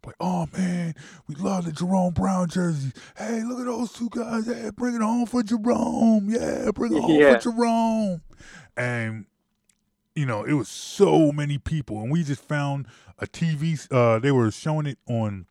like, 0.05 0.15
"Oh 0.21 0.47
man, 0.53 0.95
we 1.27 1.35
love 1.37 1.65
the 1.65 1.73
Jerome 1.73 2.13
Brown 2.13 2.51
jerseys. 2.51 2.93
Hey, 3.17 3.43
look 3.45 3.61
at 3.61 3.65
those 3.65 3.93
two 3.95 4.11
guys. 4.11 4.45
Hey, 4.47 4.71
bring 4.77 4.95
it 4.95 5.01
home 5.01 5.25
for 5.25 5.43
Jerome. 5.43 6.29
Yeah, 6.29 6.71
bring 6.75 6.95
it 6.95 7.01
home 7.01 7.11
Yeah. 7.19 7.39
for 7.39 7.51
Jerome." 7.53 8.21
And 8.77 9.27
you 10.15 10.27
know, 10.27 10.45
it 10.45 10.53
was 10.53 10.69
so 10.69 11.33
many 11.33 11.59
people, 11.59 12.01
and 12.01 12.11
we 12.11 12.23
just 12.23 12.43
found 12.43 12.87
a 13.19 13.27
TV. 13.27 13.87
Uh, 13.91 14.19
they 14.21 14.31
were 14.31 14.51
showing 14.51 14.87
it 14.87 14.99
on 15.09 15.47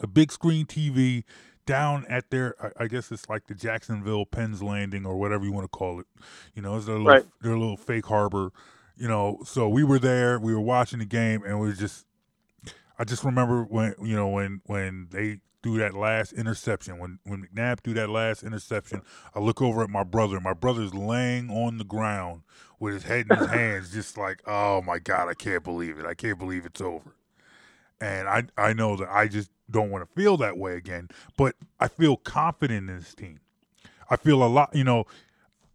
a 0.00 0.06
big 0.06 0.30
screen 0.30 0.66
TV 0.66 1.24
down 1.66 2.06
at 2.08 2.30
their. 2.30 2.54
I, 2.78 2.84
I 2.84 2.86
guess 2.88 3.10
it's 3.10 3.28
like 3.28 3.46
the 3.48 3.54
Jacksonville 3.54 4.24
Penn's 4.24 4.62
Landing 4.62 5.04
or 5.04 5.16
whatever 5.16 5.44
you 5.44 5.52
want 5.52 5.64
to 5.64 5.68
call 5.68 5.98
it. 6.00 6.06
You 6.54 6.62
know, 6.62 6.76
it's 6.76 6.86
their 6.86 6.94
little, 6.96 7.08
Right. 7.08 7.24
their 7.42 7.58
little 7.58 7.76
fake 7.76 8.06
harbor. 8.06 8.50
You 8.96 9.06
know, 9.08 9.38
so 9.44 9.68
we 9.68 9.84
were 9.84 9.98
there. 10.00 10.38
We 10.40 10.52
were 10.54 10.60
watching 10.60 10.98
the 11.00 11.04
game, 11.04 11.42
and 11.44 11.60
we 11.60 11.68
were 11.68 11.72
just. 11.74 12.04
I 12.98 13.04
just 13.04 13.24
remember 13.24 13.62
when 13.62 13.94
you 14.02 14.16
know 14.16 14.28
when 14.28 14.60
when 14.66 15.08
they 15.10 15.40
threw 15.62 15.78
that 15.78 15.94
last 15.94 16.32
interception 16.32 16.98
when 16.98 17.18
when 17.24 17.46
McNabb 17.46 17.80
threw 17.80 17.94
that 17.94 18.10
last 18.10 18.42
interception. 18.42 19.02
I 19.34 19.40
look 19.40 19.60
over 19.62 19.82
at 19.82 19.90
my 19.90 20.04
brother. 20.04 20.40
My 20.40 20.54
brother's 20.54 20.94
laying 20.94 21.50
on 21.50 21.78
the 21.78 21.84
ground 21.84 22.42
with 22.80 22.94
his 22.94 23.02
head 23.04 23.26
in 23.30 23.36
his 23.36 23.48
hands, 23.50 23.92
just 23.92 24.16
like, 24.16 24.40
oh 24.46 24.82
my 24.82 24.98
god, 24.98 25.28
I 25.28 25.34
can't 25.34 25.62
believe 25.64 25.98
it. 25.98 26.06
I 26.06 26.14
can't 26.14 26.38
believe 26.38 26.66
it's 26.66 26.80
over. 26.80 27.14
And 28.00 28.28
I 28.28 28.44
I 28.56 28.72
know 28.72 28.96
that 28.96 29.08
I 29.10 29.28
just 29.28 29.50
don't 29.70 29.90
want 29.90 30.08
to 30.08 30.14
feel 30.20 30.36
that 30.38 30.56
way 30.56 30.76
again. 30.76 31.08
But 31.36 31.54
I 31.78 31.88
feel 31.88 32.16
confident 32.16 32.88
in 32.88 32.96
this 32.96 33.14
team. 33.14 33.40
I 34.10 34.16
feel 34.16 34.42
a 34.42 34.46
lot. 34.46 34.74
You 34.74 34.84
know, 34.84 35.04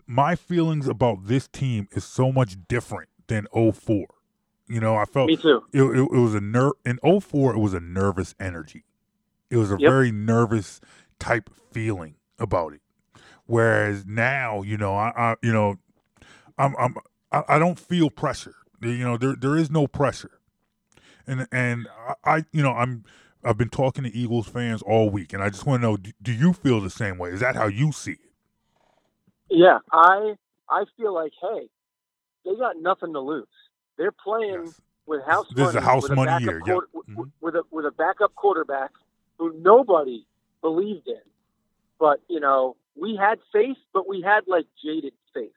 my 0.07 0.35
feelings 0.35 0.87
about 0.87 1.27
this 1.27 1.47
team 1.47 1.87
is 1.91 2.03
so 2.03 2.31
much 2.31 2.57
different 2.67 3.09
than 3.27 3.47
04. 3.53 4.07
You 4.67 4.79
know, 4.81 4.95
I 4.97 5.05
felt 5.05 5.33
Me 5.33 5.37
too. 5.37 5.63
It, 5.73 5.83
it, 5.83 5.99
it 5.99 6.19
was 6.19 6.35
a 6.35 6.41
ner 6.41 6.71
in 6.85 6.99
04, 7.21 7.55
it 7.55 7.59
was 7.59 7.73
a 7.73 7.81
nervous 7.81 8.35
energy. 8.39 8.85
It 9.51 9.57
was 9.57 9.71
a 9.71 9.77
Yep. 9.77 9.93
very 9.93 10.11
nervous 10.11 10.81
type 11.19 11.49
feeling 11.71 12.15
about 12.39 12.73
it. 12.73 12.81
Whereas 13.45 14.05
now, 14.05 14.61
you 14.63 14.77
know, 14.77 14.95
I, 14.95 15.13
I 15.17 15.35
you 15.43 15.53
know, 15.53 15.77
I'm 16.57 16.75
I'm 16.77 16.95
I, 17.31 17.43
I 17.49 17.59
don't 17.59 17.79
feel 17.79 18.09
pressure. 18.09 18.55
You 18.81 18.99
know, 18.99 19.17
there 19.17 19.35
there 19.35 19.57
is 19.57 19.71
no 19.71 19.87
pressure. 19.87 20.39
And 21.27 21.47
and 21.51 21.87
I, 22.25 22.37
I 22.37 22.45
you 22.53 22.63
know, 22.63 22.73
I'm 22.73 23.05
I've 23.43 23.57
been 23.57 23.69
talking 23.69 24.03
to 24.05 24.15
Eagles 24.15 24.47
fans 24.47 24.81
all 24.83 25.09
week 25.09 25.33
and 25.33 25.43
I 25.43 25.49
just 25.49 25.65
want 25.65 25.81
to 25.81 25.87
know 25.87 25.97
do, 25.97 26.11
do 26.21 26.33
you 26.33 26.53
feel 26.53 26.81
the 26.81 26.89
same 26.91 27.17
way? 27.17 27.31
Is 27.31 27.41
that 27.41 27.55
how 27.55 27.67
you 27.67 27.91
see 27.93 28.13
it? 28.13 28.19
Yeah, 29.49 29.79
I 29.91 30.35
I 30.69 30.85
feel 30.97 31.13
like 31.13 31.33
hey, 31.41 31.69
they 32.45 32.55
got 32.57 32.77
nothing 32.81 33.13
to 33.13 33.19
lose. 33.21 33.47
They're 33.97 34.11
playing 34.11 34.65
Yes. 34.65 34.81
with 35.05 35.23
house 35.23 35.47
This 35.53 35.69
is 35.69 35.75
a 35.75 35.81
house 35.81 36.03
with 36.03 36.11
a 36.13 36.15
money 36.15 36.27
backup 36.27 36.41
year, 36.41 36.59
quarter- 36.61 36.87
yep. 36.93 37.03
Mhm. 37.07 37.31
with 37.41 37.55
a 37.55 37.63
with 37.71 37.85
a 37.85 37.91
backup 37.91 38.33
quarterback 38.35 38.91
who 39.37 39.53
nobody 39.53 40.25
believed 40.61 41.07
in. 41.07 41.21
But 41.99 42.21
you 42.27 42.39
know, 42.39 42.75
we 42.95 43.15
had 43.15 43.39
faith, 43.51 43.77
but 43.93 44.07
we 44.07 44.21
had 44.21 44.47
like 44.47 44.65
jaded 44.81 45.13
faith. 45.33 45.53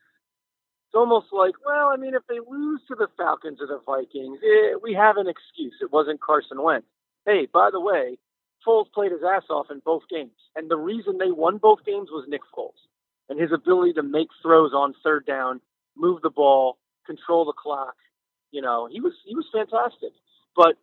It's 0.86 0.94
almost 0.94 1.32
like, 1.32 1.54
well, 1.64 1.88
I 1.88 1.96
mean, 1.96 2.14
if 2.14 2.26
they 2.26 2.38
lose 2.40 2.80
to 2.88 2.94
the 2.94 3.08
Falcons 3.16 3.60
or 3.60 3.66
the 3.66 3.78
Vikings, 3.78 4.38
eh, 4.42 4.74
we 4.82 4.94
have 4.94 5.16
an 5.16 5.26
excuse. 5.28 5.74
It 5.80 5.92
wasn't 5.92 6.20
Carson 6.20 6.62
Wentz. 6.62 6.86
Hey, 7.24 7.46
by 7.46 7.70
the 7.70 7.80
way, 7.80 8.18
Foles 8.64 8.90
played 8.92 9.12
his 9.12 9.22
ass 9.22 9.44
off 9.50 9.70
in 9.70 9.80
both 9.80 10.06
games, 10.08 10.38
and 10.54 10.70
the 10.70 10.76
reason 10.76 11.18
they 11.18 11.30
won 11.30 11.58
both 11.58 11.84
games 11.84 12.10
was 12.10 12.26
Nick 12.28 12.42
Foles 12.56 12.86
and 13.28 13.38
his 13.40 13.50
ability 13.52 13.92
to 13.94 14.02
make 14.02 14.28
throws 14.42 14.72
on 14.72 14.94
third 15.02 15.26
down, 15.26 15.60
move 15.96 16.22
the 16.22 16.30
ball, 16.30 16.78
control 17.04 17.44
the 17.44 17.52
clock. 17.52 17.96
You 18.56 18.62
know, 18.62 18.88
he 18.90 19.02
was 19.02 19.12
he 19.26 19.34
was 19.34 19.44
fantastic. 19.52 20.12
But 20.56 20.76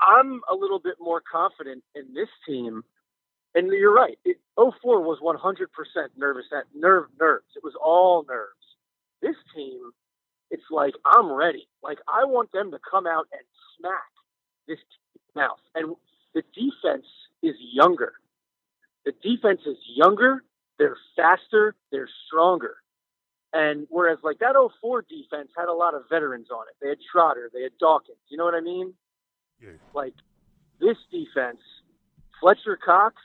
I'm 0.00 0.42
a 0.48 0.54
little 0.54 0.78
bit 0.78 0.94
more 1.00 1.20
confident 1.20 1.82
in 1.96 2.14
this 2.14 2.28
team. 2.46 2.84
And 3.56 3.66
you're 3.66 3.92
right. 3.92 4.16
It, 4.24 4.36
04 4.56 5.02
was 5.02 5.18
100% 5.20 5.66
nervous 6.16 6.44
nerve 6.72 7.06
nerves. 7.20 7.46
It 7.56 7.64
was 7.64 7.74
all 7.84 8.24
nerves. 8.28 8.52
This 9.22 9.34
team, 9.56 9.90
it's 10.52 10.62
like 10.70 10.94
I'm 11.04 11.32
ready. 11.32 11.66
Like 11.82 11.98
I 12.06 12.26
want 12.26 12.52
them 12.52 12.70
to 12.70 12.78
come 12.88 13.08
out 13.08 13.26
and 13.32 13.42
smack 13.76 14.12
this 14.68 14.78
mouth. 15.34 15.58
And 15.74 15.96
the 16.32 16.44
defense 16.54 17.06
is 17.42 17.56
younger. 17.72 18.12
The 19.04 19.14
defense 19.20 19.62
is 19.66 19.78
younger. 19.96 20.44
They're 20.78 20.96
faster. 21.16 21.74
They're 21.90 22.08
stronger. 22.28 22.76
And 23.52 23.86
whereas 23.90 24.18
like 24.22 24.38
that 24.38 24.54
04 24.80 25.02
defense 25.02 25.50
had 25.56 25.68
a 25.68 25.72
lot 25.72 25.94
of 25.94 26.02
veterans 26.08 26.48
on 26.50 26.64
it. 26.68 26.76
They 26.80 26.88
had 26.90 26.98
Trotter, 27.10 27.50
they 27.52 27.62
had 27.62 27.72
Dawkins. 27.78 28.18
You 28.28 28.36
know 28.36 28.44
what 28.44 28.54
I 28.54 28.60
mean? 28.60 28.94
Yeah. 29.60 29.70
Like 29.92 30.14
this 30.80 30.96
defense, 31.10 31.58
Fletcher 32.40 32.78
Cox, 32.82 33.16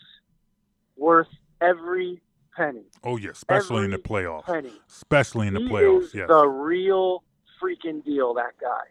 worth 0.98 1.28
every 1.62 2.22
penny. 2.56 2.86
Oh 3.04 3.18
yeah, 3.18 3.30
especially 3.30 3.86
in 3.86 3.92
the 3.92 3.98
playoffs. 3.98 4.46
Penny. 4.46 4.74
Especially 4.90 5.48
in 5.48 5.54
the 5.54 5.62
he 5.62 5.70
playoffs, 5.70 6.04
is 6.04 6.16
yes. 6.16 6.28
the 6.28 6.48
real 6.48 7.24
freaking 7.62 8.04
deal. 8.04 8.34
That 8.34 8.54
guy. 8.60 8.84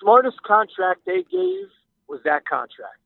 Smartest 0.00 0.42
contract 0.42 1.00
they 1.04 1.22
gave 1.30 1.68
was 2.08 2.20
that 2.24 2.46
contract. 2.46 2.96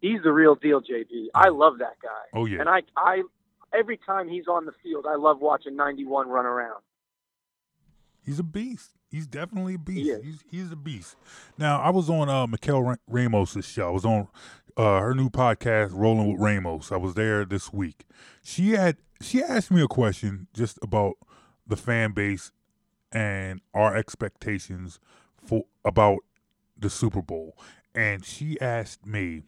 He's 0.00 0.22
the 0.22 0.32
real 0.32 0.54
deal, 0.54 0.82
JB. 0.82 1.28
I 1.34 1.48
love 1.48 1.78
that 1.78 1.96
guy. 2.02 2.38
Oh 2.38 2.46
yeah. 2.46 2.60
And 2.60 2.68
I, 2.68 2.82
I, 2.96 3.22
every 3.76 3.98
time 3.98 4.28
he's 4.28 4.46
on 4.48 4.66
the 4.66 4.72
field, 4.82 5.06
I 5.08 5.16
love 5.16 5.40
watching 5.40 5.76
91 5.76 6.28
run 6.28 6.46
around. 6.46 6.82
He's 8.24 8.38
a 8.38 8.44
beast. 8.44 8.92
He's 9.10 9.26
definitely 9.26 9.74
a 9.74 9.78
beast. 9.78 10.22
He. 10.22 10.30
He's 10.30 10.44
he's 10.50 10.72
a 10.72 10.76
beast. 10.76 11.16
Now 11.58 11.80
I 11.80 11.90
was 11.90 12.08
on 12.08 12.28
uh 12.28 12.46
Mikel 12.46 12.82
Ra- 12.82 12.96
Ramos's 13.08 13.66
show. 13.66 13.88
I 13.88 13.92
was 13.92 14.04
on 14.04 14.28
uh 14.76 15.00
her 15.00 15.14
new 15.14 15.28
podcast, 15.28 15.90
Rolling 15.92 16.32
with 16.32 16.40
Ramos. 16.40 16.90
I 16.90 16.96
was 16.96 17.14
there 17.14 17.44
this 17.44 17.72
week. 17.72 18.06
She 18.42 18.70
had 18.70 18.96
she 19.20 19.42
asked 19.42 19.70
me 19.70 19.82
a 19.82 19.88
question 19.88 20.48
just 20.54 20.78
about 20.82 21.14
the 21.66 21.76
fan 21.76 22.12
base 22.12 22.50
and 23.12 23.60
our 23.72 23.96
expectations 23.96 24.98
for 25.36 25.64
about 25.84 26.20
the 26.76 26.90
Super 26.90 27.22
Bowl. 27.22 27.56
And 27.94 28.24
she 28.24 28.60
asked 28.60 29.06
me 29.06 29.42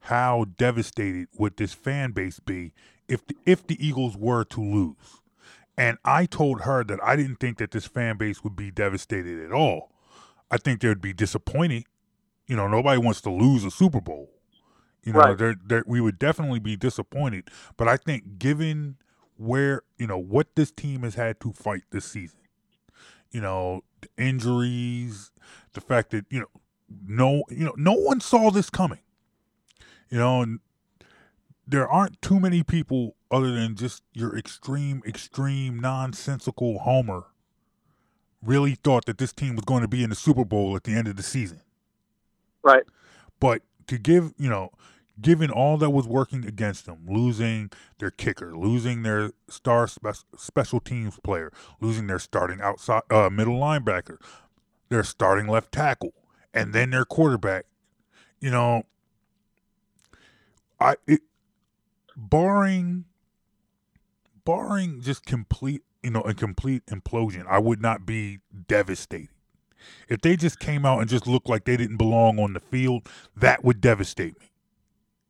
how 0.00 0.44
devastated 0.58 1.28
would 1.36 1.56
this 1.56 1.72
fan 1.72 2.12
base 2.12 2.38
be 2.38 2.72
if 3.08 3.26
the, 3.26 3.36
if 3.46 3.66
the 3.66 3.84
Eagles 3.86 4.16
were 4.16 4.44
to 4.44 4.60
lose. 4.62 5.22
And 5.78 5.98
I 6.04 6.26
told 6.26 6.62
her 6.62 6.84
that 6.84 7.02
I 7.02 7.16
didn't 7.16 7.36
think 7.36 7.58
that 7.58 7.72
this 7.72 7.86
fan 7.86 8.16
base 8.18 8.44
would 8.44 8.56
be 8.56 8.70
devastated 8.70 9.44
at 9.44 9.52
all. 9.52 9.92
I 10.50 10.58
think 10.58 10.80
they'd 10.80 11.00
be 11.00 11.14
disappointed. 11.14 11.84
You 12.48 12.56
know, 12.56 12.68
nobody 12.68 12.98
wants 13.00 13.20
to 13.22 13.30
lose 13.30 13.64
a 13.64 13.70
Super 13.70 14.00
Bowl. 14.00 14.30
You 15.04 15.14
know, 15.14 15.20
Right. 15.20 15.38
they're, 15.38 15.56
they're, 15.64 15.84
we 15.86 16.00
would 16.00 16.18
definitely 16.18 16.60
be 16.60 16.76
disappointed. 16.76 17.50
But 17.76 17.88
I 17.88 17.96
think, 17.96 18.38
given 18.38 18.96
where 19.36 19.82
you 19.98 20.06
know 20.06 20.18
what 20.18 20.54
this 20.56 20.70
team 20.70 21.02
has 21.02 21.16
had 21.16 21.40
to 21.40 21.52
fight 21.52 21.82
this 21.90 22.04
season, 22.06 22.40
you 23.32 23.40
know, 23.40 23.82
the 24.02 24.08
injuries, 24.22 25.32
the 25.74 25.80
fact 25.80 26.10
that 26.10 26.26
you 26.30 26.40
know, 26.40 26.46
no, 27.06 27.44
you 27.50 27.64
know, 27.64 27.74
no 27.76 27.92
one 27.94 28.20
saw 28.20 28.50
this 28.50 28.70
coming. 28.70 29.00
You 30.10 30.18
know, 30.18 30.42
and 30.42 30.60
there 31.66 31.88
aren't 31.88 32.20
too 32.20 32.38
many 32.38 32.62
people 32.62 33.16
other 33.30 33.52
than 33.52 33.74
just 33.74 34.02
your 34.12 34.36
extreme, 34.36 35.02
extreme, 35.06 35.78
nonsensical 35.78 36.80
homer 36.80 37.24
really 38.42 38.74
thought 38.74 39.06
that 39.06 39.18
this 39.18 39.32
team 39.32 39.56
was 39.56 39.64
going 39.64 39.82
to 39.82 39.88
be 39.88 40.02
in 40.02 40.10
the 40.10 40.16
Super 40.16 40.44
Bowl 40.44 40.76
at 40.76 40.84
the 40.84 40.92
end 40.92 41.08
of 41.08 41.16
the 41.16 41.22
season. 41.22 41.60
Right. 42.62 42.84
But 43.40 43.62
to 43.86 43.98
give, 43.98 44.32
you 44.38 44.48
know, 44.50 44.70
given 45.20 45.50
all 45.50 45.78
that 45.78 45.90
was 45.90 46.06
working 46.06 46.44
against 46.44 46.86
them, 46.86 47.06
losing 47.08 47.70
their 47.98 48.10
kicker, 48.10 48.56
losing 48.56 49.02
their 49.02 49.30
star 49.48 49.86
spe- 49.86 50.24
special 50.36 50.80
teams 50.80 51.18
player, 51.20 51.52
losing 51.80 52.06
their 52.06 52.18
starting 52.18 52.60
outside 52.60 53.02
uh, 53.10 53.30
middle 53.30 53.58
linebacker, 53.58 54.18
their 54.88 55.04
starting 55.04 55.46
left 55.46 55.72
tackle, 55.72 56.12
and 56.52 56.72
then 56.72 56.90
their 56.90 57.04
quarterback, 57.04 57.64
you 58.40 58.50
know, 58.50 58.84
I 60.80 60.96
it, 61.06 61.20
barring 62.16 63.04
barring 64.44 65.00
just 65.00 65.24
complete, 65.24 65.82
you 66.02 66.10
know, 66.10 66.20
a 66.22 66.34
complete 66.34 66.84
implosion, 66.86 67.46
I 67.48 67.58
would 67.58 67.80
not 67.80 68.06
be 68.06 68.40
devastated. 68.68 69.28
If 70.08 70.20
they 70.20 70.36
just 70.36 70.58
came 70.58 70.86
out 70.86 71.00
and 71.00 71.08
just 71.08 71.26
looked 71.26 71.48
like 71.48 71.64
they 71.64 71.76
didn't 71.76 71.96
belong 71.96 72.38
on 72.38 72.54
the 72.54 72.60
field, 72.60 73.08
that 73.36 73.64
would 73.64 73.80
devastate 73.80 74.38
me. 74.40 74.50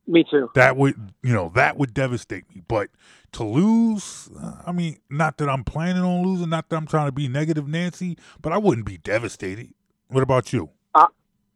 Me 0.07 0.25
too. 0.31 0.51
That 0.55 0.77
would, 0.77 1.13
you 1.23 1.33
know, 1.33 1.51
that 1.55 1.77
would 1.77 1.95
devastate 1.95 2.45
me. 2.55 2.63
But 2.69 2.91
to 3.33 3.45
lose, 3.45 4.29
I 4.67 4.71
mean, 4.71 4.99
not 5.11 5.39
that 5.39 5.49
I'm 5.49 5.65
planning 5.65 6.03
on 6.03 6.23
losing, 6.23 6.51
not 6.51 6.69
that 6.69 6.77
I'm 6.77 6.87
trying 6.87 7.09
to 7.09 7.13
be 7.13 7.27
negative 7.27 7.67
Nancy, 7.67 8.19
but 8.41 8.53
I 8.53 8.59
wouldn't 8.59 8.87
be 8.87 8.99
devastated. 8.99 9.73
What 10.09 10.23
about 10.23 10.53
you? 10.53 10.71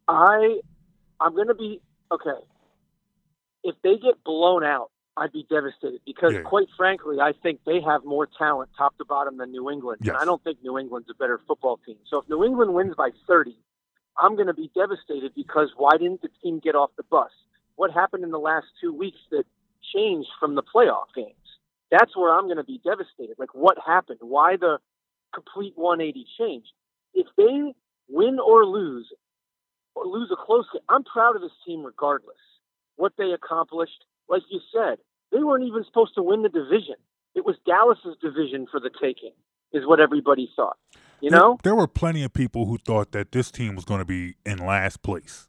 I 0.09 0.61
I'm 1.21 1.37
gonna 1.37 1.55
be 1.55 1.83
okay. 2.11 2.41
If 3.63 3.75
they 3.83 3.99
get 3.99 4.25
blown 4.25 4.65
out, 4.65 4.91
I'd 5.19 5.33
be 5.33 5.45
devastated 5.51 6.01
because, 6.07 6.33
Yeah. 6.35 6.43
quite 6.43 6.69
frankly, 6.77 7.21
I 7.21 7.33
think 7.33 7.65
they 7.65 7.81
have 7.81 8.05
more 8.05 8.27
talent 8.27 8.71
top 8.77 8.97
to 8.99 9.05
bottom 9.05 9.37
than 9.37 9.51
New 9.51 9.69
England, 9.69 10.01
Yes. 10.03 10.15
and 10.15 10.23
I 10.23 10.25
don't 10.25 10.43
think 10.45 10.63
New 10.63 10.79
England's 10.79 11.11
a 11.11 11.15
better 11.15 11.39
football 11.39 11.79
team. 11.79 11.99
So 12.07 12.19
if 12.19 12.29
New 12.29 12.45
England 12.45 12.73
wins 12.75 12.95
by 12.95 13.11
30, 13.27 13.59
I'm 14.17 14.35
going 14.37 14.47
to 14.47 14.55
be 14.55 14.69
devastated 14.75 15.35
because 15.35 15.75
why 15.77 15.97
didn't 15.97 16.23
the 16.23 16.29
team 16.43 16.59
get 16.61 16.75
off 16.75 16.95
the 16.97 17.03
bus? 17.05 17.33
What 17.77 17.91
happened 17.91 18.25
in 18.25 18.31
the 18.31 18.39
last 18.39 18.67
two 18.81 18.93
weeks 18.93 19.19
that 19.31 19.45
changed 19.95 20.31
from 20.41 20.55
the 20.55 20.63
playoff 20.63 21.13
games? 21.15 21.35
That's 21.91 22.17
where 22.17 22.33
I'm 22.33 22.45
going 22.45 22.57
to 22.59 22.65
be 22.65 22.79
devastated. 22.79 23.39
Like, 23.39 23.55
what 23.55 23.79
happened? 23.79 24.21
Why 24.23 24.57
the 24.57 24.79
complete 25.33 25.77
180 25.77 26.27
change? 26.39 26.67
If 27.15 27.27
they 27.37 27.75
win 28.09 28.39
or 28.39 28.65
lose, 28.67 29.13
or 29.95 30.07
lose 30.07 30.31
a 30.31 30.37
close 30.37 30.67
game, 30.73 30.83
I'm 30.89 31.03
proud 31.05 31.35
of 31.35 31.43
this 31.43 31.53
team 31.67 31.83
regardless. 31.85 32.37
What 32.97 33.15
they 33.17 33.33
accomplished, 33.33 34.05
like 34.29 34.43
you 34.51 34.61
said, 34.73 34.99
they 35.33 35.43
weren't 35.43 35.65
even 35.65 35.85
supposed 35.85 36.15
to 36.15 36.23
win 36.23 36.43
the 36.43 36.49
division. 36.49 36.95
It 37.35 37.45
was 37.45 37.57
Dallas's 37.67 38.17
division 38.21 38.67
for 38.71 38.81
the 38.81 38.91
taking, 39.01 39.33
is 39.73 39.87
what 39.87 40.01
everybody 40.01 40.51
thought. 40.57 40.77
You 41.21 41.31
There- 41.31 41.39
know, 41.41 41.59
there, 41.63 41.75
were 41.75 41.87
plenty 41.89 42.23
of 42.23 42.33
people 42.33 42.67
who 42.67 42.79
thought 42.79 43.13
that 43.13 43.33
this 43.33 43.51
team 43.51 43.75
was 43.75 43.85
going 43.85 43.99
to 44.01 44.05
be 44.05 44.37
in 44.47 44.59
last 44.59 45.03
place. 45.03 45.49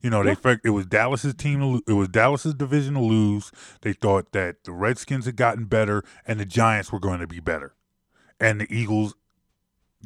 You 0.00 0.08
know, 0.10 0.22
they 0.22 0.34
felt 0.36 0.60
it 0.64 0.70
was 0.70 0.86
Dallas's 0.86 1.34
team. 1.34 1.60
To, 1.60 1.82
it 1.88 1.94
was 1.94 2.08
Dallas's 2.08 2.54
division 2.54 2.94
to 2.94 3.00
lose. 3.00 3.50
They 3.82 3.92
thought 3.92 4.30
that 4.32 4.62
the 4.64 4.72
Redskins 4.72 5.26
had 5.26 5.34
gotten 5.36 5.64
better 5.64 6.04
and 6.26 6.38
the 6.38 6.44
Giants 6.44 6.92
were 6.92 7.00
going 7.00 7.18
to 7.20 7.26
be 7.26 7.40
better, 7.40 7.74
and 8.38 8.60
the 8.60 8.72
Eagles 8.72 9.14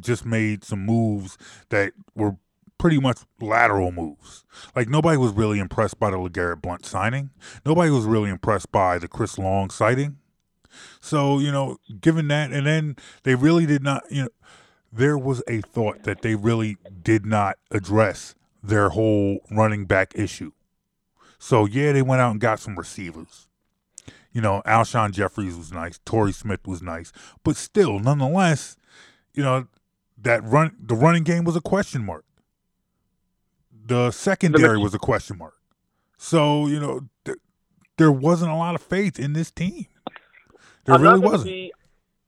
just 0.00 0.24
made 0.24 0.64
some 0.64 0.86
moves 0.86 1.36
that 1.68 1.92
were 2.14 2.36
pretty 2.78 2.98
much 2.98 3.18
lateral 3.40 3.92
moves. 3.92 4.44
Like 4.74 4.88
nobody 4.88 5.18
was 5.18 5.32
really 5.32 5.58
impressed 5.58 5.98
by 5.98 6.10
the 6.10 6.16
Legarrette 6.16 6.62
Blunt 6.62 6.86
signing. 6.86 7.30
Nobody 7.66 7.90
was 7.90 8.04
really 8.04 8.30
impressed 8.30 8.72
by 8.72 8.98
the 8.98 9.08
Chris 9.08 9.38
Long 9.38 9.70
sighting. 9.70 10.18
So 11.00 11.38
you 11.38 11.52
know, 11.52 11.78
given 12.00 12.28
that, 12.28 12.52
and 12.52 12.66
then 12.66 12.96
they 13.24 13.34
really 13.34 13.66
did 13.66 13.82
not. 13.82 14.04
You 14.10 14.22
know, 14.22 14.28
there 14.92 15.18
was 15.18 15.42
a 15.48 15.60
thought 15.60 16.04
that 16.04 16.22
they 16.22 16.34
really 16.34 16.76
did 17.02 17.26
not 17.26 17.58
address 17.70 18.34
their 18.62 18.90
whole 18.90 19.40
running 19.50 19.84
back 19.84 20.12
issue. 20.14 20.52
So 21.38 21.66
yeah, 21.66 21.92
they 21.92 22.02
went 22.02 22.20
out 22.20 22.32
and 22.32 22.40
got 22.40 22.60
some 22.60 22.76
receivers. 22.76 23.48
You 24.32 24.40
know, 24.40 24.62
Alshon 24.66 25.12
Jeffries 25.12 25.56
was 25.56 25.72
nice, 25.72 25.98
Torrey 26.04 26.32
Smith 26.32 26.66
was 26.66 26.82
nice, 26.82 27.12
but 27.44 27.56
still, 27.56 27.98
nonetheless, 27.98 28.76
you 29.34 29.42
know, 29.42 29.66
that 30.20 30.44
run 30.44 30.76
the 30.80 30.94
running 30.94 31.24
game 31.24 31.44
was 31.44 31.56
a 31.56 31.60
question 31.60 32.04
mark. 32.04 32.24
The 33.88 34.10
secondary 34.10 34.78
was 34.78 34.92
a 34.94 34.98
question 34.98 35.38
mark. 35.38 35.54
So 36.18 36.66
you 36.66 36.78
know, 36.78 37.08
th- 37.24 37.38
there 37.96 38.12
wasn't 38.12 38.50
a 38.50 38.54
lot 38.54 38.74
of 38.74 38.82
faith 38.82 39.18
in 39.18 39.32
this 39.32 39.50
team. 39.50 39.86
There 40.84 40.94
I'm 40.94 41.02
really 41.02 41.20
wasn't. 41.20 41.44
Be, 41.44 41.72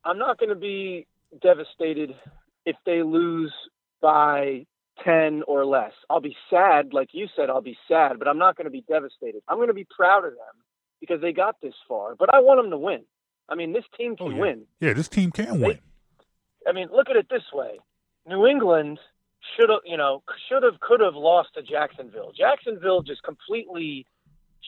I'm 0.04 0.18
not 0.18 0.38
going 0.38 0.48
to 0.48 0.54
be 0.54 1.06
devastated 1.42 2.14
if 2.64 2.76
they 2.86 3.02
lose 3.02 3.52
by 4.00 4.66
10 5.04 5.42
or 5.46 5.64
less. 5.66 5.92
I'll 6.08 6.20
be 6.20 6.36
sad, 6.48 6.92
like 6.92 7.10
you 7.12 7.26
said, 7.36 7.50
I'll 7.50 7.60
be 7.62 7.76
sad, 7.88 8.18
but 8.18 8.28
I'm 8.28 8.38
not 8.38 8.56
going 8.56 8.64
to 8.64 8.70
be 8.70 8.84
devastated. 8.88 9.42
I'm 9.48 9.58
going 9.58 9.68
to 9.68 9.74
be 9.74 9.86
proud 9.96 10.24
of 10.24 10.32
them 10.32 10.56
because 11.00 11.20
they 11.20 11.32
got 11.32 11.56
this 11.60 11.74
far, 11.88 12.14
but 12.14 12.32
I 12.34 12.40
want 12.40 12.62
them 12.62 12.70
to 12.70 12.78
win. 12.78 13.04
I 13.48 13.54
mean, 13.54 13.72
this 13.72 13.84
team 13.96 14.12
oh, 14.12 14.16
can 14.16 14.26
Oh, 14.26 14.30
yeah. 14.30 14.40
win. 14.40 14.62
Yeah, 14.80 14.92
this 14.94 15.08
team 15.08 15.30
can 15.30 15.60
win. 15.60 15.78
I 16.66 16.72
mean, 16.72 16.88
look 16.92 17.08
at 17.10 17.16
it 17.16 17.26
this 17.30 17.42
way: 17.52 17.78
New 18.26 18.46
England 18.46 18.98
should 19.56 19.70
have, 19.70 19.80
you 19.84 19.96
know, 19.96 20.22
should 20.48 20.62
have, 20.62 20.78
could 20.80 21.00
have 21.00 21.14
lost 21.14 21.50
to 21.54 21.62
Jacksonville. 21.62 22.32
Jacksonville 22.36 23.02
just 23.02 23.22
completely 23.22 24.06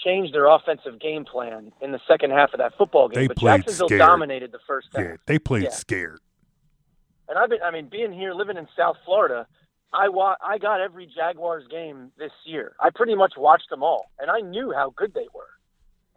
changed 0.04 0.34
their 0.34 0.46
offensive 0.46 0.98
game 1.00 1.24
plan 1.24 1.70
in 1.80 1.92
the 1.92 2.00
second 2.08 2.30
half 2.30 2.52
of 2.54 2.58
that 2.58 2.72
football 2.78 3.08
game. 3.08 3.22
They 3.22 3.26
but 3.28 3.36
played 3.36 3.58
Jacksonville 3.64 3.88
scared. 3.88 3.98
dominated 4.00 4.52
the 4.52 4.58
first 4.66 4.88
half. 4.94 5.02
Yeah, 5.04 5.16
they 5.26 5.38
played 5.38 5.64
Yeah. 5.64 5.70
scared. 5.70 6.20
And 7.28 7.38
I've 7.38 7.50
been, 7.50 7.62
I 7.62 7.70
mean, 7.70 7.88
being 7.88 8.12
here, 8.12 8.32
living 8.34 8.56
in 8.56 8.66
South 8.76 8.96
Florida, 9.04 9.46
I 9.92 10.08
wa- 10.08 10.36
I 10.42 10.58
got 10.58 10.80
every 10.80 11.06
Jaguars 11.06 11.64
game 11.70 12.10
this 12.18 12.32
year. 12.44 12.74
I 12.80 12.90
pretty 12.90 13.14
much 13.14 13.34
watched 13.36 13.68
them 13.70 13.82
all, 13.82 14.10
and 14.18 14.30
I 14.30 14.40
knew 14.40 14.72
how 14.72 14.90
good 14.96 15.12
they 15.14 15.28
were. 15.34 15.48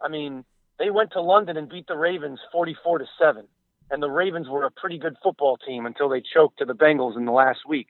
I 0.00 0.08
mean, 0.08 0.44
they 0.78 0.90
went 0.90 1.12
to 1.12 1.20
London 1.20 1.56
and 1.56 1.68
beat 1.68 1.86
the 1.86 1.96
Ravens 1.96 2.40
forty-four 2.52 2.98
to 2.98 3.06
seven, 3.18 3.46
and 3.90 4.02
the 4.02 4.10
Ravens 4.10 4.48
were 4.48 4.64
a 4.64 4.70
pretty 4.70 4.98
good 4.98 5.16
football 5.22 5.58
team 5.58 5.84
until 5.86 6.08
they 6.08 6.22
choked 6.22 6.58
to 6.58 6.64
the 6.64 6.74
Bengals 6.74 7.16
in 7.16 7.24
the 7.26 7.32
last 7.32 7.60
week. 7.68 7.88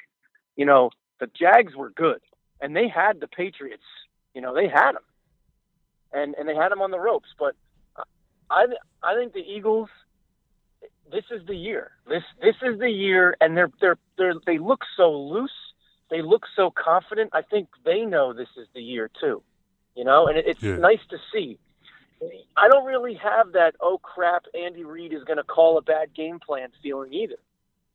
You 0.57 0.66
know, 0.66 0.91
the 1.20 1.28
Jags 1.28 1.74
were 1.77 1.91
good, 1.91 2.20
and 2.61 2.74
they 2.74 2.89
had 2.89 3.20
the 3.20 3.28
Patriots. 3.28 3.85
You 4.35 4.41
know, 4.41 4.55
they 4.55 4.69
had 4.69 4.93
them, 4.93 5.03
and 6.12 6.35
and 6.35 6.49
they 6.49 6.55
had 6.55 6.70
them 6.70 6.83
on 6.83 6.91
the 6.91 7.01
ropes. 7.01 7.28
But 7.39 7.55
I 8.51 8.66
I 9.03 9.15
think 9.15 9.33
the 9.33 9.41
Eagles 9.41 9.89
this 11.11 11.24
is 11.31 11.47
the 11.47 11.57
year. 11.57 11.93
This 12.09 12.23
this 12.41 12.57
is 12.62 12.78
the 12.78 12.91
year, 12.91 13.37
and 13.41 13.57
they're 13.57 13.70
they're 13.81 13.99
they're 14.19 14.35
they 14.47 14.59
look 14.59 14.83
so 14.97 15.12
loose. 15.12 15.51
They 16.11 16.23
look 16.23 16.45
so 16.55 16.70
confident. 16.70 17.31
I 17.33 17.43
think 17.43 17.69
they 17.85 18.03
know 18.03 18.33
this 18.33 18.49
is 18.57 18.69
the 18.74 18.83
year 18.83 19.11
too. 19.20 19.43
You 19.95 20.05
know, 20.05 20.27
and 20.27 20.39
it, 20.39 20.47
it's 20.47 20.62
Yeah. 20.62 20.77
nice 20.77 21.05
to 21.11 21.19
see. 21.33 21.59
I 22.57 22.69
don't 22.69 22.87
really 22.87 23.15
have 23.15 23.53
that 23.53 23.74
oh 23.81 23.99
crap 23.99 24.47
Andy 24.55 24.85
Reid 24.85 25.12
is 25.12 25.24
going 25.24 25.37
to 25.37 25.45
call 25.45 25.77
a 25.78 25.83
bad 25.83 26.15
game 26.15 26.39
plan 26.39 26.70
feeling 26.83 27.12
either, 27.12 27.37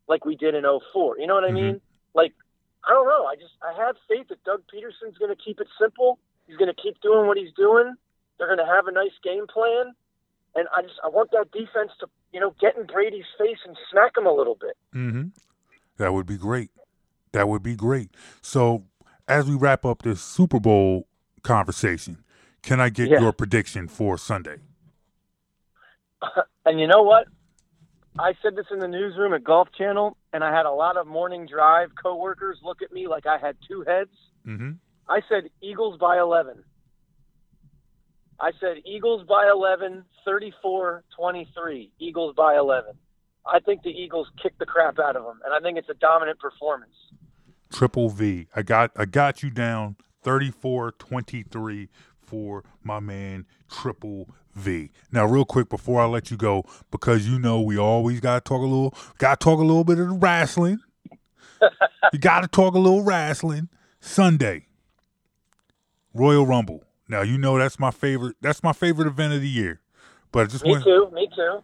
like 0.07 0.25
we 0.25 0.35
did 0.35 0.53
in 0.53 0.63
04. 0.93 1.19
You 1.19 1.27
know 1.27 1.35
what 1.35 1.43
I 1.43 1.47
mm-hmm. 1.47 1.55
mean? 1.55 1.81
Like 2.13 2.33
I 2.85 2.89
don't 2.89 3.07
know. 3.07 3.25
I 3.25 3.35
just 3.35 3.53
I 3.61 3.73
have 3.85 3.95
faith 4.09 4.27
that 4.29 4.43
Doug 4.43 4.61
Pederson's 4.73 5.17
going 5.17 5.35
to 5.35 5.41
keep 5.41 5.59
it 5.59 5.67
simple. 5.79 6.19
He's 6.47 6.57
going 6.57 6.73
to 6.73 6.81
keep 6.81 6.99
doing 7.01 7.27
what 7.27 7.37
he's 7.37 7.53
doing. 7.55 7.93
They're 8.37 8.47
going 8.47 8.59
to 8.65 8.65
have 8.65 8.87
a 8.87 8.91
nice 8.91 9.13
game 9.23 9.45
plan, 9.47 9.93
and 10.55 10.67
I 10.75 10.81
just 10.81 10.95
I 11.03 11.09
want 11.09 11.29
that 11.31 11.51
defense 11.51 11.91
to 11.99 12.07
you 12.33 12.39
know 12.39 12.55
get 12.59 12.75
in 12.77 12.85
Brady's 12.87 13.29
face 13.37 13.59
and 13.65 13.77
smack 13.91 14.17
him 14.17 14.25
a 14.25 14.33
little 14.33 14.57
bit. 14.59 14.75
hmm 14.93 15.27
That 15.97 16.13
would 16.13 16.25
be 16.25 16.37
great. 16.37 16.71
That 17.33 17.47
would 17.47 17.63
be 17.63 17.75
great. 17.75 18.09
So, 18.41 18.85
as 19.27 19.47
we 19.47 19.55
wrap 19.55 19.85
up 19.85 20.01
this 20.01 20.21
Super 20.21 20.59
Bowl 20.59 21.07
conversation, 21.43 22.23
can 22.63 22.81
I 22.81 22.89
get 22.89 23.09
Yeah. 23.09 23.19
your 23.19 23.31
prediction 23.31 23.87
for 23.87 24.17
Sunday? 24.17 24.57
And 26.65 26.79
you 26.79 26.85
know 26.87 27.01
what? 27.01 27.27
I 28.19 28.33
said 28.43 28.55
this 28.55 28.67
in 28.71 28.77
the 28.79 28.87
newsroom 28.87 29.33
at 29.33 29.43
Golf 29.43 29.69
Channel, 29.75 30.15
and 30.33 30.43
I 30.43 30.55
had 30.55 30.65
a 30.65 30.71
lot 30.71 30.97
of 30.97 31.07
morning 31.07 31.45
drive 31.45 31.89
coworkers 32.01 32.57
look 32.63 32.81
at 32.81 32.91
me 32.91 33.07
like 33.07 33.25
I 33.25 33.37
had 33.37 33.55
two 33.67 33.83
heads. 33.87 34.11
Mm-hmm. 34.47 34.71
I 35.09 35.21
said 35.27 35.49
Eagles 35.61 35.97
by 35.99 36.19
11. 36.19 36.63
I 38.39 38.51
said 38.59 38.77
Eagles 38.85 39.25
by 39.27 39.49
11, 39.51 40.03
34 40.25 41.03
23. 41.15 41.91
Eagles 41.99 42.33
by 42.35 42.57
11. 42.57 42.93
I 43.45 43.59
think 43.59 43.83
the 43.83 43.89
Eagles 43.89 44.27
kicked 44.41 44.59
the 44.59 44.65
crap 44.65 44.99
out 44.99 45.15
of 45.15 45.23
them, 45.23 45.39
and 45.43 45.53
I 45.53 45.59
think 45.59 45.77
it's 45.77 45.89
a 45.89 45.95
dominant 45.95 46.39
performance. 46.39 46.95
Triple 47.71 48.09
V. 48.09 48.47
I 48.55 48.61
got 48.61 48.91
I 48.95 49.05
got 49.05 49.41
you 49.41 49.49
down 49.49 49.95
34-23 50.23 51.87
for 52.19 52.63
my 52.83 52.99
man 52.99 53.45
Triple 53.69 54.29
V. 54.55 54.91
Now, 55.11 55.25
real 55.25 55.45
quick 55.45 55.69
before 55.69 56.01
I 56.01 56.05
let 56.05 56.31
you 56.31 56.37
go, 56.37 56.65
because 56.91 57.27
you 57.27 57.39
know 57.39 57.61
we 57.61 57.77
always 57.77 58.19
gotta 58.19 58.41
talk 58.41 58.59
a 58.59 58.65
little 58.65 58.93
gotta 59.17 59.37
talk 59.37 59.59
a 59.59 59.63
little 59.63 59.83
bit 59.83 59.99
of 59.99 60.09
the 60.09 60.15
wrestling. 60.15 60.79
you 62.13 62.19
gotta 62.19 62.47
talk 62.47 62.75
a 62.75 62.79
little 62.79 63.03
wrestling. 63.03 63.69
Sunday. 63.99 64.67
Royal 66.13 66.45
Rumble. 66.45 66.83
Now 67.07 67.21
you 67.21 67.37
know 67.37 67.57
that's 67.57 67.79
my 67.79 67.91
favorite 67.91 68.35
that's 68.41 68.63
my 68.63 68.73
favorite 68.73 69.07
event 69.07 69.33
of 69.33 69.41
the 69.41 69.49
year. 69.49 69.81
But 70.31 70.47
I 70.47 70.49
just 70.49 70.63
Me 70.63 70.71
want 70.71 70.83
too. 70.83 71.09
Me 71.13 71.29
too. 71.35 71.59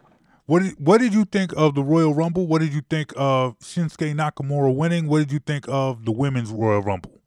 what 0.46 0.62
did, 0.62 0.74
what 0.78 0.98
did 0.98 1.14
you 1.14 1.24
think 1.24 1.52
of 1.56 1.74
the 1.74 1.82
Royal 1.82 2.14
Rumble? 2.14 2.46
What 2.46 2.60
did 2.60 2.72
you 2.72 2.82
think 2.88 3.12
of 3.16 3.58
Shinsuke 3.60 4.14
Nakamura 4.14 4.74
winning? 4.74 5.08
What 5.08 5.18
did 5.20 5.32
you 5.32 5.38
think 5.38 5.66
of 5.68 6.04
the 6.04 6.12
women's 6.12 6.50
Royal 6.50 6.82
Rumble? 6.82 7.17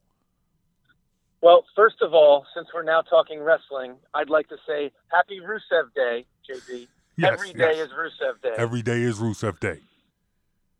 Well, 1.42 1.64
first 1.74 1.96
of 2.02 2.14
all, 2.14 2.46
since 2.54 2.68
we're 2.72 2.84
now 2.84 3.02
talking 3.02 3.40
wrestling, 3.42 3.96
I'd 4.14 4.30
like 4.30 4.48
to 4.48 4.56
say 4.66 4.92
Happy 5.08 5.40
Rusev 5.40 5.92
Day, 5.94 6.24
JB. 6.48 6.86
Yes, 7.16 7.32
Every 7.32 7.52
day 7.52 7.74
yes. 7.76 7.88
is 7.88 7.92
Rusev 7.92 8.40
Day. 8.42 8.54
Every 8.56 8.80
day 8.82 9.02
is 9.02 9.18
Rusev 9.18 9.58
Day. 9.58 9.80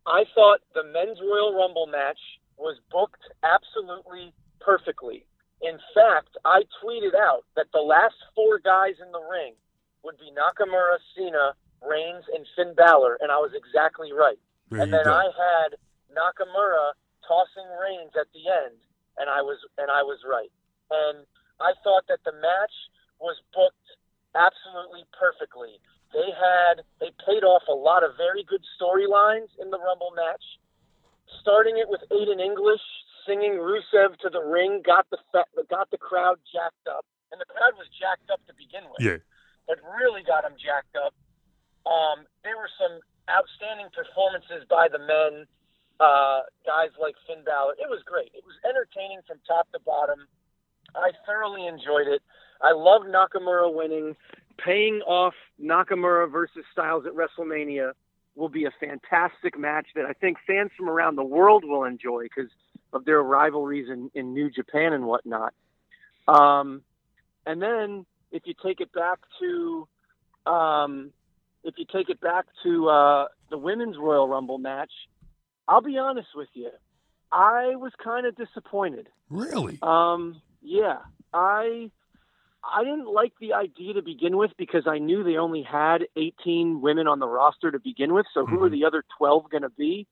I 0.07 0.23
thought 0.33 0.61
the 0.73 0.83
men's 0.85 1.19
Royal 1.21 1.53
Rumble 1.53 1.87
match 1.87 2.17
was 2.57 2.77
booked 2.91 3.21
absolutely 3.43 4.33
perfectly. 4.59 5.25
In 5.61 5.77
fact, 5.93 6.35
I 6.45 6.63
tweeted 6.83 7.13
out 7.15 7.43
that 7.55 7.67
the 7.73 7.79
last 7.79 8.15
four 8.33 8.59
guys 8.59 8.95
in 9.03 9.11
the 9.11 9.21
ring 9.21 9.53
would 10.03 10.17
be 10.17 10.31
Nakamura, 10.31 10.97
Cena, 11.15 11.53
Reigns, 11.81 12.23
and 12.33 12.45
Finn 12.55 12.73
Balor, 12.75 13.17
and 13.21 13.31
I 13.31 13.37
was 13.37 13.51
exactly 13.55 14.11
right. 14.11 14.39
There 14.71 14.81
and 14.81 14.91
then 14.91 15.05
go. 15.05 15.13
I 15.13 15.25
had 15.27 15.75
Nakamura 16.11 16.95
tossing 17.27 17.67
Reigns 17.79 18.11
at 18.19 18.27
the 18.33 18.47
end, 18.47 18.79
and 19.17 19.29
I 19.29 19.41
was 19.41 19.57
and 19.77 19.89
I 19.89 20.03
was 20.03 20.19
right. 20.27 20.51
And 20.91 21.25
I 21.61 21.73
thought 21.83 22.05
that 22.09 22.23
the 22.25 22.33
match 22.33 22.75
was 23.19 23.37
booked 23.53 23.87
absolutely 24.35 25.05
perfectly. 25.13 25.79
They 26.13 26.29
had 26.29 26.85
they 26.99 27.11
paid 27.25 27.43
off 27.43 27.63
a 27.69 27.73
lot 27.75 28.03
of 28.03 28.17
very 28.17 28.43
good 28.43 28.61
storylines 28.77 29.49
in 29.59 29.69
the 29.71 29.79
Rumble 29.79 30.13
match. 30.15 30.43
Starting 31.41 31.77
it 31.77 31.89
with 31.89 32.01
Aiden 32.11 32.39
English 32.39 32.83
singing 33.25 33.57
Rusev 33.57 34.17
to 34.21 34.29
the 34.29 34.43
ring 34.43 34.81
got 34.85 35.09
the 35.09 35.17
got 35.69 35.89
the 35.89 35.97
crowd 35.97 36.37
jacked 36.51 36.87
up, 36.87 37.05
and 37.31 37.39
the 37.41 37.49
crowd 37.49 37.73
was 37.77 37.87
jacked 37.97 38.29
up 38.29 38.39
to 38.47 38.53
begin 38.53 38.83
with 38.91 39.01
Yeah. 39.01 39.17
but 39.67 39.79
really 39.97 40.21
got 40.23 40.43
them 40.43 40.55
jacked 40.59 40.95
up. 40.95 41.13
Um, 41.89 42.27
there 42.43 42.55
were 42.55 42.69
some 42.77 42.99
outstanding 43.29 43.87
performances 43.95 44.67
by 44.69 44.87
the 44.87 44.99
men, 44.99 45.47
uh, 45.99 46.41
guys 46.65 46.91
like 46.99 47.15
Finn 47.27 47.43
Balor. 47.45 47.73
It 47.79 47.89
was 47.89 48.01
great. 48.05 48.31
It 48.33 48.43
was 48.45 48.55
entertaining 48.67 49.19
from 49.27 49.37
top 49.47 49.71
to 49.71 49.79
bottom. 49.79 50.27
I 50.95 51.11
thoroughly 51.25 51.67
enjoyed 51.67 52.07
it. 52.07 52.21
I 52.61 52.73
love 52.73 53.03
Nakamura 53.03 53.73
winning. 53.73 54.15
Paying 54.63 55.01
off 55.07 55.33
Nakamura 55.61 56.31
versus 56.31 56.63
Styles 56.71 57.05
at 57.05 57.13
WrestleMania 57.13 57.93
will 58.35 58.49
be 58.49 58.65
a 58.65 58.71
fantastic 58.79 59.57
match 59.57 59.87
that 59.95 60.05
I 60.05 60.13
think 60.13 60.37
fans 60.45 60.71
from 60.77 60.89
around 60.89 61.15
the 61.15 61.23
world 61.23 61.63
will 61.65 61.83
enjoy 61.83 62.23
because 62.23 62.51
of 62.91 63.05
their 63.05 63.21
rivalries 63.21 63.89
in, 63.89 64.09
in 64.13 64.33
New 64.33 64.49
Japan 64.49 64.93
and 64.93 65.05
whatnot. 65.05 65.53
Um, 66.27 66.81
and 67.45 67.61
then 67.61 68.05
if 68.31 68.43
you 68.45 68.53
take 68.63 68.79
it 68.79 68.91
back 68.93 69.19
to 69.39 69.87
um, 70.45 71.11
if 71.63 71.75
you 71.77 71.85
take 71.91 72.09
it 72.09 72.19
back 72.19 72.45
to 72.63 72.89
uh, 72.89 73.27
the 73.49 73.57
women's 73.57 73.97
Royal 73.97 74.27
Rumble 74.27 74.57
match, 74.57 74.91
I'll 75.67 75.81
be 75.81 75.97
honest 75.97 76.29
with 76.35 76.49
you. 76.53 76.69
I 77.31 77.75
was 77.75 77.91
kind 78.03 78.25
of 78.25 78.35
disappointed. 78.35 79.07
Really? 79.29 79.79
Um, 79.81 80.41
yeah, 80.61 80.99
I 81.33 81.89
I 82.63 82.83
didn't 82.83 83.11
like 83.11 83.33
the 83.41 83.53
idea 83.53 83.95
to 83.95 84.01
begin 84.01 84.37
with 84.37 84.51
because 84.57 84.83
I 84.87 84.99
knew 84.99 85.23
they 85.23 85.37
only 85.37 85.63
had 85.63 86.07
18 86.15 86.81
women 86.81 87.07
on 87.07 87.19
the 87.19 87.27
roster 87.27 87.71
to 87.71 87.79
begin 87.79 88.13
with. 88.13 88.25
So 88.33 88.45
who 88.45 88.63
are 88.63 88.69
the 88.69 88.85
other 88.85 89.03
12 89.17 89.49
going 89.49 89.63
to 89.63 89.69
be? 89.69 90.07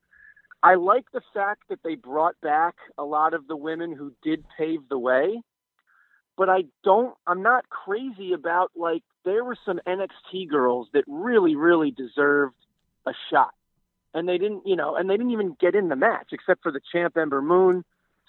I 0.64 0.76
like 0.76 1.06
the 1.12 1.22
fact 1.34 1.64
that 1.70 1.80
they 1.84 1.96
brought 1.96 2.40
back 2.42 2.76
a 2.98 3.04
lot 3.04 3.34
of 3.34 3.48
the 3.48 3.56
women 3.56 3.96
who 3.96 4.14
did 4.22 4.46
pave 4.58 4.82
the 4.90 4.98
way, 4.98 5.42
but 6.38 6.50
I 6.50 6.66
don't. 6.84 7.16
I'm 7.26 7.42
not 7.42 7.70
crazy 7.70 8.34
about 8.34 8.72
like 8.76 9.04
there 9.26 9.44
were 9.44 9.58
some 9.66 9.80
NXT 9.88 10.50
girls 10.50 10.88
that 10.94 11.04
really, 11.08 11.56
really 11.56 11.92
deserved 11.92 12.56
a 13.08 13.12
shot, 13.32 13.54
and 14.14 14.28
they 14.28 14.38
didn't. 14.38 14.66
You 14.66 14.76
know, 14.76 14.96
and 14.96 15.10
they 15.10 15.18
didn't 15.18 15.32
even 15.32 15.56
get 15.60 15.76
in 15.76 15.90
the 15.90 15.96
match 15.96 16.30
except 16.32 16.64
for 16.64 16.72
the 16.72 16.82
champ 16.92 17.18
Ember 17.18 17.42
Moon. 17.42 17.84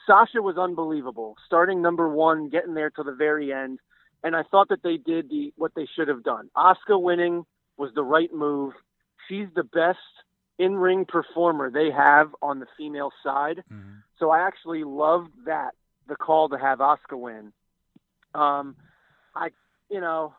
Sasha 0.07 0.43
was 0.43 0.59
unbelievable, 0.59 1.37
starting 1.47 1.81
number 1.81 2.09
one, 2.09 2.49
getting 2.49 2.75
there 2.75 2.91
to 2.91 3.03
the 3.03 3.13
very 3.13 3.53
end, 3.53 3.79
and 4.25 4.35
I 4.35 4.43
thought 4.43 4.69
that 4.71 4.83
they 4.83 4.97
did 4.97 5.29
the 5.29 5.53
what 5.57 5.73
they 5.77 5.87
should 5.95 6.09
have 6.09 6.25
done. 6.25 6.51
Asuka 6.57 7.01
winning 7.01 7.45
was 7.77 7.91
the 7.95 8.03
right 8.03 8.33
move. 8.33 8.73
She's 9.29 9.47
the 9.55 9.63
best 9.63 9.99
in 10.59 10.75
ring 10.77 11.05
performer 11.05 11.71
they 11.71 11.91
have 11.91 12.35
on 12.43 12.59
the 12.59 12.67
female 12.77 13.13
side. 13.23 13.63
So 14.19 14.31
I 14.31 14.47
actually 14.47 14.85
loved 14.85 15.31
that 15.47 15.75
the 16.09 16.17
call 16.17 16.49
to 16.51 16.59
have 16.59 16.79
Asuka 16.79 17.19
win. 17.19 17.53
Um, 18.35 18.77
I, 19.35 19.49
you 19.91 20.01
know, 20.01 20.35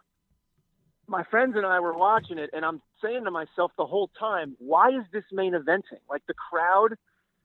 my 1.14 1.24
friends 1.30 1.54
and 1.56 1.64
I 1.64 1.80
were 1.80 1.96
watching 1.96 2.40
it, 2.40 2.50
and 2.54 2.66
I'm 2.66 2.82
saying 3.00 3.26
to 3.26 3.32
myself 3.32 3.72
the 3.78 3.86
whole 3.86 4.10
time, 4.20 4.56
why 4.58 4.90
is 4.90 5.06
this 5.14 5.24
main 5.32 5.54
eventing? 5.54 6.02
Like 6.10 6.24
the 6.28 6.34
crowd, 6.34 6.96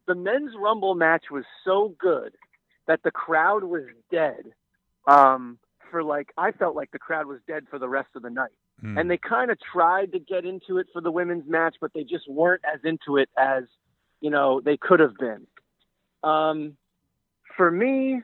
the 0.06 0.14
men's 0.14 0.52
rumble 0.58 0.94
match 0.94 1.24
was 1.30 1.44
so 1.66 1.94
good 2.00 2.32
that 2.86 3.00
the 3.04 3.10
crowd 3.10 3.64
was 3.64 3.82
dead. 4.10 4.44
Um, 5.06 5.58
for 5.90 6.02
like, 6.02 6.32
I 6.38 6.52
felt 6.52 6.76
like 6.76 6.92
the 6.92 6.98
crowd 6.98 7.26
was 7.26 7.40
dead 7.46 7.64
for 7.68 7.78
the 7.78 7.88
rest 7.88 8.08
of 8.16 8.22
the 8.22 8.30
night. 8.30 8.56
And 8.96 9.10
they 9.10 9.18
kind 9.18 9.50
of 9.50 9.58
tried 9.60 10.12
to 10.12 10.18
get 10.18 10.46
into 10.46 10.78
it 10.78 10.86
for 10.92 11.02
the 11.02 11.10
women's 11.10 11.46
match, 11.46 11.76
but 11.78 11.92
they 11.92 12.04
just 12.04 12.26
weren't 12.26 12.62
as 12.64 12.80
into 12.84 13.18
it 13.18 13.28
as, 13.36 13.64
you 14.22 14.30
know, 14.30 14.62
they 14.62 14.78
could 14.78 15.00
have 15.00 15.16
been. 15.18 15.46
Um, 16.22 16.76
for 17.56 17.70
me, 17.70 18.22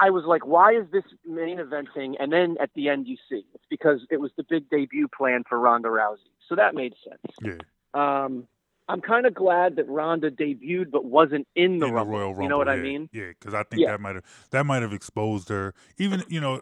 I 0.00 0.10
was 0.10 0.24
like, 0.24 0.46
why 0.46 0.72
is 0.72 0.86
this 0.90 1.04
main 1.26 1.58
eventing? 1.58 2.14
And 2.18 2.32
then 2.32 2.56
at 2.60 2.70
the 2.74 2.88
end, 2.88 3.06
you 3.06 3.16
see 3.28 3.44
it's 3.54 3.64
because 3.68 4.00
it 4.10 4.18
was 4.20 4.30
the 4.36 4.44
big 4.48 4.70
debut 4.70 5.08
plan 5.08 5.44
for 5.48 5.58
Ronda 5.60 5.88
Rousey. 5.88 6.30
So 6.48 6.54
that 6.56 6.74
made 6.74 6.94
sense. 7.06 7.36
Yeah. 7.42 8.24
Um, 8.24 8.46
I'm 8.88 9.00
kind 9.00 9.26
of 9.26 9.34
glad 9.34 9.76
that 9.76 9.86
Ronda 9.88 10.30
debuted 10.30 10.90
but 10.90 11.04
wasn't 11.04 11.46
in 11.54 11.78
the, 11.78 11.86
in 11.86 11.92
Rumble. 11.92 12.12
the 12.12 12.18
Royal 12.18 12.28
Rumble. 12.30 12.42
You 12.42 12.48
know 12.48 12.58
what 12.58 12.68
I 12.68 12.76
mean? 12.76 13.08
Yeah, 13.12 13.28
because 13.28 13.54
I 13.54 13.62
think 13.62 13.82
Yeah. 13.82 13.92
that 13.92 14.00
might 14.00 14.14
have 14.16 14.24
that 14.50 14.64
might 14.66 14.82
have 14.82 14.92
exposed 14.92 15.48
her. 15.50 15.74
Even 15.98 16.24
you 16.28 16.40
know, 16.40 16.60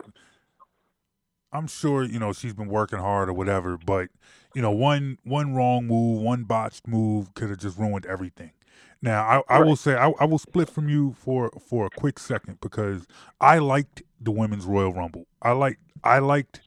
I'm 1.53 1.67
sure 1.67 2.03
you 2.03 2.19
know 2.19 2.33
she's 2.33 2.53
been 2.55 2.69
working 2.69 2.99
hard 2.99 3.29
or 3.31 3.33
whatever, 3.33 3.79
but 3.79 4.09
you 4.55 4.61
know, 4.61 4.71
one 4.71 5.19
one 5.25 5.55
wrong 5.55 5.87
move, 5.87 6.21
one 6.21 6.45
botched 6.45 6.87
move 6.87 7.33
could 7.35 7.49
have 7.49 7.59
just 7.59 7.79
ruined 7.79 8.05
everything. 8.05 8.51
Now, 9.01 9.43
I, 9.49 9.59
I 9.59 9.61
will 9.61 9.77
say 9.77 9.95
I, 9.95 10.11
I 10.19 10.25
will 10.25 10.39
split 10.39 10.69
from 10.69 10.89
you 10.89 11.15
for 11.19 11.51
for 11.65 11.87
a 11.87 11.91
quick 11.91 12.19
second 12.19 12.61
because 12.61 13.07
I 13.41 13.59
liked 13.59 14.03
the 14.21 14.33
women's 14.33 14.65
Royal 14.65 14.93
Rumble. 14.93 15.27
I 15.41 15.53
liked 15.53 15.81
I 16.03 16.19
liked 16.19 16.61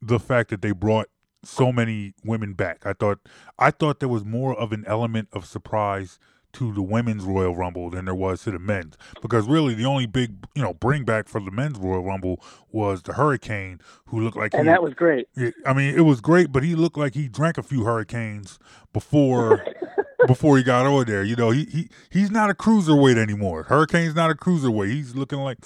the 0.00 0.20
fact 0.20 0.50
that 0.50 0.62
they 0.62 0.72
brought 0.72 1.08
so 1.44 1.72
many 1.72 2.14
women 2.24 2.52
back. 2.54 2.86
I 2.86 2.92
thought 2.92 3.18
I 3.58 3.70
thought 3.70 4.00
there 4.00 4.08
was 4.08 4.24
more 4.24 4.54
of 4.58 4.72
an 4.72 4.84
element 4.86 5.28
of 5.32 5.46
surprise 5.46 6.18
to 6.54 6.72
the 6.72 6.82
women's 6.82 7.24
Royal 7.24 7.54
Rumble 7.54 7.90
than 7.90 8.06
there 8.06 8.14
was 8.14 8.42
to 8.44 8.50
the 8.50 8.58
men's 8.58 8.96
because 9.20 9.46
really 9.46 9.74
the 9.74 9.84
only 9.84 10.06
big 10.06 10.46
you 10.54 10.62
know 10.62 10.74
bring 10.74 11.04
back 11.04 11.28
for 11.28 11.40
the 11.40 11.50
men's 11.50 11.78
Royal 11.78 12.02
Rumble 12.02 12.42
was 12.70 13.02
the 13.02 13.14
Hurricane 13.14 13.80
who 14.06 14.20
looked 14.20 14.36
like 14.36 14.54
And 14.54 14.62
he, 14.62 14.68
that 14.68 14.82
was 14.82 14.94
great. 14.94 15.28
I 15.66 15.72
mean, 15.72 15.94
it 15.94 16.02
was 16.02 16.20
great, 16.20 16.50
but 16.50 16.62
he 16.62 16.74
looked 16.74 16.96
like 16.96 17.14
he 17.14 17.28
drank 17.28 17.58
a 17.58 17.62
few 17.62 17.84
hurricanes 17.84 18.58
before 18.92 19.64
before 20.26 20.56
he 20.56 20.62
got 20.62 20.86
over 20.86 21.04
there. 21.04 21.22
You 21.22 21.36
know, 21.36 21.50
he, 21.50 21.64
he 21.64 21.88
he's 22.10 22.30
not 22.30 22.50
a 22.50 22.54
cruiserweight 22.54 23.16
anymore. 23.16 23.64
Hurricane's 23.64 24.14
not 24.14 24.30
a 24.30 24.34
cruiserweight. 24.34 24.90
He's 24.90 25.14
looking 25.14 25.38
like 25.38 25.58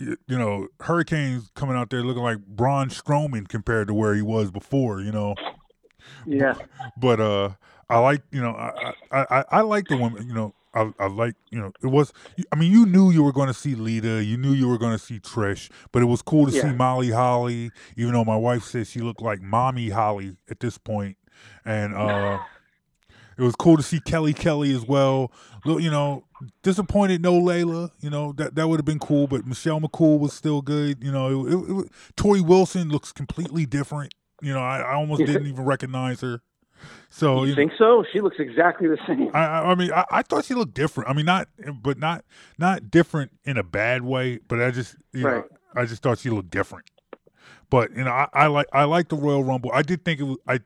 you 0.00 0.16
know, 0.28 0.68
Hurricane's 0.80 1.50
coming 1.54 1.76
out 1.76 1.90
there 1.90 2.02
looking 2.02 2.22
like 2.22 2.38
Braun 2.44 2.88
Strowman 2.88 3.48
compared 3.48 3.88
to 3.88 3.94
where 3.94 4.14
he 4.14 4.22
was 4.22 4.50
before, 4.50 5.00
you 5.00 5.12
know. 5.12 5.34
Yeah. 6.26 6.54
But 6.96 7.20
uh 7.20 7.50
I 7.90 7.98
like, 8.00 8.22
you 8.32 8.40
know, 8.40 8.50
I 8.50 8.92
I, 9.10 9.26
I, 9.30 9.44
I 9.50 9.60
like 9.62 9.88
the 9.88 9.96
woman, 9.96 10.26
you 10.26 10.34
know, 10.34 10.54
I, 10.74 10.92
I 10.98 11.06
like, 11.06 11.34
you 11.50 11.58
know, 11.58 11.72
it 11.82 11.86
was. 11.86 12.12
I 12.52 12.56
mean, 12.56 12.70
you 12.70 12.86
knew 12.86 13.10
you 13.10 13.22
were 13.22 13.32
going 13.32 13.48
to 13.48 13.54
see 13.54 13.74
Lita, 13.74 14.22
you 14.22 14.36
knew 14.36 14.52
you 14.52 14.68
were 14.68 14.78
going 14.78 14.92
to 14.92 14.98
see 14.98 15.18
Trish, 15.18 15.70
but 15.92 16.02
it 16.02 16.06
was 16.06 16.22
cool 16.22 16.46
to 16.46 16.52
see 16.52 16.72
Molly 16.72 17.10
Holly. 17.10 17.70
Even 17.96 18.12
though 18.12 18.24
my 18.24 18.36
wife 18.36 18.64
says 18.64 18.90
she 18.90 19.00
looked 19.00 19.22
like 19.22 19.40
Mommy 19.40 19.88
Holly 19.88 20.36
at 20.50 20.60
this 20.60 20.76
point, 20.76 21.16
and 21.64 21.94
uh, 21.94 22.38
it 23.38 23.42
was 23.42 23.54
cool 23.56 23.76
to 23.76 23.82
see 23.82 24.00
Kelly 24.00 24.34
Kelly 24.34 24.74
as 24.74 24.84
well. 24.84 25.32
You 25.64 25.90
know, 25.90 26.24
disappointed 26.62 27.22
no 27.22 27.34
Layla. 27.40 27.90
You 28.00 28.10
know 28.10 28.32
that 28.32 28.54
that 28.56 28.68
would 28.68 28.78
have 28.78 28.84
been 28.86 28.98
cool, 28.98 29.26
but 29.26 29.46
Michelle 29.46 29.80
McCool 29.80 30.18
was 30.18 30.32
still 30.32 30.60
good. 30.60 31.02
You 31.02 31.12
know, 31.12 31.46
it, 31.46 31.52
it, 31.52 31.84
it, 31.86 31.92
Torrie 32.16 32.46
Wilson 32.46 32.88
looks 32.88 33.12
completely 33.12 33.64
different. 33.64 34.14
You 34.42 34.52
know, 34.52 34.60
I, 34.60 34.80
I 34.80 34.94
almost 34.94 35.24
didn't 35.24 35.46
even 35.46 35.64
recognize 35.64 36.20
her. 36.20 36.42
So 37.10 37.42
you 37.42 37.50
you 37.50 37.54
think 37.56 37.72
so? 37.78 38.04
She 38.12 38.20
looks 38.20 38.36
exactly 38.38 38.86
the 38.86 38.98
same. 39.06 39.30
I, 39.34 39.46
I 39.46 39.70
I 39.70 39.74
mean, 39.74 39.92
I, 39.92 40.04
I 40.10 40.22
thought 40.22 40.44
she 40.44 40.54
looked 40.54 40.74
different. 40.74 41.10
I 41.10 41.12
mean, 41.12 41.26
not, 41.26 41.48
but 41.82 41.98
not, 41.98 42.24
not 42.56 42.90
different 42.90 43.32
in 43.44 43.56
a 43.56 43.62
bad 43.64 44.02
way. 44.02 44.38
But 44.46 44.62
I 44.62 44.70
just, 44.70 44.94
you 45.12 45.24
Right. 45.24 45.36
know, 45.50 45.80
I 45.80 45.86
just 45.86 46.02
thought 46.02 46.18
she 46.18 46.30
looked 46.30 46.50
different. 46.50 46.84
But 47.70 47.90
you 47.96 48.04
know, 48.04 48.10
I, 48.10 48.28
I 48.32 48.46
like, 48.46 48.66
I 48.72 48.84
like 48.84 49.08
the 49.08 49.16
Royal 49.16 49.42
Rumble. 49.42 49.70
I 49.74 49.82
did 49.82 50.04
think 50.04 50.20
it 50.20 50.24
was, 50.24 50.38
I, 50.46 50.60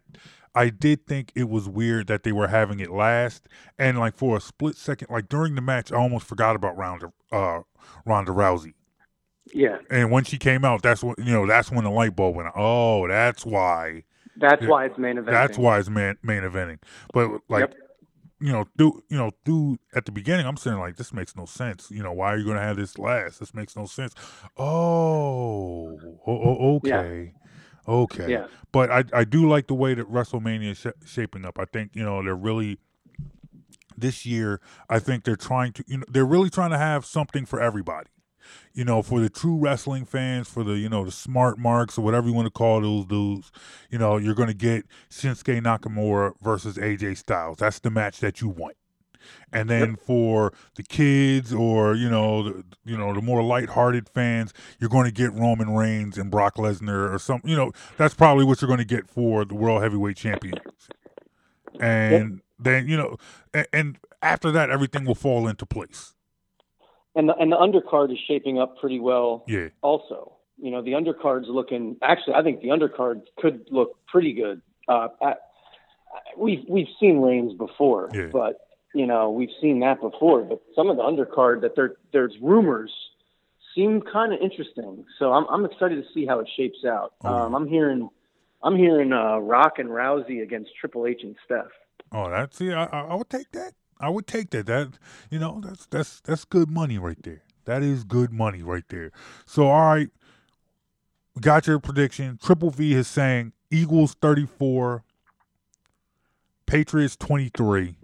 I 0.54 0.68
did 0.68 1.06
think 1.06 1.32
it 1.34 1.48
was 1.48 1.68
weird 1.68 2.06
that 2.08 2.22
they 2.24 2.32
were 2.32 2.48
having 2.48 2.80
it 2.80 2.90
last, 2.90 3.48
and 3.78 3.98
like 3.98 4.16
for 4.16 4.36
a 4.36 4.40
split 4.40 4.76
second, 4.76 5.08
like 5.10 5.28
during 5.28 5.54
the 5.54 5.62
match, 5.62 5.90
I 5.92 5.96
almost 5.96 6.26
forgot 6.26 6.56
about 6.56 6.76
Ronda, 6.76 7.12
uh, 7.30 7.60
Ronda 8.04 8.32
Rousey. 8.32 8.74
Yeah. 9.52 9.78
And 9.90 10.10
when 10.10 10.24
she 10.24 10.38
came 10.38 10.64
out, 10.64 10.82
that's 10.82 11.02
when 11.02 11.14
you 11.18 11.32
know, 11.32 11.46
that's 11.46 11.70
when 11.70 11.84
the 11.84 11.90
light 11.90 12.14
bulb 12.14 12.36
went. 12.36 12.48
Oh, 12.54 13.08
that's 13.08 13.44
why. 13.46 14.04
That's 14.36 14.62
Yeah, 14.62 14.68
why 14.68 14.84
it's 14.86 14.98
main 14.98 15.18
event. 15.18 15.32
That's 15.32 15.58
why 15.58 15.78
it's 15.78 15.88
main 15.90 16.16
main 16.22 16.42
eventing. 16.42 16.78
But 17.12 17.30
like, 17.48 17.62
Yep. 17.62 17.74
you 18.40 18.52
know, 18.52 18.64
do 18.76 19.02
you 19.08 19.16
know, 19.16 19.30
do 19.44 19.78
at 19.94 20.04
the 20.06 20.12
beginning, 20.12 20.46
I'm 20.46 20.56
saying 20.56 20.78
like, 20.78 20.96
this 20.96 21.12
makes 21.12 21.34
no 21.36 21.44
sense. 21.44 21.90
You 21.90 22.02
know, 22.02 22.12
why 22.12 22.32
are 22.32 22.36
you 22.38 22.44
going 22.44 22.56
to 22.56 22.62
have 22.62 22.76
this 22.76 22.98
last? 22.98 23.40
This 23.40 23.52
makes 23.54 23.74
no 23.76 23.84
sense. 23.86 24.14
Oh, 24.56 25.98
o- 26.26 26.76
o- 26.76 26.80
Yeah. 26.84 27.02
Okay. 27.86 28.30
Yeah. 28.30 28.46
But 28.70 28.90
I 28.90 29.04
I 29.12 29.24
do 29.24 29.48
like 29.48 29.66
the 29.66 29.74
way 29.74 29.94
that 29.94 30.10
WrestleMania 30.10 30.70
is 30.70 30.78
sh- 30.78 31.08
shaping 31.08 31.44
up. 31.44 31.58
I 31.58 31.64
think 31.64 31.92
you 31.94 32.04
know 32.04 32.22
they're 32.22 32.34
really 32.34 32.78
this 33.96 34.24
year. 34.24 34.60
I 34.88 34.98
think 34.98 35.24
they're 35.24 35.36
trying 35.36 35.72
to 35.74 35.84
you 35.86 35.98
know 35.98 36.04
they're 36.08 36.24
really 36.24 36.50
trying 36.50 36.70
to 36.70 36.78
have 36.78 37.04
something 37.04 37.46
for 37.46 37.60
everybody 37.60 38.08
you 38.74 38.84
know, 38.84 39.02
for 39.02 39.20
the 39.20 39.28
true 39.28 39.56
wrestling 39.56 40.04
fans, 40.04 40.48
for 40.48 40.64
the, 40.64 40.78
you 40.78 40.88
know, 40.88 41.04
the 41.04 41.12
smart 41.12 41.58
marks 41.58 41.98
or 41.98 42.02
whatever 42.02 42.28
you 42.28 42.34
want 42.34 42.46
to 42.46 42.50
call 42.50 42.80
those 42.80 43.06
dudes, 43.06 43.52
you 43.90 43.98
know, 43.98 44.16
you're 44.16 44.34
going 44.34 44.48
to 44.48 44.54
get 44.54 44.86
Shinsuke 45.10 45.60
Nakamura 45.62 46.34
versus 46.40 46.76
AJ 46.76 47.18
Styles. 47.18 47.58
That's 47.58 47.78
the 47.80 47.90
match 47.90 48.20
that 48.20 48.40
you 48.40 48.48
want. 48.48 48.76
And 49.52 49.68
then 49.68 49.96
for 49.96 50.52
the 50.76 50.82
kids 50.82 51.52
or, 51.52 51.94
you 51.94 52.08
know, 52.08 52.42
the, 52.42 52.64
you 52.84 52.96
know, 52.96 53.14
the 53.14 53.20
more 53.22 53.42
lighthearted 53.42 54.08
fans, 54.08 54.52
you're 54.78 54.90
going 54.90 55.04
to 55.04 55.12
get 55.12 55.32
Roman 55.32 55.74
Reigns 55.74 56.16
and 56.18 56.30
Brock 56.30 56.56
Lesnar 56.56 57.12
or 57.12 57.18
some, 57.18 57.40
you 57.44 57.56
know, 57.56 57.72
that's 57.96 58.14
probably 58.14 58.44
what 58.44 58.60
you're 58.60 58.68
going 58.68 58.78
to 58.78 58.84
get 58.84 59.08
for 59.08 59.44
the 59.44 59.54
World 59.54 59.82
Heavyweight 59.82 60.16
Champions. 60.16 60.60
And 61.80 62.40
then, 62.58 62.88
you 62.88 62.96
know, 62.96 63.16
and, 63.52 63.66
and 63.72 63.98
after 64.22 64.50
that, 64.52 64.70
everything 64.70 65.04
will 65.04 65.14
fall 65.14 65.48
into 65.48 65.66
place. 65.66 66.14
And 67.14 67.28
the 67.28 67.34
and 67.36 67.52
the 67.52 67.56
undercard 67.56 68.10
is 68.10 68.18
shaping 68.26 68.58
up 68.58 68.78
pretty 68.78 68.98
well. 68.98 69.44
Yeah. 69.46 69.68
Also, 69.82 70.36
you 70.56 70.70
know, 70.70 70.80
the 70.80 70.92
undercard's 70.92 71.48
looking. 71.48 71.96
Actually, 72.02 72.34
I 72.34 72.42
think 72.42 72.62
the 72.62 72.68
undercard 72.68 73.22
could 73.38 73.66
look 73.70 73.98
pretty 74.06 74.32
good. 74.32 74.62
Uh, 74.88 75.08
I, 75.20 75.34
we've 76.38 76.64
we've 76.68 76.88
seen 76.98 77.20
Reigns 77.20 77.52
before, 77.52 78.08
Yeah. 78.14 78.28
but 78.32 78.58
you 78.94 79.06
know, 79.06 79.30
we've 79.30 79.50
seen 79.60 79.80
that 79.80 80.00
before. 80.00 80.42
But 80.42 80.62
some 80.74 80.90
of 80.90 80.96
the 80.96 81.02
undercard 81.02 81.62
that 81.62 81.76
there 81.76 81.94
there's 82.12 82.34
rumors 82.40 82.92
seem 83.74 84.02
kind 84.02 84.32
of 84.32 84.40
interesting. 84.40 85.04
So 85.18 85.32
I'm 85.32 85.46
I'm 85.48 85.64
excited 85.64 85.96
to 85.96 86.12
see 86.14 86.26
how 86.26 86.40
it 86.40 86.48
shapes 86.56 86.84
out. 86.86 87.14
Oh. 87.24 87.34
Um, 87.34 87.54
I'm 87.54 87.66
hearing 87.66 88.08
I'm 88.62 88.76
hearing 88.76 89.12
uh, 89.12 89.38
Rock 89.38 89.78
and 89.78 89.88
Rousey 89.88 90.42
against 90.42 90.70
Triple 90.80 91.06
H 91.06 91.20
and 91.22 91.36
Steph. 91.44 91.66
Oh, 92.12 92.30
that's 92.30 92.56
see, 92.58 92.72
I, 92.72 92.84
I 92.84 93.14
would 93.14 93.30
take 93.30 93.50
that. 93.52 93.72
I 93.98 94.08
would 94.08 94.26
take 94.26 94.50
that. 94.50 94.66
That 94.66 94.98
you 95.30 95.38
know, 95.38 95.60
that's 95.64 95.86
that's 95.86 96.20
that's 96.20 96.44
good 96.44 96.70
money 96.70 96.98
right 96.98 97.20
there. 97.22 97.42
That 97.64 97.82
is 97.82 98.04
good 98.04 98.32
money 98.32 98.62
right 98.62 98.84
there. 98.88 99.12
So 99.46 99.68
all 99.68 99.94
right, 99.94 100.08
got 101.40 101.66
your 101.66 101.78
prediction. 101.78 102.38
Triple 102.42 102.70
V 102.70 102.94
is 102.94 103.08
saying 103.08 103.52
Eagles 103.70 104.14
thirty 104.14 104.46
four, 104.46 105.04
Patriots 106.66 107.16
twenty 107.16 107.48
three. 107.48 107.96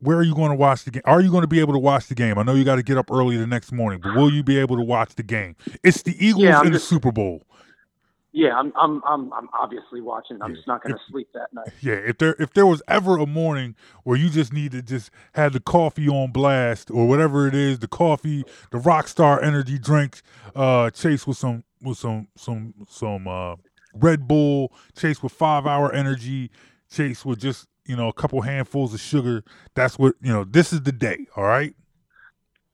Where 0.00 0.16
are 0.18 0.22
you 0.22 0.34
going 0.34 0.50
to 0.50 0.56
watch 0.56 0.84
the 0.84 0.90
game? 0.90 1.02
Are 1.04 1.20
you 1.20 1.30
going 1.30 1.42
to 1.42 1.48
be 1.48 1.60
able 1.60 1.72
to 1.72 1.78
watch 1.78 2.06
the 2.08 2.14
game? 2.14 2.38
I 2.38 2.42
know 2.42 2.54
you 2.54 2.64
got 2.64 2.76
to 2.76 2.82
get 2.82 2.98
up 2.98 3.10
early 3.10 3.36
the 3.36 3.46
next 3.46 3.72
morning, 3.72 4.00
but 4.02 4.14
will 4.14 4.32
you 4.32 4.42
be 4.42 4.58
able 4.58 4.76
to 4.76 4.82
watch 4.82 5.14
the 5.14 5.22
game? 5.22 5.56
It's 5.82 6.02
the 6.02 6.14
Eagles 6.24 6.44
Yeah, 6.44 6.62
in 6.62 6.72
the 6.72 6.78
Super 6.78 7.12
Bowl. 7.12 7.44
Yeah, 8.32 8.54
I'm 8.54 8.70
I'm 8.78 9.02
I'm 9.08 9.32
I'm 9.32 9.48
obviously 9.58 10.02
watching. 10.02 10.42
I'm 10.42 10.50
Yeah. 10.50 10.56
just 10.56 10.68
not 10.68 10.82
going 10.82 10.94
to 10.94 11.00
sleep 11.10 11.28
that 11.32 11.48
night. 11.54 11.68
Yeah, 11.80 11.94
if 11.94 12.18
there 12.18 12.36
if 12.38 12.52
there 12.52 12.66
was 12.66 12.82
ever 12.86 13.16
a 13.16 13.24
morning 13.24 13.74
where 14.04 14.18
you 14.18 14.28
just 14.28 14.52
need 14.52 14.72
to 14.72 14.82
just 14.82 15.10
have 15.32 15.54
the 15.54 15.60
coffee 15.60 16.06
on 16.06 16.32
blast 16.32 16.90
or 16.90 17.08
whatever 17.08 17.48
it 17.48 17.54
is, 17.54 17.78
the 17.78 17.88
coffee, 17.88 18.44
the 18.72 18.78
Rockstar 18.78 19.42
energy 19.42 19.78
drink, 19.78 20.20
uh, 20.54 20.90
chase 20.90 21.26
with 21.26 21.38
some 21.38 21.64
with 21.80 21.96
some 21.96 22.28
some 22.36 22.74
some 22.90 23.26
uh, 23.26 23.56
Red 23.94 24.28
Bull, 24.28 24.70
chase 24.94 25.22
with 25.22 25.32
five 25.32 25.66
hour 25.66 25.90
energy, 25.90 26.50
chase 26.90 27.24
with 27.24 27.40
just 27.40 27.66
you 27.86 27.96
know 27.96 28.08
a 28.08 28.12
couple 28.12 28.40
handfuls 28.42 28.94
of 28.94 29.00
sugar. 29.00 29.44
That's 29.74 29.98
what 29.98 30.14
you 30.20 30.32
know. 30.32 30.44
This 30.44 30.72
is 30.72 30.82
the 30.82 30.92
day. 30.92 31.26
All 31.36 31.44
right. 31.44 31.74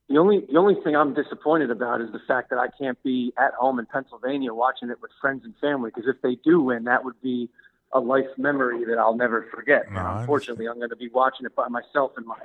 The 0.08 0.18
only 0.18 0.40
the 0.50 0.58
only 0.58 0.74
thing 0.82 0.94
I'm 0.94 1.14
disappointed 1.14 1.70
about 1.70 2.00
is 2.00 2.12
the 2.12 2.20
fact 2.26 2.50
that 2.50 2.58
I 2.58 2.68
can't 2.68 3.02
be 3.02 3.32
at 3.38 3.54
home 3.54 3.78
in 3.78 3.86
Pennsylvania 3.86 4.52
watching 4.52 4.90
it 4.90 5.00
with 5.00 5.10
friends 5.20 5.42
and 5.44 5.54
family. 5.60 5.90
Because 5.94 6.08
if 6.08 6.20
they 6.22 6.36
do 6.44 6.60
win, 6.60 6.84
that 6.84 7.04
would 7.04 7.20
be 7.22 7.48
a 7.92 8.00
life 8.00 8.26
memory 8.36 8.84
that 8.84 8.98
I'll 8.98 9.16
never 9.16 9.46
forget. 9.54 9.90
No, 9.90 10.18
unfortunately, 10.18 10.66
I'm 10.66 10.76
going 10.76 10.90
to 10.90 10.96
be 10.96 11.08
watching 11.08 11.46
it 11.46 11.54
by 11.54 11.68
myself 11.68 12.12
in 12.16 12.26
my, 12.26 12.38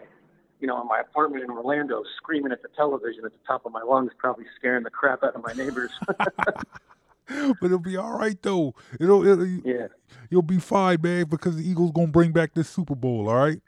you 0.59 0.67
know, 0.67 0.81
in 0.81 0.87
my 0.87 0.99
apartment 0.99 1.43
in 1.43 1.49
Orlando, 1.49 2.03
screaming 2.17 2.51
at 2.51 2.61
the 2.61 2.69
television 2.75 3.25
at 3.25 3.31
the 3.31 3.39
top 3.47 3.65
of 3.65 3.71
my 3.71 3.81
lungs, 3.81 4.11
probably 4.17 4.45
scaring 4.57 4.83
the 4.83 4.89
crap 4.89 5.23
out 5.23 5.35
of 5.35 5.43
my 5.43 5.53
neighbors. 5.53 5.91
But 7.59 7.67
it'll 7.67 7.79
be 7.79 7.97
all 7.97 8.17
right 8.17 8.41
though. 8.41 8.73
It'll, 8.99 9.25
it'll 9.25 9.45
yeah, 9.45 9.87
you'll 10.29 10.41
be 10.41 10.59
fine, 10.59 11.01
man, 11.01 11.25
because 11.29 11.55
the 11.57 11.69
Eagles 11.69 11.91
gonna 11.91 12.07
bring 12.07 12.31
back 12.31 12.53
this 12.53 12.69
Super 12.69 12.95
Bowl. 12.95 13.29
All 13.29 13.35
right. 13.35 13.61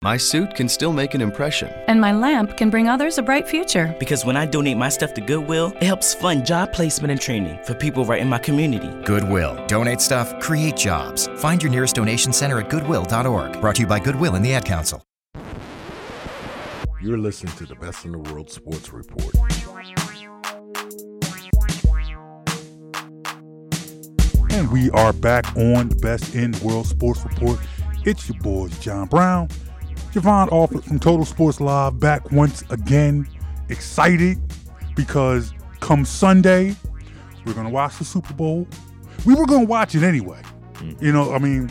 My 0.06 0.18
suit 0.18 0.54
can 0.54 0.70
still 0.70 0.94
make 0.94 1.16
an 1.16 1.22
impression. 1.22 1.68
And 1.88 2.00
my 2.00 2.12
lamp 2.12 2.58
can 2.58 2.70
bring 2.70 2.88
others 2.88 3.18
a 3.18 3.24
bright 3.24 3.48
future. 3.48 3.96
Because 3.98 4.24
when 4.24 4.38
I 4.38 4.46
donate 4.46 4.78
my 4.78 4.88
stuff 4.88 5.16
to 5.16 5.22
Goodwill, 5.22 5.74
it 5.78 5.82
helps 5.82 6.14
fund 6.14 6.46
job 6.46 6.74
placement 6.74 7.10
and 7.10 7.20
training 7.20 7.58
for 7.64 7.74
people 7.74 8.06
right 8.06 8.22
in 8.22 8.30
my 8.30 8.38
community. 8.38 8.92
Goodwill. 9.04 9.66
Donate 9.66 10.00
stuff, 10.00 10.40
create 10.40 10.78
jobs. 10.78 11.26
Find 11.38 11.60
your 11.60 11.72
nearest 11.72 11.96
donation 11.96 12.32
center 12.32 12.60
at 12.60 12.70
goodwill.org. 12.70 13.60
Brought 13.60 13.76
to 13.78 13.82
you 13.82 13.88
by 13.88 14.00
Goodwill 14.00 14.36
and 14.36 14.46
the 14.46 14.54
Ad 14.54 14.64
Council. 14.64 15.02
You're 17.02 17.18
listening 17.18 17.56
to 17.56 17.66
the 17.66 17.74
Best 17.74 18.06
in 18.06 18.12
the 18.12 18.20
World 18.20 18.52
Sports 18.52 18.94
Report. 18.94 19.34
And 24.52 24.72
we 24.72 24.92
are 24.92 25.14
back 25.14 25.48
on 25.58 25.90
the 25.90 25.96
Best 25.96 26.36
in 26.36 26.52
the 26.52 26.64
World 26.64 26.86
Sports 26.86 27.24
Report. 27.24 27.60
It's 28.06 28.30
your 28.30 28.38
boys, 28.42 28.78
John 28.78 29.08
Brown, 29.08 29.50
Jevon 30.16 30.50
Alford 30.50 30.82
from 30.86 30.98
Total 30.98 31.26
Sports 31.26 31.60
Live, 31.60 32.00
back 32.00 32.32
once 32.32 32.64
again. 32.70 33.28
Excited 33.68 34.38
because 34.96 35.54
come 35.82 36.06
Sunday, 36.06 36.74
we're 37.46 37.52
going 37.54 37.66
to 37.66 37.72
watch 37.72 37.98
the 37.98 38.06
Super 38.06 38.34
Bowl. 38.34 38.66
We 39.26 39.36
were 39.36 39.46
going 39.46 39.66
to 39.66 39.68
watch 39.68 39.94
it 39.94 40.04
anyway. 40.04 40.42
Mm. 40.76 41.02
You 41.02 41.12
know, 41.12 41.34
I 41.34 41.40
mean, 41.40 41.70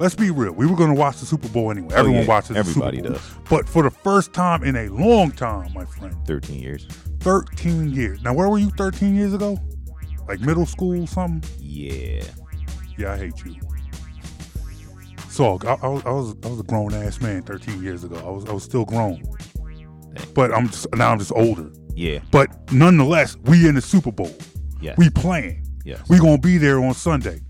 let's 0.00 0.16
be 0.16 0.32
real. 0.32 0.50
We 0.50 0.66
were 0.66 0.74
going 0.74 0.92
to 0.92 0.98
watch 0.98 1.18
the 1.20 1.26
Super 1.26 1.46
Bowl 1.48 1.70
anyway. 1.70 1.90
Oh, 1.92 1.98
Everyone 1.98 2.22
yeah. 2.22 2.28
watches 2.28 2.56
Everybody 2.56 3.02
the 3.02 3.02
Super 3.04 3.20
Bowl. 3.20 3.20
does. 3.44 3.48
But 3.48 3.68
for 3.68 3.84
the 3.84 3.90
first 3.90 4.32
time 4.32 4.64
in 4.64 4.74
a 4.74 4.88
long 4.88 5.30
time, 5.30 5.72
my 5.72 5.84
friend, 5.84 6.16
13 6.26 6.60
years. 6.60 6.88
13 7.20 7.92
years. 7.94 8.20
Now, 8.20 8.34
where 8.34 8.48
were 8.48 8.58
you 8.58 8.70
13 8.70 9.14
years 9.14 9.32
ago? 9.32 9.60
Like 10.26 10.40
middle 10.40 10.66
school, 10.66 11.06
something? 11.06 11.48
Yeah. 11.60 12.24
Yeah, 12.98 13.12
I 13.12 13.16
hate 13.16 13.44
you. 13.44 13.54
So 15.36 15.58
I, 15.66 15.74
I, 15.82 15.88
was- 15.88 16.02
I 16.06 16.10
was 16.12 16.34
I 16.44 16.48
was 16.48 16.60
a 16.60 16.62
grown 16.62 16.94
ass 16.94 17.20
man 17.20 17.42
13 17.42 17.82
years 17.82 18.04
ago. 18.04 18.16
I 18.26 18.30
was 18.30 18.46
I 18.46 18.52
was 18.52 18.62
still 18.62 18.86
grown, 18.86 19.22
but 20.34 20.50
I'm 20.50 20.68
just 20.70 20.86
now 20.94 21.12
I'm 21.12 21.18
just 21.18 21.32
older. 21.32 21.70
Yeah. 21.94 22.20
But 22.30 22.72
nonetheless, 22.72 23.36
we 23.44 23.68
in 23.68 23.74
the 23.74 23.82
Super 23.82 24.10
Bowl. 24.10 24.34
Yes. 24.80 24.96
We 24.96 25.10
playing. 25.10 25.66
Yes. 25.84 26.00
We 26.08 26.18
gonna 26.18 26.38
be 26.38 26.56
there 26.56 26.82
on 26.82 26.94
Sunday. 26.94 27.42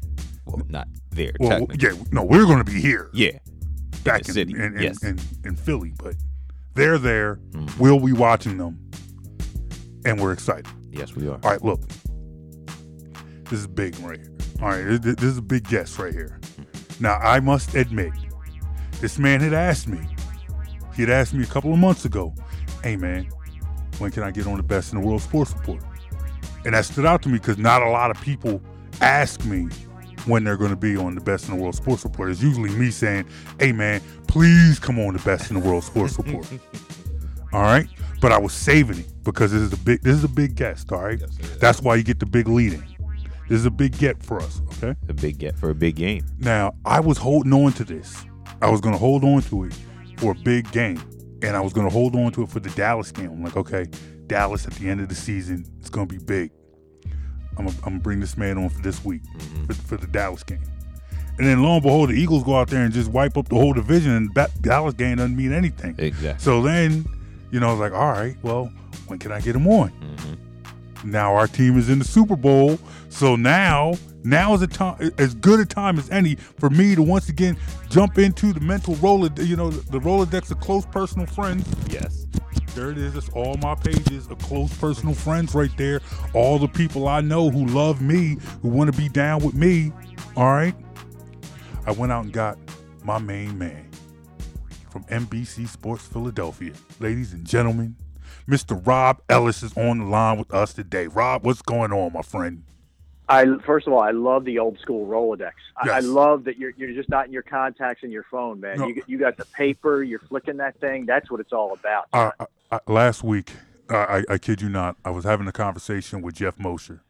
Well, 0.46 0.62
not 0.68 0.88
there. 1.10 1.32
Well, 1.38 1.68
yeah, 1.78 1.92
no, 2.10 2.24
we're 2.24 2.44
gonna 2.46 2.64
be 2.64 2.80
here. 2.80 3.08
Yeah. 3.12 3.38
back 4.02 4.24
the 4.24 4.30
in 4.30 4.34
city, 4.34 4.52
in, 4.54 4.76
in, 4.76 4.82
yes. 4.82 5.04
in, 5.04 5.20
in 5.44 5.54
Philly, 5.54 5.92
but 5.96 6.16
they're 6.74 6.98
there. 6.98 7.36
Mm. 7.52 7.78
We'll 7.78 8.00
be 8.00 8.12
watching 8.12 8.58
them, 8.58 8.80
and 10.04 10.20
we're 10.20 10.32
excited. 10.32 10.66
Yes, 10.90 11.14
we 11.14 11.28
are. 11.28 11.38
All 11.44 11.50
right, 11.50 11.62
look, 11.62 11.82
this 13.44 13.60
is 13.60 13.68
big 13.68 13.96
right 14.00 14.18
here. 14.18 14.36
All 14.60 14.70
right, 14.70 15.00
this, 15.00 15.14
this 15.14 15.30
is 15.30 15.38
a 15.38 15.42
big 15.42 15.68
guess 15.68 16.00
right 16.00 16.12
here. 16.12 16.40
Now, 17.00 17.16
I 17.16 17.40
must 17.40 17.74
admit, 17.74 18.12
this 19.00 19.18
man 19.18 19.40
had 19.40 19.52
asked 19.52 19.88
me. 19.88 19.98
He 20.94 21.02
had 21.02 21.10
asked 21.10 21.34
me 21.34 21.44
a 21.44 21.46
couple 21.46 21.72
of 21.72 21.78
months 21.78 22.04
ago, 22.04 22.34
"Hey, 22.82 22.96
man, 22.96 23.28
when 23.98 24.10
can 24.10 24.22
I 24.22 24.30
get 24.30 24.46
on 24.46 24.56
the 24.56 24.62
Best 24.62 24.92
in 24.92 25.00
the 25.00 25.06
World 25.06 25.20
Sports 25.20 25.52
Report?" 25.52 25.82
And 26.64 26.74
that 26.74 26.84
stood 26.86 27.04
out 27.04 27.22
to 27.22 27.28
me 27.28 27.38
because 27.38 27.58
not 27.58 27.82
a 27.82 27.88
lot 27.88 28.10
of 28.10 28.20
people 28.22 28.62
ask 29.00 29.44
me 29.44 29.68
when 30.24 30.42
they're 30.42 30.56
going 30.56 30.70
to 30.70 30.76
be 30.76 30.96
on 30.96 31.14
the 31.14 31.20
Best 31.20 31.48
in 31.48 31.56
the 31.56 31.62
World 31.62 31.74
Sports 31.74 32.04
Report. 32.04 32.30
It's 32.30 32.42
usually 32.42 32.70
me 32.70 32.90
saying, 32.90 33.26
"Hey, 33.60 33.72
man, 33.72 34.00
please 34.26 34.78
come 34.78 34.98
on 34.98 35.12
the 35.12 35.22
Best 35.22 35.50
in 35.50 35.60
the 35.60 35.66
World 35.66 35.84
Sports 35.84 36.16
Report." 36.16 36.48
all 37.52 37.62
right, 37.62 37.86
but 38.22 38.32
I 38.32 38.38
was 38.38 38.54
saving 38.54 39.00
it 39.00 39.06
because 39.22 39.52
this 39.52 39.60
is 39.60 39.72
a 39.72 39.76
big. 39.76 40.00
This 40.00 40.16
is 40.16 40.24
a 40.24 40.28
big 40.28 40.54
guest. 40.54 40.90
All 40.92 41.02
right, 41.02 41.20
that's 41.60 41.82
why 41.82 41.96
you 41.96 42.02
get 42.02 42.20
the 42.20 42.26
big 42.26 42.48
lead 42.48 42.72
in. 42.72 42.84
This 43.48 43.60
is 43.60 43.66
a 43.66 43.70
big 43.70 43.96
get 43.98 44.22
for 44.22 44.40
us. 44.40 44.60
Okay. 44.76 44.98
A 45.08 45.14
big 45.14 45.38
get 45.38 45.56
for 45.56 45.70
a 45.70 45.74
big 45.74 45.96
game. 45.96 46.24
Now, 46.38 46.74
I 46.84 47.00
was 47.00 47.18
holding 47.18 47.52
on 47.52 47.72
to 47.74 47.84
this. 47.84 48.24
I 48.60 48.70
was 48.70 48.80
going 48.80 48.94
to 48.94 48.98
hold 48.98 49.24
on 49.24 49.42
to 49.42 49.64
it 49.64 49.74
for 50.18 50.32
a 50.32 50.34
big 50.34 50.70
game. 50.72 51.00
And 51.42 51.56
I 51.56 51.60
was 51.60 51.72
going 51.72 51.86
to 51.86 51.92
hold 51.92 52.16
on 52.16 52.32
to 52.32 52.42
it 52.42 52.48
for 52.48 52.60
the 52.60 52.70
Dallas 52.70 53.12
game. 53.12 53.30
I'm 53.30 53.44
like, 53.44 53.56
okay, 53.56 53.86
Dallas 54.26 54.66
at 54.66 54.72
the 54.74 54.88
end 54.88 55.00
of 55.00 55.08
the 55.08 55.14
season, 55.14 55.64
it's 55.78 55.90
going 55.90 56.08
to 56.08 56.14
be 56.18 56.22
big. 56.22 56.50
I'm 57.56 57.66
going 57.66 57.98
to 57.98 58.02
bring 58.02 58.20
this 58.20 58.36
man 58.36 58.58
on 58.58 58.68
for 58.68 58.82
this 58.82 59.04
week 59.04 59.22
mm-hmm. 59.22 59.66
for, 59.66 59.74
for 59.74 59.96
the 59.96 60.06
Dallas 60.06 60.42
game. 60.42 60.62
And 61.38 61.46
then 61.46 61.62
lo 61.62 61.74
and 61.74 61.82
behold, 61.82 62.08
the 62.08 62.14
Eagles 62.14 62.44
go 62.44 62.56
out 62.56 62.68
there 62.68 62.82
and 62.82 62.92
just 62.92 63.10
wipe 63.10 63.36
up 63.36 63.48
the 63.48 63.56
whole 63.56 63.74
division, 63.74 64.12
and 64.12 64.34
that 64.34 64.50
Dallas 64.62 64.94
game 64.94 65.18
doesn't 65.18 65.36
mean 65.36 65.52
anything. 65.52 65.94
Exactly. 65.98 66.42
So 66.42 66.62
then, 66.62 67.04
you 67.50 67.60
know, 67.60 67.68
I 67.68 67.70
was 67.72 67.80
like, 67.80 67.92
all 67.92 68.12
right, 68.12 68.36
well, 68.42 68.72
when 69.06 69.18
can 69.18 69.32
I 69.32 69.40
get 69.40 69.54
him 69.54 69.66
on? 69.68 69.90
Mm-hmm. 69.90 71.10
Now 71.10 71.34
our 71.34 71.46
team 71.46 71.78
is 71.78 71.90
in 71.90 71.98
the 71.98 72.06
Super 72.06 72.36
Bowl, 72.36 72.78
so 73.16 73.34
now 73.34 73.94
now 74.24 74.52
is 74.52 74.60
a 74.60 74.66
time 74.66 75.10
as 75.16 75.34
good 75.34 75.58
a 75.58 75.64
time 75.64 75.98
as 75.98 76.10
any 76.10 76.34
for 76.34 76.68
me 76.68 76.94
to 76.94 77.02
once 77.02 77.30
again 77.30 77.56
jump 77.88 78.18
into 78.18 78.52
the 78.52 78.60
mental 78.60 78.94
roller, 78.96 79.30
you 79.38 79.56
know, 79.56 79.70
the 79.70 79.98
Rolodex 79.98 80.50
of 80.50 80.60
close 80.60 80.84
personal 80.84 81.26
friends. 81.26 81.66
Yes. 81.88 82.26
There 82.74 82.90
it 82.90 82.98
is. 82.98 83.16
It's 83.16 83.30
all 83.30 83.56
my 83.62 83.74
pages 83.74 84.26
of 84.26 84.36
close 84.38 84.76
personal 84.76 85.14
friends 85.14 85.54
right 85.54 85.74
there. 85.78 86.02
All 86.34 86.58
the 86.58 86.68
people 86.68 87.08
I 87.08 87.22
know 87.22 87.48
who 87.48 87.64
love 87.64 88.02
me, 88.02 88.36
who 88.60 88.68
want 88.68 88.92
to 88.92 89.00
be 89.00 89.08
down 89.08 89.42
with 89.42 89.54
me. 89.54 89.92
All 90.36 90.52
right. 90.52 90.74
I 91.86 91.92
went 91.92 92.12
out 92.12 92.24
and 92.24 92.32
got 92.34 92.58
my 93.02 93.18
main 93.18 93.56
man 93.56 93.88
from 94.90 95.04
NBC 95.04 95.68
Sports 95.68 96.06
Philadelphia. 96.06 96.74
Ladies 97.00 97.32
and 97.32 97.46
gentlemen, 97.46 97.96
Mr. 98.46 98.84
Rob 98.86 99.22
Ellis 99.30 99.62
is 99.62 99.74
on 99.74 100.00
the 100.00 100.04
line 100.04 100.36
with 100.36 100.52
us 100.52 100.74
today. 100.74 101.06
Rob, 101.06 101.46
what's 101.46 101.62
going 101.62 101.92
on, 101.92 102.12
my 102.12 102.22
friend? 102.22 102.62
I 103.28 103.44
first 103.64 103.86
of 103.86 103.92
all, 103.92 104.00
I 104.00 104.12
love 104.12 104.44
the 104.44 104.58
old 104.58 104.78
school 104.78 105.06
Rolodex. 105.06 105.52
I, 105.76 105.90
I 105.90 106.00
love 106.00 106.44
that 106.44 106.58
you're 106.58 106.72
you're 106.76 106.92
just 106.92 107.08
not 107.08 107.26
in 107.26 107.32
your 107.32 107.42
contacts 107.42 108.02
in 108.04 108.10
your 108.10 108.24
phone, 108.30 108.60
man. 108.60 108.78
No. 108.78 108.86
You 108.86 109.02
you 109.06 109.18
got 109.18 109.36
the 109.36 109.46
paper, 109.46 110.02
you're 110.02 110.20
flicking 110.20 110.58
that 110.58 110.78
thing. 110.80 111.06
That's 111.06 111.30
what 111.30 111.40
it's 111.40 111.52
all 111.52 111.72
about. 111.72 112.06
Uh, 112.12 112.30
I, 112.38 112.44
I, 112.44 112.44
uh, 112.44 112.46
uh, 112.70 112.92
last 112.92 113.24
week, 113.24 113.52
I, 113.88 113.94
I, 114.28 114.34
I 114.34 114.38
kid 114.38 114.60
you 114.60 114.68
not, 114.68 114.96
I 115.04 115.10
was 115.10 115.24
having 115.24 115.46
a 115.46 115.52
conversation 115.52 116.22
with 116.22 116.34
Jeff 116.34 116.58
Mosher, 116.58 117.02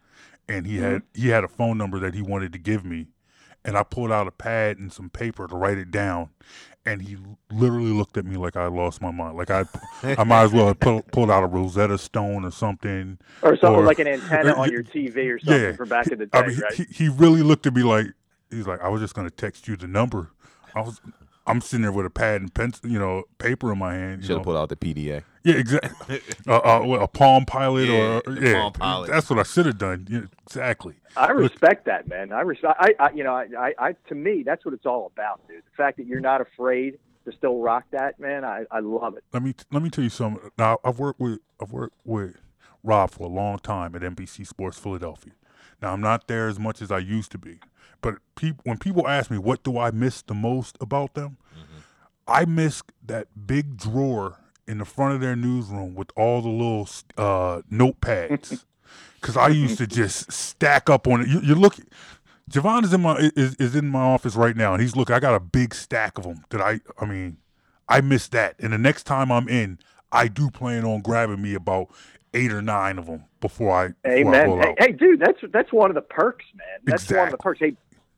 and 0.48 0.66
he 0.66 0.78
had 0.78 1.02
mm-hmm. 1.02 1.22
he 1.22 1.28
had 1.28 1.44
a 1.44 1.48
phone 1.48 1.78
number 1.78 1.98
that 1.98 2.14
he 2.14 2.22
wanted 2.22 2.52
to 2.52 2.58
give 2.58 2.84
me, 2.84 3.08
and 3.64 3.76
I 3.76 3.82
pulled 3.82 4.12
out 4.12 4.26
a 4.26 4.32
pad 4.32 4.78
and 4.78 4.92
some 4.92 5.10
paper 5.10 5.46
to 5.46 5.56
write 5.56 5.78
it 5.78 5.90
down, 5.90 6.30
and 6.86 7.02
he 7.02 7.16
literally 7.50 7.90
looked 7.92 8.16
at 8.16 8.24
me 8.24 8.36
like 8.36 8.56
I 8.56 8.66
lost 8.66 9.02
my 9.02 9.10
mind, 9.10 9.36
like 9.36 9.50
I 9.50 9.64
I 10.02 10.24
might 10.24 10.44
as 10.44 10.52
well 10.52 10.68
have 10.68 10.80
pull, 10.80 11.02
pulled 11.12 11.30
out 11.30 11.42
a 11.42 11.46
Rosetta 11.46 11.98
Stone 11.98 12.44
or 12.44 12.50
something, 12.50 13.18
or 13.42 13.56
something 13.56 13.84
like 13.84 13.98
an 13.98 14.06
antenna 14.06 14.54
on 14.54 14.70
your 14.72 14.84
TV 14.84 15.34
or 15.34 15.38
something 15.38 15.62
yeah. 15.62 15.72
from 15.72 15.88
back 15.88 16.06
in 16.06 16.18
the 16.18 16.26
day, 16.26 16.38
I 16.38 16.46
mean, 16.46 16.58
right? 16.58 16.72
he, 16.72 16.84
he 16.84 17.08
really 17.08 17.42
looked 17.42 17.66
at 17.66 17.74
me 17.74 17.82
like 17.82 18.06
he's 18.50 18.66
like, 18.66 18.80
I 18.80 18.88
was 18.88 19.00
just 19.00 19.14
gonna 19.14 19.30
text 19.30 19.68
you 19.68 19.76
the 19.76 19.88
number. 19.88 20.30
I 20.74 20.80
was 20.80 21.00
I'm 21.46 21.60
sitting 21.60 21.82
there 21.82 21.92
with 21.92 22.06
a 22.06 22.10
pad 22.10 22.40
and 22.40 22.52
pencil, 22.52 22.90
you 22.90 22.98
know, 22.98 23.24
paper 23.38 23.72
in 23.72 23.78
my 23.78 23.94
hand. 23.94 24.22
Should 24.22 24.30
have 24.30 24.38
know. 24.38 24.44
pulled 24.44 24.56
out 24.56 24.68
the 24.68 24.76
PDA. 24.76 25.22
Yeah, 25.46 25.54
exactly. 25.58 26.20
uh, 26.48 26.56
uh, 26.56 26.80
what, 26.80 27.02
a 27.02 27.06
Palm 27.06 27.44
Pilot 27.44 27.88
Yeah, 27.88 28.20
or 28.26 28.34
the 28.34 28.40
yeah, 28.40 28.60
Palm 28.60 28.72
Pilot. 28.72 29.10
that's 29.10 29.30
what 29.30 29.38
I 29.38 29.44
should 29.44 29.66
have 29.66 29.78
done. 29.78 30.08
Yeah, 30.10 30.22
exactly. 30.44 30.94
I 31.16 31.30
respect 31.30 31.84
that, 31.86 32.08
man. 32.08 32.32
I 32.32 32.40
respect. 32.40 32.74
I, 32.80 32.94
I 32.98 33.10
you 33.12 33.22
know, 33.22 33.32
I, 33.32 33.46
I, 33.56 33.74
I, 33.78 33.92
to 34.08 34.16
me, 34.16 34.42
that's 34.44 34.64
what 34.64 34.74
it's 34.74 34.86
all 34.86 35.12
about, 35.14 35.46
dude. 35.46 35.58
The 35.58 35.76
fact 35.76 35.98
that 35.98 36.06
you're 36.06 36.18
not 36.18 36.40
afraid 36.40 36.98
to 37.26 37.32
still 37.32 37.60
rock 37.60 37.84
that, 37.92 38.18
man. 38.18 38.44
I, 38.44 38.64
I 38.72 38.80
love 38.80 39.16
it. 39.16 39.22
Let 39.32 39.44
me 39.44 39.54
let 39.70 39.84
me 39.84 39.88
tell 39.90 40.02
you 40.02 40.10
something. 40.10 40.50
Now 40.58 40.78
I've 40.84 40.98
worked 40.98 41.20
with 41.20 41.38
I've 41.62 41.70
worked 41.70 41.96
with 42.04 42.38
Rob 42.82 43.12
for 43.12 43.24
a 43.24 43.30
long 43.30 43.60
time 43.60 43.94
at 43.94 44.02
NBC 44.02 44.48
Sports 44.48 44.80
Philadelphia. 44.80 45.32
Now 45.80 45.92
I'm 45.92 46.00
not 46.00 46.26
there 46.26 46.48
as 46.48 46.58
much 46.58 46.82
as 46.82 46.90
I 46.90 46.98
used 46.98 47.30
to 47.32 47.38
be, 47.38 47.60
but 48.00 48.16
people 48.34 48.62
when 48.64 48.78
people 48.78 49.06
ask 49.06 49.30
me 49.30 49.38
what 49.38 49.62
do 49.62 49.78
I 49.78 49.92
miss 49.92 50.22
the 50.22 50.34
most 50.34 50.76
about 50.80 51.14
them, 51.14 51.36
I 52.26 52.46
miss 52.46 52.82
that 53.04 53.28
big 53.46 53.76
drawer 53.76 54.38
in 54.66 54.78
the 54.78 54.84
front 54.84 55.14
of 55.14 55.20
their 55.20 55.36
newsroom 55.36 55.94
with 55.94 56.10
all 56.16 56.42
the 56.42 56.48
little 56.48 56.88
uh, 57.16 57.62
notepads. 57.70 58.64
Because 59.20 59.36
I 59.36 59.48
used 59.48 59.78
to 59.78 59.88
just 59.88 60.30
stack 60.30 60.88
up 60.88 61.08
on 61.08 61.22
it. 61.22 61.26
You, 61.28 61.40
you 61.40 61.54
look, 61.56 61.74
Jevon 62.48 62.84
is 62.84 62.92
in 62.92 63.00
my 63.00 63.16
is, 63.34 63.56
is 63.56 63.74
in 63.74 63.88
my 63.88 64.02
office 64.02 64.36
right 64.36 64.54
now, 64.54 64.72
and 64.72 64.80
he's 64.80 64.94
looking. 64.94 65.16
I 65.16 65.18
got 65.20 65.34
a 65.34 65.40
big 65.40 65.74
stack 65.74 66.16
of 66.18 66.24
them 66.24 66.44
that 66.50 66.60
I. 66.60 66.80
I 67.00 67.06
mean, 67.06 67.38
I 67.88 68.00
miss 68.02 68.28
that. 68.28 68.54
And 68.60 68.72
the 68.72 68.78
next 68.78 69.02
time 69.02 69.32
I'm 69.32 69.48
in, 69.48 69.80
I 70.12 70.28
do 70.28 70.48
plan 70.50 70.84
on 70.84 71.00
grabbing 71.00 71.42
me 71.42 71.54
about 71.54 71.88
eight 72.34 72.52
or 72.52 72.62
nine 72.62 72.98
of 72.98 73.06
them 73.06 73.24
before 73.40 73.72
I. 73.72 73.88
Before 73.88 74.12
I 74.12 74.14
Amen. 74.14 74.60
Hey, 74.60 74.68
out. 74.68 74.74
hey, 74.78 74.92
dude, 74.92 75.18
that's 75.18 75.40
that's 75.50 75.72
one 75.72 75.90
of 75.90 75.96
the 75.96 76.02
perks, 76.02 76.44
man. 76.54 76.66
That's 76.84 77.10
one 77.10 77.24
of 77.26 77.32
the 77.32 77.38
perks. 77.38 77.58
Hey, 77.58 77.74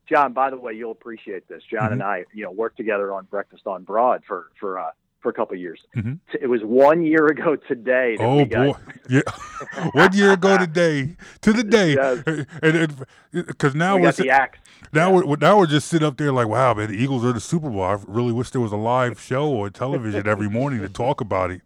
John, 0.07 0.33
by 0.33 0.51
the 0.51 0.57
way, 0.57 0.73
you'll 0.73 0.91
appreciate 0.91 1.47
this. 1.47 1.63
John 1.71 1.91
and 1.91 2.01
Mhm. 2.01 2.05
I, 2.05 2.25
you 2.33 2.43
know, 2.43 2.51
worked 2.51 2.77
together 2.77 3.11
on 3.13 3.25
Breakfast 3.25 3.65
on 3.65 3.83
Broad 3.83 4.23
for 4.27 4.51
for 4.59 4.77
uh, 4.77 4.91
for 5.21 5.29
a 5.29 5.33
couple 5.33 5.55
of 5.55 5.59
years. 5.59 5.81
Mhm. 5.95 6.19
It 6.39 6.47
was 6.47 6.61
one 6.63 7.03
year 7.03 7.27
ago 7.27 7.55
today. 7.55 8.15
That 8.17 8.23
Oh 8.23 8.37
we 8.37 8.45
got, 8.45 8.65
boy, 8.67 8.79
yeah, 9.09 9.21
one 9.93 10.13
year 10.13 10.31
ago 10.33 10.57
today 10.57 11.15
to 11.41 11.53
the 11.53 11.63
day, 11.63 11.97
and 12.63 13.05
because 13.33 13.75
now 13.75 13.95
We 13.95 14.01
we're 14.01 14.07
got 14.07 14.15
the 14.15 14.29
axe. 14.29 14.59
Now 14.91 15.13
we're 15.13 15.35
now 15.35 15.57
we're 15.59 15.67
just 15.67 15.87
sit 15.87 16.01
up 16.03 16.17
there 16.17 16.31
like, 16.31 16.47
wow, 16.47 16.73
man, 16.73 16.89
the 16.89 16.97
Eagles 16.97 17.23
are 17.25 17.33
the 17.33 17.39
Super 17.39 17.69
Bowl. 17.69 17.83
I 17.83 17.97
really 18.07 18.31
wish 18.31 18.49
there 18.51 18.61
was 18.61 18.71
a 18.71 18.77
live 18.77 19.19
show 19.19 19.49
or 19.49 19.69
television 19.69 20.27
every 20.27 20.49
morning 20.49 20.79
to 20.81 20.89
talk 20.89 21.21
about 21.21 21.51
it. 21.51 21.61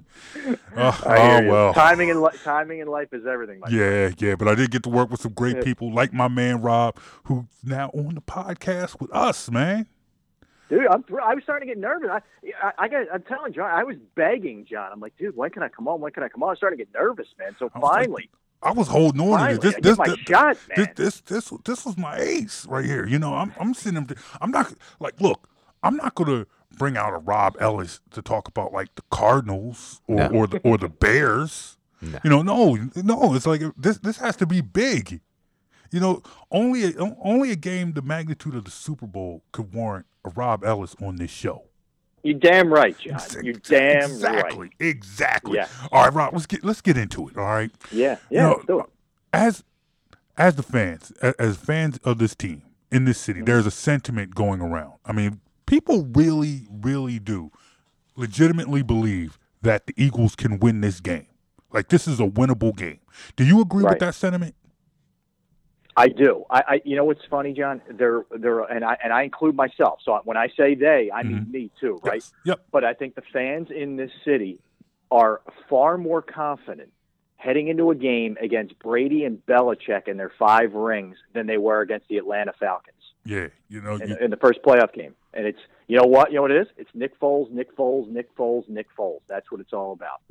Uh, 0.76 0.92
oh 1.06 1.48
well, 1.50 1.74
timing 1.74 2.10
and 2.10 2.22
li- 2.22 2.32
timing 2.44 2.80
in 2.80 2.88
life 2.88 3.14
is 3.14 3.26
everything. 3.26 3.60
My 3.60 3.68
yeah, 3.70 4.12
yeah, 4.18 4.36
but 4.36 4.48
I 4.48 4.56
did 4.56 4.72
get 4.72 4.84
to 4.84 4.90
work 4.90 5.10
with 5.12 5.22
some 5.22 5.34
great 5.34 5.64
people 5.64 5.94
like 5.94 6.12
my 6.12 6.28
man 6.28 6.62
Rob, 6.62 6.98
who's 7.26 7.46
now 7.64 7.90
on 7.94 8.16
the 8.16 8.22
podcast 8.22 9.00
with 9.00 9.14
us, 9.14 9.50
man. 9.52 9.88
Dude, 10.74 10.88
I'm 10.88 11.04
thr- 11.04 11.22
I 11.22 11.36
was 11.36 11.44
starting 11.44 11.68
to 11.68 11.74
get 11.76 11.80
nervous. 11.82 12.10
I, 12.12 12.22
I, 12.68 12.72
I 12.80 12.88
got, 12.88 13.06
I'm 13.14 13.22
telling 13.24 13.54
John, 13.54 13.70
I 13.70 13.84
was 13.84 13.96
begging 14.16 14.66
John. 14.66 14.90
I'm 14.92 15.00
like, 15.00 15.16
dude, 15.18 15.36
when 15.36 15.52
can 15.52 15.62
I 15.62 15.70
come 15.70 15.88
on? 15.88 16.02
When 16.02 16.12
can 16.12 16.24
I 16.24 16.30
come 16.30 16.42
on? 16.42 16.50
I 16.50 16.52
was 16.54 16.58
starting 16.58 16.80
to 16.80 16.86
get 16.86 16.94
nervous, 16.94 17.28
man. 17.38 17.56
So 17.60 17.70
finally, 17.80 18.30
I 18.64 18.72
was 18.72 18.88
holding 18.88 19.22
on 19.22 19.38
Finally, 19.38 19.60
to 19.60 19.68
this. 19.82 19.98
This, 19.98 19.98
this, 20.08 20.18
shot, 20.28 20.58
this, 20.76 20.88
this, 20.96 21.22
this, 21.22 21.54
this 21.66 21.86
was 21.86 21.98
my 21.98 22.18
ace 22.18 22.66
right 22.68 22.86
here. 22.86 23.06
You 23.06 23.20
know, 23.20 23.36
I'm, 23.36 23.54
I'm 23.60 23.74
sitting. 23.74 24.04
there- 24.06 24.18
I'm 24.42 24.50
not 24.52 24.74
like, 25.00 25.20
look, 25.22 25.48
I'm 25.84 25.96
not 25.98 26.16
gonna 26.16 26.48
bring 26.78 26.98
out 26.98 27.14
a 27.14 27.18
Rob 27.18 27.56
Ellis 27.60 28.00
to 28.12 28.22
talk 28.24 28.48
about 28.48 28.74
like 28.74 28.96
the 28.96 29.04
Cardinals 29.12 30.02
or, 30.08 30.16
No. 30.16 30.28
or 30.30 30.48
the 30.48 30.58
or 30.60 30.78
the 30.78 30.90
Bears. 30.90 31.78
No. 32.04 32.20
You 32.22 32.30
know, 32.30 32.42
no, 32.42 32.76
no. 33.02 33.34
It's 33.34 33.46
like 33.46 33.62
this. 33.78 33.98
This 34.00 34.18
has 34.18 34.36
to 34.36 34.46
be 34.46 34.60
big. 34.60 35.22
You 35.94 36.00
know, 36.00 36.24
only 36.52 36.86
a, 36.86 37.16
only 37.24 37.52
a 37.52 37.56
game 37.56 37.94
the 37.94 38.02
magnitude 38.02 38.56
of 38.56 38.66
the 38.66 38.72
Super 38.72 39.06
Bowl 39.08 39.44
could 39.52 39.74
warrant 39.74 40.06
a 40.26 40.30
Rob 40.30 40.64
Ellis 40.66 40.96
on 41.02 41.18
this 41.18 41.32
show. 41.32 41.64
you 42.24 42.34
damn 42.34 42.74
right, 42.74 42.98
John. 42.98 43.20
You 43.44 43.54
damn 43.54 44.04
exactly, 44.12 44.60
right. 44.60 44.74
exactly. 44.80 45.56
Yeah. 45.58 45.68
All 45.92 46.04
right, 46.06 46.14
Rob. 46.14 46.34
Let's 46.34 46.46
get 46.48 46.64
let's 46.64 46.82
get 46.82 46.98
into 46.98 47.28
it. 47.30 47.38
All 47.38 47.44
right. 47.44 47.72
Yeah, 47.92 48.18
You 48.30 48.38
yeah. 48.38 48.42
know, 48.44 48.50
let's 48.54 48.66
do 48.66 48.80
it. 48.80 48.86
as 49.32 49.64
as 50.38 50.56
the 50.56 50.64
fans, 50.64 51.12
as 51.38 51.58
fans 51.58 52.00
of 52.04 52.18
this 52.18 52.34
team 52.36 52.64
in 52.92 53.06
this 53.06 53.20
city, 53.20 53.40
mm-hmm. 53.40 53.46
there's 53.46 53.68
a 53.68 53.72
sentiment 53.72 54.34
going 54.34 54.62
around. 54.62 54.94
I 55.06 55.12
mean, 55.12 55.42
people 55.68 56.08
really, 56.14 56.68
really 56.72 57.20
do 57.20 57.52
legitimately 58.16 58.82
believe 58.82 59.38
that 59.62 59.86
the 59.88 59.94
Eagles 59.98 60.36
can 60.36 60.60
win 60.60 60.82
this 60.82 61.00
game. 61.00 61.28
Like 61.72 61.90
this 61.90 62.08
is 62.08 62.20
a 62.20 62.26
winnable 62.28 62.76
game. 62.76 63.00
Do 63.36 63.44
you 63.44 63.62
agree 63.62 63.84
Right. 63.84 63.92
with 63.92 64.00
that 64.00 64.16
sentiment? 64.16 64.56
I 65.96 66.08
do. 66.08 66.44
I, 66.50 66.64
I, 66.68 66.82
you 66.86 66.96
know 66.96 67.06
what's 67.06 67.24
funny, 67.30 67.54
John? 67.54 67.82
They're, 67.90 68.24
they're, 68.32 68.62
and 68.62 68.84
I, 68.84 68.98
and 69.04 69.14
I 69.14 69.24
include 69.24 69.56
myself. 69.56 70.00
So 70.04 70.20
when 70.24 70.38
I 70.38 70.48
say 70.58 70.74
they, 70.76 71.12
I 71.14 71.24
mean 71.24 71.48
me 71.52 71.70
too, 71.80 72.00
right? 72.04 72.22
Mm-hmm. 72.22 72.50
Yep. 72.50 72.66
But 72.72 72.84
I 72.84 72.94
think 72.94 73.16
the 73.16 73.22
fans 73.32 73.68
in 73.70 73.96
this 73.96 74.12
city 74.26 74.60
are 75.12 75.42
far 75.70 75.98
more 75.98 76.22
confident 76.22 76.92
heading 77.36 77.68
into 77.68 77.92
a 77.92 77.96
game 77.96 78.38
against 78.42 78.80
Brady 78.80 79.26
and 79.26 79.46
Belichick 79.46 80.08
and 80.08 80.18
their 80.20 80.32
five 80.40 80.74
rings 80.74 81.18
than 81.34 81.46
they 81.46 81.58
were 81.58 81.82
against 81.82 82.08
the 82.08 82.18
Atlanta 82.18 82.54
Falcons 82.60 82.96
Yeah. 83.26 83.48
You 83.68 83.82
know. 83.82 83.96
in, 83.96 84.10
you- 84.10 84.18
in 84.18 84.32
the 84.32 84.38
first 84.38 84.62
playoff 84.64 84.94
game. 84.94 85.14
And 85.36 85.46
it's, 85.46 85.60
you 85.88 85.98
know 85.98 86.06
what? 86.06 86.30
You 86.32 86.36
know 86.38 86.44
what 86.44 86.52
it 86.52 86.62
is? 86.62 86.68
It's 86.78 86.90
Nick 86.94 87.20
Foles, 87.20 87.52
Nick 87.52 87.76
Foles, 87.76 88.08
Nick 88.08 88.36
Foles, 88.36 88.68
Nick 88.70 88.88
Foles. 88.98 89.20
That's 89.28 89.52
what 89.52 89.60
it's 89.62 89.74
all 89.74 89.92
about. 89.92 90.22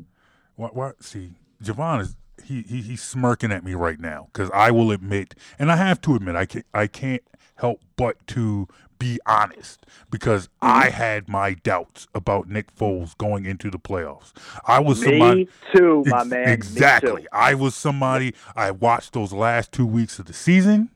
What? 0.57 0.75
What? 0.77 1.03
see, 1.03 1.33
Jevon 1.63 2.01
is 2.01 2.17
he, 2.45 2.63
he 2.63 2.81
he's 2.83 3.03
smirking 3.03 3.53
at 3.53 3.65
me 3.65 3.75
right 3.75 4.01
now 4.01 4.29
because 4.33 4.51
I 4.53 4.71
will 4.71 4.91
admit, 4.91 5.35
and 5.59 5.71
I 5.71 5.77
have 5.77 6.01
to 6.03 6.15
admit, 6.15 6.35
I 6.37 6.47
can't 6.47 6.67
I 6.75 6.87
can't 6.87 7.23
help 7.57 7.81
but 7.97 8.25
to 8.29 8.67
be 8.99 9.19
honest 9.27 9.85
because 10.11 10.49
I 10.61 10.87
Mm-hmm. 10.89 10.95
had 10.97 11.29
my 11.29 11.55
doubts 11.55 12.07
about 12.15 12.49
Nick 12.49 12.75
Foles 12.75 13.17
going 13.19 13.45
into 13.47 13.71
the 13.71 13.79
playoffs. 13.79 14.33
I 14.67 14.79
was 14.81 15.01
Me 15.01 15.07
somebody 15.09 15.49
too, 15.75 16.05
my 16.07 16.21
Ex- 16.21 16.29
man. 16.31 16.49
Exactly. 16.49 17.23
too. 17.23 17.29
I 17.33 17.55
was 17.55 17.75
somebody 17.75 18.35
I 18.57 18.71
watched 18.71 19.13
those 19.13 19.33
last 19.33 19.73
two 19.73 19.87
weeks 19.87 20.19
of 20.19 20.27
the 20.27 20.33
season, 20.33 20.91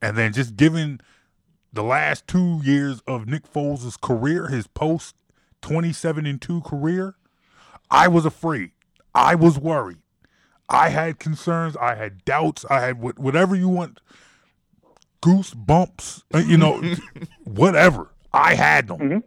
and 0.00 0.16
then 0.16 0.32
just 0.32 0.56
given 0.56 1.00
the 1.72 1.82
last 1.82 2.26
two 2.26 2.60
years 2.62 3.00
of 3.06 3.26
Nick 3.26 3.50
Foles' 3.52 4.00
career, 4.00 4.48
his 4.48 4.66
post 4.66 5.16
twenty 5.60 5.92
seven 5.92 6.26
and 6.26 6.40
two 6.40 6.60
career, 6.62 7.14
I 7.90 8.08
was 8.08 8.24
afraid. 8.24 8.70
I 9.14 9.34
was 9.34 9.58
worried. 9.58 9.98
I 10.72 10.88
had 10.88 11.18
concerns. 11.18 11.76
I 11.76 11.94
had 11.94 12.24
doubts. 12.24 12.64
I 12.70 12.80
had 12.80 13.00
whatever 13.00 13.54
you 13.54 13.68
want, 13.68 14.00
goosebumps. 15.22 16.22
uh, 16.34 16.38
You 16.38 16.56
know, 16.56 16.82
whatever. 17.44 18.10
I 18.32 18.54
had 18.54 18.88
them, 18.88 19.22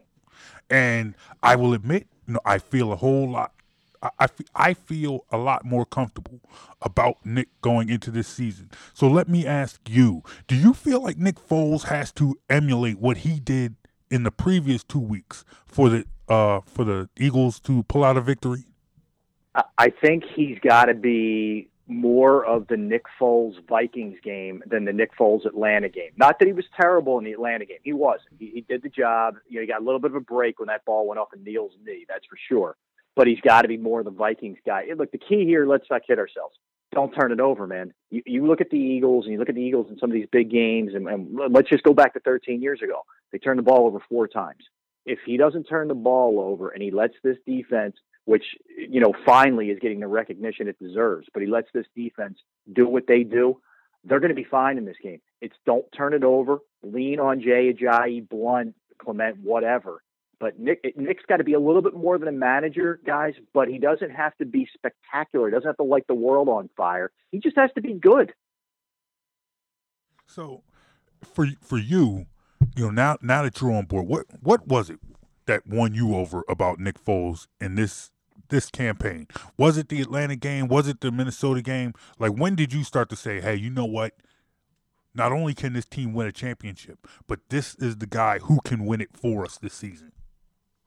and 0.70 1.14
I 1.44 1.56
will 1.56 1.74
admit, 1.74 2.08
you 2.28 2.34
know, 2.34 2.40
I 2.44 2.58
feel 2.58 2.92
a 2.92 2.96
whole 2.96 3.30
lot. 3.30 3.54
I, 4.02 4.10
I, 4.20 4.28
I 4.56 4.74
feel 4.74 5.26
a 5.32 5.38
lot 5.38 5.64
more 5.64 5.86
comfortable 5.86 6.42
about 6.82 7.24
Nick 7.24 7.50
going 7.62 7.90
into 7.90 8.10
this 8.10 8.28
season. 8.28 8.72
So 8.94 9.08
let 9.08 9.30
me 9.30 9.46
ask 9.46 9.80
you: 9.88 10.24
Do 10.48 10.56
you 10.56 10.74
feel 10.74 11.02
like 11.02 11.18
Nick 11.18 11.36
Foles 11.36 11.84
has 11.84 12.12
to 12.14 12.40
emulate 12.50 13.00
what 13.00 13.18
he 13.18 13.40
did 13.40 13.76
in 14.10 14.24
the 14.24 14.32
previous 14.32 14.84
two 14.84 15.00
weeks 15.00 15.46
for 15.68 15.90
the 15.90 16.06
uh 16.28 16.62
for 16.66 16.84
the 16.84 17.08
Eagles 17.18 17.60
to 17.62 17.84
pull 17.84 18.04
out 18.04 18.18
a 18.18 18.22
victory? 18.22 18.66
I- 19.78 19.90
think 19.90 20.24
he's 20.36 20.60
got 20.60 20.86
to 20.86 20.94
be 20.94 21.70
more 21.88 22.44
of 22.46 22.68
the 22.68 22.78
Nick 22.78 23.04
Foles 23.20 23.56
Vikings 23.68 24.18
game 24.24 24.64
than 24.66 24.86
the 24.86 24.94
Nick 24.94 25.16
Foles 25.18 25.46
Atlanta 25.46 25.90
game. 25.90 26.12
Not 26.18 26.40
that 26.40 26.46
he 26.48 26.54
was 26.54 26.66
terrible 26.80 27.18
in 27.20 27.26
the 27.26 27.32
Atlanta 27.32 27.66
game. 27.66 27.78
He 27.84 27.94
wasn't. 27.94 28.34
He, 28.40 28.50
he 28.50 28.62
did 28.62 28.82
the 28.82 28.90
job. 28.90 29.36
You 29.48 29.56
know, 29.56 29.62
he 29.62 29.68
got 29.68 29.82
a 29.82 29.86
little 29.86 30.00
bit 30.00 30.12
of 30.12 30.16
a 30.16 30.22
break 30.22 30.60
when 30.60 30.68
that 30.68 30.84
ball 30.86 31.08
went 31.08 31.20
off 31.20 31.34
of 31.34 31.42
Neal's 31.42 31.74
knee. 31.86 32.06
That's 32.08 32.26
for 32.26 32.38
sure. 32.50 32.76
But 33.16 33.28
he's 33.28 33.40
got 33.42 33.62
to 33.62 33.68
be 33.68 33.78
more 33.78 34.00
of 34.00 34.06
the 34.06 34.12
Vikings 34.12 34.58
guy. 34.66 34.86
Look, 34.98 35.12
the 35.12 35.18
key 35.18 35.46
here. 35.46 35.66
Let's 35.66 35.86
not 35.90 36.02
kid 36.06 36.20
ourselves. 36.20 36.56
Don't 36.92 37.12
turn 37.12 37.32
it 37.32 37.40
over, 37.40 37.68
man. 37.68 37.94
You, 38.10 38.24
you 38.26 38.48
look 38.48 38.62
at 38.62 38.70
the 38.70 38.78
Eagles 38.78 39.26
and 39.26 39.34
you 39.34 39.40
look 39.40 39.50
at 39.50 39.56
the 39.56 39.62
Eagles 39.62 39.88
in 39.90 39.98
some 40.00 40.10
of 40.10 40.14
these 40.14 40.28
big 40.32 40.50
games, 40.50 40.94
and, 40.94 41.08
and 41.08 41.38
let's 41.52 41.70
just 41.70 41.84
go 41.84 41.94
back 41.94 42.14
to 42.14 42.20
13 42.22 42.62
years 42.62 42.82
ago. 42.82 43.02
They 43.32 43.38
turned 43.38 43.60
the 43.60 43.64
ball 43.64 43.86
over 43.86 44.00
four 44.10 44.28
times. 44.28 44.64
If 45.06 45.20
he 45.26 45.38
doesn't 45.38 45.66
turn 45.66 45.88
the 45.88 45.94
ball 45.94 46.40
over 46.40 46.70
and 46.70 46.82
he 46.82 46.92
lets 46.92 47.14
this 47.24 47.38
defense 47.46 47.96
which 48.26 48.44
you 48.78 49.00
know 49.00 49.14
finally 49.26 49.70
is 49.70 49.80
getting 49.80 50.00
the 50.00 50.08
recognition 50.08 50.68
it 50.68 50.78
deserves. 50.80 51.28
But 51.34 51.42
he 51.42 51.48
lets 51.48 51.68
this 51.74 51.86
defense 51.96 52.40
do 52.72 52.88
what 52.88 53.08
they 53.08 53.24
do. 53.24 53.62
They're 54.04 54.20
going 54.20 54.30
to 54.30 54.36
be 54.36 54.44
fine 54.44 54.78
in 54.78 54.86
this 54.86 54.98
game. 55.02 55.22
It's 55.42 55.56
don't 55.66 55.86
turn 55.96 56.14
it 56.14 56.24
over. 56.24 56.60
Lean 56.84 57.20
on 57.20 57.42
Jay 57.42 57.74
Ajayi, 57.74 58.28
Blount, 58.28 58.76
Clement, 59.00 59.38
whatever. 59.42 60.04
But 60.40 60.60
Nick 60.60 60.98
Nick's 60.98 61.24
got 61.28 61.38
to 61.38 61.44
be 61.44 61.54
a 61.54 61.60
little 61.60 61.82
bit 61.82 61.96
more 61.96 62.18
than 62.18 62.28
a 62.28 62.34
manager, 62.34 63.00
guys. 63.06 63.34
But 63.54 63.68
he 63.68 63.78
doesn't 63.78 64.12
have 64.12 64.36
to 64.38 64.46
be 64.46 64.68
spectacular. 64.74 65.48
He 65.48 65.54
doesn't 65.54 65.68
have 65.68 65.78
to 65.78 65.84
light 65.84 66.08
the 66.08 66.16
world 66.16 66.50
on 66.50 66.70
fire. 66.76 67.12
He 67.32 67.40
just 67.40 67.58
has 67.58 67.70
to 67.76 67.82
be 67.82 67.94
good. 67.94 68.34
So, 70.28 70.64
for 71.24 71.48
for 71.62 71.78
you, 71.78 72.26
you 72.76 72.86
know 72.86 72.90
now 72.90 73.18
now 73.22 73.44
that 73.44 73.62
you're 73.62 73.72
on 73.72 73.86
board, 73.86 74.08
what 74.08 74.26
what 74.42 74.68
was 74.68 74.90
it 74.90 75.00
that 75.46 75.68
won 75.68 75.94
you 75.94 76.16
over 76.16 76.44
about 76.50 76.80
Nick 76.80 77.04
Foles 77.04 77.48
in 77.62 77.76
this 77.76 78.12
this 78.50 78.70
campaign? 78.70 79.28
Was 79.58 79.78
it 79.78 79.90
the 79.90 80.02
Atlanta 80.02 80.36
game? 80.36 80.68
Was 80.68 80.88
it 80.88 81.02
the 81.02 81.12
Minnesota 81.12 81.62
game? 81.62 81.94
Like, 82.20 82.32
when 82.32 82.56
did 82.56 82.74
you 82.74 82.84
start 82.84 83.10
to 83.10 83.16
say, 83.16 83.42
hey, 83.42 83.56
you 83.56 83.70
know 83.70 83.86
what? 83.86 84.14
Not 85.14 85.32
only 85.32 85.54
can 85.54 85.74
this 85.74 85.86
team 85.86 86.14
win 86.14 86.28
a 86.28 86.32
championship, 86.32 87.08
but 87.28 87.40
this 87.50 87.76
is 87.76 87.98
the 87.98 88.08
guy 88.08 88.40
who 88.40 88.60
can 88.66 88.86
win 88.86 89.00
it 89.00 89.10
for 89.14 89.46
us 89.46 89.58
this 89.58 89.74
season. 89.74 90.12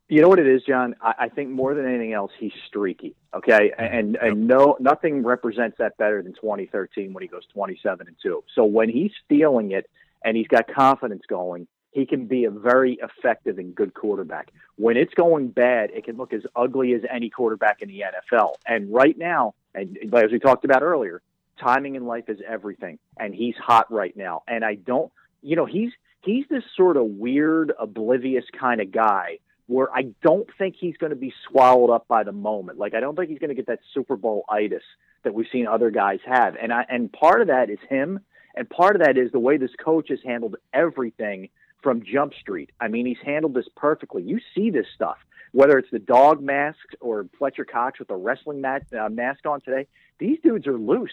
You 0.09 0.23
know 0.23 0.29
what 0.29 0.39
it 0.39 0.47
is, 0.47 0.63
John? 0.67 0.95
I, 1.03 1.15
I 1.19 1.29
think 1.29 1.51
more 1.51 1.75
than 1.75 1.87
anything 1.87 2.15
else, 2.15 2.33
he's 2.39 2.53
streaky. 2.67 3.15
Okay, 3.35 3.73
mm-hmm. 3.79 3.97
and 3.99 4.17
and 4.17 4.49
no, 4.49 4.77
nothing 4.81 5.23
represents 5.23 5.77
that 5.79 5.99
better 5.99 6.23
than 6.23 6.33
2013 6.33 7.13
when 7.13 7.23
he 7.23 7.29
goes 7.29 7.43
27 7.53 8.07
and 8.07 8.17
two. 8.23 8.43
So 8.55 8.65
when 8.65 8.89
he's 8.89 9.13
feeling 9.29 9.73
it 9.73 9.89
and 10.25 10.37
he's 10.37 10.49
got 10.49 10.67
confidence 10.73 11.23
going, 11.29 11.67
he 11.99 12.07
can 12.07 12.27
be 12.27 12.45
a 12.45 12.51
very 12.51 12.99
effective 13.03 13.59
and 13.59 13.75
good 13.75 13.93
quarterback. 13.93 14.53
When 14.77 14.97
it's 14.97 15.13
going 15.15 15.49
bad, 15.49 15.91
it 15.91 16.05
can 16.05 16.17
look 16.17 16.33
as 16.33 16.43
ugly 16.55 16.95
as 16.95 17.03
any 17.11 17.29
quarterback 17.29 17.83
in 17.83 17.89
the 17.89 18.03
NFL. 18.03 18.53
And 18.67 18.93
right 18.93 19.19
now, 19.19 19.55
and 19.75 19.99
as 20.15 20.31
we 20.31 20.39
talked 20.39 20.65
about 20.65 20.83
earlier, 20.83 21.23
timing 21.61 21.97
in 21.97 22.07
life 22.07 22.29
is 22.29 22.39
everything. 22.47 22.99
And 23.19 23.35
he's 23.35 23.57
hot 23.57 23.93
right 23.93 24.17
now. 24.17 24.43
And 24.47 24.65
I 24.65 24.77
don't, 24.77 25.11
you 25.43 25.57
know, 25.57 25.67
he's 25.67 25.91
he's 26.23 26.45
this 26.49 26.63
sort 26.77 26.97
of 26.97 27.05
weird, 27.05 27.73
oblivious 27.79 28.45
kind 28.59 28.81
of 28.81 28.93
guy 28.93 29.39
where 29.67 29.89
I 29.93 30.07
don't 30.23 30.49
think 30.57 30.77
he's 30.79 30.97
going 30.97 31.11
to 31.11 31.17
be 31.17 31.33
swallowed 31.49 31.91
up 31.91 32.07
by 32.09 32.23
the 32.23 32.33
moment. 32.33 32.79
Like 32.79 32.95
I 32.95 33.01
don't 33.01 33.17
think 33.17 33.29
he's 33.29 33.39
going 33.41 33.51
to 33.51 33.57
get 33.57 33.67
that 33.67 33.81
Super 33.93 34.17
Bowl 34.17 34.45
itis 34.49 34.85
that 35.25 35.35
we've 35.35 35.47
seen 35.53 35.67
other 35.67 35.91
guys 35.91 36.21
have. 36.27 36.55
And 36.61 36.73
I 36.73 36.87
and 36.89 37.13
part 37.13 37.41
of 37.41 37.49
that 37.49 37.71
is 37.71 37.79
him, 37.89 38.21
and 38.55 38.71
part 38.71 38.95
of 38.95 39.03
that 39.03 39.19
is 39.19 39.33
the 39.33 39.41
way 39.41 39.57
this 39.57 39.75
coach 39.83 40.11
has 40.11 40.21
handled 40.25 40.57
everything 40.73 41.49
from 41.83 42.03
Jump 42.03 42.35
Street. 42.35 42.71
I 42.81 42.89
mean, 42.89 43.07
he's 43.07 43.19
handled 43.25 43.55
this 43.55 43.69
perfectly. 43.77 44.23
You 44.23 44.41
see 44.55 44.71
this 44.71 44.87
stuff, 44.95 45.19
whether 45.53 45.79
it's 45.79 45.91
the 45.91 45.99
dog 45.99 46.43
mask 46.43 46.79
or 47.01 47.27
Fletcher 47.39 47.65
Cox 47.65 47.99
with 47.99 48.09
the 48.09 48.17
wrestling 48.17 48.61
mat, 48.61 48.87
uh, 48.99 49.09
mask 49.09 49.47
on 49.47 49.61
today. 49.61 49.87
These 50.19 50.39
dudes 50.43 50.67
are 50.67 50.77
loose, 50.77 51.11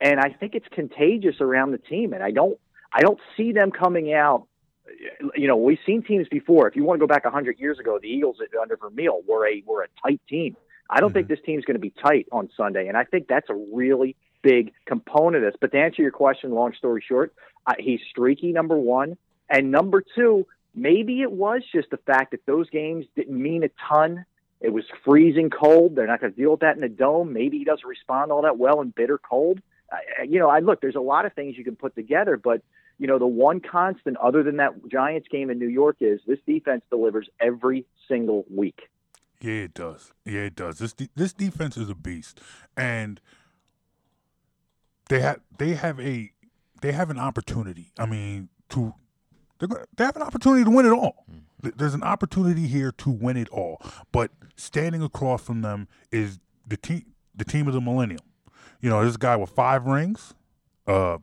and 0.00 0.18
I 0.18 0.30
think 0.30 0.54
it's 0.54 0.66
contagious 0.72 1.36
around 1.40 1.70
the 1.70 1.78
team. 1.78 2.12
And 2.12 2.22
I 2.22 2.30
don't, 2.30 2.58
I 2.92 3.00
don't 3.00 3.20
see 3.36 3.52
them 3.52 3.70
coming 3.70 4.12
out. 4.12 4.46
You 5.36 5.46
know, 5.46 5.56
we've 5.56 5.78
seen 5.86 6.02
teams 6.02 6.26
before. 6.28 6.66
If 6.66 6.74
you 6.74 6.82
want 6.82 6.98
to 6.98 7.06
go 7.06 7.06
back 7.06 7.24
hundred 7.24 7.60
years 7.60 7.78
ago, 7.78 7.98
the 8.02 8.08
Eagles 8.08 8.38
under 8.60 8.76
Vermeil 8.76 9.20
were 9.28 9.46
a 9.46 9.62
were 9.64 9.82
a 9.82 9.88
tight 10.02 10.20
team. 10.28 10.56
I 10.88 10.98
don't 10.98 11.10
mm-hmm. 11.10 11.14
think 11.14 11.28
this 11.28 11.38
team's 11.46 11.64
going 11.64 11.76
to 11.76 11.80
be 11.80 11.94
tight 12.02 12.26
on 12.32 12.50
Sunday, 12.56 12.88
and 12.88 12.96
I 12.96 13.04
think 13.04 13.28
that's 13.28 13.48
a 13.48 13.54
really 13.72 14.16
big 14.42 14.72
component 14.86 15.44
of 15.44 15.52
this. 15.52 15.58
But 15.60 15.70
to 15.70 15.78
answer 15.78 16.02
your 16.02 16.10
question, 16.10 16.50
long 16.50 16.72
story 16.74 17.04
short, 17.06 17.32
uh, 17.68 17.74
he's 17.78 18.00
streaky. 18.10 18.50
Number 18.52 18.76
one. 18.76 19.16
And 19.50 19.70
number 19.70 20.02
two, 20.14 20.46
maybe 20.74 21.20
it 21.22 21.32
was 21.32 21.62
just 21.74 21.90
the 21.90 21.96
fact 21.98 22.30
that 22.30 22.46
those 22.46 22.70
games 22.70 23.04
didn't 23.16 23.40
mean 23.40 23.64
a 23.64 23.70
ton. 23.88 24.24
It 24.60 24.72
was 24.72 24.84
freezing 25.04 25.50
cold. 25.50 25.96
They're 25.96 26.06
not 26.06 26.20
going 26.20 26.32
to 26.32 26.38
deal 26.38 26.52
with 26.52 26.60
that 26.60 26.76
in 26.76 26.82
the 26.82 26.88
dome. 26.88 27.32
Maybe 27.32 27.58
he 27.58 27.64
doesn't 27.64 27.86
respond 27.86 28.30
all 28.30 28.42
that 28.42 28.58
well 28.58 28.80
in 28.80 28.90
bitter 28.90 29.18
cold. 29.18 29.60
You 30.26 30.38
know, 30.38 30.48
I 30.48 30.60
look. 30.60 30.80
There's 30.80 30.94
a 30.94 31.00
lot 31.00 31.26
of 31.26 31.32
things 31.32 31.56
you 31.58 31.64
can 31.64 31.74
put 31.76 31.96
together, 31.96 32.36
but 32.36 32.62
you 32.98 33.06
know, 33.06 33.18
the 33.18 33.26
one 33.26 33.60
constant 33.60 34.18
other 34.18 34.42
than 34.42 34.58
that 34.58 34.86
Giants 34.88 35.26
game 35.28 35.50
in 35.50 35.58
New 35.58 35.68
York 35.68 35.96
is 36.00 36.20
this 36.26 36.38
defense 36.46 36.82
delivers 36.90 37.28
every 37.40 37.86
single 38.06 38.44
week. 38.54 38.82
Yeah, 39.40 39.62
it 39.64 39.74
does. 39.74 40.12
Yeah, 40.26 40.42
it 40.42 40.54
does. 40.54 40.78
This 40.78 40.92
de- 40.92 41.08
this 41.16 41.32
defense 41.32 41.78
is 41.78 41.88
a 41.88 41.94
beast, 41.94 42.40
and 42.76 43.20
they 45.08 45.20
have 45.20 45.40
they 45.56 45.74
have 45.74 45.98
a 45.98 46.30
they 46.82 46.92
have 46.92 47.08
an 47.08 47.18
opportunity. 47.18 47.90
I 47.98 48.04
mean, 48.04 48.50
to 48.68 48.92
they're, 49.60 49.86
they 49.96 50.04
have 50.04 50.16
an 50.16 50.22
opportunity 50.22 50.64
to 50.64 50.70
win 50.70 50.86
it 50.86 50.92
all. 50.92 51.24
Mm-hmm. 51.30 51.70
There's 51.76 51.94
an 51.94 52.02
opportunity 52.02 52.66
here 52.66 52.92
to 52.92 53.10
win 53.10 53.36
it 53.36 53.48
all. 53.50 53.80
But 54.12 54.30
standing 54.56 55.02
across 55.02 55.42
from 55.42 55.62
them 55.62 55.88
is 56.10 56.38
the 56.66 56.76
team, 56.76 57.04
the 57.34 57.44
team 57.44 57.68
of 57.68 57.74
the 57.74 57.80
millennium. 57.80 58.20
You 58.80 58.88
know, 58.88 59.04
this 59.04 59.16
guy 59.16 59.36
with 59.36 59.50
five 59.50 59.84
rings, 59.84 60.34
uh, 60.86 61.18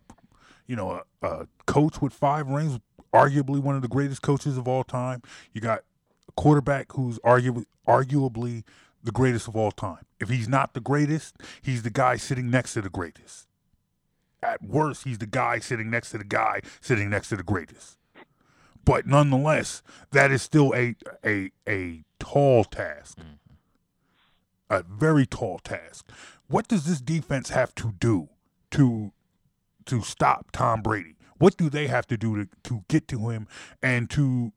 you 0.67 0.75
know, 0.75 1.01
a, 1.21 1.27
a 1.27 1.47
coach 1.65 2.01
with 2.01 2.13
five 2.13 2.47
rings, 2.47 2.79
arguably 3.13 3.59
one 3.59 3.75
of 3.75 3.81
the 3.81 3.87
greatest 3.87 4.21
coaches 4.21 4.57
of 4.57 4.67
all 4.67 4.83
time. 4.83 5.23
You 5.53 5.61
got 5.61 5.79
a 6.27 6.31
quarterback 6.33 6.91
who's 6.93 7.17
arguably 7.19 7.65
arguably 7.87 8.63
the 9.03 9.11
greatest 9.11 9.47
of 9.47 9.55
all 9.55 9.71
time. 9.71 10.05
If 10.19 10.29
he's 10.29 10.47
not 10.47 10.73
the 10.73 10.81
greatest, 10.81 11.37
he's 11.61 11.83
the 11.83 11.89
guy 11.89 12.17
sitting 12.17 12.51
next 12.51 12.73
to 12.73 12.81
the 12.81 12.89
greatest. 12.89 13.47
At 14.43 14.61
worst, 14.61 15.03
he's 15.05 15.17
the 15.17 15.25
guy 15.25 15.59
sitting 15.59 15.89
next 15.89 16.11
to 16.11 16.19
the 16.19 16.23
guy 16.23 16.61
sitting 16.81 17.09
next 17.09 17.29
to 17.29 17.37
the 17.37 17.43
greatest. 17.43 17.96
But 18.87 19.05
nonetheless, 19.05 19.83
that 20.11 20.31
is 20.31 20.41
still 20.41 20.73
a 20.73 20.95
a 21.25 21.51
a 21.67 22.05
tall 22.19 22.63
task. 22.63 23.17
Mm-hmm. 23.17 23.33
A 24.69 24.83
very 24.83 25.25
tall 25.25 25.59
task. 25.59 26.09
What 26.47 26.69
does 26.69 26.85
this 26.85 27.01
defense 27.01 27.49
have 27.49 27.75
to 27.75 27.93
do 27.99 28.29
to 28.71 29.11
to 29.87 30.01
stop 30.01 30.51
Tom 30.53 30.81
Brady? 30.81 31.17
What 31.37 31.57
do 31.57 31.69
they 31.69 31.87
have 31.87 32.07
to 32.07 32.17
do 32.17 32.45
to, 32.45 32.49
to 32.63 32.85
get 32.87 33.09
to 33.09 33.29
him 33.29 33.47
and 33.83 34.09
to 34.11 34.53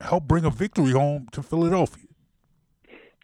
help 0.00 0.24
bring 0.24 0.44
a 0.44 0.50
victory 0.50 0.92
home 0.92 1.26
to 1.32 1.42
Philadelphia? 1.42 2.06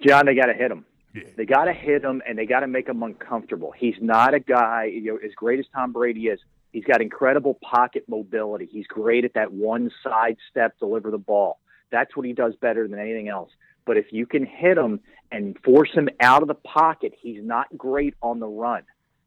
John, 0.05 0.27
they 0.27 0.35
got 0.35 0.47
to 0.47 0.55
hit 0.55 0.73
him. 0.73 0.85
Yeah. 1.15 1.23
They 1.37 1.47
got 1.47 1.65
to 1.65 1.73
hit 1.73 2.05
him 2.05 2.23
and 2.29 2.37
they 2.37 2.47
got 2.47 2.61
to 2.61 2.67
make 2.67 2.89
him 2.89 3.03
uncomfortable. 3.03 3.73
He's 3.77 3.97
not 4.01 4.35
a 4.35 4.41
guy, 4.41 4.91
you 4.93 5.13
know, 5.13 5.19
as 5.25 5.33
great 5.35 5.61
as 5.61 5.67
Tom 5.75 5.93
Brady 5.93 6.27
is, 6.27 6.41
He's 6.73 6.85
got 6.85 7.01
incredible 7.01 7.59
pocket 7.63 8.05
mobility. 8.09 8.69
He's 8.71 8.87
great 8.87 9.25
at 9.25 9.35
that 9.35 9.53
one 9.53 9.91
side 10.03 10.37
step, 10.51 10.79
deliver 10.79 11.11
the 11.11 11.19
ball. 11.19 11.59
That's 11.91 12.17
what 12.17 12.27
he 12.27 12.33
does 12.33 12.55
better 12.57 12.87
than 12.87 12.99
anything 12.99 13.29
else. 13.29 13.51
But 13.85 13.97
if 13.97 14.13
you 14.13 14.27
can 14.27 14.47
hit 14.47 14.79
him 14.79 15.01
and 15.33 15.59
force 15.65 15.91
him 15.93 16.09
out 16.21 16.43
of 16.43 16.49
the 16.49 16.55
pocket, 16.55 17.13
he's 17.21 17.43
not 17.43 17.67
great 17.77 18.15
on 18.23 18.39
the 18.39 18.47
run. 18.47 18.83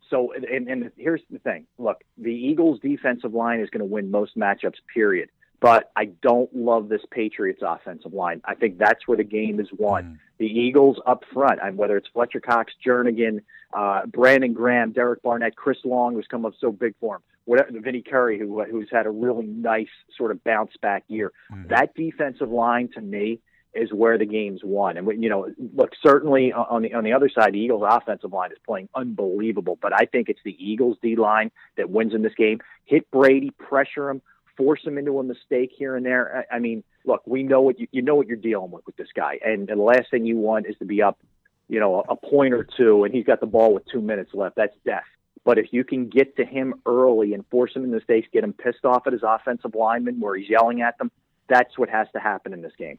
So, 0.10 0.32
and, 0.34 0.68
and 0.68 0.92
here's 0.98 1.22
the 1.30 1.40
thing 1.40 1.66
look, 1.78 2.04
the 2.18 2.32
Eagles' 2.32 2.80
defensive 2.80 3.34
line 3.34 3.60
is 3.60 3.70
going 3.70 3.80
to 3.80 3.86
win 3.86 4.12
most 4.12 4.38
matchups, 4.38 4.76
period. 4.94 5.30
But 5.60 5.92
I 5.96 6.06
don't 6.06 6.54
love 6.54 6.90
this 6.90 7.02
Patriots 7.10 7.62
offensive 7.66 8.14
line. 8.14 8.42
I 8.44 8.54
think 8.54 8.78
that's 8.78 9.08
where 9.08 9.18
the 9.18 9.24
game 9.24 9.62
is 9.62 9.70
won. 9.72 10.04
Mm. 10.04 10.18
The 10.38 10.46
Eagles 10.46 10.98
up 11.06 11.24
front, 11.34 11.60
and 11.64 11.78
whether 11.78 11.96
it's 11.96 12.10
Fletcher 12.14 12.42
Cox, 12.42 12.74
Jernigan, 12.86 13.40
uh, 13.74 14.06
Brandon 14.06 14.52
Graham, 14.52 14.92
Derek 14.92 15.22
Barnett, 15.24 15.56
Chris 15.56 15.78
Long, 15.86 16.16
who's 16.16 16.28
come 16.28 16.46
up 16.46 16.54
so 16.60 16.70
big 16.70 16.96
for 17.00 17.16
him, 17.16 17.22
whatever, 17.46 17.72
Vinny 17.80 18.02
Curry, 18.02 18.40
who 18.40 18.64
who's 18.64 18.90
had 18.92 19.06
a 19.06 19.12
really 19.12 19.46
nice 19.46 19.90
sort 20.18 20.32
of 20.32 20.44
bounce 20.44 20.72
back 20.82 21.04
year. 21.08 21.32
Mm-hmm. 21.52 21.70
That 21.70 21.96
defensive 21.96 22.50
line 22.50 22.90
to 22.96 23.02
me 23.02 23.40
is 23.74 23.92
where 23.92 24.18
the 24.18 24.26
game's 24.26 24.62
won. 24.64 24.98
And 24.98 25.24
you 25.24 25.30
know, 25.30 25.50
look, 25.76 25.92
certainly 26.06 26.54
on 26.54 26.84
the 26.84 26.94
on 26.94 27.04
the 27.04 27.14
other 27.14 27.30
side, 27.30 27.54
the 27.54 27.60
Eagles' 27.60 27.84
offensive 27.86 28.32
line 28.32 28.52
is 28.52 28.58
playing 28.66 28.90
unbelievable. 28.96 29.78
But 29.82 29.94
I 29.94 30.06
think 30.06 30.30
it's 30.30 30.40
the 30.44 30.56
Eagles' 30.60 30.98
D 31.02 31.16
line 31.16 31.52
that 31.78 31.90
wins 31.90 32.14
in 32.14 32.22
this 32.22 32.36
game. 32.36 32.60
Hit 32.86 33.10
Brady, 33.10 33.50
pressure 33.52 34.10
him, 34.10 34.22
force 34.58 34.82
him 34.86 34.98
into 34.98 35.20
a 35.20 35.24
mistake 35.24 35.72
here 35.76 35.96
and 35.96 36.06
there. 36.06 36.46
I, 36.52 36.56
I 36.56 36.60
mean, 36.60 36.84
look, 37.06 37.24
we 37.26 37.44
know 37.44 37.62
what 37.62 37.80
you, 37.80 37.88
you 37.92 38.02
know 38.02 38.16
what 38.16 38.28
you're 38.28 38.38
dealing 38.38 38.72
with 38.72 38.86
with 38.86 38.96
this 38.96 39.10
guy, 39.16 39.40
and, 39.44 39.70
and 39.70 39.80
the 39.80 39.84
last 39.84 40.12
thing 40.12 40.26
you 40.26 40.38
want 40.38 40.68
is 40.68 40.76
to 40.80 40.86
be 40.86 41.02
up, 41.02 41.20
you 41.68 41.80
know, 41.80 42.04
a, 42.08 42.14
a 42.14 42.16
point 42.16 42.54
or 42.54 42.68
two, 42.78 43.04
and 43.04 43.14
he's 43.14 43.26
got 43.26 43.40
the 43.40 43.48
ball 43.48 43.74
with 43.74 43.86
two 43.92 44.02
minutes 44.02 44.32
left. 44.34 44.56
That's 44.56 44.76
death. 44.86 45.04
But 45.46 45.58
if 45.58 45.68
you 45.72 45.84
can 45.84 46.08
get 46.10 46.36
to 46.38 46.46
him 46.46 46.76
early 46.86 47.34
and 47.34 47.46
force 47.52 47.76
him 47.76 47.84
in 47.84 47.90
the 47.92 47.98
mistakes, 47.98 48.28
get 48.32 48.44
him 48.44 48.54
pissed 48.54 48.86
off 48.86 49.06
at 49.08 49.14
his 49.14 49.24
offensive 49.24 49.76
lineman 49.76 50.20
where 50.20 50.36
he's 50.36 50.50
yelling 50.50 50.82
at 50.82 50.98
them, 50.98 51.12
that's 51.50 51.78
what 51.78 51.90
has 51.90 52.08
to 52.14 52.20
happen 52.20 52.54
in 52.54 52.62
this 52.62 52.72
game. 52.78 52.98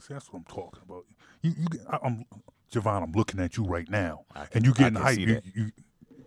See, 0.00 0.12
that's 0.12 0.32
what 0.32 0.40
I'm 0.40 0.44
talking 0.44 0.82
about. 0.84 1.04
You, 1.42 1.52
you, 1.56 1.66
I'm 2.02 2.24
Jevon, 2.72 3.02
I'm 3.02 3.12
looking 3.12 3.38
at 3.38 3.56
you 3.56 3.64
right 3.64 3.88
now, 3.88 4.24
and 4.52 4.64
you 4.64 4.72
I 4.72 4.74
getting 4.74 4.94
can 4.94 5.04
hyped. 5.04 5.14
see 5.14 5.20
You, 5.22 5.34
that. 5.34 5.44
you 5.54 5.70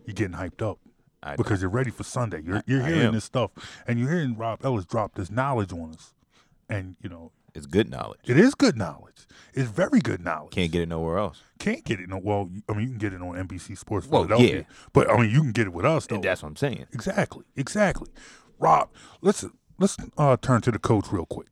you're 0.05 0.13
getting 0.13 0.37
hyped 0.37 0.61
up 0.61 0.79
I- 1.21 1.35
because 1.35 1.61
you're 1.61 1.69
ready 1.69 1.91
for 1.91 2.03
Sunday. 2.03 2.41
You're 2.41 2.63
you're 2.65 2.81
hearing 2.83 3.11
this 3.11 3.25
stuff, 3.25 3.51
and 3.85 3.99
you're 3.99 4.09
hearing 4.09 4.37
Rob 4.37 4.63
Ellis 4.63 4.85
drop 4.85 5.15
this 5.15 5.29
knowledge 5.29 5.73
on 5.73 5.91
us, 5.93 6.13
and 6.69 6.95
you 7.01 7.09
know 7.09 7.33
It's 7.55 7.65
good 7.65 7.89
knowledge. 7.89 8.19
it 8.27 8.37
is 8.37 8.53
good 8.55 8.77
knowledge. 8.77 9.25
It's 9.53 9.69
very 9.69 9.99
good 9.99 10.23
knowledge. 10.23 10.51
Can't 10.51 10.71
get 10.71 10.81
it 10.81 10.89
nowhere 10.89 11.17
else. 11.17 11.41
Can't 11.57 11.83
get 11.83 11.99
it. 11.99 12.07
No, 12.09 12.17
well, 12.23 12.49
I 12.69 12.73
mean, 12.73 12.81
you 12.83 12.89
can 12.89 12.97
get 12.99 13.13
it 13.13 13.21
on 13.21 13.35
NBC 13.47 13.75
Sports 13.77 14.05
Well, 14.07 14.25
Philadelphia, 14.25 14.57
yeah. 14.57 14.75
but 14.93 15.09
I 15.09 15.19
mean, 15.19 15.31
you 15.31 15.41
can 15.41 15.51
get 15.51 15.65
it 15.65 15.73
with 15.73 15.85
us 15.85 16.05
though. 16.05 16.15
And 16.15 16.23
that's 16.23 16.43
what 16.43 16.49
I'm 16.49 16.55
saying. 16.55 16.85
Exactly, 16.93 17.45
exactly. 17.55 18.09
Rob, 18.59 18.89
let's 19.21 19.43
let's 19.79 19.97
uh, 20.17 20.37
turn 20.39 20.61
to 20.61 20.71
the 20.71 20.77
coach 20.79 21.11
real 21.11 21.25
quick 21.25 21.47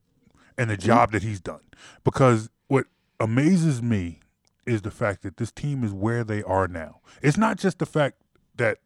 and 0.57 0.69
the 0.69 0.77
job 0.77 1.11
that 1.11 1.23
he's 1.23 1.39
done 1.39 1.61
because 2.03 2.49
what 2.67 2.85
amazes 3.19 3.81
me 3.81 4.19
is 4.65 4.81
the 4.83 4.91
fact 4.91 5.21
that 5.23 5.37
this 5.37 5.51
team 5.51 5.83
is 5.83 5.91
where 5.91 6.23
they 6.23 6.41
are 6.43 6.67
now. 6.67 6.99
It's 7.21 7.37
not 7.37 7.57
just 7.57 7.79
the 7.79 7.85
fact 7.85 8.17
that 8.55 8.77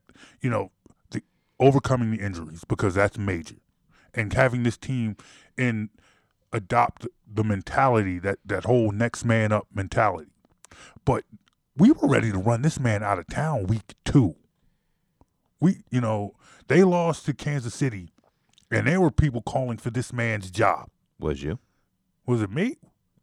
you 0.42 0.50
know 0.50 0.72
the, 1.12 1.22
overcoming 1.60 2.12
the 2.12 2.20
injuries 2.24 2.64
because 2.68 2.96
that's 2.96 3.18
major, 3.18 3.56
and 4.14 4.32
having 4.34 4.64
this 4.64 4.78
team 4.78 5.18
in 5.58 5.90
adopt 6.52 7.08
the 7.32 7.44
mentality 7.44 8.20
that 8.20 8.40
that 8.46 8.66
whole 8.66 8.92
next 8.92 9.24
man 9.26 9.52
up 9.52 9.68
mentality, 9.74 10.32
but 11.06 11.24
we 11.78 11.92
were 11.92 12.08
ready 12.08 12.32
to 12.32 12.38
run 12.38 12.62
this 12.62 12.80
man 12.80 13.04
out 13.04 13.20
of 13.20 13.28
town 13.28 13.68
week 13.68 13.94
two 14.04 14.36
we 15.60 15.84
you 15.90 16.02
know 16.02 16.34
they 16.68 16.84
lost 16.84 17.26
to 17.26 17.34
Kansas 17.34 17.74
City, 17.74 18.12
and 18.72 18.88
there 18.88 19.02
were 19.02 19.12
people 19.12 19.42
calling 19.42 19.78
for 19.78 19.90
this 19.90 20.14
man's 20.14 20.52
job. 20.52 20.90
Was 21.20 21.44
you? 21.44 21.60
Was 22.26 22.42
it 22.42 22.52
me? 22.52 22.78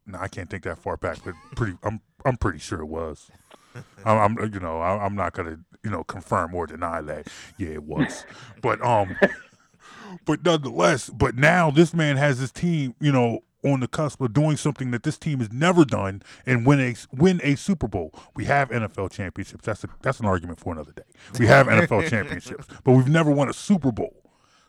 No, 0.07 0.19
I 0.19 0.29
can't 0.29 0.51
think 0.51 0.65
that 0.65 0.79
far 0.79 0.97
back, 0.97 1.19
but 1.25 1.35
pretty. 1.55 1.77
I'm 1.83 2.01
I'm 2.25 2.37
pretty 2.37 2.59
sure 2.59 2.81
it 2.81 2.87
was. 2.87 3.31
I'm, 4.05 4.39
I'm 4.39 4.53
you 4.53 4.61
know 4.61 4.81
I, 4.81 5.05
I'm 5.05 5.15
not 5.15 5.33
gonna 5.33 5.59
you 5.83 5.91
know 5.91 6.05
confirm 6.05 6.55
or 6.55 6.67
deny 6.67 7.01
that. 7.03 7.29
Yeah, 7.59 7.71
it 7.71 7.85
was. 7.85 8.25
but 8.63 8.85
um, 8.85 9.17
but 10.25 10.45
nonetheless, 10.45 11.11
but 11.11 11.37
now 11.37 11.71
this 11.71 11.95
man 11.95 12.17
has 12.17 12.39
his 12.39 12.53
team 12.53 12.95
you 13.01 13.13
know 13.13 13.41
on 13.65 13.81
the 13.81 13.89
cusp 13.89 14.21
of 14.21 14.33
doing 14.33 14.57
something 14.57 14.91
that 14.93 15.03
this 15.03 15.19
team 15.19 15.41
has 15.41 15.53
never 15.53 15.85
done 15.85 16.23
and 16.45 16.67
win 16.67 16.81
a 16.81 16.95
win 17.13 17.41
a 17.43 17.57
Super 17.57 17.89
Bowl. 17.89 18.13
We 18.35 18.45
have 18.45 18.71
NFL 18.71 19.11
championships. 19.11 19.65
That's 19.65 19.85
a, 19.85 19.89
that's 20.03 20.21
an 20.21 20.27
argument 20.27 20.61
for 20.61 20.73
another 20.73 20.93
day. 20.93 21.03
We 21.39 21.47
have 21.47 21.67
NFL 21.67 22.09
championships, 22.11 22.67
but 22.85 22.93
we've 22.93 23.09
never 23.09 23.31
won 23.31 23.49
a 23.49 23.53
Super 23.53 23.93
Bowl. 23.93 24.23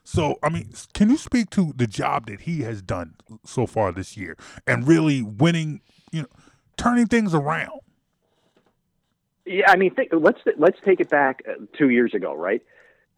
So, 0.03 0.39
I 0.41 0.47
mean, 0.47 0.72
can 0.93 1.09
you 1.09 1.18
speak 1.18 1.49
to 1.49 1.73
the 1.76 1.85
job 1.85 2.27
that 2.27 2.41
he 2.41 2.61
has 2.61 2.81
done 2.81 3.15
so 3.43 3.68
far 3.68 3.91
this 3.91 4.15
year 4.15 4.38
and 4.65 4.88
really 4.88 5.22
winning, 5.22 5.81
you 6.14 6.22
know, 6.22 6.30
turning 6.77 7.07
things 7.07 7.35
around? 7.35 7.81
Yeah, 9.45 9.69
I 9.69 9.76
mean, 9.76 9.93
think, 9.93 10.11
let's 10.14 10.39
let's 10.57 10.77
take 10.85 11.01
it 11.01 11.09
back 11.09 11.41
uh, 11.47 11.65
two 11.77 11.89
years 11.89 12.14
ago, 12.14 12.34
right? 12.34 12.61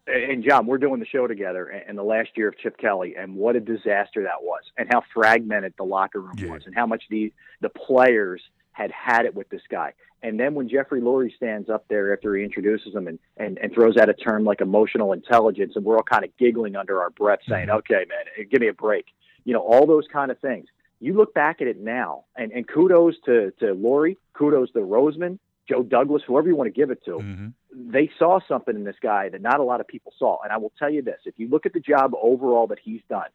And 0.06 0.42
John, 0.42 0.66
we're 0.66 0.78
doing 0.78 0.98
the 0.98 1.06
show 1.06 1.26
together, 1.26 1.66
and 1.66 1.96
the 1.96 2.02
last 2.02 2.30
year 2.34 2.48
of 2.48 2.58
Chip 2.58 2.78
Kelly, 2.78 3.14
and 3.16 3.36
what 3.36 3.54
a 3.54 3.60
disaster 3.60 4.22
that 4.22 4.42
was, 4.42 4.62
and 4.76 4.88
how 4.90 5.02
fragmented 5.14 5.74
the 5.76 5.84
locker 5.84 6.20
room 6.20 6.34
was, 6.48 6.62
and 6.66 6.74
how 6.74 6.86
much 6.86 7.04
the 7.10 7.32
the 7.60 7.68
players 7.68 8.42
had 8.72 8.90
had 8.90 9.26
it 9.26 9.34
with 9.34 9.48
this 9.50 9.62
guy. 9.70 9.92
And 10.22 10.38
then 10.38 10.54
when 10.54 10.68
Jeffrey 10.68 11.00
Lurie 11.00 11.34
stands 11.34 11.70
up 11.70 11.86
there 11.88 12.12
after 12.12 12.34
he 12.36 12.44
introduces 12.44 12.94
him 12.94 13.08
and, 13.08 13.18
and, 13.36 13.58
and 13.58 13.72
throws 13.72 13.96
out 13.96 14.08
a 14.08 14.14
term 14.14 14.44
like 14.44 14.60
emotional 14.60 15.12
intelligence, 15.12 15.72
and 15.76 15.84
we're 15.84 15.96
all 15.96 16.02
kind 16.02 16.24
of 16.24 16.36
giggling 16.36 16.76
under 16.76 17.00
our 17.00 17.10
breath, 17.10 17.40
saying, 17.48 17.68
mm-hmm. 17.68 17.78
"Okay, 17.78 18.04
man, 18.08 18.24
eh, 18.38 18.44
give 18.50 18.60
me 18.60 18.68
a 18.68 18.72
break," 18.72 19.06
you 19.44 19.52
know, 19.52 19.60
all 19.60 19.86
those 19.86 20.06
kind 20.12 20.30
of 20.30 20.38
things. 20.38 20.66
You 21.00 21.14
look 21.14 21.32
back 21.32 21.60
at 21.62 21.68
it 21.68 21.80
now, 21.80 22.24
and, 22.36 22.52
and 22.52 22.66
kudos 22.66 23.14
to 23.26 23.52
to 23.60 23.74
Lurie, 23.74 24.16
kudos 24.34 24.70
to 24.72 24.80
Roseman, 24.80 25.38
Joe 25.68 25.82
Douglas, 25.82 26.22
whoever 26.26 26.48
you 26.48 26.56
want 26.56 26.66
to 26.66 26.78
give 26.78 26.90
it 26.90 27.04
to. 27.04 27.12
Mm-hmm. 27.12 27.48
They 27.74 28.10
saw 28.18 28.40
something 28.46 28.74
in 28.74 28.84
this 28.84 28.96
guy 29.00 29.28
that 29.28 29.40
not 29.40 29.60
a 29.60 29.62
lot 29.62 29.80
of 29.80 29.86
people 29.86 30.12
saw. 30.18 30.38
And 30.42 30.52
I 30.52 30.56
will 30.56 30.72
tell 30.78 30.90
you 30.90 31.02
this: 31.02 31.20
if 31.24 31.34
you 31.38 31.48
look 31.48 31.66
at 31.66 31.72
the 31.72 31.80
job 31.80 32.12
overall 32.20 32.66
that 32.68 32.78
he's 32.82 33.00
done, 33.08 33.28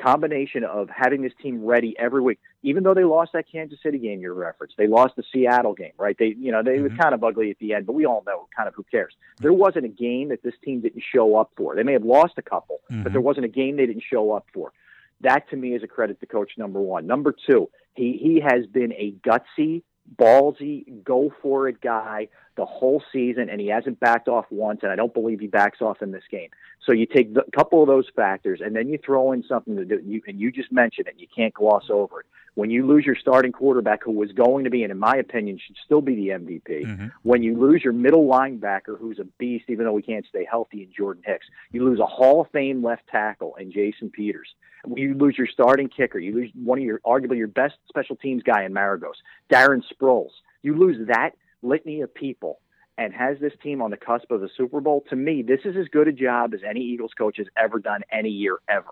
combination 0.00 0.64
of 0.64 0.88
having 0.90 1.22
this 1.22 1.32
team 1.40 1.64
ready 1.64 1.94
every 1.98 2.20
week, 2.20 2.38
even 2.62 2.82
though 2.82 2.94
they 2.94 3.04
lost 3.04 3.32
that 3.32 3.44
Kansas 3.50 3.78
City 3.82 3.98
game 3.98 4.20
you 4.20 4.32
referenced, 4.32 4.76
they 4.76 4.86
lost 4.86 5.16
the 5.16 5.22
Seattle 5.32 5.74
game, 5.74 5.92
right? 5.98 6.16
They, 6.18 6.34
you 6.38 6.50
know, 6.50 6.62
they 6.62 6.80
were 6.80 6.88
mm-hmm. 6.88 6.98
kind 6.98 7.14
of 7.14 7.22
ugly 7.22 7.50
at 7.50 7.58
the 7.58 7.74
end, 7.74 7.86
but 7.86 7.94
we 7.94 8.06
all 8.06 8.22
know 8.26 8.48
kind 8.56 8.68
of 8.68 8.74
who 8.74 8.84
cares. 8.90 9.14
There 9.38 9.52
wasn't 9.52 9.84
a 9.84 9.88
game 9.88 10.28
that 10.30 10.42
this 10.42 10.54
team 10.64 10.80
didn't 10.80 11.02
show 11.12 11.36
up 11.36 11.50
for. 11.56 11.74
They 11.74 11.82
may 11.82 11.92
have 11.92 12.04
lost 12.04 12.34
a 12.36 12.42
couple, 12.42 12.80
but 12.88 12.94
mm-hmm. 12.96 13.12
there 13.12 13.20
wasn't 13.20 13.46
a 13.46 13.48
game 13.48 13.76
they 13.76 13.86
didn't 13.86 14.04
show 14.08 14.32
up 14.32 14.46
for. 14.52 14.72
That 15.20 15.48
to 15.50 15.56
me 15.56 15.74
is 15.74 15.82
a 15.82 15.86
credit 15.86 16.20
to 16.20 16.26
coach 16.26 16.52
number 16.56 16.80
one. 16.80 17.06
Number 17.06 17.34
two, 17.48 17.70
he 17.94 18.18
he 18.20 18.40
has 18.40 18.66
been 18.66 18.92
a 18.92 19.14
gutsy, 19.26 19.82
ballsy, 20.16 21.02
go 21.04 21.32
for 21.42 21.68
it 21.68 21.80
guy 21.80 22.28
the 22.56 22.66
whole 22.66 23.02
season, 23.12 23.48
and 23.48 23.60
he 23.60 23.68
hasn't 23.68 23.98
backed 23.98 24.28
off 24.28 24.44
once, 24.50 24.80
and 24.82 24.92
I 24.92 24.96
don't 24.96 25.14
believe 25.14 25.40
he 25.40 25.46
backs 25.46 25.80
off 25.80 26.02
in 26.02 26.10
this 26.10 26.24
game. 26.30 26.50
So 26.84 26.92
you 26.92 27.06
take 27.06 27.34
a 27.36 27.50
couple 27.50 27.82
of 27.82 27.88
those 27.88 28.08
factors, 28.14 28.60
and 28.62 28.76
then 28.76 28.88
you 28.88 28.98
throw 28.98 29.32
in 29.32 29.42
something 29.44 29.76
that 29.76 30.04
you 30.04 30.22
and 30.26 30.38
you 30.40 30.52
just 30.52 30.70
mentioned 30.70 31.08
it. 31.08 31.14
You 31.16 31.28
can't 31.34 31.54
gloss 31.54 31.84
over 31.88 32.20
it. 32.20 32.26
When 32.54 32.70
you 32.70 32.86
lose 32.86 33.06
your 33.06 33.16
starting 33.16 33.52
quarterback, 33.52 34.04
who 34.04 34.12
was 34.12 34.30
going 34.32 34.64
to 34.64 34.70
be, 34.70 34.82
and 34.82 34.92
in 34.92 34.98
my 34.98 35.16
opinion, 35.16 35.58
should 35.58 35.76
still 35.84 36.02
be 36.02 36.14
the 36.14 36.28
MVP. 36.28 36.84
Mm-hmm. 36.84 37.06
When 37.22 37.42
you 37.42 37.58
lose 37.58 37.82
your 37.82 37.94
middle 37.94 38.26
linebacker, 38.26 38.98
who's 38.98 39.18
a 39.18 39.24
beast, 39.38 39.64
even 39.68 39.86
though 39.86 39.96
he 39.96 40.02
can't 40.02 40.26
stay 40.26 40.46
healthy, 40.48 40.82
in 40.82 40.92
Jordan 40.94 41.22
Hicks, 41.24 41.46
you 41.70 41.84
lose 41.84 41.98
a 41.98 42.06
Hall 42.06 42.42
of 42.42 42.50
Fame 42.50 42.84
left 42.84 43.06
tackle 43.08 43.54
in 43.56 43.72
Jason 43.72 44.10
Peters. 44.10 44.48
You 44.94 45.14
lose 45.14 45.38
your 45.38 45.46
starting 45.46 45.88
kicker. 45.88 46.18
You 46.18 46.34
lose 46.34 46.50
one 46.54 46.78
of 46.78 46.84
your 46.84 47.00
arguably 47.06 47.38
your 47.38 47.46
best 47.46 47.74
special 47.88 48.16
teams 48.16 48.42
guy 48.42 48.64
in 48.64 48.74
Maragos, 48.74 49.14
Darren 49.50 49.82
Sproles. 49.92 50.32
You 50.62 50.76
lose 50.76 51.06
that 51.08 51.30
litany 51.62 52.00
of 52.02 52.12
people 52.12 52.60
and 52.98 53.14
has 53.14 53.38
this 53.40 53.52
team 53.62 53.80
on 53.80 53.90
the 53.90 53.96
cusp 53.96 54.30
of 54.30 54.40
the 54.40 54.50
Super 54.56 54.80
Bowl. 54.80 55.04
To 55.08 55.16
me, 55.16 55.42
this 55.42 55.60
is 55.64 55.76
as 55.76 55.88
good 55.88 56.08
a 56.08 56.12
job 56.12 56.52
as 56.52 56.60
any 56.68 56.80
Eagles 56.80 57.12
coach 57.16 57.38
has 57.38 57.46
ever 57.56 57.78
done 57.78 58.02
any 58.10 58.28
year 58.28 58.58
ever. 58.68 58.90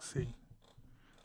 See, 0.00 0.28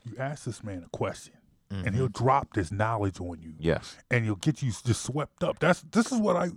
you 0.09 0.17
ask 0.17 0.45
this 0.45 0.63
man 0.63 0.83
a 0.85 0.97
question, 0.97 1.33
and 1.69 1.85
mm-hmm. 1.85 1.95
he'll 1.95 2.07
drop 2.07 2.53
this 2.53 2.71
knowledge 2.71 3.19
on 3.19 3.39
you. 3.41 3.53
Yes. 3.59 3.97
and 4.09 4.25
he'll 4.25 4.35
get 4.35 4.61
you 4.61 4.71
just 4.71 5.03
swept 5.03 5.43
up. 5.43 5.59
That's 5.59 5.81
this 5.91 6.11
is 6.11 6.19
what 6.19 6.35
I. 6.35 6.49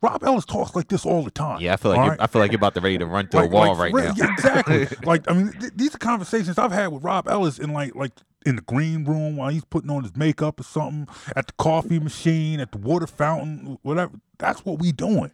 Rob 0.00 0.24
Ellis 0.24 0.44
talks 0.44 0.74
like 0.74 0.88
this 0.88 1.06
all 1.06 1.22
the 1.22 1.30
time. 1.30 1.60
Yeah, 1.60 1.74
I 1.74 1.76
feel 1.76 1.92
like 1.92 1.98
you're, 1.98 2.08
right? 2.08 2.20
I 2.20 2.26
feel 2.26 2.42
like 2.42 2.50
you're 2.50 2.58
about 2.58 2.74
to 2.74 2.80
ready 2.80 2.98
to 2.98 3.06
run 3.06 3.28
through 3.28 3.42
Like- 3.42 3.50
a 3.50 3.52
wall 3.52 3.76
like, 3.76 3.94
right 3.94 4.16
now. 4.18 4.32
exactly. 4.32 4.88
like 5.04 5.30
I 5.30 5.34
mean, 5.34 5.52
th- 5.52 5.72
these 5.76 5.94
are 5.94 5.98
conversations 5.98 6.58
I've 6.58 6.72
had 6.72 6.88
with 6.88 7.04
Rob 7.04 7.28
Ellis 7.28 7.60
in 7.60 7.72
like 7.72 7.94
like 7.94 8.12
in 8.44 8.56
the 8.56 8.62
green 8.62 9.04
room 9.04 9.36
while 9.36 9.50
he's 9.50 9.64
putting 9.64 9.90
on 9.90 10.02
his 10.02 10.16
makeup 10.16 10.58
or 10.58 10.64
something, 10.64 11.06
at 11.36 11.46
the 11.46 11.52
coffee 11.52 12.00
machine, 12.00 12.58
at 12.58 12.72
the 12.72 12.78
water 12.78 13.06
fountain, 13.06 13.78
whatever. 13.82 14.18
That's 14.38 14.64
what 14.64 14.80
we 14.80 14.90
doing. 14.90 15.30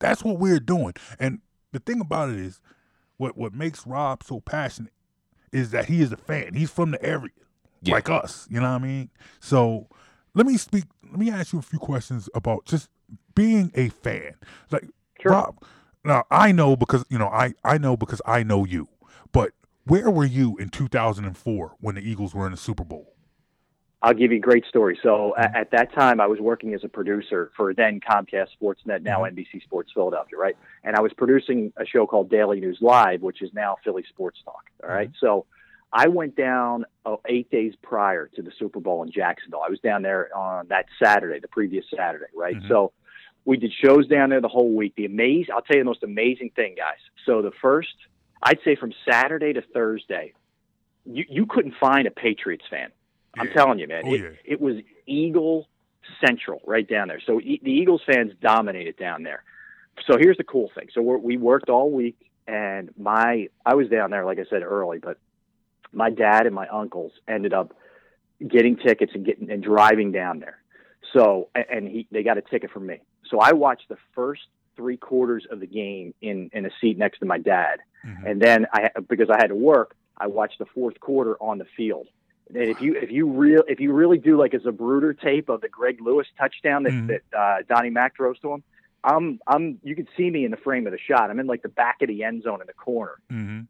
That's 0.00 0.22
what 0.22 0.38
we're 0.38 0.60
doing. 0.60 0.92
And 1.18 1.40
the 1.72 1.78
thing 1.78 2.00
about 2.00 2.28
it 2.30 2.36
is, 2.36 2.60
what 3.16 3.36
what 3.36 3.54
makes 3.54 3.86
Rob 3.86 4.22
so 4.22 4.40
passionate 4.40 4.92
is 5.52 5.70
that 5.70 5.86
he 5.86 6.00
is 6.02 6.12
a 6.12 6.16
fan. 6.16 6.54
He's 6.54 6.70
from 6.70 6.90
the 6.90 7.02
area, 7.04 7.30
like 7.86 8.08
us. 8.08 8.46
You 8.50 8.60
know 8.60 8.70
what 8.70 8.82
I 8.82 8.84
mean? 8.86 9.10
So 9.40 9.88
let 10.34 10.46
me 10.46 10.56
speak. 10.56 10.84
Let 11.04 11.18
me 11.18 11.30
ask 11.30 11.52
you 11.52 11.58
a 11.58 11.62
few 11.62 11.78
questions 11.78 12.28
about 12.34 12.64
just 12.64 12.88
being 13.34 13.70
a 13.74 13.88
fan. 13.88 14.34
Like 14.70 14.88
Rob, 15.24 15.62
now 16.04 16.24
I 16.30 16.52
know 16.52 16.76
because 16.76 17.04
you 17.08 17.18
know 17.18 17.28
I 17.28 17.54
I 17.64 17.78
know 17.78 17.96
because 17.96 18.22
I 18.26 18.42
know 18.42 18.64
you. 18.64 18.88
But 19.32 19.52
where 19.84 20.10
were 20.10 20.24
you 20.24 20.56
in 20.58 20.68
2004 20.68 21.76
when 21.80 21.94
the 21.94 22.00
Eagles 22.02 22.34
were 22.34 22.46
in 22.46 22.52
the 22.52 22.58
Super 22.58 22.84
Bowl? 22.84 23.14
I'll 24.00 24.14
give 24.14 24.30
you 24.30 24.38
a 24.38 24.40
great 24.40 24.64
story. 24.66 24.98
So 25.02 25.34
at, 25.36 25.56
at 25.56 25.70
that 25.72 25.92
time, 25.92 26.20
I 26.20 26.26
was 26.26 26.38
working 26.38 26.72
as 26.74 26.84
a 26.84 26.88
producer 26.88 27.50
for 27.56 27.74
then 27.74 28.00
Comcast 28.00 28.48
Sportsnet, 28.60 29.02
now 29.02 29.22
NBC 29.22 29.62
Sports 29.64 29.90
Philadelphia, 29.92 30.38
right? 30.38 30.56
And 30.84 30.94
I 30.94 31.00
was 31.00 31.12
producing 31.16 31.72
a 31.76 31.84
show 31.84 32.06
called 32.06 32.30
Daily 32.30 32.60
News 32.60 32.78
Live, 32.80 33.22
which 33.22 33.42
is 33.42 33.50
now 33.52 33.76
Philly 33.84 34.04
Sports 34.08 34.40
Talk. 34.44 34.64
All 34.84 34.90
right? 34.90 35.10
So 35.20 35.46
I 35.92 36.08
went 36.08 36.36
down 36.36 36.84
uh, 37.04 37.16
eight 37.26 37.50
days 37.50 37.74
prior 37.82 38.28
to 38.36 38.42
the 38.42 38.52
Super 38.58 38.78
Bowl 38.78 39.02
in 39.02 39.10
Jacksonville. 39.10 39.62
I 39.66 39.70
was 39.70 39.80
down 39.80 40.02
there 40.02 40.34
on 40.36 40.68
that 40.68 40.86
Saturday, 41.02 41.40
the 41.40 41.48
previous 41.48 41.84
Saturday, 41.94 42.26
right? 42.36 42.56
So 42.68 42.92
we 43.44 43.56
did 43.56 43.72
shows 43.82 44.06
down 44.06 44.28
there 44.28 44.42
the 44.42 44.48
whole 44.48 44.76
week. 44.76 44.94
The 44.96 45.06
amazing, 45.06 45.54
I'll 45.54 45.62
tell 45.62 45.76
you 45.76 45.82
the 45.82 45.88
most 45.88 46.02
amazing 46.02 46.50
thing, 46.54 46.74
guys. 46.76 46.98
So 47.24 47.40
the 47.40 47.52
first, 47.62 47.94
I'd 48.42 48.58
say 48.64 48.76
from 48.76 48.92
Saturday 49.10 49.54
to 49.54 49.62
Thursday, 49.62 50.34
you, 51.06 51.24
you 51.28 51.46
couldn't 51.46 51.74
find 51.80 52.06
a 52.06 52.10
Patriots 52.10 52.66
fan. 52.68 52.90
I'm 53.36 53.50
telling 53.50 53.78
you, 53.78 53.88
man. 53.88 54.02
Oh, 54.04 54.14
it, 54.14 54.20
yeah. 54.20 54.28
it 54.44 54.60
was 54.60 54.76
Eagle 55.06 55.68
Central 56.24 56.60
right 56.66 56.88
down 56.88 57.08
there. 57.08 57.20
So 57.24 57.40
e- 57.40 57.60
the 57.62 57.70
Eagles 57.70 58.02
fans 58.06 58.32
dominated 58.40 58.96
down 58.96 59.22
there. 59.22 59.44
So 60.06 60.16
here's 60.18 60.36
the 60.36 60.44
cool 60.44 60.70
thing. 60.74 60.88
So 60.94 61.02
we're, 61.02 61.18
we 61.18 61.36
worked 61.36 61.68
all 61.68 61.90
week, 61.90 62.16
and 62.46 62.90
my 62.96 63.48
I 63.66 63.74
was 63.74 63.88
down 63.88 64.10
there, 64.10 64.24
like 64.24 64.38
I 64.38 64.44
said 64.48 64.62
early, 64.62 64.98
but 64.98 65.18
my 65.92 66.10
dad 66.10 66.46
and 66.46 66.54
my 66.54 66.68
uncles 66.68 67.12
ended 67.26 67.52
up 67.52 67.74
getting 68.46 68.76
tickets 68.76 69.12
and 69.14 69.24
getting 69.24 69.50
and 69.50 69.62
driving 69.62 70.12
down 70.12 70.40
there. 70.40 70.58
So 71.12 71.48
and 71.54 71.88
he 71.88 72.06
they 72.10 72.22
got 72.22 72.38
a 72.38 72.42
ticket 72.42 72.70
from 72.70 72.86
me. 72.86 73.00
So 73.30 73.40
I 73.40 73.52
watched 73.52 73.88
the 73.88 73.98
first 74.14 74.42
three 74.76 74.96
quarters 74.96 75.46
of 75.50 75.60
the 75.60 75.66
game 75.66 76.14
in 76.20 76.50
in 76.52 76.66
a 76.66 76.70
seat 76.80 76.98
next 76.98 77.18
to 77.18 77.26
my 77.26 77.38
dad, 77.38 77.80
mm-hmm. 78.06 78.26
and 78.26 78.40
then 78.40 78.66
I 78.72 78.90
because 79.08 79.28
I 79.30 79.36
had 79.40 79.48
to 79.48 79.54
work, 79.54 79.96
I 80.16 80.26
watched 80.28 80.58
the 80.58 80.66
fourth 80.66 81.00
quarter 81.00 81.36
on 81.40 81.58
the 81.58 81.66
field 81.76 82.08
And 82.48 82.56
if 82.56 82.80
you 82.80 82.94
if 82.94 83.10
you 83.10 83.26
real 83.26 83.62
if 83.68 83.80
you 83.80 83.92
really 83.92 84.18
do 84.18 84.38
like 84.38 84.54
a 84.54 84.58
Zapruder 84.58 85.18
tape 85.18 85.48
of 85.48 85.60
the 85.60 85.68
Greg 85.68 86.00
Lewis 86.00 86.26
touchdown 86.38 86.84
that, 86.84 86.92
Mhm. 86.92 87.06
that 87.08 87.38
uh, 87.38 87.56
Donnie 87.68 87.90
Mack 87.90 88.16
throws 88.16 88.38
to 88.40 88.52
him, 88.52 88.62
I'm 89.04 89.40
I'm 89.46 89.78
you 89.82 89.94
can 89.94 90.08
see 90.16 90.30
me 90.30 90.44
in 90.44 90.50
the 90.50 90.56
frame 90.56 90.86
of 90.86 90.92
the 90.92 90.98
shot. 90.98 91.30
I'm 91.30 91.38
in 91.40 91.46
like 91.46 91.62
the 91.62 91.68
back 91.68 92.02
of 92.02 92.08
the 92.08 92.24
end 92.24 92.42
zone 92.42 92.60
in 92.60 92.66
the 92.66 92.72
corner. 92.72 93.16
Mm-hmm. 93.30 93.60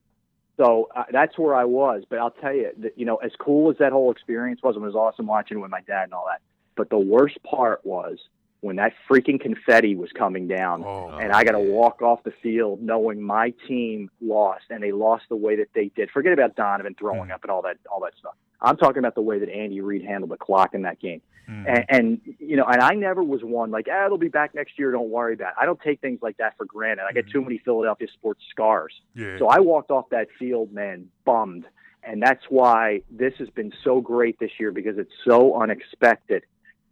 So 0.57 0.89
uh, 0.95 1.05
that's 1.11 1.39
where 1.39 1.55
I 1.55 1.65
was. 1.65 2.05
But 2.09 2.19
I'll 2.19 2.33
tell 2.33 2.53
you, 2.53 2.71
that, 2.79 2.99
you 2.99 3.05
know, 3.05 3.17
as 3.17 3.33
cool 3.39 3.71
as 3.71 3.79
that 3.79 3.93
whole 3.93 4.11
experience 4.11 4.61
was, 4.63 4.75
it 4.75 4.81
was 4.81 4.95
awesome 4.95 5.27
watching 5.27 5.59
it 5.59 5.61
with 5.61 5.71
my 5.71 5.83
dad 5.83 6.05
and 6.05 6.15
all 6.15 6.27
that. 6.27 6.41
But 6.77 6.91
the 6.91 6.99
worst 6.99 7.43
part 7.45 7.85
was 7.85 8.19
when 8.61 8.77
that 8.77 8.93
freaking 9.09 9.41
confetti 9.41 9.95
was 9.95 10.11
coming 10.13 10.49
down, 10.49 10.83
oh, 10.85 11.11
and 11.21 11.33
I 11.33 11.45
got 11.45 11.53
to 11.53 11.61
walk 11.61 12.03
off 12.03 12.23
the 12.25 12.33
field 12.43 12.83
knowing 12.83 13.23
my 13.23 13.53
team 13.69 14.11
lost, 14.21 14.65
and 14.71 14.83
they 14.83 14.93
lost 14.93 15.25
the 15.29 15.37
way 15.37 15.57
that 15.57 15.69
they 15.75 15.91
did. 15.95 16.11
Forget 16.11 16.33
about 16.33 16.57
Donovan 16.57 16.95
throwing 16.99 17.27
hmm. 17.27 17.33
up 17.33 17.43
and 17.43 17.51
all 17.51 17.63
that, 17.63 17.77
all 17.91 18.01
that 18.01 18.15
stuff. 18.19 18.35
I'm 18.61 18.77
talking 18.77 18.99
about 18.99 19.15
the 19.15 19.23
way 19.23 19.39
that 19.39 19.49
Andy 19.49 19.81
Reid 19.81 20.05
handled 20.05 20.33
the 20.33 20.37
clock 20.37 20.75
in 20.75 20.83
that 20.83 20.99
game. 20.99 21.23
Hmm. 21.47 21.65
And, 21.67 21.85
and 21.89 22.21
you 22.39 22.57
know, 22.57 22.65
and 22.65 22.83
I 22.83 22.95
never 22.95 23.23
was 23.23 23.43
one 23.43 23.71
like, 23.71 23.87
ah, 23.91 24.09
they'll 24.09 24.19
be 24.19 24.29
back 24.29 24.55
next 24.55 24.79
year. 24.79 24.91
Don't 24.91 25.09
worry 25.09 25.35
about 25.35 25.51
it. 25.51 25.55
I 25.61 25.65
don't 25.65 25.81
take 25.81 26.01
things 26.01 26.19
like 26.21 26.37
that 26.39 26.57
for 26.57 26.67
granted. 26.67 27.05
I 27.09 27.13
get 27.13 27.27
hmm. 27.27 27.33
too 27.33 27.43
many 27.43 27.59
Philadelphia 27.65 28.09
sports 28.13 28.43
scars. 28.51 28.93
Yeah. 29.15 29.39
So 29.39 29.47
I 29.47 29.61
walked 29.61 29.91
off 29.91 30.11
that 30.11 30.29
field, 30.39 30.73
man, 30.73 31.09
bummed. 31.25 31.67
And 32.03 32.23
that's 32.23 32.45
why 32.49 33.03
this 33.11 33.35
has 33.39 33.51
been 33.51 33.73
so 33.85 34.01
great 34.01 34.39
this 34.39 34.53
year 34.59 34.73
because 34.73 34.99
it's 34.99 35.13
so 35.25 35.61
unexpected. 35.61 36.45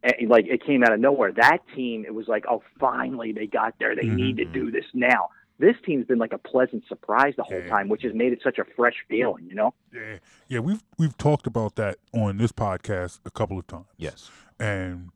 And, 0.07 0.29
like 0.29 0.47
it 0.47 0.65
came 0.65 0.83
out 0.83 0.93
of 0.93 1.01
nowhere. 1.01 1.33
That 1.33 1.59
team, 1.75 2.05
it 2.07 2.15
was 2.15 2.29
like, 2.29 2.45
oh, 2.49 2.63
finally 2.79 3.33
they 3.33 3.47
got 3.47 3.75
there. 3.79 3.95
They 3.97 4.03
mm-hmm, 4.03 4.17
need 4.17 4.37
to 4.39 4.45
mm-hmm. 4.45 4.53
do 4.53 4.71
this 4.71 4.85
now. 4.95 5.29
This 5.59 5.75
team's 5.87 6.07
been 6.07 6.19
like 6.19 6.35
a 6.35 6.39
pleasant 6.39 6.85
surprise 6.87 7.33
the 7.37 7.43
whole 7.43 7.63
time, 7.67 7.89
which 7.89 8.03
has 8.03 8.13
made 8.13 8.35
it 8.35 8.41
such 8.45 8.59
a 8.59 8.65
fresh 8.77 8.97
feeling, 9.09 9.47
you 9.49 9.55
know? 9.55 9.73
Yeah, 9.91 10.19
yeah, 10.49 10.59
we've 10.59 10.83
we've 10.99 11.17
talked 11.17 11.47
about 11.47 11.77
that 11.77 11.97
on 12.13 12.37
this 12.37 12.53
podcast 12.53 13.21
a 13.25 13.31
couple 13.31 13.59
of 13.59 13.67
times. 13.67 13.87
Yes, 13.97 14.31
and 14.61 15.13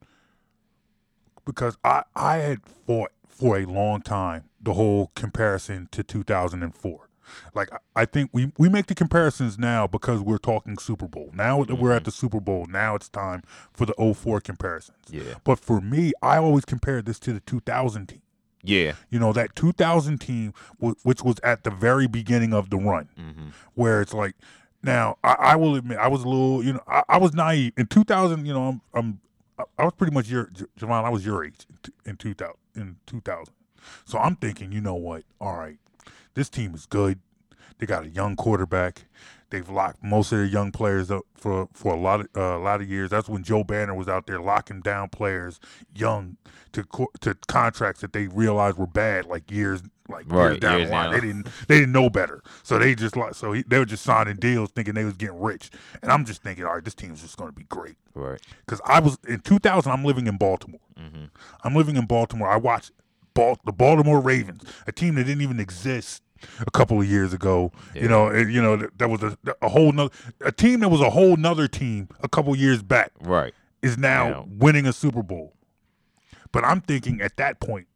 because 1.44 1.76
I 1.84 2.04
I 2.16 2.38
had 2.38 2.60
fought 2.86 3.10
for 3.28 3.58
a 3.58 3.66
long 3.66 4.00
time 4.00 4.44
the 4.60 4.74
whole 4.74 5.12
comparison 5.14 5.88
to 5.92 6.02
2004. 6.02 7.09
Like 7.54 7.70
I- 7.96 8.04
think 8.10 8.30
we 8.32 8.52
we 8.58 8.68
make 8.68 8.86
the 8.86 8.94
comparisons 8.94 9.58
now 9.58 9.86
because 9.86 10.20
we're 10.20 10.38
talking 10.38 10.78
Super 10.78 11.06
Bowl. 11.06 11.30
Now 11.32 11.62
that 11.64 11.76
we're 11.76 11.92
at 11.92 11.98
mm-hmm. 11.98 12.04
the 12.06 12.10
Super 12.10 12.40
Bowl, 12.40 12.66
now 12.68 12.96
it's 12.96 13.08
time 13.08 13.42
for 13.72 13.86
the 13.86 13.94
04 13.94 14.40
comparisons. 14.40 14.98
Yeah. 15.10 15.34
But 15.44 15.60
for 15.60 15.80
me, 15.80 16.12
I 16.22 16.38
always 16.38 16.64
compare 16.64 17.02
this 17.02 17.18
to 17.20 17.32
the 17.32 17.40
2000 17.40 18.06
team. 18.08 18.22
Yeah. 18.62 18.94
You 19.10 19.18
know, 19.20 19.32
that 19.32 19.54
2000 19.54 20.18
team, 20.18 20.52
wh- 20.82 20.94
which 21.04 21.22
was 21.22 21.36
at 21.44 21.64
the 21.64 21.70
very 21.70 22.06
beginning 22.08 22.52
of 22.52 22.70
the 22.70 22.76
run, 22.78 23.08
mm-hmm. 23.18 23.48
where 23.74 24.00
it's 24.00 24.12
like, 24.12 24.34
now 24.82 25.16
I, 25.22 25.36
I 25.38 25.56
will 25.56 25.76
admit, 25.76 25.98
I 25.98 26.08
was 26.08 26.24
a 26.24 26.28
little, 26.28 26.64
you 26.64 26.72
know, 26.74 26.82
I, 26.88 27.02
I 27.08 27.18
was 27.18 27.32
naive 27.32 27.72
in 27.76 27.86
2000. 27.86 28.44
You 28.44 28.54
know, 28.54 28.68
I'm, 28.68 28.80
I'm 28.92 29.20
I- 29.78 29.84
was 29.84 29.94
pretty 29.96 30.12
much 30.12 30.28
your 30.28 30.46
Jevon. 30.78 31.04
I 31.04 31.10
was 31.10 31.24
your 31.24 31.44
age 31.44 31.66
in, 31.68 31.78
t- 31.82 31.92
in 32.06 32.16
2000. 32.16 32.54
In 32.76 32.98
2000, 33.06 33.52
so 34.04 34.16
I'm 34.16 34.36
thinking, 34.36 34.70
you 34.70 34.80
know 34.80 34.94
what? 34.94 35.24
All 35.40 35.56
right, 35.56 35.76
this 36.34 36.48
team 36.48 36.74
is 36.74 36.86
good. 36.86 37.18
They 37.78 37.86
got 37.86 38.04
a 38.04 38.08
young 38.08 38.36
quarterback. 38.36 39.06
They've 39.50 39.68
locked 39.68 40.02
most 40.02 40.30
of 40.30 40.38
their 40.38 40.46
young 40.46 40.70
players 40.70 41.10
up 41.10 41.24
for 41.34 41.68
for 41.72 41.92
a 41.92 41.98
lot 41.98 42.20
of 42.20 42.28
uh, 42.36 42.56
a 42.56 42.62
lot 42.62 42.80
of 42.80 42.88
years. 42.88 43.10
That's 43.10 43.28
when 43.28 43.42
Joe 43.42 43.64
Banner 43.64 43.94
was 43.94 44.06
out 44.06 44.26
there 44.26 44.40
locking 44.40 44.80
down 44.80 45.08
players 45.08 45.58
young 45.94 46.36
to 46.72 46.84
co- 46.84 47.10
to 47.22 47.34
contracts 47.48 48.00
that 48.02 48.12
they 48.12 48.28
realized 48.28 48.78
were 48.78 48.86
bad, 48.86 49.26
like 49.26 49.50
years 49.50 49.82
like 50.08 50.30
years 50.30 50.58
down 50.58 50.78
years 50.78 50.88
the 50.88 50.94
line. 50.94 51.10
down. 51.10 51.14
They 51.14 51.26
didn't 51.26 51.46
they 51.66 51.78
didn't 51.80 51.92
know 51.92 52.08
better, 52.08 52.42
so 52.62 52.78
they 52.78 52.94
just 52.94 53.16
like 53.16 53.34
so 53.34 53.52
he, 53.52 53.64
they 53.66 53.78
were 53.78 53.84
just 53.84 54.04
signing 54.04 54.36
deals 54.36 54.70
thinking 54.70 54.94
they 54.94 55.04
was 55.04 55.16
getting 55.16 55.40
rich. 55.40 55.70
And 56.00 56.12
I'm 56.12 56.24
just 56.24 56.42
thinking, 56.44 56.64
all 56.64 56.74
right, 56.74 56.84
this 56.84 56.94
team's 56.94 57.22
just 57.22 57.36
going 57.36 57.50
to 57.50 57.56
be 57.56 57.64
great. 57.64 57.96
Right. 58.14 58.40
Because 58.64 58.80
I 58.84 59.00
was 59.00 59.18
in 59.26 59.40
2000, 59.40 59.90
I'm 59.90 60.04
living 60.04 60.26
in 60.26 60.36
Baltimore. 60.36 60.80
Mm-hmm. 60.98 61.24
I'm 61.64 61.74
living 61.74 61.96
in 61.96 62.06
Baltimore. 62.06 62.48
I 62.48 62.56
watched 62.56 62.92
The 63.64 63.72
Baltimore 63.72 64.20
Ravens, 64.20 64.62
a 64.86 64.92
team 64.92 65.14
that 65.16 65.24
didn't 65.24 65.42
even 65.42 65.60
exist 65.60 66.22
a 66.66 66.70
couple 66.70 67.00
of 67.00 67.06
years 67.08 67.32
ago. 67.32 67.72
You 67.94 68.08
know, 68.08 68.32
you 68.32 68.62
know 68.62 68.76
that, 68.76 68.98
that 68.98 69.10
was 69.10 69.22
a, 69.22 69.36
a 69.62 69.68
whole 69.68 69.92
nother 69.92 70.14
a 70.40 70.52
team 70.52 70.80
that 70.80 70.88
was 70.88 71.00
a 71.00 71.10
whole 71.10 71.36
nother 71.36 71.68
team 71.68 72.08
a 72.22 72.28
couple 72.28 72.54
years 72.56 72.82
back. 72.82 73.12
Right. 73.20 73.54
Is 73.82 73.96
now 73.96 74.28
Now. 74.28 74.48
winning 74.48 74.86
a 74.86 74.92
Super 74.92 75.22
Bowl. 75.22 75.54
But 76.52 76.64
I'm 76.64 76.80
thinking 76.80 77.20
at 77.20 77.36
that 77.36 77.60
point, 77.60 77.86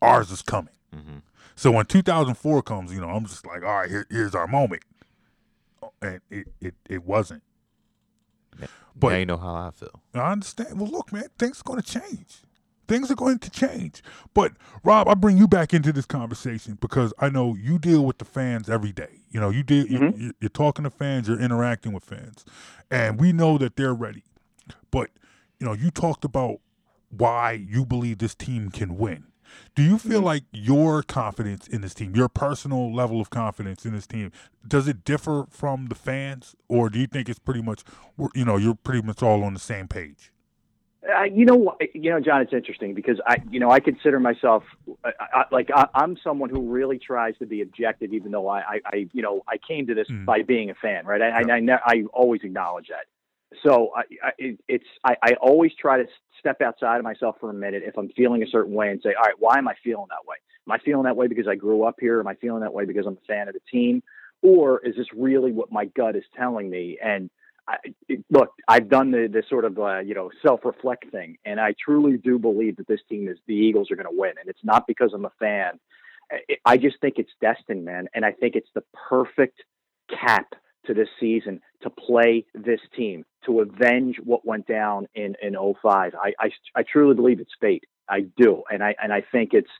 ours 0.00 0.30
is 0.30 0.42
coming. 0.42 0.74
Mm-hmm. 0.94 1.18
So 1.56 1.70
when 1.70 1.84
2004 1.86 2.62
comes, 2.62 2.92
you 2.92 3.00
know, 3.00 3.08
I'm 3.10 3.26
just 3.26 3.46
like, 3.46 3.62
all 3.62 3.80
right, 3.80 3.90
here, 3.90 4.06
here's 4.10 4.34
our 4.34 4.46
moment, 4.46 4.82
and 6.00 6.20
it 6.30 6.48
it, 6.60 6.74
it 6.88 7.04
wasn't. 7.04 7.42
But 8.94 9.10
now 9.10 9.16
you 9.16 9.26
know 9.26 9.36
how 9.38 9.54
I 9.54 9.70
feel. 9.70 10.02
I 10.14 10.32
understand. 10.32 10.78
Well, 10.80 10.90
look, 10.90 11.12
man, 11.12 11.24
things 11.38 11.60
are 11.60 11.64
going 11.64 11.80
to 11.80 12.00
change. 12.00 12.42
Things 12.92 13.10
are 13.10 13.14
going 13.14 13.38
to 13.38 13.50
change. 13.50 14.02
But 14.34 14.52
Rob, 14.84 15.08
I 15.08 15.14
bring 15.14 15.38
you 15.38 15.48
back 15.48 15.72
into 15.72 15.94
this 15.94 16.04
conversation 16.04 16.76
because 16.78 17.14
I 17.18 17.30
know 17.30 17.54
you 17.54 17.78
deal 17.78 18.04
with 18.04 18.18
the 18.18 18.26
fans 18.26 18.68
every 18.68 18.92
day. 18.92 19.20
You 19.30 19.40
know, 19.40 19.48
you 19.48 19.62
deal. 19.62 19.86
you- 19.86 19.98
mm-hmm. 19.98 20.20
You, 20.20 20.32
you're 20.40 20.50
talking 20.50 20.82
to 20.84 20.90
fans. 20.90 21.26
You're 21.26 21.40
interacting 21.40 21.94
with 21.94 22.04
fans, 22.04 22.44
and 22.90 23.18
we 23.18 23.32
know 23.32 23.56
that 23.56 23.76
they're 23.76 23.94
ready. 23.94 24.24
But 24.90 25.08
you 25.58 25.66
know, 25.66 25.72
you 25.72 25.90
talked 25.90 26.26
about 26.26 26.58
why 27.08 27.52
you 27.52 27.86
believe 27.86 28.18
this 28.18 28.34
team 28.34 28.68
can 28.68 28.98
win. 28.98 29.24
Do 29.74 29.82
you 29.82 29.96
feel 29.96 30.18
mm-hmm. 30.18 30.26
like 30.26 30.42
your 30.52 31.02
confidence 31.02 31.66
in 31.66 31.80
this 31.80 31.94
team, 31.94 32.14
your 32.14 32.28
personal 32.28 32.94
level 32.94 33.22
of 33.22 33.30
confidence 33.30 33.86
in 33.86 33.94
this 33.94 34.06
team, 34.06 34.32
does 34.66 34.86
it 34.86 35.04
differ 35.04 35.46
from 35.48 35.86
the 35.86 35.94
fans, 35.94 36.56
or 36.68 36.90
do 36.90 36.98
you 36.98 37.06
think 37.06 37.30
it's 37.30 37.38
pretty 37.38 37.62
much, 37.62 37.84
you 38.34 38.44
know, 38.44 38.58
you're 38.58 38.74
pretty 38.74 39.00
much 39.00 39.22
all 39.22 39.44
on 39.44 39.54
the 39.54 39.60
same 39.60 39.88
page? 39.88 40.31
Uh, 41.08 41.24
you 41.24 41.44
know? 41.44 41.76
You 41.94 42.10
know, 42.10 42.20
John, 42.20 42.42
it's 42.42 42.52
interesting 42.52 42.94
because 42.94 43.20
I, 43.26 43.36
you 43.50 43.60
know, 43.60 43.70
I 43.70 43.80
consider 43.80 44.20
myself 44.20 44.62
I, 45.04 45.10
I, 45.18 45.44
like 45.50 45.70
I, 45.74 45.86
I'm 45.94 46.16
someone 46.22 46.50
who 46.50 46.70
really 46.70 46.98
tries 46.98 47.36
to 47.38 47.46
be 47.46 47.62
objective, 47.62 48.12
even 48.12 48.32
though 48.32 48.48
I, 48.48 48.60
I, 48.60 48.80
I 48.84 49.08
you 49.12 49.22
know, 49.22 49.42
I 49.48 49.56
came 49.58 49.86
to 49.88 49.94
this 49.94 50.06
by 50.26 50.42
being 50.42 50.70
a 50.70 50.74
fan, 50.74 51.04
right? 51.06 51.20
I, 51.20 51.28
I, 51.28 51.54
I, 51.56 51.60
ne- 51.60 51.72
I 51.84 52.04
always 52.12 52.42
acknowledge 52.44 52.88
that. 52.88 53.06
So 53.62 53.90
I, 53.94 54.02
I, 54.28 54.56
it's 54.68 54.84
I, 55.04 55.16
I 55.22 55.32
always 55.34 55.72
try 55.78 55.98
to 55.98 56.06
step 56.38 56.60
outside 56.62 56.96
of 56.96 57.04
myself 57.04 57.36
for 57.40 57.50
a 57.50 57.54
minute 57.54 57.82
if 57.84 57.96
I'm 57.98 58.08
feeling 58.10 58.42
a 58.42 58.46
certain 58.46 58.72
way 58.72 58.90
and 58.90 59.00
say, 59.02 59.10
all 59.14 59.24
right, 59.24 59.34
why 59.38 59.58
am 59.58 59.68
I 59.68 59.74
feeling 59.84 60.06
that 60.10 60.26
way? 60.26 60.36
Am 60.66 60.72
I 60.72 60.78
feeling 60.78 61.04
that 61.04 61.16
way 61.16 61.26
because 61.26 61.46
I 61.48 61.54
grew 61.54 61.84
up 61.84 61.96
here? 62.00 62.20
Am 62.20 62.26
I 62.26 62.34
feeling 62.34 62.60
that 62.60 62.72
way 62.72 62.84
because 62.84 63.06
I'm 63.06 63.18
a 63.22 63.26
fan 63.26 63.48
of 63.48 63.54
the 63.54 63.60
team? 63.70 64.02
Or 64.42 64.84
is 64.84 64.96
this 64.96 65.06
really 65.14 65.52
what 65.52 65.70
my 65.70 65.84
gut 65.84 66.16
is 66.16 66.24
telling 66.36 66.70
me? 66.70 66.98
And 67.02 67.30
I, 67.68 67.76
look, 68.30 68.50
I've 68.66 68.88
done 68.88 69.10
the, 69.10 69.28
the 69.32 69.42
sort 69.48 69.64
of 69.64 69.78
uh, 69.78 70.00
you 70.00 70.14
know 70.14 70.30
self 70.42 70.64
reflect 70.64 71.10
thing, 71.10 71.38
and 71.44 71.60
I 71.60 71.74
truly 71.82 72.16
do 72.16 72.38
believe 72.38 72.76
that 72.76 72.88
this 72.88 73.00
team 73.08 73.28
is 73.28 73.38
the 73.46 73.54
Eagles 73.54 73.90
are 73.90 73.96
going 73.96 74.08
to 74.08 74.18
win, 74.18 74.32
and 74.40 74.48
it's 74.48 74.64
not 74.64 74.86
because 74.86 75.12
I'm 75.14 75.24
a 75.24 75.32
fan. 75.38 75.78
I, 76.30 76.56
I 76.64 76.76
just 76.76 77.00
think 77.00 77.14
it's 77.18 77.32
destined, 77.40 77.84
man, 77.84 78.08
and 78.14 78.24
I 78.24 78.32
think 78.32 78.56
it's 78.56 78.68
the 78.74 78.82
perfect 79.08 79.62
cap 80.08 80.54
to 80.86 80.94
this 80.94 81.08
season 81.20 81.60
to 81.82 81.90
play 81.90 82.44
this 82.54 82.80
team 82.96 83.24
to 83.46 83.60
avenge 83.60 84.16
what 84.22 84.44
went 84.44 84.66
down 84.66 85.06
in 85.14 85.36
in 85.40 85.54
05. 85.54 86.14
I, 86.14 86.32
I 86.38 86.50
I 86.74 86.82
truly 86.82 87.14
believe 87.14 87.40
it's 87.40 87.54
fate. 87.60 87.84
I 88.08 88.22
do, 88.36 88.62
and 88.70 88.82
I 88.82 88.94
and 89.02 89.12
I 89.12 89.22
think 89.32 89.50
it's 89.52 89.70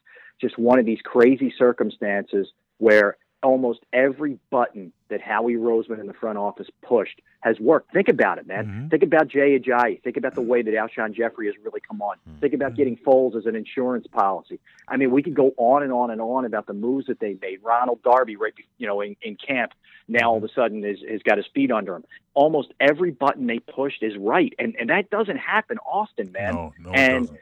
just 0.41 0.59
one 0.59 0.79
of 0.79 0.87
these 0.87 1.01
crazy 1.05 1.53
circumstances 1.57 2.49
where 2.79 3.17
almost 3.43 3.81
every 3.93 4.39
button 4.51 4.93
that 5.13 5.21
Howie 5.21 5.57
Roseman 5.57 6.01
in 6.01 6.07
the 6.07 6.15
front 6.15 6.39
office 6.39 6.69
pushed 6.83 7.21
has 7.41 7.61
worked. 7.61 7.93
Think 7.93 8.09
about 8.09 8.39
it, 8.39 8.47
man. 8.47 8.67
Mm-hmm. 8.67 8.89
Think 8.89 9.03
about 9.03 9.29
Jay 9.29 9.59
Ajayi. 9.59 10.03
Think 10.03 10.17
about 10.17 10.35
the 10.35 10.41
way 10.41 10.63
that 10.63 10.73
Alshon 10.73 11.15
Jeffery 11.15 11.47
has 11.47 11.55
really 11.63 11.81
come 11.81 12.01
on. 12.01 12.17
Mm-hmm. 12.17 12.39
Think 12.39 12.55
about 12.55 12.75
getting 12.75 12.97
Foles 12.97 13.37
as 13.37 13.47
an 13.47 13.55
insurance 13.55 14.07
policy. 14.07 14.59
I 14.89 14.97
mean, 14.97 15.11
we 15.11 15.23
could 15.23 15.35
go 15.35 15.53
on 15.59 15.83
and 15.83 15.93
on 15.93 16.11
and 16.11 16.21
on 16.21 16.45
about 16.45 16.67
the 16.67 16.73
moves 16.73 17.07
that 17.07 17.21
they 17.21 17.37
made. 17.41 17.59
Ronald 17.63 18.03
Darby, 18.03 18.37
right, 18.37 18.55
you 18.79 18.87
know, 18.87 19.01
in, 19.01 19.17
in 19.23 19.37
camp, 19.37 19.73
now 20.09 20.31
all 20.31 20.37
of 20.39 20.45
a 20.45 20.47
mm-hmm. 20.47 20.61
sudden 20.61 20.85
is 20.85 20.99
has 21.09 21.23
got 21.23 21.37
his 21.37 21.47
feet 21.55 21.71
under 21.71 21.95
him. 21.95 22.05
Almost 22.35 22.73
every 22.81 23.11
button 23.11 23.47
they 23.47 23.59
pushed 23.59 24.03
is 24.03 24.17
right, 24.19 24.53
and 24.59 24.75
and 24.81 24.91
that 24.91 25.11
doesn't 25.11 25.39
happen 25.39 25.79
often, 25.79 26.33
man. 26.33 26.55
No, 26.55 26.73
no, 26.79 26.91
it 26.91 26.99
and 26.99 27.27
doesn't. 27.27 27.41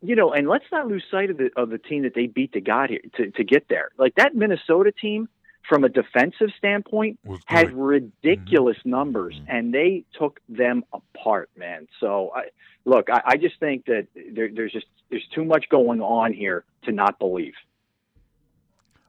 you 0.00 0.16
know, 0.16 0.32
and 0.32 0.48
let's 0.48 0.64
not 0.72 0.88
lose 0.88 1.04
sight 1.10 1.30
of 1.30 1.36
the 1.36 1.50
of 1.56 1.68
the 1.68 1.78
team 1.78 2.02
that 2.04 2.14
they 2.14 2.26
beat 2.26 2.52
to 2.54 2.60
got 2.60 2.90
here 2.90 3.00
to, 3.16 3.30
to 3.32 3.44
get 3.44 3.68
there. 3.68 3.90
Like 3.98 4.14
that 4.16 4.34
Minnesota 4.34 4.92
team, 4.92 5.28
from 5.68 5.84
a 5.84 5.88
defensive 5.88 6.48
standpoint, 6.58 7.18
had 7.46 7.72
ridiculous 7.72 8.76
numbers, 8.84 9.40
and 9.48 9.72
they 9.72 10.04
took 10.18 10.40
them 10.48 10.84
apart, 10.92 11.50
man. 11.56 11.86
So, 12.00 12.32
I, 12.34 12.44
look, 12.84 13.08
I, 13.10 13.22
I 13.24 13.36
just 13.36 13.58
think 13.60 13.86
that 13.86 14.06
there, 14.32 14.48
there's 14.52 14.72
just 14.72 14.86
there's 15.10 15.26
too 15.34 15.44
much 15.44 15.68
going 15.68 16.00
on 16.00 16.32
here 16.32 16.64
to 16.84 16.92
not 16.92 17.18
believe. 17.18 17.54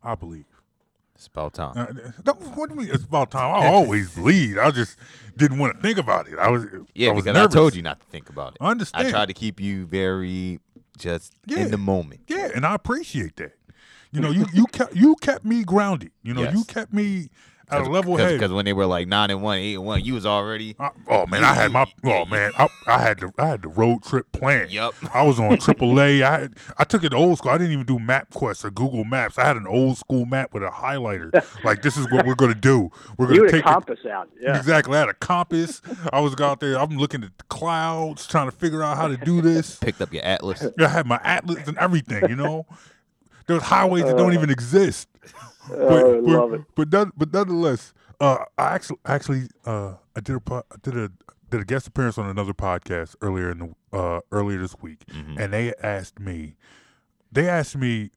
I 0.04 0.16
believe. 0.16 0.46
It's 1.16 1.28
about 1.28 1.54
time. 1.54 1.78
Uh, 1.78 2.12
no, 2.26 2.34
what 2.34 2.70
do 2.70 2.76
you 2.76 2.82
mean? 2.82 2.90
It's 2.94 3.04
about 3.06 3.32
time. 3.32 3.54
I 3.64 3.68
always 3.74 4.14
believe. 4.14 4.58
I 4.58 4.72
just 4.72 4.98
didn't 5.38 5.60
want 5.60 5.76
to 5.76 5.82
think 5.82 5.98
about 5.98 6.28
it. 6.28 6.38
I 6.38 6.50
was 6.50 6.66
Yeah, 6.94 7.10
I 7.10 7.14
was 7.14 7.24
because 7.24 7.36
nervous. 7.36 7.56
I 7.56 7.58
told 7.60 7.76
you 7.76 7.82
not 7.82 8.00
to 8.02 8.06
think 8.08 8.30
about 8.30 8.54
it. 8.54 8.58
I 8.60 8.72
understand. 8.72 9.08
I 9.08 9.12
tried 9.12 9.28
to 9.28 9.34
keep 9.34 9.60
you 9.62 9.86
very 9.86 10.60
just 10.98 11.34
Yeah. 11.46 11.60
in 11.60 11.72
the 11.72 11.78
moment. 11.78 12.22
Yeah, 12.28 12.50
and 12.54 12.66
I 12.66 12.76
appreciate 12.76 13.36
that. 13.38 13.54
You 14.14 14.22
know, 14.22 14.30
you 14.30 14.45
you 14.53 14.65
kept 14.68 14.95
you 14.95 15.15
kept 15.15 15.44
me 15.44 15.64
grounded. 15.64 16.11
You 16.22 16.34
know, 16.35 16.44
you 16.49 16.64
kept 16.65 16.94
me 16.94 17.30
At 17.69 17.81
a 17.81 17.90
level 17.90 18.15
head. 18.18 18.34
because 18.34 18.52
when 18.52 18.65
they 18.65 18.73
were 18.73 18.85
like 18.85 19.07
nine 19.07 19.31
and 19.31 19.41
one, 19.41 19.57
eight 19.57 19.73
and 19.73 19.84
one, 19.85 20.03
you 20.03 20.14
was 20.14 20.23
already. 20.26 20.76
Oh 21.07 21.26
man, 21.26 21.44
I 21.44 21.53
had 21.56 21.72
my 21.72 21.91
oh 22.03 22.26
man, 22.26 22.52
I, 22.60 22.68
I 22.85 22.99
had 23.02 23.19
the 23.22 23.34
I 23.40 23.48
had 23.48 23.64
the 23.64 23.69
road 23.69 24.03
trip 24.03 24.31
plan. 24.31 24.68
Yup. 24.69 24.94
I 25.15 25.23
was 25.23 25.40
on 25.40 25.49
AAA. 25.57 26.22
I 26.22 26.40
had, 26.41 26.53
I 26.77 26.84
took 26.84 27.03
it 27.03 27.11
old 27.11 27.40
school. 27.40 27.49
I 27.49 27.57
didn't 27.57 27.73
even 27.73 27.85
do 27.88 27.98
map 27.98 28.30
MapQuest 28.30 28.64
or 28.65 28.69
Google 28.69 29.03
Maps. 29.03 29.40
I 29.40 29.45
had 29.45 29.57
an 29.57 29.65
old 29.65 29.98
school 29.98 30.26
map 30.27 30.53
with 30.53 30.61
a 30.61 30.68
highlighter. 30.69 31.31
like 31.64 31.81
this 31.81 31.98
is 31.98 32.06
what 32.11 32.27
we're 32.27 32.35
gonna 32.35 32.53
do. 32.53 32.91
We're 33.18 33.26
gonna 33.26 33.38
You 33.38 33.44
had 33.45 33.49
a 33.49 33.57
take 33.57 33.64
compass 33.64 33.99
it. 34.06 34.11
out, 34.11 34.30
yeah. 34.40 34.56
Exactly. 34.60 34.95
I 34.95 34.99
had 34.99 35.10
a 35.10 35.15
compass. 35.15 35.81
I 36.11 36.19
was 36.19 36.40
out 36.40 36.60
there. 36.60 36.77
I'm 36.77 36.98
looking 36.99 37.23
at 37.23 37.35
the 37.40 37.44
clouds, 37.45 38.27
trying 38.27 38.48
to 38.52 38.56
figure 38.56 38.84
out 38.84 38.98
how 38.98 39.07
to 39.07 39.18
do 39.18 39.41
this. 39.41 39.77
Picked 39.77 40.02
up 40.02 40.14
your 40.14 40.23
atlas. 40.23 40.64
I 40.80 40.88
had 40.88 41.07
my 41.07 41.19
atlas 41.23 41.68
and 41.68 41.77
everything. 41.80 42.30
You 42.30 42.35
know, 42.35 42.68
there's 43.48 43.64
highways 43.64 44.03
that 44.03 44.18
don't 44.18 44.34
even 44.34 44.49
exist. 44.49 45.07
But, 45.70 45.80
I 45.80 46.02
but, 46.02 46.24
love 46.24 46.53
it. 46.53 46.61
but, 46.76 46.91
none, 46.91 47.11
but 47.15 47.34
nonetheless, 47.34 47.94
uh, 48.20 48.45
I 48.57 48.76
actually 48.76 48.98
actually 49.06 49.48
uh, 49.65 49.94
I 50.15 50.20
did 50.20 50.36
a 50.36 50.40
po- 50.40 50.64
I 50.72 50.76
did 50.82 50.98
a 50.98 51.11
did 51.49 51.61
a 51.61 51.65
guest 51.65 51.88
appearance 51.88 52.18
on 52.18 52.30
another 52.30 52.53
podcast 52.53 53.15
earlier 53.22 53.52
in 53.52 53.60
the 53.60 53.98
uh, 53.98 54.22
earlier 54.32 54.60
this 54.60 54.76
week, 54.82 55.02
and 55.38 55.53
they 55.53 55.74
asked 55.82 56.20
me, 56.20 56.56
they 57.32 57.48
asked 57.48 57.78
me 57.78 58.11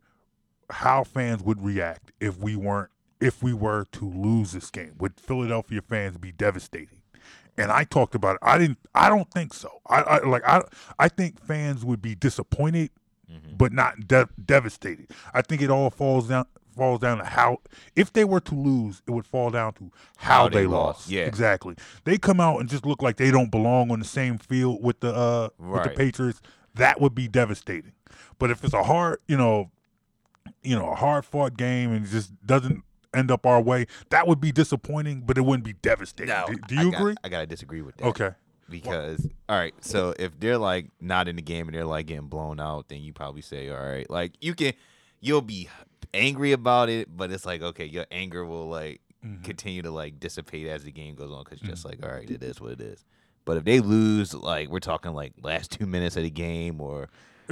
how 0.70 1.04
fans 1.04 1.42
would 1.42 1.62
react 1.62 2.12
if 2.20 2.38
we 2.38 2.56
weren't 2.56 2.90
if 3.20 3.42
we 3.42 3.52
were 3.52 3.84
to 3.92 4.08
lose 4.08 4.52
this 4.52 4.70
game. 4.70 4.94
Would 4.98 5.20
Philadelphia 5.20 5.82
fans 5.82 6.18
be 6.18 6.32
devastated? 6.32 6.98
And 7.58 7.70
I 7.72 7.84
talked 7.84 8.14
about 8.14 8.34
it. 8.34 8.40
I 8.42 8.58
didn't. 8.58 8.78
I 8.94 9.08
don't 9.08 9.30
think 9.30 9.54
so. 9.54 9.80
I, 9.86 10.02
I 10.02 10.18
like. 10.26 10.42
I. 10.46 10.62
I 10.98 11.08
think 11.08 11.42
fans 11.42 11.84
would 11.84 12.02
be 12.02 12.14
disappointed, 12.14 12.90
but 13.56 13.72
not 13.72 14.06
de- 14.06 14.28
devastated. 14.44 15.10
I 15.34 15.42
think 15.42 15.62
it 15.62 15.70
all 15.70 15.90
falls 15.90 16.28
down 16.28 16.46
falls 16.76 17.00
down 17.00 17.18
to 17.18 17.24
how. 17.24 17.58
If 17.94 18.12
they 18.12 18.24
were 18.24 18.40
to 18.40 18.54
lose, 18.54 19.00
it 19.06 19.10
would 19.10 19.24
fall 19.26 19.50
down 19.50 19.72
to 19.74 19.90
how, 20.18 20.42
How 20.42 20.48
they, 20.50 20.60
they 20.60 20.66
lost. 20.66 20.98
lost, 21.00 21.10
yeah. 21.10 21.24
exactly. 21.24 21.74
They 22.04 22.18
come 22.18 22.38
out 22.38 22.60
and 22.60 22.68
just 22.68 22.84
look 22.84 23.02
like 23.02 23.16
they 23.16 23.30
don't 23.30 23.50
belong 23.50 23.90
on 23.90 23.98
the 23.98 24.04
same 24.04 24.36
field 24.38 24.82
with 24.82 25.00
the 25.00 25.14
uh 25.14 25.48
with 25.58 25.84
the 25.84 25.90
Patriots. 25.90 26.40
That 26.74 27.00
would 27.00 27.14
be 27.14 27.28
devastating. 27.28 27.92
But 28.38 28.50
if 28.50 28.62
it's 28.62 28.74
a 28.74 28.82
hard, 28.82 29.18
you 29.26 29.36
know, 29.38 29.70
you 30.62 30.76
know, 30.76 30.90
a 30.90 30.94
hard 30.94 31.24
fought 31.24 31.56
game 31.56 31.92
and 31.92 32.06
just 32.06 32.32
doesn't 32.46 32.82
end 33.14 33.30
up 33.30 33.46
our 33.46 33.60
way, 33.62 33.86
that 34.10 34.28
would 34.28 34.40
be 34.40 34.52
disappointing, 34.52 35.22
but 35.24 35.38
it 35.38 35.40
wouldn't 35.40 35.64
be 35.64 35.72
devastating. 35.72 36.34
No, 36.34 36.44
do, 36.46 36.54
do 36.68 36.76
I 36.78 36.82
you 36.82 36.90
got- 36.92 37.00
agree? 37.00 37.14
I 37.24 37.28
gotta 37.30 37.46
disagree 37.46 37.80
with 37.80 37.96
that. 37.96 38.04
Okay. 38.08 38.30
Because 38.68 39.26
all 39.48 39.56
right, 39.56 39.74
so 39.80 40.14
if 40.18 40.38
they're 40.40 40.58
like 40.58 40.86
not 41.00 41.28
in 41.28 41.36
the 41.36 41.42
game 41.42 41.68
and 41.68 41.74
they're 41.76 41.84
like 41.84 42.06
getting 42.06 42.26
blown 42.28 42.58
out, 42.60 42.88
then 42.88 43.00
you 43.00 43.12
probably 43.12 43.42
say, 43.42 43.68
all 43.70 43.76
right, 43.82 44.08
like 44.10 44.32
you 44.40 44.54
can, 44.54 44.72
you'll 45.20 45.40
be 45.42 45.68
angry 46.14 46.52
about 46.52 46.88
it, 46.88 47.14
but 47.16 47.30
it's 47.30 47.46
like 47.46 47.62
okay, 47.62 47.84
your 47.84 48.06
anger 48.10 48.44
will 48.44 48.68
like 48.68 49.00
Mm-hmm. 49.24 49.42
continue 49.42 49.82
to 49.82 49.90
like 49.90 50.20
dissipate 50.20 50.68
as 50.68 50.84
the 50.84 50.92
game 50.92 51.16
goes 51.16 51.32
on 51.32 51.42
because 51.42 51.58
just 51.60 51.84
like 51.84 51.98
all 52.04 52.10
right, 52.12 52.30
it 52.30 52.42
is 52.44 52.60
what 52.60 52.72
it 52.72 52.80
is. 52.80 53.04
But 53.44 53.56
if 53.56 53.64
they 53.64 53.80
lose, 53.80 54.34
like 54.34 54.68
we're 54.68 54.78
talking 54.78 55.12
like 55.14 55.32
last 55.42 55.72
two 55.72 55.86
minutes 55.86 56.16
of 56.16 56.22
the 56.22 56.30
game, 56.30 56.80
or 56.80 57.08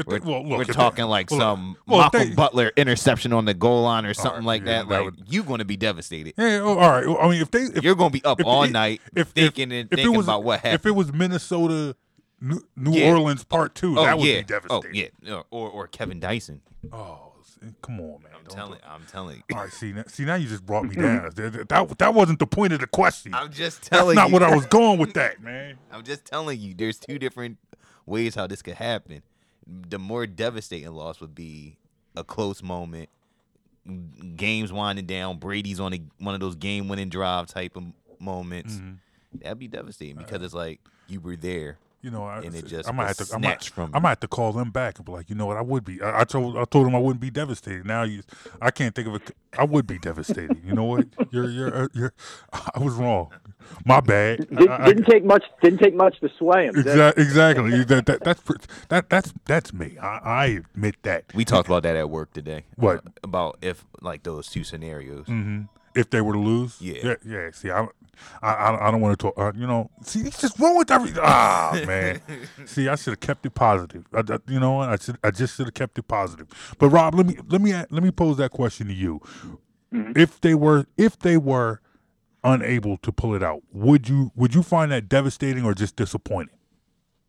we're, 0.07 0.19
well, 0.21 0.47
look, 0.47 0.59
we're 0.59 0.65
talking 0.65 1.05
like 1.07 1.31
well, 1.31 1.41
some 1.41 1.77
well, 1.87 2.07
if 2.07 2.13
they- 2.13 2.35
Butler 2.35 2.73
interception 2.77 3.33
on 3.33 3.45
the 3.45 3.55
goal 3.55 3.83
line 3.83 4.05
or 4.07 4.15
something 4.15 4.45
like 4.45 4.63
yeah, 4.65 4.83
that, 4.83 4.89
that 4.89 5.05
like 5.05 5.15
you're 5.29 5.45
going 5.45 5.59
to 5.59 5.65
be 5.65 5.77
devastated. 5.77 6.35
Yeah, 6.37 6.61
oh, 6.63 6.79
all 6.79 6.91
right. 6.91 7.07
I 7.21 7.29
mean, 7.29 7.41
if 7.43 7.51
they 7.51 7.63
if, 7.63 7.83
You're 7.85 7.95
gonna 7.95 8.11
be 8.11 8.25
up 8.25 8.41
if 8.41 8.47
all 8.47 8.65
it- 8.65 8.71
night 8.73 9.01
if, 9.15 9.29
thinking 9.29 9.71
if, 9.73 9.81
and 9.81 9.89
if 9.93 9.99
it 9.99 10.03
thinking 10.03 10.17
was, 10.17 10.27
about 10.27 10.45
what 10.45 10.61
happened. 10.61 10.75
If 10.75 10.87
it 10.87 10.93
was 10.93 11.13
Minnesota, 11.13 11.97
New, 12.41 12.61
New 12.77 12.93
Yeah. 12.93 13.11
Orleans 13.11 13.45
Part 13.45 13.75
Two, 13.75 13.99
Oh 13.99 14.05
that 14.05 14.19
would 14.19 14.27
yeah, 14.27 14.39
be 14.41 14.45
devastating. 14.45 15.11
oh 15.15 15.19
yeah, 15.23 15.43
or 15.51 15.71
or 15.71 15.87
Kevin 15.87 16.21
Dyson. 16.21 16.61
Oh, 16.93 17.33
eh, 17.63 17.69
come 17.83 18.01
on, 18.01 18.23
man. 18.23 18.33
I'm 18.39 18.45
telling, 18.51 18.79
I'm 18.87 19.07
telling 19.11 19.43
you. 19.49 19.57
All 19.57 19.63
right, 19.63 19.73
see, 19.73 19.93
now, 19.93 20.05
see, 20.07 20.25
now 20.27 20.35
you 20.35 20.47
just 20.47 20.67
brought 20.67 20.85
me 20.85 20.97
down. 20.97 21.31
that, 21.35 21.67
that, 21.71 21.99
that 21.99 22.13
wasn't 22.15 22.39
the 22.39 22.47
point 22.47 22.75
of 22.75 22.81
the 22.81 22.87
question. 22.87 23.33
I'm 23.33 23.51
just 23.51 23.83
telling. 23.85 24.17
That's 24.17 24.29
not 24.29 24.29
you. 24.29 24.33
what 24.35 24.43
I 24.43 24.55
was 24.55 24.67
going 24.81 24.99
with 24.99 25.15
that, 25.15 25.43
man. 25.43 25.79
I'm 25.91 26.03
just 26.03 26.27
telling 26.27 26.61
you. 26.61 26.75
There's 26.75 26.99
two 26.99 27.19
different 27.19 27.57
ways 28.05 28.35
how 28.35 28.47
this 28.47 28.61
could 28.61 28.75
happen. 28.75 29.23
The 29.67 29.99
more 29.99 30.27
devastating 30.27 30.93
loss 30.93 31.21
would 31.21 31.35
be 31.35 31.79
a 32.17 32.25
close 32.25 32.63
moment, 32.63 33.09
games 34.37 34.73
winding 34.73 35.07
down. 35.07 35.39
Brady's 35.39 35.81
on 35.81 35.95
a, 35.95 36.01
one 36.19 36.35
of 36.35 36.41
those 36.41 36.55
game-winning 36.55 37.09
drive 37.09 37.47
type 37.47 37.77
of 37.77 37.85
moments. 38.19 38.75
Mm-hmm. 38.75 39.41
That'd 39.43 39.59
be 39.59 39.69
devastating 39.69 40.17
because 40.17 40.43
it's 40.43 40.55
like 40.55 40.81
you 41.09 41.21
were 41.21 41.37
there. 41.37 41.79
You 42.05 42.11
know, 42.11 42.25
I, 42.25 42.41
and 42.43 42.55
it 42.55 42.67
just 42.67 42.87
I 42.87 42.93
might 42.93 43.07
have 43.07 43.17
to, 43.17 43.35
I 43.35 43.39
might, 43.39 43.65
from 43.65 43.91
I 43.95 43.99
might 43.99 44.11
have 44.11 44.21
to 44.21 44.29
call 44.29 44.53
them 44.53 44.71
back 44.71 44.99
and 44.99 45.07
be 45.07 45.13
like, 45.13 45.31
you 45.31 45.35
know 45.35 45.47
what, 45.47 45.57
I 45.57 45.63
would 45.63 45.87
be. 45.87 46.03
I, 46.03 46.21
I 46.21 46.25
told, 46.25 46.55
I 46.59 46.65
told 46.67 46.85
them 46.87 46.95
I 46.95 46.99
wouldn't 46.99 47.21
be 47.23 47.31
devastated. 47.31 47.87
Now 47.87 48.03
you, 48.03 48.23
I 48.61 48.71
can't 48.71 48.95
think 48.95 49.09
of 49.09 49.15
it. 49.15 49.31
I 49.59 49.65
would 49.65 49.87
be 49.87 49.99
devastated. 49.99 50.61
You 50.63 50.75
know 50.75 50.85
what? 50.85 51.07
You're, 51.31 51.49
you're, 51.49 51.75
uh, 51.85 51.89
you're. 51.95 52.13
I 52.53 52.79
was 52.79 52.93
wrong. 52.93 53.31
My 53.87 54.01
bad. 54.01 54.47
Did, 54.55 54.69
I- 54.69 54.83
I- 54.85 54.87
didn't 54.89 55.05
take 55.05 55.25
much. 55.25 55.45
Didn't 55.63 55.79
take 55.79 55.95
much 55.95 56.21
to 56.21 56.29
sway 56.39 56.67
him. 56.67 56.75
did? 56.75 56.87
Exactly. 56.89 57.23
Exactly. 57.25 57.85
that, 57.85 58.05
that, 58.07 58.21
that's 58.23 58.43
that, 58.91 59.09
that's 59.09 59.33
that's 59.47 59.73
me. 59.73 59.97
I, 59.99 60.19
I 60.19 60.45
admit 60.75 60.97
that. 61.05 61.25
We 61.35 61.47
talked 61.47 61.69
about 61.69 61.85
that 61.85 61.97
at 61.97 62.11
work 62.11 62.35
today. 62.35 62.65
What? 62.77 62.99
Uh, 62.99 63.11
about 63.23 63.59
if 63.63 63.87
like 64.03 64.25
those 64.25 64.49
two 64.49 64.63
scenarios. 64.65 65.27
hmm 65.27 65.63
If 65.95 66.11
they 66.11 66.21
were 66.21 66.35
to 66.35 66.39
lose, 66.39 66.83
Yeah. 66.83 67.01
yeah, 67.03 67.15
yeah. 67.27 67.51
See, 67.53 67.71
I, 67.71 67.87
I, 68.43 68.53
I 68.53 68.89
I 68.89 68.91
don't 68.91 69.01
want 69.01 69.19
to 69.19 69.23
talk. 69.23 69.35
Uh, 69.39 69.53
you 69.55 69.67
know, 69.67 69.91
see, 70.03 70.21
it's 70.21 70.41
just 70.41 70.59
wrong 70.59 70.77
with 70.77 70.91
everything. 70.91 71.23
Ah, 71.25 71.81
man. 71.87 72.21
see, 72.65 72.89
I 72.89 72.95
should 72.97 73.13
have 73.13 73.21
kept 73.21 73.47
it 73.47 73.55
positive. 73.55 74.05
I, 74.13 74.21
I- 74.21 74.39
you 74.49 74.61
know 74.61 74.73
what? 74.73 74.89
I 74.89 74.97
should, 74.97 75.19
I 75.25 75.31
just 75.31 75.57
should 75.57 75.67
have 75.67 75.75
kept 75.75 75.99
it 75.99 76.09
positive. 76.09 76.49
But 76.79 76.89
Rob, 76.91 77.15
let 77.15 77.27
me, 77.27 77.37
let 77.49 77.61
me, 77.61 77.73
let 77.73 78.03
me 78.03 78.11
pose 78.11 78.37
that 78.39 78.51
question 78.51 78.87
to 78.89 78.95
you. 78.95 79.21
If 79.93 80.41
they 80.41 80.55
were, 80.57 80.87
if 80.97 81.19
they 81.21 81.37
were 81.37 81.81
unable 82.43 82.97
to 82.99 83.13
pull 83.13 83.35
it 83.35 83.43
out, 83.45 83.63
would 83.73 84.09
you, 84.09 84.33
would 84.35 84.55
you 84.55 84.63
find 84.65 84.91
that 84.91 85.09
devastating 85.09 85.65
or 85.65 85.73
just 85.73 85.95
disappointing? 85.97 86.57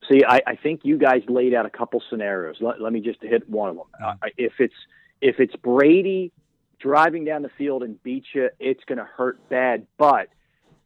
See, 0.09 0.23
I, 0.27 0.41
I 0.47 0.55
think 0.55 0.81
you 0.83 0.97
guys 0.97 1.21
laid 1.27 1.53
out 1.53 1.65
a 1.65 1.69
couple 1.69 2.01
scenarios. 2.09 2.57
Let, 2.61 2.81
let 2.81 2.91
me 2.91 3.01
just 3.01 3.21
hit 3.21 3.47
one 3.49 3.69
of 3.69 3.75
them. 3.77 3.85
Uh, 4.03 4.13
if 4.37 4.53
it's 4.59 4.73
if 5.21 5.39
it's 5.39 5.55
Brady 5.55 6.31
driving 6.79 7.23
down 7.25 7.41
the 7.41 7.49
field 7.57 7.81
and 7.83 8.01
beats 8.03 8.27
you, 8.33 8.49
it's 8.59 8.83
going 8.85 8.97
to 8.99 9.05
hurt 9.05 9.47
bad. 9.49 9.87
But 9.97 10.27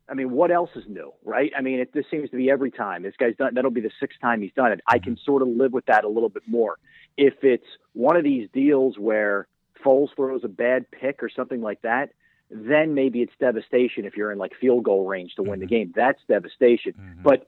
I 0.10 0.14
mean, 0.14 0.32
what 0.32 0.52
else 0.52 0.72
is 0.76 0.84
new, 0.88 1.12
right? 1.24 1.52
I 1.58 1.62
mean, 1.62 1.80
it, 1.80 1.94
this 1.94 2.06
seems 2.10 2.30
to 2.32 2.38
be 2.38 2.50
every 2.50 2.72
time 2.72 3.04
this 3.04 3.16
guy's 3.18 3.36
done. 3.36 3.54
That'll 3.54 3.72
be 3.72 3.82
the 3.82 3.92
sixth 4.00 4.20
time 4.20 4.42
he's 4.42 4.54
done 4.56 4.72
it. 4.72 4.82
I 4.88 5.00
can 5.00 5.14
mm-hmm. 5.14 5.24
sort 5.24 5.42
of 5.42 5.48
live 5.50 5.74
with 5.74 5.86
that 5.86 6.04
a 6.04 6.10
little 6.10 6.30
bit 6.30 6.44
more. 6.48 6.78
If 7.18 7.36
it's 7.44 7.66
one 7.94 8.16
of 8.16 8.24
these 8.24 8.50
deals 8.54 8.98
where 8.98 9.48
Foles 9.86 10.10
throws 10.16 10.44
a 10.44 10.48
bad 10.48 10.90
pick 10.92 11.22
or 11.22 11.30
something 11.30 11.62
like 11.62 11.82
that, 11.84 12.12
then 12.52 12.96
maybe 12.96 13.22
it's 13.22 13.34
devastation 13.40 14.06
if 14.06 14.18
you're 14.18 14.32
in 14.32 14.40
like 14.40 14.54
field 14.60 14.84
goal 14.84 15.06
range 15.06 15.36
to 15.36 15.44
win 15.44 15.60
the 15.60 15.66
mm-hmm. 15.66 15.76
game. 15.76 15.94
That's 15.96 16.20
devastation. 16.28 16.94
Mm-hmm. 16.94 17.22
But 17.24 17.48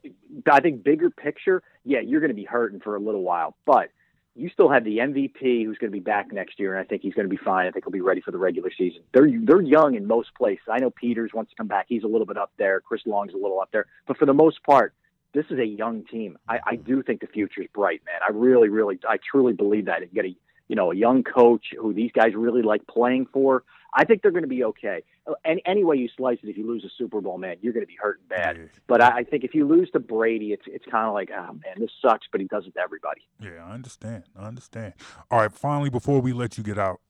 I 0.52 0.60
think 0.60 0.84
bigger 0.84 1.10
picture, 1.10 1.64
yeah, 1.84 2.00
you're 2.00 2.22
going 2.22 2.30
to 2.30 2.36
be 2.36 2.46
hurting 2.46 2.80
for 2.82 2.96
a 2.96 3.00
little 3.00 3.24
while, 3.24 3.56
but 3.66 3.90
you 4.36 4.50
still 4.50 4.70
have 4.70 4.84
the 4.84 4.98
MVP 4.98 5.66
who's 5.66 5.78
going 5.78 5.92
to 5.92 5.96
be 5.96 6.00
back 6.00 6.32
next 6.32 6.60
year, 6.60 6.74
and 6.74 6.84
I 6.84 6.88
think 6.88 7.02
he's 7.02 7.14
going 7.14 7.28
to 7.28 7.30
be 7.30 7.42
fine. 7.44 7.68
I 7.68 7.72
think 7.72 7.86
he'll 7.86 7.92
be 7.92 8.02
ready 8.02 8.22
for 8.22 8.32
the 8.32 8.38
regular 8.38 8.72
season. 8.78 9.02
They're 9.14 9.30
they're 9.44 9.62
young 9.62 9.96
in 9.96 10.08
most 10.08 10.34
places. 10.36 10.64
I 10.72 10.80
know 10.80 10.90
Peters 10.90 11.32
wants 11.34 11.52
to 11.52 11.56
come 11.56 11.68
back; 11.68 11.86
he's 11.90 12.04
a 12.04 12.08
little 12.08 12.26
bit 12.26 12.38
up 12.38 12.52
there. 12.58 12.80
Chris 12.80 13.02
Long's 13.06 13.34
a 13.34 13.38
little 13.38 13.60
up 13.60 13.70
there, 13.72 13.88
but 14.08 14.18
for 14.18 14.26
the 14.26 14.34
most 14.34 14.64
part, 14.64 14.94
this 15.34 15.46
is 15.50 15.60
a 15.60 15.66
young 15.66 16.04
team. 16.06 16.38
I, 16.48 16.60
I 16.66 16.76
do 16.76 17.04
think 17.04 17.22
the 17.22 17.28
future 17.28 17.62
is 17.62 17.68
bright, 17.74 18.02
man. 18.06 18.20
I 18.28 18.32
really, 18.32 18.70
really, 18.70 19.00
I 19.08 19.18
truly 19.18 19.54
believe 19.54 19.86
that. 19.86 20.02
And 20.02 20.12
get 20.14 20.26
a 20.26 20.36
you 20.72 20.78
know 20.78 20.90
a 20.90 20.96
young 20.96 21.22
coach 21.22 21.66
who 21.78 21.94
these 21.94 22.12
guys 22.14 22.34
really 22.34 22.62
like 22.62 22.88
playing 22.88 23.28
for. 23.34 23.66
I 23.94 24.06
think 24.06 24.22
they're 24.22 24.32
going 24.32 24.44
to 24.44 24.48
be 24.48 24.64
okay. 24.64 25.04
And 25.44 25.60
any 25.66 25.84
way 25.84 25.98
you 25.98 26.08
slice 26.16 26.38
it, 26.42 26.48
if 26.48 26.58
you 26.58 26.66
lose 26.66 26.86
a 26.86 26.90
Super 26.98 27.20
Bowl, 27.20 27.38
man, 27.38 27.58
you're 27.60 27.74
going 27.74 27.86
to 27.86 27.88
be 27.88 27.98
hurting 28.02 28.24
bad. 28.30 28.70
But 28.88 29.02
I, 29.02 29.18
I 29.18 29.24
think 29.26 29.44
if 29.44 29.54
you 29.54 29.68
lose 29.68 29.92
to 29.92 30.00
Brady, 30.00 30.54
it's 30.54 30.64
it's 30.68 30.86
kind 30.90 31.08
of 31.08 31.14
like, 31.14 31.30
oh 31.38 31.52
man, 31.52 31.76
this 31.78 31.90
sucks. 32.02 32.26
But 32.32 32.40
he 32.40 32.48
does 32.48 32.66
it 32.68 32.76
to 32.76 32.80
everybody. 32.80 33.20
Yeah, 33.42 33.66
I 33.66 33.74
understand. 33.74 34.24
I 34.34 34.46
understand. 34.46 34.94
All 35.30 35.40
right, 35.40 35.52
finally, 35.52 35.90
before 35.90 36.22
we 36.22 36.32
let 36.32 36.58
you 36.58 36.64
get 36.64 36.80
out, 36.80 37.02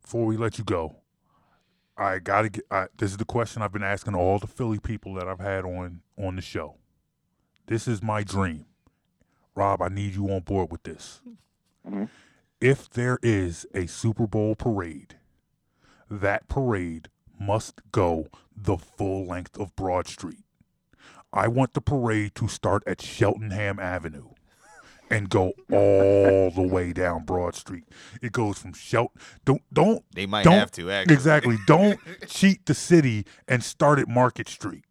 before 0.00 0.24
we 0.24 0.38
let 0.38 0.56
you 0.56 0.64
go, 0.64 0.96
I 1.98 2.18
gotta 2.18 2.48
get. 2.48 2.64
I, 2.70 2.86
this 2.96 3.10
is 3.10 3.18
the 3.18 3.26
question 3.26 3.60
I've 3.60 3.74
been 3.74 3.82
asking 3.82 4.14
all 4.14 4.38
the 4.38 4.46
Philly 4.46 4.78
people 4.78 5.12
that 5.16 5.28
I've 5.28 5.40
had 5.40 5.66
on 5.66 6.00
on 6.18 6.36
the 6.36 6.42
show. 6.42 6.76
This 7.66 7.86
is 7.86 8.02
my 8.02 8.22
dream, 8.22 8.64
Rob. 9.54 9.82
I 9.82 9.88
need 9.88 10.14
you 10.14 10.30
on 10.30 10.40
board 10.40 10.72
with 10.72 10.82
this. 10.84 11.20
Mm-hmm. 11.86 12.04
If 12.60 12.88
there 12.90 13.18
is 13.22 13.66
a 13.74 13.86
Super 13.86 14.26
Bowl 14.26 14.54
parade, 14.54 15.16
that 16.10 16.48
parade 16.48 17.08
must 17.38 17.82
go 17.92 18.28
the 18.56 18.78
full 18.78 19.26
length 19.26 19.58
of 19.58 19.76
Broad 19.76 20.06
Street. 20.08 20.44
I 21.32 21.48
want 21.48 21.74
the 21.74 21.82
parade 21.82 22.34
to 22.36 22.48
start 22.48 22.82
at 22.86 23.02
Cheltenham 23.02 23.78
Avenue 23.78 24.28
and 25.10 25.28
go 25.28 25.52
all 25.70 26.50
the 26.50 26.66
way 26.66 26.94
down 26.94 27.24
Broad 27.24 27.54
Street. 27.54 27.84
It 28.22 28.32
goes 28.32 28.58
from 28.58 28.72
Shelton. 28.72 29.20
Don't 29.44 29.62
don't. 29.70 30.02
They 30.14 30.24
might 30.24 30.44
don't- 30.44 30.54
have 30.54 30.70
to, 30.72 30.90
actually. 30.90 31.14
Exactly. 31.14 31.58
Don't 31.66 32.00
cheat 32.26 32.64
the 32.64 32.74
city 32.74 33.26
and 33.46 33.62
start 33.62 33.98
at 33.98 34.08
Market 34.08 34.48
Street. 34.48 34.85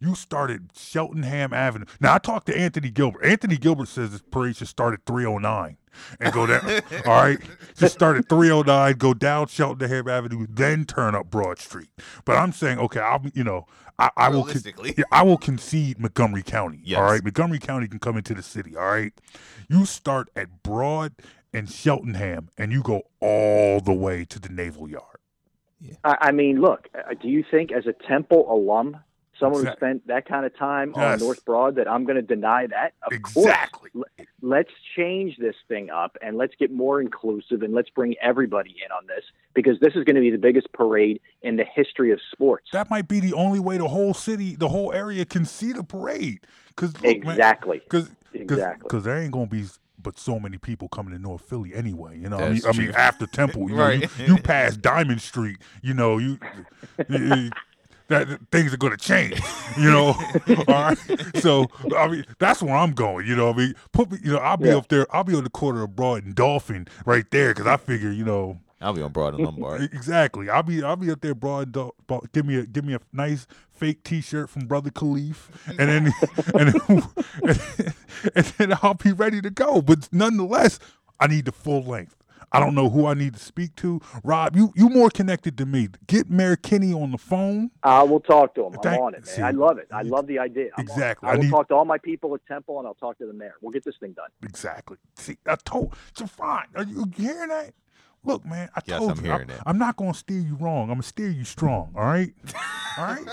You 0.00 0.14
started 0.14 0.70
Cheltenham 0.74 1.52
Avenue. 1.52 1.86
Now 2.00 2.14
I 2.14 2.18
talked 2.18 2.46
to 2.46 2.56
Anthony 2.56 2.90
Gilbert. 2.90 3.24
Anthony 3.24 3.56
Gilbert 3.56 3.88
says 3.88 4.10
this 4.10 4.22
parade 4.30 4.56
should 4.56 4.68
start 4.68 4.94
at 4.94 5.00
309 5.06 5.76
and 6.20 6.32
go 6.32 6.46
down. 6.46 6.64
all 7.06 7.22
right, 7.22 7.38
just 7.76 7.94
start 7.94 8.16
at 8.16 8.28
309, 8.28 8.94
go 8.94 9.14
down 9.14 9.46
Cheltenham 9.46 10.08
Avenue, 10.08 10.46
then 10.48 10.84
turn 10.84 11.14
up 11.14 11.30
Broad 11.30 11.58
Street. 11.58 11.90
But 12.24 12.36
I'm 12.36 12.52
saying, 12.52 12.78
okay, 12.78 13.00
I'll 13.00 13.22
you 13.34 13.44
know, 13.44 13.66
I, 13.98 14.10
I 14.16 14.28
will 14.28 14.44
con- 14.44 14.62
yeah, 14.96 15.04
I 15.10 15.22
will 15.22 15.38
concede 15.38 15.98
Montgomery 15.98 16.42
County. 16.42 16.80
Yes. 16.84 16.98
All 16.98 17.04
right, 17.04 17.22
Montgomery 17.22 17.58
County 17.58 17.88
can 17.88 17.98
come 17.98 18.16
into 18.16 18.34
the 18.34 18.42
city. 18.42 18.76
All 18.76 18.86
right, 18.86 19.12
you 19.68 19.84
start 19.86 20.28
at 20.36 20.62
Broad 20.62 21.12
and 21.52 21.70
Cheltenham, 21.70 22.50
and 22.58 22.72
you 22.72 22.82
go 22.82 23.02
all 23.20 23.80
the 23.80 23.92
way 23.92 24.24
to 24.26 24.38
the 24.38 24.50
Naval 24.50 24.88
Yard. 24.88 25.02
I, 26.04 26.16
I 26.20 26.32
mean, 26.32 26.60
look, 26.60 26.88
uh, 26.94 27.14
do 27.20 27.28
you 27.28 27.44
think 27.50 27.72
as 27.72 27.86
a 27.86 27.92
Temple 28.06 28.50
alum, 28.52 28.98
someone 29.38 29.64
who 29.66 29.72
spent 29.72 30.06
that 30.06 30.26
kind 30.28 30.44
of 30.46 30.56
time 30.56 30.92
Yes. 30.96 31.20
on 31.20 31.26
North 31.26 31.44
Broad, 31.44 31.74
that 31.76 31.88
I'm 31.88 32.04
going 32.04 32.16
to 32.16 32.22
deny 32.22 32.66
that? 32.66 32.94
Of 33.02 33.12
Exactly. 33.12 33.90
course. 33.90 34.06
L- 34.18 34.26
Let's 34.42 34.70
change 34.96 35.38
this 35.38 35.56
thing 35.66 35.90
up 35.90 36.16
and 36.22 36.36
let's 36.36 36.54
get 36.58 36.70
more 36.70 37.00
inclusive 37.00 37.62
and 37.62 37.74
let's 37.74 37.90
bring 37.90 38.14
everybody 38.22 38.76
in 38.84 38.92
on 38.92 39.06
this 39.06 39.24
because 39.54 39.80
this 39.80 39.94
is 39.94 40.04
going 40.04 40.14
to 40.16 40.20
be 40.20 40.30
the 40.30 40.38
biggest 40.38 40.72
parade 40.72 41.20
in 41.42 41.56
the 41.56 41.64
history 41.64 42.12
of 42.12 42.20
sports. 42.32 42.68
That 42.72 42.88
might 42.90 43.08
be 43.08 43.18
the 43.20 43.32
only 43.32 43.58
way 43.60 43.78
the 43.78 43.88
whole 43.88 44.14
city, 44.14 44.54
the 44.54 44.68
whole 44.68 44.92
area 44.92 45.24
can 45.24 45.44
see 45.46 45.72
the 45.72 45.82
parade. 45.82 46.40
Cause 46.76 46.92
look, 47.02 47.04
Exactly. 47.16 47.78
Because 47.80 48.10
Exactly. 48.34 48.84
because 48.84 49.04
there 49.04 49.16
ain't 49.18 49.32
gonna 49.32 49.46
be 49.46 49.64
but 50.02 50.18
so 50.18 50.38
many 50.38 50.58
people 50.58 50.88
coming 50.88 51.12
to 51.14 51.18
North 51.18 51.40
Philly 51.48 51.74
anyway. 51.74 52.18
You 52.18 52.28
know, 52.28 52.36
I 52.38 52.50
mean, 52.50 52.62
I 52.68 52.72
mean, 52.72 52.90
after 52.94 53.26
Temple, 53.26 53.62
you 53.70 53.74
know, 53.76 53.82
Right. 53.82 54.02
you, 54.18 54.34
you 54.34 54.36
pass 54.38 54.76
Diamond 54.76 55.22
Street, 55.22 55.56
you 55.82 55.94
know, 55.94 56.18
you, 56.18 56.38
you- 57.08 57.50
that 58.08 58.28
that 58.28 58.40
things 58.52 58.72
are 58.72 58.76
gonna 58.76 58.96
change. 58.96 59.40
You 59.78 59.90
know, 59.90 60.06
all 60.58 60.64
right. 60.68 60.98
So 61.36 61.66
I 61.96 62.08
mean, 62.08 62.24
that's 62.38 62.62
where 62.62 62.74
I'm 62.74 62.92
going. 62.92 63.26
You 63.26 63.36
know, 63.36 63.50
I 63.50 63.52
mean, 63.56 63.74
put 63.92 64.10
me, 64.10 64.18
you 64.22 64.32
know, 64.32 64.38
I'll 64.38 64.56
be 64.56 64.68
Yeah. 64.68 64.76
up 64.76 64.88
there. 64.88 65.06
I'll 65.14 65.24
be 65.24 65.34
on 65.34 65.44
the 65.44 65.50
corner 65.50 65.82
of 65.84 65.96
Broad 65.96 66.24
and 66.24 66.34
Dolphin 66.34 66.86
right 67.04 67.28
there 67.30 67.50
because 67.52 67.66
I 67.66 67.76
figure, 67.76 68.10
you 68.10 68.24
know. 68.24 68.60
I'll 68.78 68.92
be 68.92 69.00
on 69.00 69.10
Broad 69.10 69.34
and 69.34 69.44
Lombard. 69.44 69.82
Exactly. 69.94 70.50
I'll 70.50 70.62
be 70.62 70.82
I'll 70.82 70.96
be 70.96 71.10
up 71.10 71.22
there 71.22 71.34
broad. 71.34 71.72
Dol- 71.72 71.94
Bo- 72.06 72.22
Give 72.34 72.44
me 72.44 72.56
a 72.58 72.66
give 72.66 72.84
me 72.84 72.92
a 72.94 73.00
nice 73.12 73.46
fake 73.70 74.04
T-shirt 74.04 74.50
from 74.50 74.66
Brother 74.66 74.90
Khalif, 74.90 75.48
and 75.66 75.78
then 75.78 76.12
and 76.54 76.74
then, 77.42 77.94
and 78.34 78.46
then 78.58 78.78
I'll 78.82 78.94
be 78.94 79.12
ready 79.12 79.40
to 79.40 79.48
go. 79.50 79.80
But 79.80 80.08
nonetheless, 80.12 80.78
I 81.18 81.26
need 81.26 81.46
the 81.46 81.52
full 81.52 81.82
length. 81.84 82.15
I 82.52 82.60
don't 82.60 82.74
know 82.74 82.88
who 82.88 83.06
I 83.06 83.14
need 83.14 83.34
to 83.34 83.40
speak 83.40 83.74
to. 83.76 84.00
Rob, 84.24 84.56
you 84.56 84.72
you 84.76 84.88
more 84.88 85.10
connected 85.10 85.58
to 85.58 85.66
me. 85.66 85.88
Get 86.06 86.30
Mayor 86.30 86.56
Kenney 86.56 86.92
on 86.94 87.10
the 87.10 87.18
phone. 87.18 87.70
I 87.82 88.02
will 88.04 88.20
talk 88.20 88.54
to 88.54 88.66
him. 88.66 88.74
I'm 88.74 88.80
Thank- 88.80 89.02
on 89.02 89.14
it, 89.14 89.26
man. 89.26 89.34
see, 89.34 89.42
I 89.42 89.50
love 89.50 89.78
it. 89.78 89.88
I 89.92 90.02
love 90.02 90.26
the 90.26 90.38
idea. 90.38 90.70
I'm. 90.78 90.82
Exactly. 90.82 91.28
I 91.28 91.32
I 91.32 91.34
will 91.36 91.42
need- 91.42 91.50
talk 91.50 91.68
to 91.68 91.74
all 91.74 91.84
my 91.84 91.98
people 91.98 92.34
at 92.34 92.40
Temple 92.46 92.78
and 92.78 92.86
I'll 92.86 92.94
talk 92.94 93.18
to 93.18 93.26
the 93.26 93.32
mayor. 93.32 93.54
We'll 93.60 93.72
get 93.72 93.84
this 93.84 93.96
thing 94.00 94.12
done. 94.12 94.28
Exactly. 94.42 94.96
See, 95.16 95.36
I 95.46 95.56
told 95.56 95.94
so 96.14 96.26
fine. 96.26 96.66
Are 96.76 96.84
you 96.84 97.04
hearing 97.16 97.48
that? 97.48 97.72
Look, 98.24 98.44
man, 98.44 98.68
I 98.74 98.80
Yes, 98.86 98.98
told 98.98 99.10
I'm 99.12 99.16
you. 99.18 99.22
hearing 99.24 99.40
I'm, 99.42 99.46
that. 99.48 99.62
I'm 99.66 99.78
not 99.78 99.96
gonna 99.96 100.14
steer 100.14 100.40
you 100.40 100.56
wrong. 100.56 100.84
I'm 100.84 100.94
gonna 100.96 101.02
steer 101.02 101.28
you 101.28 101.44
strong. 101.44 101.92
All 101.96 102.04
right. 102.04 102.32
all 102.98 103.04
right. 103.04 103.26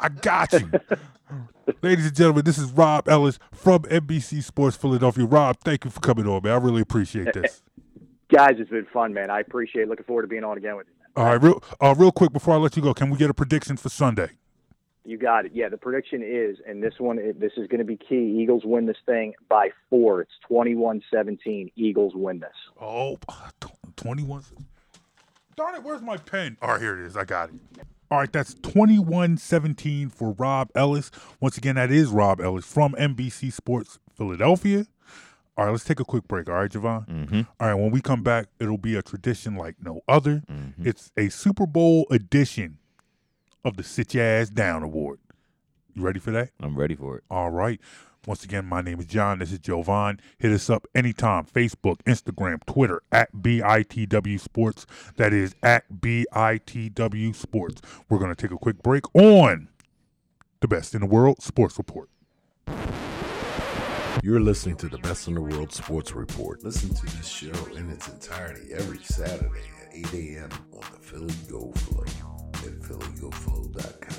I 0.00 0.08
got 0.08 0.52
you. 0.52 0.70
Ladies 1.82 2.06
and 2.06 2.14
gentlemen, 2.14 2.44
this 2.44 2.58
is 2.58 2.70
Rob 2.72 3.08
Ellis 3.08 3.38
from 3.52 3.82
NBC 3.82 4.42
Sports 4.42 4.76
Philadelphia. 4.76 5.24
Rob, 5.24 5.56
thank 5.58 5.84
you 5.84 5.90
for 5.90 6.00
coming 6.00 6.26
on, 6.26 6.42
man. 6.42 6.52
I 6.52 6.56
really 6.56 6.82
appreciate 6.82 7.32
this. 7.32 7.62
Guys, 8.32 8.54
it's 8.58 8.70
been 8.70 8.86
fun, 8.92 9.12
man. 9.12 9.30
I 9.30 9.40
appreciate 9.40 9.82
it. 9.82 9.88
Looking 9.88 10.06
forward 10.06 10.22
to 10.22 10.28
being 10.28 10.42
on 10.42 10.56
again 10.56 10.76
with 10.76 10.86
you. 10.86 10.94
All 11.16 11.26
right, 11.26 11.42
real 11.42 11.62
uh, 11.80 11.94
real 11.96 12.10
quick 12.10 12.32
before 12.32 12.54
I 12.54 12.56
let 12.56 12.74
you 12.76 12.82
go, 12.82 12.94
can 12.94 13.10
we 13.10 13.18
get 13.18 13.28
a 13.28 13.34
prediction 13.34 13.76
for 13.76 13.90
Sunday? 13.90 14.30
You 15.04 15.18
got 15.18 15.44
it. 15.44 15.52
Yeah, 15.52 15.68
the 15.68 15.76
prediction 15.76 16.22
is, 16.24 16.56
and 16.66 16.82
this 16.82 16.94
one, 16.98 17.16
this 17.38 17.52
is 17.58 17.66
going 17.66 17.80
to 17.80 17.84
be 17.84 17.96
key. 17.96 18.38
Eagles 18.40 18.62
win 18.64 18.86
this 18.86 18.96
thing 19.04 19.34
by 19.48 19.70
four. 19.90 20.22
It's 20.22 20.30
21-17. 20.48 21.72
Eagles 21.74 22.12
win 22.14 22.38
this. 22.38 22.50
Oh, 22.80 23.18
21. 23.96 24.44
Darn 25.56 25.74
it, 25.74 25.82
where's 25.82 26.00
my 26.00 26.16
pen? 26.16 26.56
All 26.62 26.70
right, 26.70 26.80
here 26.80 26.98
it 26.98 27.04
is. 27.04 27.16
I 27.16 27.24
got 27.24 27.50
it. 27.50 27.56
All 28.10 28.18
right, 28.18 28.32
that's 28.32 28.54
21 28.54 29.38
17 29.38 30.08
for 30.08 30.32
Rob 30.32 30.70
Ellis. 30.74 31.10
Once 31.40 31.58
again, 31.58 31.74
that 31.74 31.90
is 31.90 32.08
Rob 32.08 32.40
Ellis 32.40 32.64
from 32.64 32.94
NBC 32.94 33.52
Sports 33.52 33.98
Philadelphia. 34.14 34.86
All 35.56 35.66
right, 35.66 35.70
let's 35.70 35.84
take 35.84 36.00
a 36.00 36.04
quick 36.04 36.26
break. 36.26 36.48
All 36.48 36.54
right, 36.54 36.70
Jevon? 36.70 37.06
Mm-hmm. 37.06 37.40
All 37.60 37.68
right, 37.68 37.74
when 37.74 37.90
we 37.90 38.00
come 38.00 38.22
back, 38.22 38.46
it'll 38.58 38.78
be 38.78 38.96
a 38.96 39.02
tradition 39.02 39.54
like 39.54 39.76
no 39.82 40.00
other. 40.08 40.42
Mm-hmm. 40.50 40.86
It's 40.86 41.12
a 41.16 41.28
Super 41.28 41.66
Bowl 41.66 42.06
edition 42.10 42.78
of 43.64 43.76
the 43.76 43.82
Sit 43.82 44.14
Your 44.14 44.24
Ass 44.24 44.48
Down 44.48 44.82
Award. 44.82 45.18
You 45.94 46.02
ready 46.02 46.20
for 46.20 46.30
that? 46.30 46.50
I'm 46.60 46.76
ready 46.76 46.94
for 46.94 47.18
it. 47.18 47.24
All 47.30 47.50
right. 47.50 47.78
Once 48.26 48.44
again, 48.44 48.64
my 48.64 48.80
name 48.80 49.00
is 49.00 49.06
John. 49.06 49.40
This 49.40 49.50
is 49.50 49.58
Jevon. 49.58 50.20
Hit 50.38 50.52
us 50.52 50.70
up 50.70 50.86
anytime. 50.94 51.44
Facebook, 51.44 51.96
Instagram, 52.04 52.64
Twitter 52.64 53.02
at 53.10 53.32
BITW 53.34 54.40
Sports. 54.40 54.86
That 55.16 55.32
is 55.32 55.56
at 55.62 55.84
BITW 56.00 57.34
Sports. 57.34 57.82
We're 58.08 58.18
going 58.18 58.34
to 58.34 58.40
take 58.40 58.52
a 58.52 58.58
quick 58.58 58.82
break 58.82 59.04
on 59.14 59.68
the 60.60 60.68
best 60.68 60.94
in 60.94 61.00
the 61.00 61.06
world 61.06 61.42
sports 61.42 61.76
report. 61.76 62.08
You're 64.20 64.40
listening 64.40 64.76
to 64.76 64.88
the 64.88 64.98
Best 64.98 65.26
in 65.26 65.34
the 65.34 65.40
World 65.40 65.72
Sports 65.72 66.12
Report. 66.12 66.62
Listen 66.62 66.94
to 66.94 67.06
this 67.16 67.26
show 67.26 67.52
in 67.76 67.90
its 67.90 68.08
entirety 68.08 68.72
every 68.72 68.98
Saturday 69.02 69.62
at 69.80 69.88
8 69.92 70.12
a.m. 70.12 70.50
on 70.72 70.82
the 70.92 70.98
Philly 71.00 71.34
Go 71.48 71.72
Flow 71.72 72.04
at 72.04 72.78
phillygoflow.com. 72.80 74.18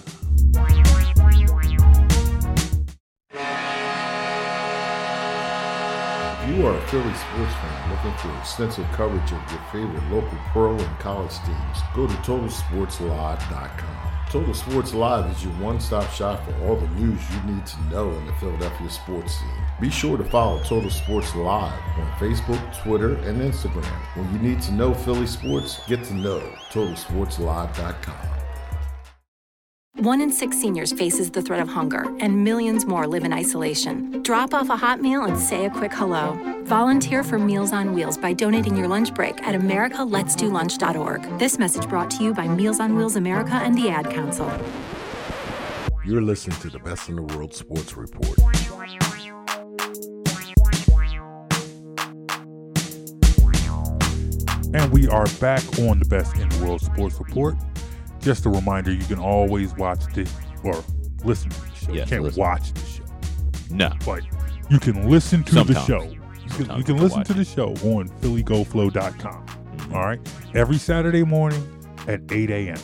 If 6.44 6.50
you 6.50 6.68
are 6.68 6.76
a 6.76 6.88
Philly 6.88 7.14
sports 7.14 7.54
fan 7.54 7.92
looking 7.92 8.18
for 8.18 8.38
extensive 8.40 8.86
coverage 8.92 9.32
of 9.32 9.52
your 9.52 9.62
favorite 9.72 10.04
local 10.12 10.38
pro 10.52 10.78
and 10.78 11.00
college 11.00 11.38
teams, 11.46 11.78
go 11.96 12.08
to 12.08 12.14
TotalSportsLive.com. 12.16 14.14
Total 14.30 14.54
Sports 14.54 14.94
Live 14.94 15.32
is 15.32 15.44
your 15.44 15.54
one-stop 15.54 16.10
shop 16.12 16.44
for 16.44 16.54
all 16.66 16.76
the 16.76 16.88
news 17.00 17.22
you 17.32 17.54
need 17.54 17.66
to 17.68 17.82
know 17.84 18.12
in 18.12 18.26
the 18.26 18.34
Philadelphia 18.34 18.90
sports 18.90 19.36
scene. 19.40 19.63
Be 19.82 19.90
sure 19.90 20.18
to 20.18 20.24
follow 20.24 20.62
Total 20.64 20.90
Sports 20.90 21.36
Live 21.36 21.74
on 21.98 22.12
Facebook, 22.20 22.84
Twitter, 22.84 23.16
and 23.16 23.42
Instagram. 23.42 23.86
When 24.16 24.32
you 24.32 24.40
need 24.40 24.62
to 24.64 24.72
know 24.72 24.94
Philly 24.94 25.28
sports, 25.28 25.80
get 25.88 26.04
to 26.06 26.14
know 26.14 26.40
TotalSportsLive.com. 26.72 28.34
One 29.98 30.22
in 30.22 30.32
six 30.32 30.60
seniors 30.60 30.92
faces 30.92 31.32
the 31.32 31.42
threat 31.42 31.60
of 31.60 31.70
hunger, 31.70 32.06
and 32.20 32.44
millions 32.44 32.86
more 32.86 33.08
live 33.08 33.24
in 33.24 33.32
isolation. 33.32 34.24
Drop 34.24 34.54
off 34.54 34.70
a 34.70 34.76
hot 34.76 35.02
meal 35.02 35.24
and 35.24 35.38
say 35.38 35.66
a 35.66 35.70
quick 35.70 35.94
hello. 35.94 36.38
Volunteer 36.64 37.24
for 37.24 37.38
Meals 37.38 37.72
on 37.72 37.94
Wheels 37.94 38.18
by 38.18 38.34
donating 38.34 38.76
your 38.76 38.88
lunch 38.88 39.14
break 39.14 39.42
at 39.44 39.54
americaletsdolunch.org. 39.54 41.40
This 41.40 41.60
message 41.60 41.88
brought 41.88 42.10
to 42.12 42.24
you 42.24 42.34
by 42.34 42.48
Meals 42.48 42.80
on 42.80 42.96
Wheels 42.96 43.16
America 43.16 43.54
and 43.54 43.78
the 43.78 43.90
Ad 43.90 44.10
Council. 44.10 44.52
You're 46.06 46.22
listening 46.22 46.58
to 46.62 46.70
the 46.70 46.80
Best 46.80 47.10
in 47.10 47.16
the 47.16 47.22
World 47.22 47.54
Sports 47.54 47.96
Report. 47.96 48.40
And 54.74 54.92
we 54.92 55.08
are 55.08 55.26
back 55.40 55.62
on 55.80 56.00
the 56.00 56.06
best 56.06 56.36
in 56.36 56.50
the 56.50 56.66
world 56.66 56.82
sports 56.82 57.20
report. 57.20 57.56
Just 58.20 58.46
a 58.46 58.50
reminder, 58.50 58.92
you 58.92 59.04
can 59.06 59.20
always 59.20 59.76
watch 59.76 60.04
the 60.14 60.28
or 60.64 60.84
listen 61.24 61.52
to 61.52 61.62
the 61.62 61.76
show. 61.76 61.94
Yes, 61.94 62.06
you 62.06 62.06
can't 62.06 62.24
listen. 62.24 62.42
watch 62.42 62.74
the 62.74 62.86
show. 62.86 63.04
No. 63.70 63.92
But 64.04 64.24
you 64.72 64.80
can 64.80 65.10
listen 65.10 65.44
to 65.44 65.64
the 65.64 65.80
show. 65.86 66.04
You 66.04 66.66
can, 66.66 66.78
you 66.78 66.84
can 66.84 66.98
listen 66.98 67.24
to 67.24 67.34
the 67.34 67.46
show 67.46 67.70
on 67.70 68.10
PhillyGoFlow.com. 68.22 69.46
Mm-hmm. 69.46 69.96
All 69.96 70.06
right. 70.06 70.20
Every 70.56 70.78
Saturday 70.78 71.24
morning 71.24 71.62
at 72.08 72.22
8 72.32 72.50
a.m. 72.50 72.78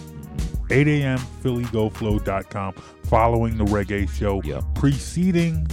8 0.69 0.87
a.m. 0.87 1.17
PhillyGoFlow.com. 1.41 2.73
Following 3.05 3.57
the 3.57 3.65
reggae 3.65 4.07
show, 4.07 4.41
preceding 4.75 5.63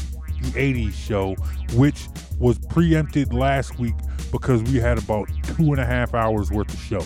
the 0.40 0.50
80s 0.52 0.94
show, 0.94 1.34
which 1.74 2.08
was 2.38 2.58
preempted 2.58 3.34
last 3.34 3.78
week 3.78 3.94
because 4.30 4.62
we 4.64 4.76
had 4.76 4.98
about 4.98 5.28
two 5.42 5.72
and 5.72 5.80
a 5.80 5.86
half 5.86 6.14
hours 6.14 6.50
worth 6.50 6.72
of 6.72 6.80
show. 6.80 7.02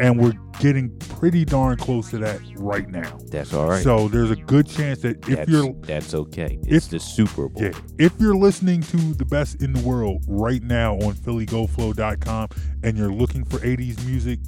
And 0.00 0.20
we're 0.20 0.34
getting 0.60 0.96
pretty 0.98 1.44
darn 1.44 1.76
close 1.76 2.10
to 2.10 2.18
that 2.18 2.40
right 2.56 2.88
now. 2.88 3.18
That's 3.30 3.52
all 3.52 3.68
right. 3.68 3.82
So 3.82 4.08
there's 4.08 4.30
a 4.30 4.36
good 4.36 4.68
chance 4.68 5.00
that 5.00 5.28
if 5.28 5.38
that's, 5.38 5.50
you're 5.50 5.72
that's 5.82 6.14
okay. 6.14 6.58
It's 6.64 6.86
the 6.86 7.00
Super 7.00 7.48
Bowl. 7.48 7.62
yeah, 7.62 7.72
if 7.98 8.12
you're 8.20 8.36
listening 8.36 8.80
to 8.82 8.96
the 9.14 9.24
best 9.24 9.62
in 9.62 9.72
the 9.72 9.80
world 9.80 10.24
right 10.28 10.62
now 10.62 10.94
on 10.96 11.14
PhillyGoFlow.com 11.14 12.48
and 12.84 12.96
you're 12.96 13.12
looking 13.12 13.44
for 13.44 13.58
80s 13.58 14.04
music, 14.06 14.38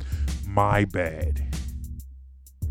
my 0.47 0.85
bad. 0.85 1.45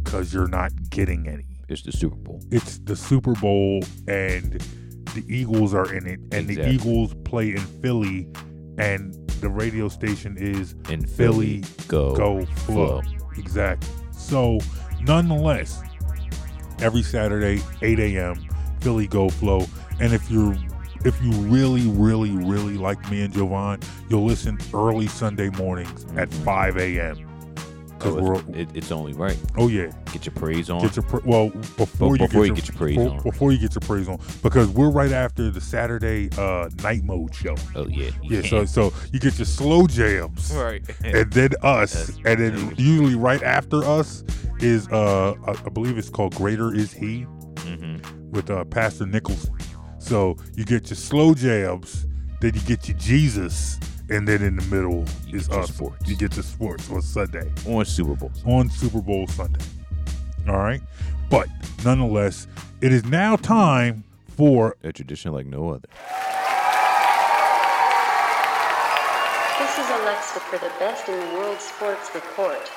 Because 0.04 0.34
you're 0.34 0.48
not 0.48 0.72
getting 0.90 1.28
any. 1.28 1.46
It's 1.68 1.84
the 1.84 1.92
Super 1.92 2.16
Bowl. 2.16 2.42
It's 2.52 2.80
the 2.80 2.96
Super 2.96 3.34
Bowl 3.34 3.82
and 4.08 4.54
the 5.14 5.24
Eagles 5.28 5.74
are 5.74 5.94
in 5.94 6.08
it. 6.08 6.20
And 6.32 6.48
the 6.48 6.68
Eagles 6.70 7.14
play 7.26 7.52
in 7.52 7.60
Philly 7.60 8.28
and 8.80 9.14
the 9.42 9.50
radio 9.50 9.90
station 9.90 10.38
is 10.38 10.74
In 10.90 11.06
Philly, 11.06 11.62
Philly 11.62 11.86
Go 11.88 12.16
Go 12.16 12.46
Flow. 12.46 13.02
Exactly. 13.38 13.90
So 14.12 14.60
nonetheless, 15.02 15.82
every 16.80 17.04
Saturday, 17.04 17.62
8 17.82 18.00
a.m. 18.00 18.48
Philly 18.82 19.08
Go 19.08 19.30
Flow. 19.30 19.66
And 20.00 20.14
if 20.14 20.30
you're 20.32 20.56
if 21.06 21.22
you 21.24 21.32
really, 21.32 21.88
really, 21.88 22.32
really 22.32 22.78
like 22.78 23.10
me 23.10 23.22
and 23.22 23.34
Jevon, 23.34 23.84
you'll 24.10 24.26
listen 24.26 24.58
early 24.74 25.08
Sunday 25.08 25.50
mornings 25.52 26.06
at 26.18 26.30
mm-hmm. 26.30 26.44
5 26.44 26.78
a.m. 26.78 27.29
Oh, 28.06 28.22
we're 28.22 28.36
it's, 28.36 28.50
it, 28.50 28.70
it's 28.76 28.92
only 28.92 29.14
right. 29.14 29.38
Oh 29.58 29.68
yeah, 29.68 29.92
Get 30.14 30.26
your 30.26 30.34
praise 30.36 30.70
on. 30.70 30.82
Get 30.82 30.96
your 30.96 31.04
pra- 31.04 31.22
well 31.26 31.50
before, 31.50 32.14
Be- 32.14 32.22
you, 32.24 32.28
before 32.28 32.42
get 32.44 32.48
you 32.50 32.56
get 32.56 32.68
your 32.70 32.78
praise 32.78 32.96
before, 32.98 33.12
on. 33.18 33.24
Before 33.24 33.52
you 33.52 33.58
get 33.60 33.74
your 33.76 33.82
praise 33.82 34.08
on, 34.08 34.20
because 34.42 34.68
we're 34.70 34.90
right 34.92 35.12
after 35.12 35.50
the 35.52 35.62
Saturday 35.62 36.30
uh, 36.38 36.70
night 36.84 37.04
mode 37.04 37.34
show. 37.36 37.56
Oh 37.76 37.88
yeah. 37.88 38.12
you 38.24 38.38
Yeah, 38.38 38.42
so 38.42 38.58
can. 38.60 38.68
so 38.68 38.94
you 39.12 39.20
get 39.20 39.38
your 39.38 39.46
slow 39.46 39.88
jams, 39.88 40.52
Right. 40.56 40.84
and 41.04 41.32
then 41.32 41.50
us, 41.62 41.94
That's 42.08 42.18
and 42.26 42.40
then 42.40 42.74
usually 42.78 43.16
right 43.16 43.44
after 43.44 43.84
us 43.84 44.24
is 44.60 44.88
uh 44.90 45.34
I, 45.48 45.52
I 45.52 45.70
believe 45.70 45.98
it's 45.98 46.10
called 46.10 46.36
Greater 46.36 46.74
Is 46.74 46.92
He 46.94 47.26
Mhm. 47.56 48.30
with 48.32 48.50
uh, 48.50 48.64
Pastor 48.66 49.06
Nichols. 49.06 49.50
So 50.00 50.38
you 50.56 50.64
get 50.66 50.90
your 50.90 50.96
slow 50.98 51.34
jams, 51.34 52.08
then 52.42 52.54
you 52.56 52.62
get 52.62 52.88
your 52.88 52.98
Jesus, 52.98 53.78
and 54.10 54.28
then 54.28 54.42
in 54.42 54.56
the 54.56 54.64
middle 54.76 55.06
is 55.32 55.48
get 55.48 55.60
us. 55.60 55.70
sports. 55.70 56.10
You 56.10 56.16
get 56.16 56.36
your 56.36 56.44
sports 56.44 56.90
on 56.92 57.02
Sunday 57.02 57.52
on 57.68 57.86
Super 57.86 58.16
Bowl. 58.16 58.32
on 58.46 58.70
Super 58.70 59.02
Bowl 59.02 59.28
Sunday. 59.28 59.64
All 60.48 60.58
right, 60.58 60.82
but 61.30 61.48
nonetheless, 61.86 62.48
it 62.82 62.92
is 62.92 63.06
now 63.06 63.36
time 63.36 64.04
for 64.36 64.76
A 64.84 64.92
tradition 64.92 65.32
like 65.34 65.46
no 65.46 65.70
other. 65.70 65.88
This 69.60 69.78
is 69.78 69.90
Alexa 70.02 70.40
for 70.40 70.58
the 70.58 70.72
best 70.80 71.08
in 71.10 71.20
the 71.20 71.36
world 71.36 71.60
sports 71.60 72.10
report. 72.16 72.72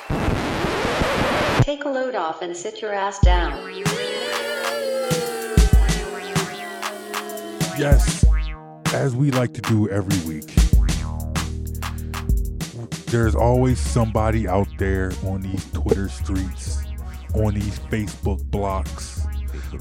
Take 1.64 1.84
a 1.84 1.88
load 1.88 2.16
off 2.16 2.42
and 2.42 2.56
sit 2.56 2.82
your 2.82 2.92
ass 2.92 3.20
down. 3.20 3.52
Yes, 7.78 8.24
as 8.92 9.14
we 9.16 9.30
like 9.30 9.54
to 9.54 9.60
do 9.62 9.88
every 9.88 10.18
week, 10.28 10.52
there's 13.12 13.34
always 13.34 13.78
somebody 13.78 14.48
out 14.48 14.68
there 14.78 15.12
on 15.26 15.42
these 15.42 15.70
Twitter 15.72 16.08
streets, 16.08 16.82
on 17.34 17.52
these 17.52 17.78
Facebook 17.78 18.42
blocks, 18.46 19.26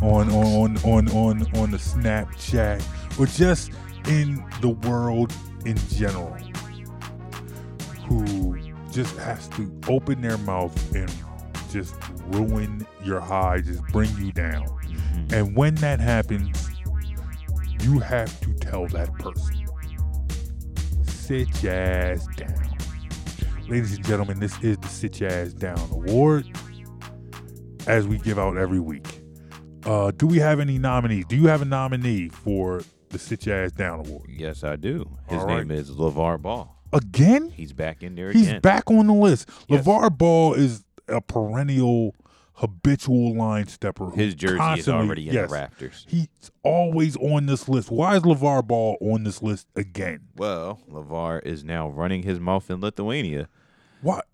on 0.02 0.30
on 0.30 0.78
on 0.80 1.08
on 1.12 1.58
on 1.58 1.72
the 1.72 1.78
Snapchat, 1.78 2.84
or 3.18 3.26
just 3.28 3.72
in 4.10 4.44
the 4.60 4.70
world 4.70 5.34
in 5.66 5.78
general, 5.88 6.38
who 8.10 8.60
just 8.91 9.16
has 9.16 9.48
to 9.48 9.74
open 9.88 10.20
their 10.20 10.38
mouth 10.40 10.94
and 10.94 11.10
just 11.72 11.95
ruin 12.28 12.86
your 13.02 13.22
high, 13.22 13.62
just 13.62 13.82
bring 13.94 14.14
you 14.18 14.34
down. 14.34 14.68
Mm-hmm. 14.68 15.34
And 15.34 15.56
when 15.56 15.76
that 15.76 16.02
happens, 16.02 16.70
you 17.80 17.99
have 17.99 18.38
to 18.41 18.53
tell 18.56 18.88
that 18.88 19.14
person, 19.14 19.66
sit 21.06 21.64
your 21.64 21.74
ass 21.74 22.28
down. 22.36 22.70
Ladies 23.68 23.96
and 23.96 24.06
gentlemen, 24.06 24.40
this 24.40 24.58
is 24.62 24.78
the 24.78 24.88
Sit 24.88 25.20
Your 25.22 25.30
Ass 25.32 25.54
Down 25.54 25.80
Award, 25.92 26.46
as 27.88 28.06
we 28.08 28.18
give 28.18 28.38
out 28.38 28.58
every 28.58 28.80
week. 28.80 29.08
Uh, 29.86 30.12
do 30.12 30.28
we 30.28 30.38
have 30.40 30.60
any 30.60 30.78
nominees? 30.78 31.26
Do 31.26 31.36
you 31.38 31.48
have 31.48 31.62
a 31.62 31.66
nominee 31.66 32.28
for 32.30 32.82
the 33.10 33.18
Sit 33.20 33.46
Your 33.46 33.64
Ass 33.64 33.72
Down 33.72 34.00
Award? 34.00 34.30
Yes, 34.30 34.64
I 34.64 34.76
do. 34.76 35.10
His 35.30 35.40
All 35.42 35.48
name 35.48 35.70
right. 35.70 35.78
is 35.78 35.90
LeVar 35.92 36.42
Ball. 36.42 36.76
Again? 36.92 37.50
He's 37.56 37.72
back 37.72 38.04
in 38.04 38.16
there 38.16 38.32
He's 38.34 38.50
again. 38.50 38.62
back 38.62 38.92
on 38.92 39.08
the 39.08 39.14
list. 39.14 39.48
Yes. 39.70 39.86
LeVar 39.86 40.18
Ball 40.18 40.54
is 40.56 40.84
a 41.08 41.22
perennial, 41.22 42.14
habitual 42.62 43.36
line 43.36 43.68
stepper. 43.68 44.12
His 44.12 44.36
jersey 44.36 44.80
is 44.80 44.88
already 44.88 45.28
in 45.28 45.34
yes, 45.34 45.50
the 45.50 45.54
rafters. 45.54 46.06
He's 46.08 46.30
always 46.64 47.18
on 47.18 47.48
this 47.48 47.68
list. 47.68 47.92
Why 47.92 48.16
is 48.16 48.22
LeVar 48.22 48.66
Ball 48.66 48.98
on 49.02 49.24
this 49.24 49.42
list 49.42 49.68
again? 49.76 50.22
Well, 50.38 50.80
LeVar 50.90 51.44
is 51.44 51.64
now 51.64 51.90
running 51.90 52.24
his 52.24 52.40
mouth 52.40 52.70
in 52.70 52.80
Lithuania 52.80 53.50
What? 54.02 54.26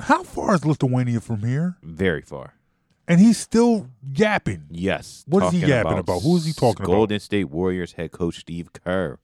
How 0.00 0.22
far 0.22 0.54
is 0.54 0.64
Lithuania 0.64 1.20
from 1.20 1.40
here? 1.40 1.76
very 1.82 2.22
far. 2.22 2.54
And 3.08 3.20
he's 3.20 3.38
still 3.38 3.88
yapping. 4.14 4.66
Yes. 4.70 5.24
What 5.26 5.42
is 5.44 5.52
he 5.60 5.66
yapping 5.66 5.98
about? 5.98 6.22
Who 6.22 6.36
is 6.36 6.44
he 6.44 6.52
talking 6.52 6.84
about? 6.84 6.92
Golden 6.92 7.18
State 7.18 7.48
Warriors 7.48 7.92
head 7.94 8.12
coach 8.12 8.40
Steve 8.40 8.72
Kerr. 8.72 9.18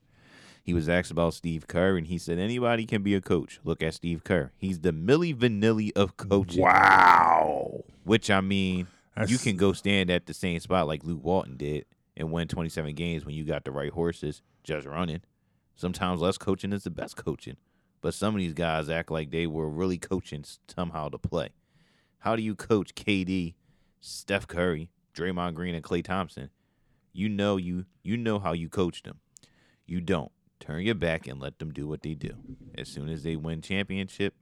He 0.65 0.73
was 0.73 0.89
asked 0.89 1.11
about 1.11 1.35
Steve 1.35 1.67
Kerr, 1.67 1.95
and 1.95 2.07
he 2.07 2.17
said 2.17 2.39
anybody 2.39 2.87
can 2.87 3.03
be 3.03 3.13
a 3.13 3.21
coach. 3.21 3.59
Look 3.63 3.83
at 3.83 3.93
Steve 3.93 4.23
Kerr. 4.23 4.51
He's 4.57 4.79
the 4.79 4.91
Milli 4.91 5.31
Vanilli 5.35 5.91
of 5.95 6.17
coaching. 6.17 6.63
Wow. 6.63 7.83
Which 8.03 8.31
I 8.31 8.41
mean, 8.41 8.87
you 9.27 9.37
can 9.37 9.57
go 9.57 9.73
stand 9.73 10.09
at 10.09 10.25
the 10.25 10.33
same 10.33 10.59
spot 10.59 10.87
like 10.87 11.03
Luke 11.03 11.23
Walton 11.23 11.55
did 11.55 11.85
and 12.17 12.31
win 12.31 12.47
27 12.47 12.95
games 12.95 13.25
when 13.25 13.35
you 13.35 13.43
got 13.43 13.63
the 13.63 13.71
right 13.71 13.91
horses 13.91 14.41
just 14.63 14.87
running. 14.87 15.21
Sometimes 15.75 16.19
less 16.19 16.39
coaching 16.39 16.73
is 16.73 16.83
the 16.83 16.89
best 16.89 17.15
coaching. 17.15 17.57
But 18.01 18.15
some 18.15 18.33
of 18.33 18.39
these 18.39 18.53
guys 18.53 18.89
act 18.89 19.11
like 19.11 19.29
they 19.29 19.45
were 19.45 19.69
really 19.69 19.99
coaching 19.99 20.43
somehow 20.67 21.09
to 21.09 21.19
play. 21.19 21.49
How 22.19 22.35
do 22.35 22.41
you 22.41 22.55
coach 22.55 22.95
KD, 22.95 23.53
Steph 23.99 24.47
Curry, 24.47 24.89
Draymond 25.13 25.53
Green, 25.53 25.75
and 25.75 25.83
Klay 25.83 26.03
Thompson? 26.03 26.49
You 27.13 27.29
know 27.29 27.57
you 27.57 27.85
you 28.03 28.17
know 28.17 28.39
how 28.39 28.53
you 28.53 28.67
coach 28.67 29.03
them. 29.03 29.19
You 29.85 30.01
don't. 30.01 30.31
Turn 30.59 30.81
your 30.83 30.95
back 30.95 31.27
and 31.27 31.39
let 31.39 31.59
them 31.59 31.71
do 31.71 31.87
what 31.87 32.01
they 32.01 32.13
do. 32.13 32.33
As 32.77 32.87
soon 32.87 33.09
as 33.09 33.23
they 33.23 33.35
win 33.35 33.61
championship, 33.61 34.33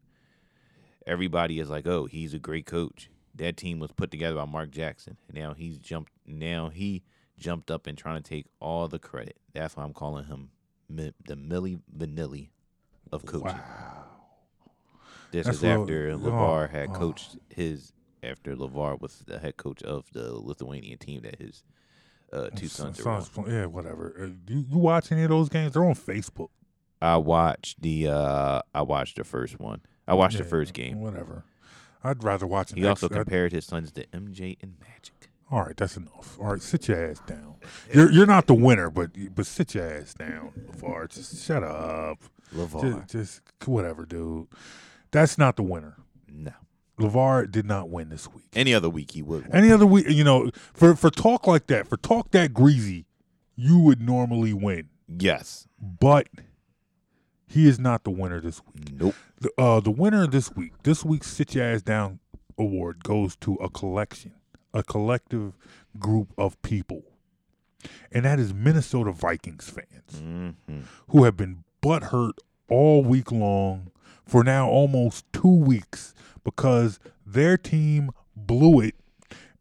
everybody 1.05 1.59
is 1.59 1.69
like, 1.69 1.87
"Oh, 1.87 2.05
he's 2.05 2.33
a 2.33 2.39
great 2.39 2.65
coach." 2.65 3.09
That 3.35 3.57
team 3.57 3.79
was 3.79 3.91
put 3.91 4.11
together 4.11 4.35
by 4.35 4.45
Mark 4.45 4.71
Jackson. 4.71 5.17
Now 5.31 5.53
he's 5.53 5.79
jumped. 5.79 6.11
Now 6.25 6.69
he 6.69 7.03
jumped 7.37 7.71
up 7.71 7.87
and 7.87 7.97
trying 7.97 8.21
to 8.21 8.29
take 8.29 8.45
all 8.59 8.87
the 8.87 8.99
credit. 8.99 9.37
That's 9.53 9.75
why 9.75 9.83
I'm 9.83 9.93
calling 9.93 10.25
him 10.25 10.51
Mi- 10.87 11.13
the 11.25 11.35
Milli 11.35 11.79
Vanilli 11.95 12.49
of 13.11 13.25
coaching. 13.25 13.59
This 15.31 15.47
That's 15.47 15.57
is 15.57 15.63
after 15.63 16.11
oh, 16.11 16.17
Levar 16.17 16.69
had 16.69 16.89
oh. 16.89 16.93
coached 16.93 17.37
his. 17.49 17.93
After 18.21 18.55
Levar 18.55 19.01
was 19.01 19.23
the 19.27 19.39
head 19.39 19.57
coach 19.57 19.83
of 19.83 20.05
the 20.13 20.31
Lithuanian 20.31 20.97
team 20.97 21.23
that 21.23 21.39
his 21.39 21.63
uh, 22.33 22.49
two 22.55 22.67
sons. 22.67 23.01
Sons- 23.01 23.29
yeah, 23.47 23.65
whatever. 23.65 24.13
Uh, 24.19 24.25
You, 24.51 24.65
you 24.69 24.77
watch 24.77 25.11
any 25.11 25.23
of 25.23 25.29
those 25.29 25.49
games? 25.49 25.73
They're 25.73 25.85
on 25.85 25.95
Facebook. 25.95 26.49
I 27.01 27.17
watched 27.17 27.81
the. 27.81 28.07
uh 28.09 28.61
I 28.73 28.81
watched 28.81 29.17
the 29.17 29.23
first 29.23 29.59
one. 29.59 29.81
I 30.07 30.13
watched 30.15 30.37
the 30.37 30.43
first 30.43 30.73
game. 30.73 30.99
Whatever. 31.01 31.43
I'd 32.03 32.23
rather 32.23 32.45
watch 32.47 32.73
He 32.73 32.85
also 32.85 33.05
ex- 33.07 33.15
I'd- 33.15 33.23
compared 33.23 33.51
his 33.53 33.65
sons 33.65 33.91
to 33.93 34.05
MJ 34.07 34.57
and 34.61 34.75
Magic. 34.79 35.29
All 35.51 35.61
right, 35.63 35.77
that's 35.77 35.95
enough. 35.97 36.37
All 36.39 36.47
right, 36.51 36.61
sit 36.61 36.87
your 36.87 37.11
ass 37.11 37.19
down. 37.27 37.55
You're 37.93 38.11
you're 38.11 38.25
not 38.25 38.47
the 38.47 38.55
winner, 38.55 38.89
but 38.89 39.11
but 39.35 39.45
sit 39.45 39.75
your 39.75 39.85
ass 39.89 40.13
down, 40.13 40.51
LeVar. 40.71 41.09
Just 41.09 41.45
shut 41.45 41.63
up. 41.63 42.17
LeVar. 42.55 43.01
Just, 43.07 43.41
just 43.61 43.67
whatever, 43.69 44.05
dude. 44.05 44.47
That's 45.11 45.37
not 45.37 45.55
the 45.57 45.63
winner. 45.63 45.95
No. 46.27 46.53
LeVar 46.99 47.49
did 47.51 47.65
not 47.65 47.89
win 47.89 48.09
this 48.09 48.27
week. 48.31 48.45
Any 48.53 48.73
other 48.73 48.89
week 48.89 49.11
he 49.11 49.21
would. 49.21 49.47
Any 49.51 49.71
other 49.71 49.85
week, 49.85 50.05
you 50.09 50.23
know, 50.23 50.51
for 50.73 50.95
for 50.95 51.09
talk 51.09 51.47
like 51.47 51.67
that, 51.67 51.87
for 51.87 51.97
talk 51.97 52.31
that 52.31 52.53
greasy, 52.53 53.05
you 53.55 53.79
would 53.79 54.01
normally 54.01 54.53
win. 54.53 54.89
Yes. 55.07 55.67
But 55.79 56.27
he 57.47 57.67
is 57.67 57.79
not 57.79 58.03
the 58.03 58.11
winner 58.11 58.39
this 58.41 58.61
week. 58.73 58.91
Nope. 58.99 59.15
The, 59.39 59.49
uh, 59.57 59.79
the 59.79 59.91
winner 59.91 60.27
this 60.27 60.51
week, 60.55 60.73
this 60.83 61.03
week's 61.03 61.27
Sit 61.27 61.55
Your 61.55 61.65
Ass 61.65 61.81
Down 61.81 62.19
award 62.57 63.03
goes 63.03 63.35
to 63.37 63.55
a 63.55 63.69
collection, 63.69 64.33
a 64.73 64.83
collective 64.83 65.57
group 65.99 66.31
of 66.37 66.61
people. 66.61 67.03
And 68.11 68.23
that 68.25 68.39
is 68.39 68.53
Minnesota 68.53 69.11
Vikings 69.11 69.69
fans 69.69 70.21
Mm-hmm. 70.21 70.81
who 71.09 71.23
have 71.23 71.35
been 71.35 71.63
butthurt 71.81 72.33
all 72.69 73.03
week 73.03 73.31
long 73.31 73.91
for 74.25 74.43
now 74.43 74.69
almost 74.69 75.25
two 75.33 75.47
weeks 75.55 76.13
because 76.43 76.99
their 77.25 77.57
team 77.57 78.11
blew 78.35 78.79
it 78.79 78.95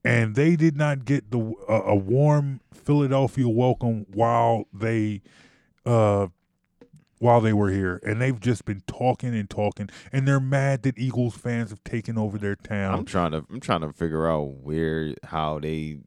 and 0.04 0.34
they 0.34 0.56
did 0.56 0.76
not 0.76 1.04
get 1.04 1.30
the 1.30 1.54
uh, 1.68 1.82
a 1.84 1.94
warm 1.94 2.60
Philadelphia 2.72 3.48
welcome 3.48 4.06
while 4.12 4.64
they 4.72 5.22
uh 5.86 6.26
while 7.18 7.40
they 7.40 7.52
were 7.52 7.70
here 7.70 8.00
and 8.04 8.20
they've 8.20 8.40
just 8.40 8.64
been 8.64 8.82
talking 8.88 9.34
and 9.34 9.48
talking 9.48 9.88
and 10.10 10.26
they're 10.26 10.40
mad 10.40 10.82
that 10.82 10.98
Eagles 10.98 11.36
fans 11.36 11.70
have 11.70 11.82
taken 11.84 12.18
over 12.18 12.36
their 12.36 12.56
town. 12.56 12.94
I'm 12.94 13.04
trying 13.04 13.30
to. 13.30 13.44
I'm 13.48 13.60
trying 13.60 13.82
to 13.82 13.92
figure 13.92 14.28
out 14.28 14.42
where 14.62 15.14
how 15.22 15.60
they. 15.60 15.98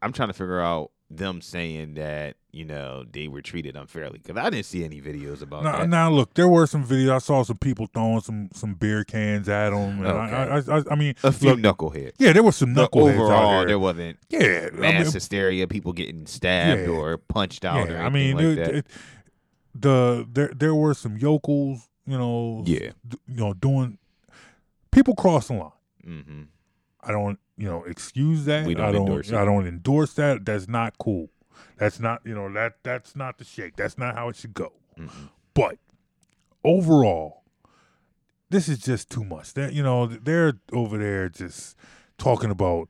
I'm 0.00 0.12
trying 0.12 0.28
to 0.28 0.34
figure 0.34 0.60
out 0.60 0.92
them 1.10 1.42
saying 1.42 1.94
that 1.94 2.36
you 2.52 2.64
know 2.64 3.04
they 3.12 3.28
were 3.28 3.40
treated 3.42 3.76
unfairly 3.76 4.18
because 4.18 4.36
I 4.36 4.50
didn't 4.50 4.66
see 4.66 4.84
any 4.84 5.00
videos 5.00 5.40
about 5.42 5.62
Now, 5.64 5.78
that. 5.78 5.88
now, 5.88 6.10
look, 6.10 6.34
there 6.34 6.48
were 6.48 6.66
some 6.66 6.84
videos. 6.84 7.12
I 7.12 7.18
saw 7.18 7.42
some 7.44 7.58
people 7.58 7.86
throwing 7.86 8.20
some 8.20 8.48
some 8.52 8.74
beer 8.74 9.04
cans 9.04 9.48
at 9.48 9.70
them. 9.70 10.04
And 10.04 10.08
I, 10.08 10.58
I, 10.58 10.78
I, 10.78 10.82
I 10.90 10.94
mean, 10.96 11.14
a 11.22 11.30
few 11.32 11.54
look, 11.54 11.60
knuckleheads. 11.78 12.12
Yeah, 12.18 12.32
there 12.32 12.42
was 12.42 12.56
some 12.56 12.74
knuckleheads 12.74 13.14
out 13.14 13.20
Overall, 13.20 13.50
there. 13.58 13.66
there 13.68 13.78
wasn't. 13.78 14.18
Yeah, 14.28 14.68
mass 14.72 15.04
mean- 15.04 15.12
hysteria, 15.12 15.66
people 15.68 15.92
getting 15.92 16.26
stabbed 16.26 16.82
Yeah. 16.82 16.88
or 16.88 17.18
punched 17.18 17.64
out. 17.64 17.88
or 17.88 17.92
Yeah, 17.92 18.04
I 18.06 18.08
mean, 18.08 18.36
like 18.36 18.44
there- 18.44 18.54
that. 18.56 18.74
it- 18.74 18.86
the 19.74 20.26
there 20.32 20.50
there 20.54 20.74
were 20.74 20.94
some 20.94 21.16
yokels, 21.16 21.88
you 22.06 22.18
know, 22.18 22.64
Yeah. 22.66 22.90
d- 23.06 23.18
you 23.28 23.36
know, 23.36 23.54
doing 23.54 23.98
people 24.90 25.14
crossing 25.14 25.58
the 25.58 25.62
line. 25.62 25.72
Mm-hmm. 26.06 26.42
I 27.02 27.12
don't, 27.12 27.38
you 27.56 27.66
know, 27.68 27.84
excuse 27.84 28.44
that. 28.46 28.66
We 28.66 28.74
don't 28.74 28.86
I 28.86 28.92
don't. 28.92 29.02
endorse 29.06 29.30
it. 29.30 29.34
I 29.36 29.44
don't 29.44 29.66
endorse 29.66 30.14
that. 30.14 30.44
That's 30.44 30.68
not 30.68 30.98
cool. 30.98 31.30
That's 31.76 32.00
not, 32.00 32.22
you 32.24 32.34
know, 32.34 32.52
that 32.52 32.74
that's 32.82 33.16
not 33.16 33.38
the 33.38 33.44
shake. 33.44 33.76
That's 33.76 33.98
not 33.98 34.14
how 34.14 34.28
it 34.28 34.36
should 34.36 34.54
go. 34.54 34.72
Mm-hmm. 34.98 35.26
But 35.54 35.78
overall, 36.64 37.42
this 38.50 38.68
is 38.68 38.78
just 38.78 39.10
too 39.10 39.24
much. 39.24 39.54
That 39.54 39.72
you 39.72 39.82
know, 39.82 40.06
they're 40.06 40.54
over 40.72 40.98
there 40.98 41.28
just 41.28 41.76
talking 42.18 42.50
about 42.50 42.88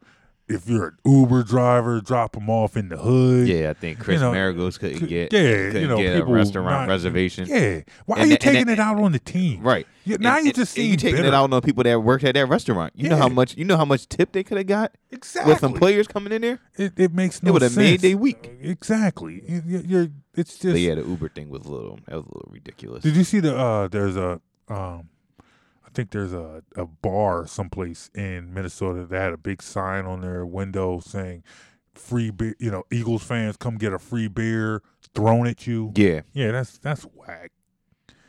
if 0.51 0.69
you're 0.69 0.89
an 0.89 0.97
Uber 1.05 1.43
driver, 1.45 2.01
drop 2.01 2.33
them 2.33 2.51
off 2.51 2.77
in 2.77 2.89
the 2.91 2.97
hood. 2.97 3.49
Yeah, 3.49 3.71
I 3.71 3.73
think 3.75 3.99
You 3.99 4.05
Chris 4.05 4.21
know, 4.21 4.33
Marigos 4.33 4.79
couldn't 4.79 5.07
get 5.07 5.33
yeah, 5.33 5.41
couldn't 5.69 5.83
you 5.83 5.89
know, 5.89 5.97
get 5.99 6.21
a 6.21 6.25
restaurant 6.25 6.67
not- 6.69 6.89
reservation. 6.89 7.47
Yeah, 7.49 7.81
why 8.07 8.17
And 8.17 8.25
are 8.25 8.27
you 8.27 8.31
that- 8.33 8.41
taking 8.41 8.67
that- 8.67 8.73
it 8.75 8.79
out 8.81 8.99
on 9.01 9.13
the 9.13 9.19
team? 9.19 9.63
Right. 9.63 9.87
You, 10.05 10.19
now 10.19 10.37
And- 10.39 10.47
you 10.47 10.53
just 10.53 10.73
seem 10.73 10.91
you 10.91 10.97
taking 10.97 11.17
bitter. 11.19 11.29
it 11.29 11.35
out 11.35 11.53
on 11.53 11.61
people 11.63 11.85
that 11.85 12.01
worked 12.03 12.25
at 12.25 12.35
that 12.35 12.47
restaurant. 12.47 12.93
You 12.97 13.09
know 13.09 13.17
how 13.17 13.29
much 13.29 13.57
you 13.57 13.65
know 13.65 13.77
how 13.77 13.85
much 13.85 14.09
tip 14.09 14.33
they 14.33 14.43
could 14.43 14.59
have 14.59 14.67
got 14.67 14.93
exactly 15.11 15.53
with 15.53 15.61
some 15.61 15.73
players 15.75 16.09
coming 16.09 16.33
in 16.33 16.43
there. 16.43 16.59
It, 16.77 16.99
it 16.99 17.15
makes 17.15 17.43
no 17.43 17.51
It 17.51 17.53
would 17.53 17.63
have 17.63 17.77
made 17.77 18.01
their 18.01 18.17
week. 18.17 18.51
Exactly. 18.61 19.43
You- 19.47 19.63
you- 19.67 19.85
You're. 19.87 20.09
It's 20.37 20.53
just. 20.59 20.73
But 20.75 20.81
yeah, 20.81 20.95
the 20.95 21.03
Uber 21.03 21.29
thing 21.29 21.49
was 21.51 21.65
a 21.65 21.71
little 21.71 21.99
that 22.07 22.15
was 22.17 22.25
a 22.25 22.29
little 22.35 22.51
ridiculous. 22.53 23.03
Did 23.03 23.17
you 23.17 23.25
see 23.25 23.41
the? 23.41 23.57
uh 23.57 23.89
There's 23.89 24.17
a. 24.17 24.41
um 24.69 25.09
I 25.91 25.93
think 25.93 26.11
there's 26.11 26.33
a, 26.33 26.63
a 26.77 26.87
bar 26.87 27.49
someplace 27.49 28.11
in 28.15 28.55
Minnesota 28.55 29.05
that 29.07 29.21
had 29.21 29.33
a 29.33 29.37
big 29.37 29.61
sign 29.61 30.05
on 30.07 30.21
their 30.21 30.47
window 30.47 31.01
saying 31.01 31.43
free 31.95 32.31
beer 32.31 32.55
you 32.61 32.71
know, 32.71 32.85
Eagles 32.93 33.25
fans 33.25 33.57
come 33.57 33.77
get 33.77 33.93
a 33.93 33.99
free 33.99 34.29
beer 34.29 34.83
thrown 35.15 35.49
at 35.49 35.67
you. 35.67 35.93
Yeah. 35.97 36.21
Yeah, 36.33 36.53
that's 36.53 36.79
that's 36.79 37.03
whack. 37.03 37.51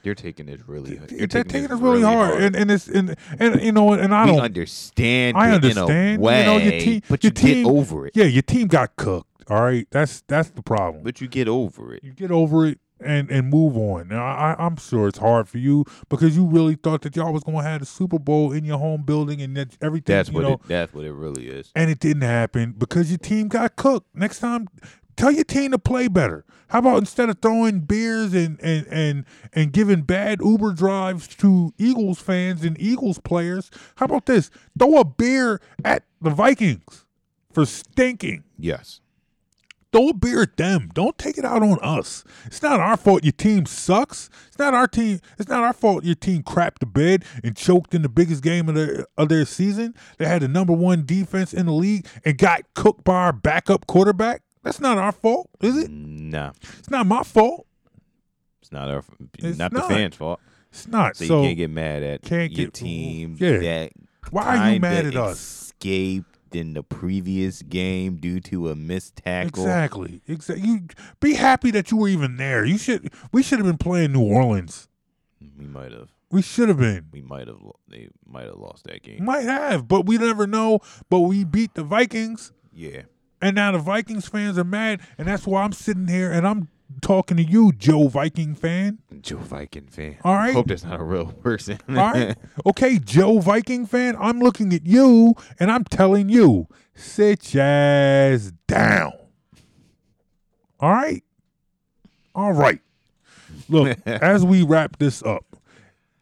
You're 0.01 0.15
taking 0.15 0.47
this 0.47 0.67
really. 0.67 0.99
You're 1.11 1.27
taking, 1.27 1.43
taking 1.43 1.63
it 1.65 1.81
really 1.81 2.01
hard. 2.01 2.41
And 2.41 2.55
and 2.55 2.71
it's 2.71 2.87
and, 2.87 3.15
and 3.37 3.61
you 3.61 3.71
know 3.71 3.93
and 3.93 4.11
I 4.11 4.25
we 4.25 4.31
don't 4.31 4.41
understand. 4.41 5.37
I 5.37 5.51
understand. 5.51 6.19
way, 6.19 6.39
you 6.39 6.45
know, 6.45 6.57
your 6.57 6.79
team, 6.79 7.01
but 7.07 7.23
your 7.23 7.29
you 7.29 7.33
team, 7.35 7.63
get 7.65 7.69
over 7.69 8.07
it. 8.07 8.13
Yeah, 8.15 8.25
your 8.25 8.41
team 8.41 8.67
got 8.67 8.95
cooked. 8.95 9.43
All 9.51 9.61
right, 9.61 9.85
that's 9.91 10.21
that's 10.21 10.49
the 10.49 10.63
problem. 10.63 11.03
But 11.03 11.21
you 11.21 11.27
get 11.27 11.47
over 11.47 11.93
it. 11.93 12.03
You 12.03 12.13
get 12.13 12.31
over 12.31 12.65
it 12.65 12.79
and 13.03 13.29
and 13.29 13.49
move 13.49 13.75
on. 13.77 14.07
Now, 14.09 14.23
I, 14.23 14.55
I'm 14.57 14.77
sure 14.77 15.07
it's 15.07 15.19
hard 15.19 15.47
for 15.49 15.57
you 15.57 15.85
because 16.09 16.35
you 16.35 16.45
really 16.45 16.75
thought 16.75 17.01
that 17.01 17.15
y'all 17.15 17.33
was 17.33 17.43
gonna 17.43 17.63
have 17.63 17.79
the 17.81 17.85
Super 17.85 18.19
Bowl 18.19 18.51
in 18.51 18.65
your 18.65 18.77
home 18.77 19.03
building 19.03 19.41
and 19.41 19.55
that 19.57 19.77
everything. 19.81 20.15
That's 20.15 20.31
what 20.31 20.41
know, 20.43 20.53
it. 20.53 20.61
That's 20.67 20.93
what 20.93 21.05
it 21.05 21.13
really 21.13 21.47
is. 21.47 21.71
and 21.75 21.89
it 21.89 21.99
didn't 21.99 22.23
happen 22.23 22.75
because 22.77 23.09
your 23.09 23.17
team 23.17 23.47
got 23.47 23.75
cooked. 23.75 24.15
Next 24.15 24.39
time, 24.39 24.67
tell 25.15 25.31
your 25.31 25.43
team 25.43 25.71
to 25.71 25.79
play 25.79 26.07
better. 26.07 26.45
How 26.69 26.79
about 26.79 26.99
instead 26.99 27.29
of 27.29 27.39
throwing 27.41 27.81
beers 27.81 28.33
and 28.33 28.59
and 28.61 28.87
and 28.87 29.25
and 29.53 29.73
giving 29.73 30.03
bad 30.03 30.39
Uber 30.41 30.73
drives 30.73 31.27
to 31.27 31.73
Eagles 31.77 32.19
fans 32.19 32.63
and 32.63 32.79
Eagles 32.79 33.19
players, 33.19 33.69
how 33.95 34.05
about 34.05 34.25
this? 34.25 34.49
Throw 34.79 34.99
a 34.99 35.05
beer 35.05 35.59
at 35.83 36.03
the 36.21 36.29
Vikings 36.29 37.05
for 37.51 37.65
stinking. 37.65 38.45
Yes. 38.57 39.01
Throw 39.91 40.09
a 40.09 40.13
beer 40.13 40.41
at 40.43 40.55
them. 40.55 40.89
Don't 40.93 41.17
take 41.17 41.37
it 41.37 41.43
out 41.43 41.61
on 41.61 41.77
us. 41.81 42.23
It's 42.45 42.61
not 42.61 42.79
our 42.79 42.95
fault 42.95 43.23
your 43.25 43.33
team 43.33 43.65
sucks. 43.65 44.29
It's 44.47 44.57
not 44.57 44.73
our 44.73 44.87
team. 44.87 45.19
It's 45.37 45.49
not 45.49 45.63
our 45.63 45.73
fault 45.73 46.05
your 46.05 46.15
team 46.15 46.43
crapped 46.43 46.79
the 46.79 46.85
bed 46.85 47.25
and 47.43 47.57
choked 47.57 47.93
in 47.93 48.01
the 48.01 48.07
biggest 48.09 48.41
game 48.41 48.69
of 48.69 48.75
their 48.75 49.05
of 49.17 49.27
their 49.27 49.45
season. 49.45 49.93
They 50.17 50.25
had 50.27 50.41
the 50.43 50.47
number 50.47 50.71
one 50.73 51.05
defense 51.05 51.53
in 51.53 51.65
the 51.65 51.73
league 51.73 52.07
and 52.23 52.37
got 52.37 52.61
cooked 52.73 53.03
by 53.03 53.15
our 53.15 53.33
backup 53.33 53.85
quarterback. 53.87 54.43
That's 54.63 54.79
not 54.79 54.97
our 54.97 55.11
fault, 55.11 55.49
is 55.59 55.75
it? 55.75 55.89
Nah, 55.91 56.51
It's 56.79 56.89
not 56.89 57.05
my 57.07 57.23
fault. 57.23 57.65
it's 58.61 58.71
not 58.71 58.89
our. 58.89 59.03
It's 59.39 59.57
not, 59.57 59.73
not. 59.73 59.89
the 59.89 59.93
fans' 59.93 60.15
fault. 60.15 60.39
It's 60.71 60.87
not. 60.87 61.17
So, 61.17 61.25
So 61.25 61.41
you 61.41 61.47
can't 61.47 61.57
get 61.57 61.69
mad 61.69 62.03
at 62.03 62.29
your 62.31 62.47
get- 62.47 62.73
team. 62.73 63.35
yeah. 63.39 63.57
That 63.57 63.91
Why 64.29 64.57
are 64.57 64.71
you 64.71 64.79
mad 64.79 65.05
at 65.07 65.15
us? 65.17 65.73
In 66.53 66.73
the 66.73 66.83
previous 66.83 67.61
game 67.61 68.17
due 68.17 68.39
to 68.41 68.69
a 68.69 68.75
missed 68.75 69.15
tackle. 69.17 69.63
Exactly. 69.63 70.21
Exactly. 70.27 70.67
You 70.67 70.87
be 71.19 71.35
happy 71.35 71.71
that 71.71 71.91
you 71.91 71.97
were 71.97 72.09
even 72.09 72.37
there. 72.37 72.65
You 72.65 72.77
should. 72.77 73.11
We 73.31 73.41
should 73.41 73.59
have 73.59 73.65
been 73.65 73.77
playing 73.77 74.11
New 74.11 74.23
Orleans. 74.23 74.89
We 75.57 75.65
might 75.65 75.91
have. 75.91 76.09
We 76.29 76.41
should 76.41 76.69
have 76.69 76.77
been. 76.77 77.07
We 77.11 77.21
might 77.21 77.47
have. 77.47 77.59
They 77.87 78.09
might 78.25 78.45
have 78.45 78.57
lost 78.57 78.83
that 78.85 79.01
game. 79.03 79.23
Might 79.23 79.43
have, 79.43 79.87
but 79.87 80.05
we 80.05 80.17
never 80.17 80.45
know. 80.45 80.79
But 81.09 81.21
we 81.21 81.43
beat 81.43 81.73
the 81.73 81.83
Vikings. 81.83 82.51
Yeah. 82.73 83.03
And 83.41 83.55
now 83.55 83.71
the 83.71 83.79
Vikings 83.79 84.27
fans 84.27 84.57
are 84.57 84.63
mad, 84.63 85.01
and 85.17 85.27
that's 85.27 85.47
why 85.47 85.63
I'm 85.63 85.73
sitting 85.73 86.07
here 86.07 86.31
and 86.31 86.47
I'm 86.47 86.67
talking 87.01 87.37
to 87.37 87.43
you, 87.43 87.71
Joe 87.71 88.07
Viking 88.07 88.55
fan. 88.55 88.99
Joe 89.21 89.37
Viking 89.37 89.87
fan. 89.87 90.17
All 90.23 90.35
right. 90.35 90.53
Hope 90.53 90.67
that's 90.67 90.83
not 90.83 90.99
a 90.99 91.03
real 91.03 91.27
person. 91.31 91.79
All 91.89 91.95
right. 91.95 92.35
Okay, 92.65 92.99
Joe 92.99 93.39
Viking 93.39 93.85
fan, 93.85 94.15
I'm 94.19 94.39
looking 94.39 94.73
at 94.73 94.85
you 94.85 95.35
and 95.59 95.71
I'm 95.71 95.83
telling 95.83 96.29
you, 96.29 96.67
sit 96.93 97.53
your 97.53 97.63
ass 97.63 98.51
down. 98.67 99.13
All 100.79 100.91
right. 100.91 101.23
All 102.35 102.53
right. 102.53 102.79
Look, 103.69 103.97
as 104.05 104.45
we 104.45 104.63
wrap 104.63 104.97
this 104.97 105.23
up, 105.23 105.50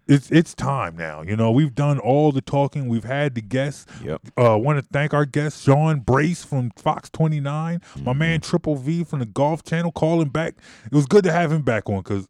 it's 0.10 0.32
it's 0.32 0.56
time 0.56 0.98
now. 0.98 1.22
You 1.22 1.36
know, 1.36 1.52
we've 1.52 1.76
done 1.76 2.00
all 2.00 2.32
the 2.32 2.42
talking. 2.42 2.88
We've 2.90 3.04
had 3.04 3.36
the 3.36 3.42
guests. 3.42 3.86
Yep. 4.04 4.22
Uh, 4.36 4.58
want 4.58 4.80
to 4.80 4.86
thank 4.92 5.14
our 5.14 5.26
guest 5.26 5.64
Sean 5.64 6.00
Brace 6.00 6.44
from 6.44 6.72
Fox 6.72 7.10
29, 7.12 7.82
my 8.02 8.14
man 8.14 8.42
Triple 8.42 8.76
V 8.76 9.04
from 9.04 9.20
the 9.20 9.26
Golf 9.26 9.64
Channel, 9.64 9.92
calling 9.92 10.30
back. 10.30 10.56
It 10.86 10.94
was 10.94 11.06
good 11.06 11.24
to 11.26 11.32
have 11.32 11.52
him 11.52 11.62
back 11.62 11.88
on 11.90 11.98
because 11.98 12.28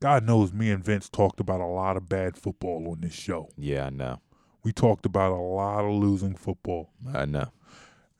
God 0.00 0.26
knows 0.26 0.52
me 0.52 0.70
and 0.70 0.84
Vince 0.84 1.08
talked 1.08 1.38
about 1.38 1.60
a 1.60 1.66
lot 1.66 1.96
of 1.96 2.08
bad 2.08 2.36
football 2.36 2.88
on 2.90 3.00
this 3.00 3.14
show. 3.14 3.48
Yeah, 3.56 3.86
I 3.86 3.90
know. 3.90 4.20
We 4.64 4.72
talked 4.72 5.06
about 5.06 5.32
a 5.32 5.40
lot 5.40 5.84
of 5.84 5.92
losing 5.92 6.34
football. 6.34 6.90
I 7.14 7.26
know. 7.26 7.52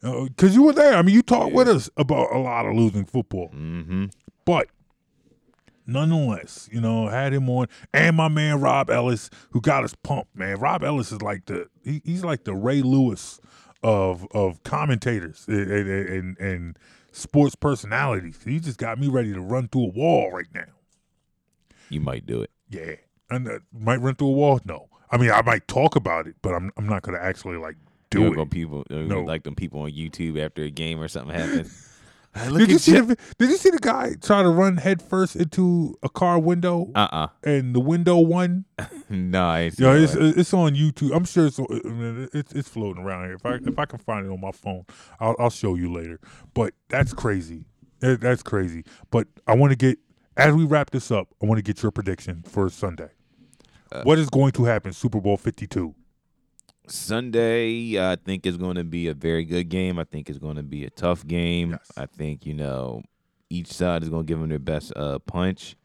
Because 0.01 0.55
you 0.55 0.63
were 0.63 0.73
there. 0.73 0.95
I 0.95 1.03
mean, 1.03 1.15
you 1.15 1.23
talked 1.23 1.53
with 1.53 1.69
us 1.69 1.89
about 1.97 2.33
a 2.33 2.39
lot 2.39 2.67
of 2.67 2.75
losing 2.75 3.07
football. 3.07 3.49
Mm-hmm. 3.49 4.07
But 4.45 4.69
nonetheless, 5.87 6.69
you 6.73 6.81
know, 6.81 7.09
had 7.09 7.33
him 7.33 7.49
on, 7.51 7.67
and 7.93 8.17
my 8.17 8.29
man 8.29 8.61
Rob 8.61 8.91
Ellis, 8.91 9.31
who 9.51 9.61
got 9.61 9.85
us 9.85 9.95
pumped. 10.03 10.35
Man, 10.37 10.59
Rob 10.59 10.83
Ellis 10.85 11.13
is 11.13 11.23
like 11.23 11.47
the 11.47 11.69
he, 11.85 12.01
he's 12.05 12.25
like 12.25 12.45
the 12.45 12.55
Ray 12.55 12.83
Lewis 12.83 13.41
of 13.83 14.27
of 14.33 14.63
commentators 14.63 15.45
and, 15.49 15.71
and, 15.71 16.39
and, 16.39 16.79
sports 17.13 17.55
personalities. 17.55 18.41
He 18.45 18.59
just 18.59 18.79
got 18.79 18.99
me 18.99 19.09
ready 19.09 19.33
to 19.33 19.41
run 19.41 19.69
through 19.69 19.85
a 19.85 19.91
wall 19.91 20.33
right 20.33 20.49
now. 20.53 20.65
You 21.91 22.01
might 22.01 22.27
do 22.27 22.43
it. 22.43 22.51
Yeah, 22.71 22.97
and 23.31 23.47
uh, 23.49 23.59
might 23.73 24.01
run 24.01 24.15
through 24.17 24.29
a 24.29 24.33
wall. 24.33 24.61
No, 24.65 24.89
I 25.11 25.17
mean 25.17 25.31
I 25.31 25.43
might 25.43 25.69
talk 25.69 25.97
about 25.97 26.27
it, 26.27 26.37
but 26.43 26.55
I'm 26.55 26.73
I'm 26.77 26.89
not 26.89 27.03
gonna 27.03 27.19
actually 27.19 27.57
like 27.59 27.77
do 28.11 28.23
You 28.23 28.41
it. 28.41 28.51
people 28.51 28.85
uh, 28.91 28.95
No. 28.95 29.21
like 29.23 29.45
them 29.45 29.55
people 29.55 29.81
on 29.83 29.91
YouTube 29.93 30.45
after 30.45 30.63
a 30.63 30.71
game 30.71 31.01
or 31.01 31.09
something 31.09 31.35
happens. 31.35 31.91
Did 32.35 32.71
you 32.71 32.79
see 32.79 32.99
the, 33.01 33.17
Did 33.39 33.51
you 33.51 33.57
see 33.57 33.71
the 33.71 33.79
guy 33.79 34.15
try 34.21 34.43
to 34.43 34.49
run 34.49 34.77
headfirst 34.77 35.37
into 35.37 35.97
a 36.03 36.09
car 36.09 36.39
window? 36.39 36.91
Uh 36.95 37.09
uh 37.11 37.29
And 37.43 37.75
the 37.75 37.81
window 37.81 38.19
won. 38.19 38.65
no, 39.09 39.47
I 39.47 39.61
ain't 39.61 39.79
Yeah, 39.79 39.95
it's 39.95 40.15
it's 40.15 40.53
on 40.55 40.75
YouTube. 40.75 41.15
I'm 41.15 41.25
sure 41.25 41.47
it's 41.47 41.61
it's 42.35 42.53
it's 42.53 42.69
floating 42.69 43.03
around 43.05 43.25
here. 43.27 43.35
If 43.35 43.47
I 43.47 43.55
if 43.55 43.79
I 43.79 43.85
can 43.87 43.99
find 43.99 44.27
it 44.27 44.31
on 44.31 44.41
my 44.41 44.53
phone, 44.53 44.85
I'll 45.21 45.37
I'll 45.39 45.51
show 45.51 45.75
you 45.75 45.93
later. 45.93 46.21
But 46.55 46.75
that's 46.89 47.13
crazy. 47.13 47.67
That's 48.01 48.43
crazy. 48.43 48.85
But 49.11 49.29
I 49.47 49.55
want 49.55 49.71
to 49.71 49.77
get 49.77 49.99
as 50.37 50.55
we 50.55 50.65
wrap 50.65 50.91
this 50.91 51.11
up. 51.11 51.29
I 51.43 51.47
want 51.47 51.59
to 51.59 51.63
get 51.63 51.83
your 51.83 51.93
prediction 51.93 52.43
for 52.47 52.69
Sunday. 52.69 53.11
Uh, 53.93 54.03
what 54.03 54.19
is 54.19 54.29
going 54.29 54.53
to 54.53 54.65
happen? 54.65 54.93
Super 54.93 55.21
Bowl 55.21 55.37
Fifty 55.37 55.67
Two. 55.67 55.95
Sunday, 56.87 57.99
I 57.99 58.17
think 58.17 58.47
is 58.47 58.57
going 58.57 58.77
to 58.77 58.85
be 58.85 59.09
a 59.09 59.15
very 59.15 59.45
good 59.45 59.69
game. 59.69 59.99
I 59.99 60.05
think 60.05 60.29
it's 60.29 60.39
going 60.39 60.57
to 60.57 60.63
be 60.63 60.85
a 60.85 60.91
tough 60.91 61.27
game. 61.27 61.79
I 61.97 62.07
think 62.07 62.45
you 62.45 62.55
know 62.55 63.03
each 63.51 63.73
side 63.73 64.03
is 64.03 64.09
going 64.09 64.27
to 64.27 64.29
give 64.29 64.41
them 64.41 64.51
their 64.51 64.59
best 64.59 64.93
uh, 64.97 65.19
punch. 65.21 65.77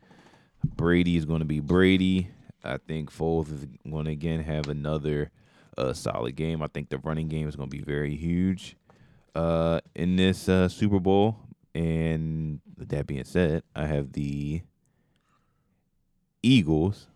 Brady 0.64 1.16
is 1.16 1.26
going 1.26 1.40
to 1.40 1.46
be 1.46 1.60
Brady. 1.60 2.30
I 2.64 2.78
think 2.78 3.12
Foles 3.12 3.52
is 3.52 3.66
going 3.90 4.06
to 4.06 4.12
again 4.12 4.44
have 4.44 4.68
another 4.68 5.32
uh, 5.78 5.94
solid 5.94 6.36
game. 6.36 6.62
I 6.62 6.68
think 6.68 6.90
the 6.90 6.98
running 6.98 7.30
game 7.30 7.48
is 7.48 7.56
going 7.56 7.70
to 7.70 7.78
be 7.78 7.84
very 7.84 8.16
huge 8.16 8.76
uh, 9.36 9.80
in 9.96 10.18
this 10.18 10.50
uh, 10.50 10.68
Super 10.68 11.00
Bowl. 11.00 11.38
And 11.74 12.60
with 12.78 12.90
that 12.90 13.08
being 13.08 13.24
said, 13.24 13.64
I 13.76 13.86
have 13.86 14.12
the 14.12 14.62
Eagles 16.44 17.08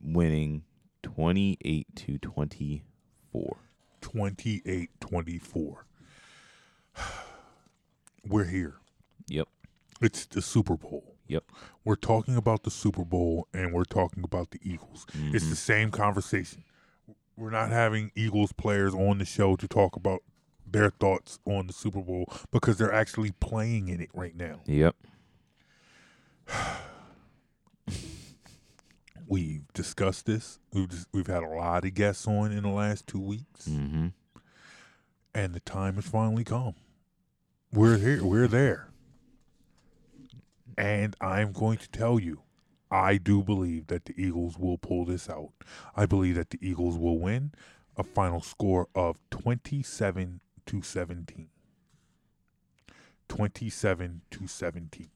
winning 0.00 0.64
28 1.02 1.86
to 1.94 2.18
24. 3.32 3.56
28-24. 4.00 5.76
We're 8.26 8.44
here. 8.44 8.74
Yep. 9.28 9.48
It's 10.00 10.26
the 10.26 10.42
Super 10.42 10.76
Bowl. 10.76 11.14
Yep. 11.26 11.44
We're 11.84 11.96
talking 11.96 12.36
about 12.36 12.62
the 12.62 12.70
Super 12.70 13.04
Bowl 13.04 13.48
and 13.52 13.72
we're 13.72 13.84
talking 13.84 14.22
about 14.24 14.50
the 14.50 14.60
Eagles. 14.62 15.06
It's 15.32 15.44
Mhm. 15.44 15.50
the 15.50 15.56
same 15.56 15.90
conversation. 15.90 16.64
We're 17.36 17.50
not 17.50 17.70
having 17.70 18.10
Eagles 18.14 18.52
players 18.52 18.94
on 18.94 19.18
the 19.18 19.24
show 19.24 19.56
to 19.56 19.68
talk 19.68 19.94
about 19.96 20.22
their 20.66 20.90
thoughts 20.90 21.38
on 21.44 21.66
the 21.66 21.72
Super 21.72 22.00
Bowl 22.02 22.26
because 22.50 22.78
they're 22.78 22.92
actually 22.92 23.30
playing 23.32 23.88
in 23.88 24.00
it 24.00 24.10
right 24.14 24.34
now. 24.34 24.60
Yep. 24.66 24.96
We've 29.28 29.70
discussed 29.74 30.24
this. 30.26 30.58
We've 30.72 30.88
just, 30.88 31.06
we've 31.12 31.26
had 31.26 31.42
a 31.42 31.48
lot 31.48 31.84
of 31.84 31.92
guests 31.94 32.26
on 32.26 32.50
in 32.50 32.62
the 32.62 32.70
last 32.70 33.06
two 33.06 33.20
weeks. 33.20 33.68
Mm-hmm. 33.68 34.08
And 35.34 35.54
the 35.54 35.60
time 35.60 35.96
has 35.96 36.06
finally 36.06 36.44
come. 36.44 36.74
We're 37.72 37.98
here. 37.98 38.24
We're 38.24 38.48
there. 38.48 38.88
And 40.78 41.14
I'm 41.20 41.52
going 41.52 41.76
to 41.78 41.90
tell 41.90 42.18
you, 42.18 42.40
I 42.90 43.18
do 43.18 43.42
believe 43.42 43.88
that 43.88 44.06
the 44.06 44.14
Eagles 44.16 44.56
will 44.58 44.78
pull 44.78 45.04
this 45.04 45.28
out. 45.28 45.50
I 45.94 46.06
believe 46.06 46.36
that 46.36 46.50
the 46.50 46.58
Eagles 46.62 46.96
will 46.96 47.18
win 47.18 47.52
a 47.98 48.02
final 48.02 48.40
score 48.40 48.88
of 48.94 49.18
27 49.30 50.40
to 50.66 50.82
17. 50.82 51.48
27 53.28 54.20
to 54.30 54.46
17. 54.46 55.10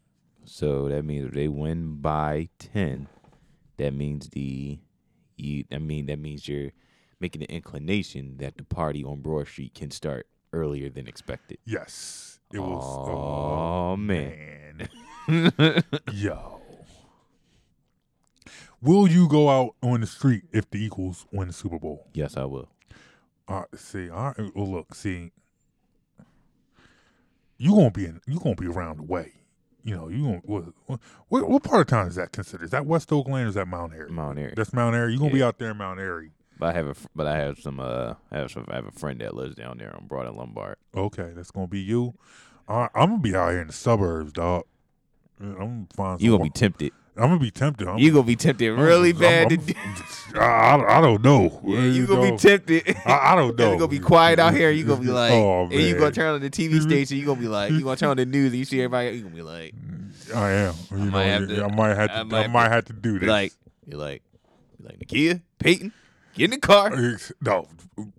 So 0.45 0.89
that 0.89 1.05
means 1.05 1.33
they 1.33 1.49
win 1.49 1.97
by 1.97 2.49
ten, 2.59 3.09
that 3.79 3.93
means 3.95 4.29
the 4.31 4.79
you 5.37 5.65
I 5.73 5.79
mean 5.79 6.07
that 6.07 6.19
means 6.19 6.47
you're 6.49 6.71
making 7.21 7.43
an 7.43 7.51
inclination 7.51 8.37
that 8.39 8.57
the 8.57 8.65
party 8.65 9.05
on 9.05 9.21
Broad 9.21 9.47
Street 9.49 9.75
can 9.75 9.91
start 9.91 10.27
earlier 10.53 10.89
than 10.91 11.07
expected. 11.07 11.59
Yes. 11.65 12.41
It 12.53 12.59
was 12.61 12.85
Oh, 12.85 13.97
man. 13.97 14.89
Yo. 16.13 16.61
Will 18.83 19.07
you 19.07 19.29
go 19.29 19.49
out 19.49 19.77
on 19.83 20.01
the 20.01 20.07
street 20.07 20.43
if 20.53 20.69
the 20.69 20.79
Eagles 20.85 21.25
win 21.33 21.47
the 21.49 21.55
Super 21.55 21.79
Bowl? 21.79 22.09
Yes, 22.13 22.37
I 22.37 22.45
will. 22.45 22.69
Right, 23.49 23.67
see, 23.77 24.11
all 24.11 24.35
right, 24.37 24.57
well, 24.57 24.71
look, 24.73 24.95
see, 24.95 25.31
you 27.59 27.71
gonna 27.71 27.91
be 27.91 28.07
in, 28.07 28.21
you 28.27 28.41
gonna 28.41 28.55
be 28.57 28.67
around 28.67 28.99
the 28.99 29.03
way. 29.05 29.33
You 29.85 29.97
know, 29.97 30.09
you 30.09 30.23
gonna 30.23 30.41
what, 30.45 31.01
what, 31.29 31.49
what 31.49 31.63
part 31.63 31.81
of 31.81 31.87
town 31.89 32.07
is 32.07 32.15
that 32.15 32.33
considered? 32.33 32.65
Is 32.65 32.71
that 32.71 32.87
West 32.87 33.13
Oak 33.13 33.27
Lane 33.29 33.47
or 33.47 33.49
is 33.49 33.55
that 33.55 33.67
Mount 33.67 33.93
Airy? 33.93 34.11
Mount 34.11 34.39
Airy. 34.39 34.55
That's 34.57 34.73
Mount 34.73 34.95
Airy. 34.95 35.13
You 35.13 35.19
gonna 35.19 35.33
be 35.33 35.43
out 35.43 35.59
there 35.59 35.71
in 35.73 35.77
Mount 35.77 35.99
Airy? 35.99 36.31
But 36.59 36.69
I 36.69 36.73
have 36.79 36.87
a 36.87 36.95
but 37.17 37.27
I 37.27 37.37
have 37.39 37.59
some 37.59 37.81
uh 37.81 38.15
I 38.31 38.39
have 38.39 38.51
some, 38.53 38.65
I 38.69 38.77
have 38.77 38.87
a 38.87 38.93
friend 38.93 39.21
that 39.21 39.35
lives 39.35 39.57
down 39.57 39.79
there 39.79 39.95
on 39.97 40.07
Broad 40.07 40.27
and 40.27 40.37
Lombard. 40.37 40.77
Okay, 40.95 41.33
that's 41.35 41.51
gonna 41.51 41.67
be 41.67 41.81
you. 41.81 42.15
Right, 42.69 42.91
I'm 42.95 43.11
gonna 43.11 43.23
be 43.23 43.35
out 43.35 43.51
here 43.51 43.61
in 43.61 43.67
the 43.67 43.73
suburbs, 43.73 44.33
dog. 44.33 44.65
I'm 45.41 45.57
gonna 45.57 45.87
find. 45.95 46.23
You 46.23 46.33
gonna 46.33 46.45
be 46.45 46.51
tempted. 46.51 46.93
I'm 47.17 47.25
gonna 47.29 47.39
be 47.39 47.51
tempted. 47.51 47.87
I'm, 47.89 47.99
You 47.99 48.11
gonna 48.13 48.23
be 48.25 48.37
tempted 48.37 48.73
really 48.73 49.11
I'm- 49.11 49.19
bad. 49.21 49.53
I'm- 49.53 49.61
to 49.61 49.73
do- 49.75 49.75
I, 50.35 50.45
I, 50.45 50.99
I 50.99 51.01
don't 51.03 51.23
know. 51.23 51.61
Yeah, 51.63 51.81
you 51.85 52.07
gonna 52.07 52.31
be 52.33 52.37
tempted. 52.39 52.97
I, 53.05 53.33
I 53.33 53.37
don't 53.37 53.57
know. 53.59 53.73
You 53.73 53.79
gonna 53.79 53.89
be 53.89 53.99
quiet 53.99 54.39
out 54.39 54.55
here. 54.55 54.71
You 54.71 54.85
gonna 54.85 55.03
be 55.03 55.11
oh, 55.11 55.15
like, 55.15 55.33
oh, 55.33 55.63
and 55.65 55.73
you 55.75 55.95
gonna 55.99 56.11
turn 56.11 56.35
on 56.35 56.41
the 56.41 56.49
TV 56.49 56.81
station. 56.81 57.19
You 57.19 57.27
gonna 57.27 57.41
be 57.41 57.49
like, 57.49 57.71
you 57.73 57.83
gonna 57.83 57.97
turn 57.97 58.11
on 58.11 58.17
the 58.17 58.25
news. 58.27 58.53
And 58.53 58.59
you 58.59 58.65
see 58.65 58.81
everybody. 58.81 59.11
You 59.17 59.23
gonna 59.25 59.35
be 59.35 59.43
like, 59.43 59.75
I 60.35 60.51
am. 60.53 60.75
You 60.91 60.97
know, 60.97 61.05
might 61.11 61.25
have 61.25 61.49
to- 61.49 61.65
I 61.65 61.69
might 61.69 61.97
have 61.97 62.09
to. 62.31 62.37
I 62.37 62.43
I 62.45 62.47
might 62.47 62.73
have 62.73 62.85
to- 62.87 62.93
do 62.95 63.19
this. 63.19 63.29
like, 63.29 63.53
you're 63.87 63.99
like, 64.01 64.23
you're 64.79 64.89
like 64.89 64.99
Nakia, 65.01 65.43
Peyton, 65.59 65.93
get 66.35 66.45
in 66.45 66.51
the 66.51 66.59
car. 66.59 66.93
Uh, 66.93 67.17
no, 67.41 67.69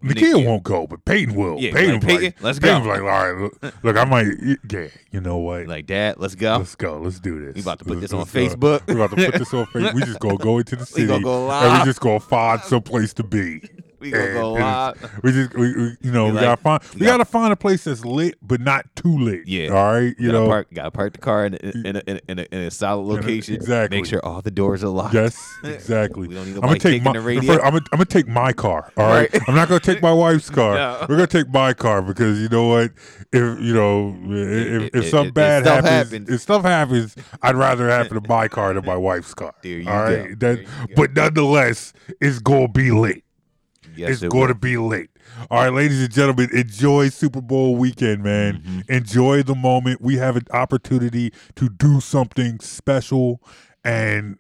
Nakia 0.03 0.45
won't 0.45 0.63
go, 0.63 0.85
but 0.87 1.03
Peyton 1.05 1.35
will. 1.35 1.59
Yeah, 1.59 1.73
Peyton, 1.73 1.93
like, 1.95 2.01
Peyton, 2.03 2.23
like, 2.25 2.41
let's 2.43 2.59
Peyton's 2.59 2.85
go. 2.85 2.89
like, 2.91 3.01
all 3.01 3.05
right, 3.07 3.31
look, 3.61 3.73
look, 3.83 3.97
I 3.97 4.05
might. 4.05 4.27
Yeah, 4.71 4.87
you 5.11 5.19
know 5.21 5.37
what? 5.37 5.67
Like, 5.67 5.85
Dad, 5.87 6.15
let's 6.19 6.35
go. 6.35 6.57
Let's 6.57 6.75
go. 6.75 6.99
Let's 6.99 7.19
do 7.19 7.43
this. 7.45 7.55
We 7.55 7.61
about 7.61 7.79
to 7.79 7.85
put 7.85 7.97
Let's- 7.97 8.11
this 8.11 8.13
on 8.13 8.19
let's 8.19 8.31
go. 8.33 8.39
Facebook. 8.39 8.87
We 8.87 8.95
about 8.95 9.09
to 9.11 9.15
put 9.15 9.33
this 9.39 9.53
on 9.53 9.65
Facebook. 9.73 9.93
We 9.95 10.01
just 10.01 10.19
gonna 10.19 10.37
go 10.37 10.57
into 10.59 10.75
the 10.75 10.81
We 10.95 11.01
city 11.01 11.07
gonna 11.07 11.23
go 11.23 11.49
and 11.51 11.79
we 11.79 11.85
just 11.85 11.99
gonna 11.99 12.19
find 12.19 12.61
some 12.61 12.81
place 12.83 13.13
to 13.13 13.23
be. 13.23 13.61
We 14.03 14.11
gonna 14.11 14.33
go 14.33 14.53
live. 14.53 15.19
We 15.23 15.31
just, 15.31 15.53
we, 15.55 15.75
we, 15.75 15.97
you 16.01 16.11
know, 16.11 16.25
We 16.25 16.31
we, 16.31 16.35
like- 16.37 16.43
gotta 16.45 16.61
find, 16.61 16.83
we 16.93 16.99
we 16.99 17.05
got- 17.05 17.13
gotta 17.13 17.25
find 17.25 17.53
a 17.53 17.55
place 17.55 17.85
that's 17.85 18.03
lit, 18.05 18.35
but 18.41 18.59
not 18.61 18.85
too 18.95 19.17
lit. 19.17 19.47
Yeah. 19.47 19.69
All 19.69 19.93
right. 19.93 20.13
You 20.19 20.27
gotta 20.31 20.39
know. 20.39 20.47
park, 20.47 20.67
gotta 20.73 20.91
park 20.91 21.13
the 21.13 21.19
car 21.19 21.45
in 21.45 21.53
a, 21.55 21.57
in 21.87 21.95
a, 21.95 22.01
in 22.07 22.17
a, 22.17 22.21
in 22.29 22.39
a, 22.39 22.41
in 22.51 22.59
a 22.63 22.71
solid 22.71 23.03
location. 23.03 23.55
exactly. 23.55 23.97
Make 23.97 24.05
sure 24.05 24.23
all 24.25 24.41
the 24.41 24.51
doors 24.51 24.83
are 24.83 24.89
locked. 24.89 25.13
Yes, 25.13 25.37
exactly. 25.63 26.27
we 26.27 26.35
don't 26.35 26.45
need 26.47 26.55
I'm 26.55 26.61
gonna 26.61 26.79
take 26.79 27.01
my. 27.03 27.13
the 27.13 27.19
I'm 27.19 27.25
radio. 27.25 27.57
gonna, 27.57 27.79
I'm 27.91 27.97
gonna 27.97 28.05
take 28.05 28.27
my 28.27 28.53
car. 28.53 28.91
All 28.97 29.07
right. 29.07 29.31
Right. 29.33 29.41
I'm 29.47 29.55
not 29.55 29.67
gonna 29.69 29.79
take 29.79 30.01
my 30.01 30.11
wife's 30.13 30.49
car. 30.49 30.75
No. 30.75 31.05
We're 31.09 31.15
gonna 31.15 31.27
take 31.27 31.49
my 31.49 31.73
car 31.73 32.01
because 32.01 32.39
you 32.41 32.49
know 32.49 32.67
what? 32.67 32.91
If 33.31 33.59
you 33.61 33.73
know, 33.73 34.15
if, 34.25 34.83
It- 34.83 34.95
if 34.95 35.09
something 35.09 35.33
bad 35.33 35.61
if 35.63 35.67
happens, 35.67 35.89
happens. 35.89 36.29
if 36.29 36.41
stuff 36.41 36.63
happens, 36.63 37.15
I'd 37.41 37.55
rather 37.55 37.89
have 37.89 38.07
it 38.07 38.11
in 38.11 38.23
my 38.27 38.47
car 38.47 38.73
than 38.73 38.85
my 38.85 38.95
wife's 38.97 39.33
car. 39.33 39.53
There 39.63 39.79
you 39.79 39.89
all 39.89 40.03
right. 40.03 40.17
go. 40.17 40.23
That, 40.29 40.39
There 40.39 40.57
you 40.61 40.65
go. 40.87 40.93
but 40.95 41.13
nonetheless, 41.15 41.93
it's 42.21 42.39
gonna 42.39 42.67
be 42.67 42.91
lit. 42.91 43.22
Yes, 43.95 44.09
it's 44.11 44.23
it 44.23 44.31
going 44.31 44.47
to 44.49 44.55
be 44.55 44.77
late. 44.77 45.09
All 45.49 45.63
right, 45.63 45.73
ladies 45.73 46.01
and 46.01 46.11
gentlemen, 46.11 46.49
enjoy 46.53 47.09
Super 47.09 47.41
Bowl 47.41 47.75
weekend, 47.75 48.23
man. 48.23 48.55
Mm-hmm. 48.61 48.91
Enjoy 48.91 49.43
the 49.43 49.55
moment. 49.55 50.01
We 50.01 50.17
have 50.17 50.35
an 50.35 50.45
opportunity 50.51 51.33
to 51.55 51.69
do 51.69 51.99
something 52.01 52.59
special, 52.59 53.41
and 53.83 54.37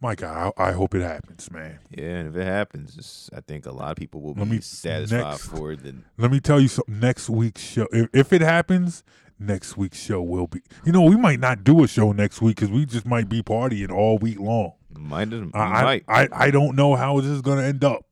my 0.00 0.14
God, 0.14 0.52
I, 0.58 0.68
I 0.68 0.72
hope 0.72 0.94
it 0.94 1.02
happens, 1.02 1.50
man. 1.50 1.78
Yeah, 1.90 2.04
and 2.04 2.28
if 2.28 2.36
it 2.36 2.44
happens, 2.46 3.30
I 3.34 3.40
think 3.40 3.66
a 3.66 3.72
lot 3.72 3.90
of 3.92 3.96
people 3.96 4.20
will 4.20 4.34
Let 4.34 4.44
be 4.44 4.56
me- 4.56 4.60
satisfied 4.60 5.18
next- 5.22 5.46
for 5.46 5.72
it. 5.72 5.82
Then 5.82 6.04
Let 6.18 6.30
me 6.30 6.40
tell 6.40 6.60
you 6.60 6.68
something. 6.68 7.00
Next 7.00 7.28
week's 7.30 7.62
show, 7.62 7.86
if, 7.92 8.08
if 8.12 8.32
it 8.32 8.40
happens, 8.42 9.02
next 9.38 9.76
week's 9.76 9.98
show 10.00 10.20
will 10.22 10.46
be. 10.46 10.60
You 10.84 10.92
know, 10.92 11.02
we 11.02 11.16
might 11.16 11.40
not 11.40 11.64
do 11.64 11.82
a 11.84 11.88
show 11.88 12.12
next 12.12 12.42
week 12.42 12.56
because 12.56 12.70
we 12.70 12.84
just 12.86 13.06
might 13.06 13.28
be 13.28 13.42
partying 13.42 13.90
all 13.90 14.18
week 14.18 14.38
long. 14.40 14.72
might, 14.96 15.32
I- 15.32 15.82
might. 15.84 16.04
I, 16.08 16.28
I 16.32 16.50
don't 16.50 16.76
know 16.76 16.96
how 16.96 17.20
this 17.20 17.30
is 17.30 17.42
going 17.42 17.58
to 17.58 17.64
end 17.64 17.82
up. 17.84 18.04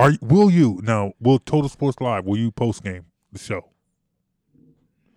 Are 0.00 0.12
will 0.20 0.50
you 0.50 0.80
now? 0.82 1.12
Will 1.20 1.38
Total 1.38 1.68
Sports 1.68 2.00
Live? 2.00 2.24
Will 2.24 2.38
you 2.38 2.50
post 2.50 2.82
game 2.82 3.06
the 3.32 3.38
show? 3.38 3.66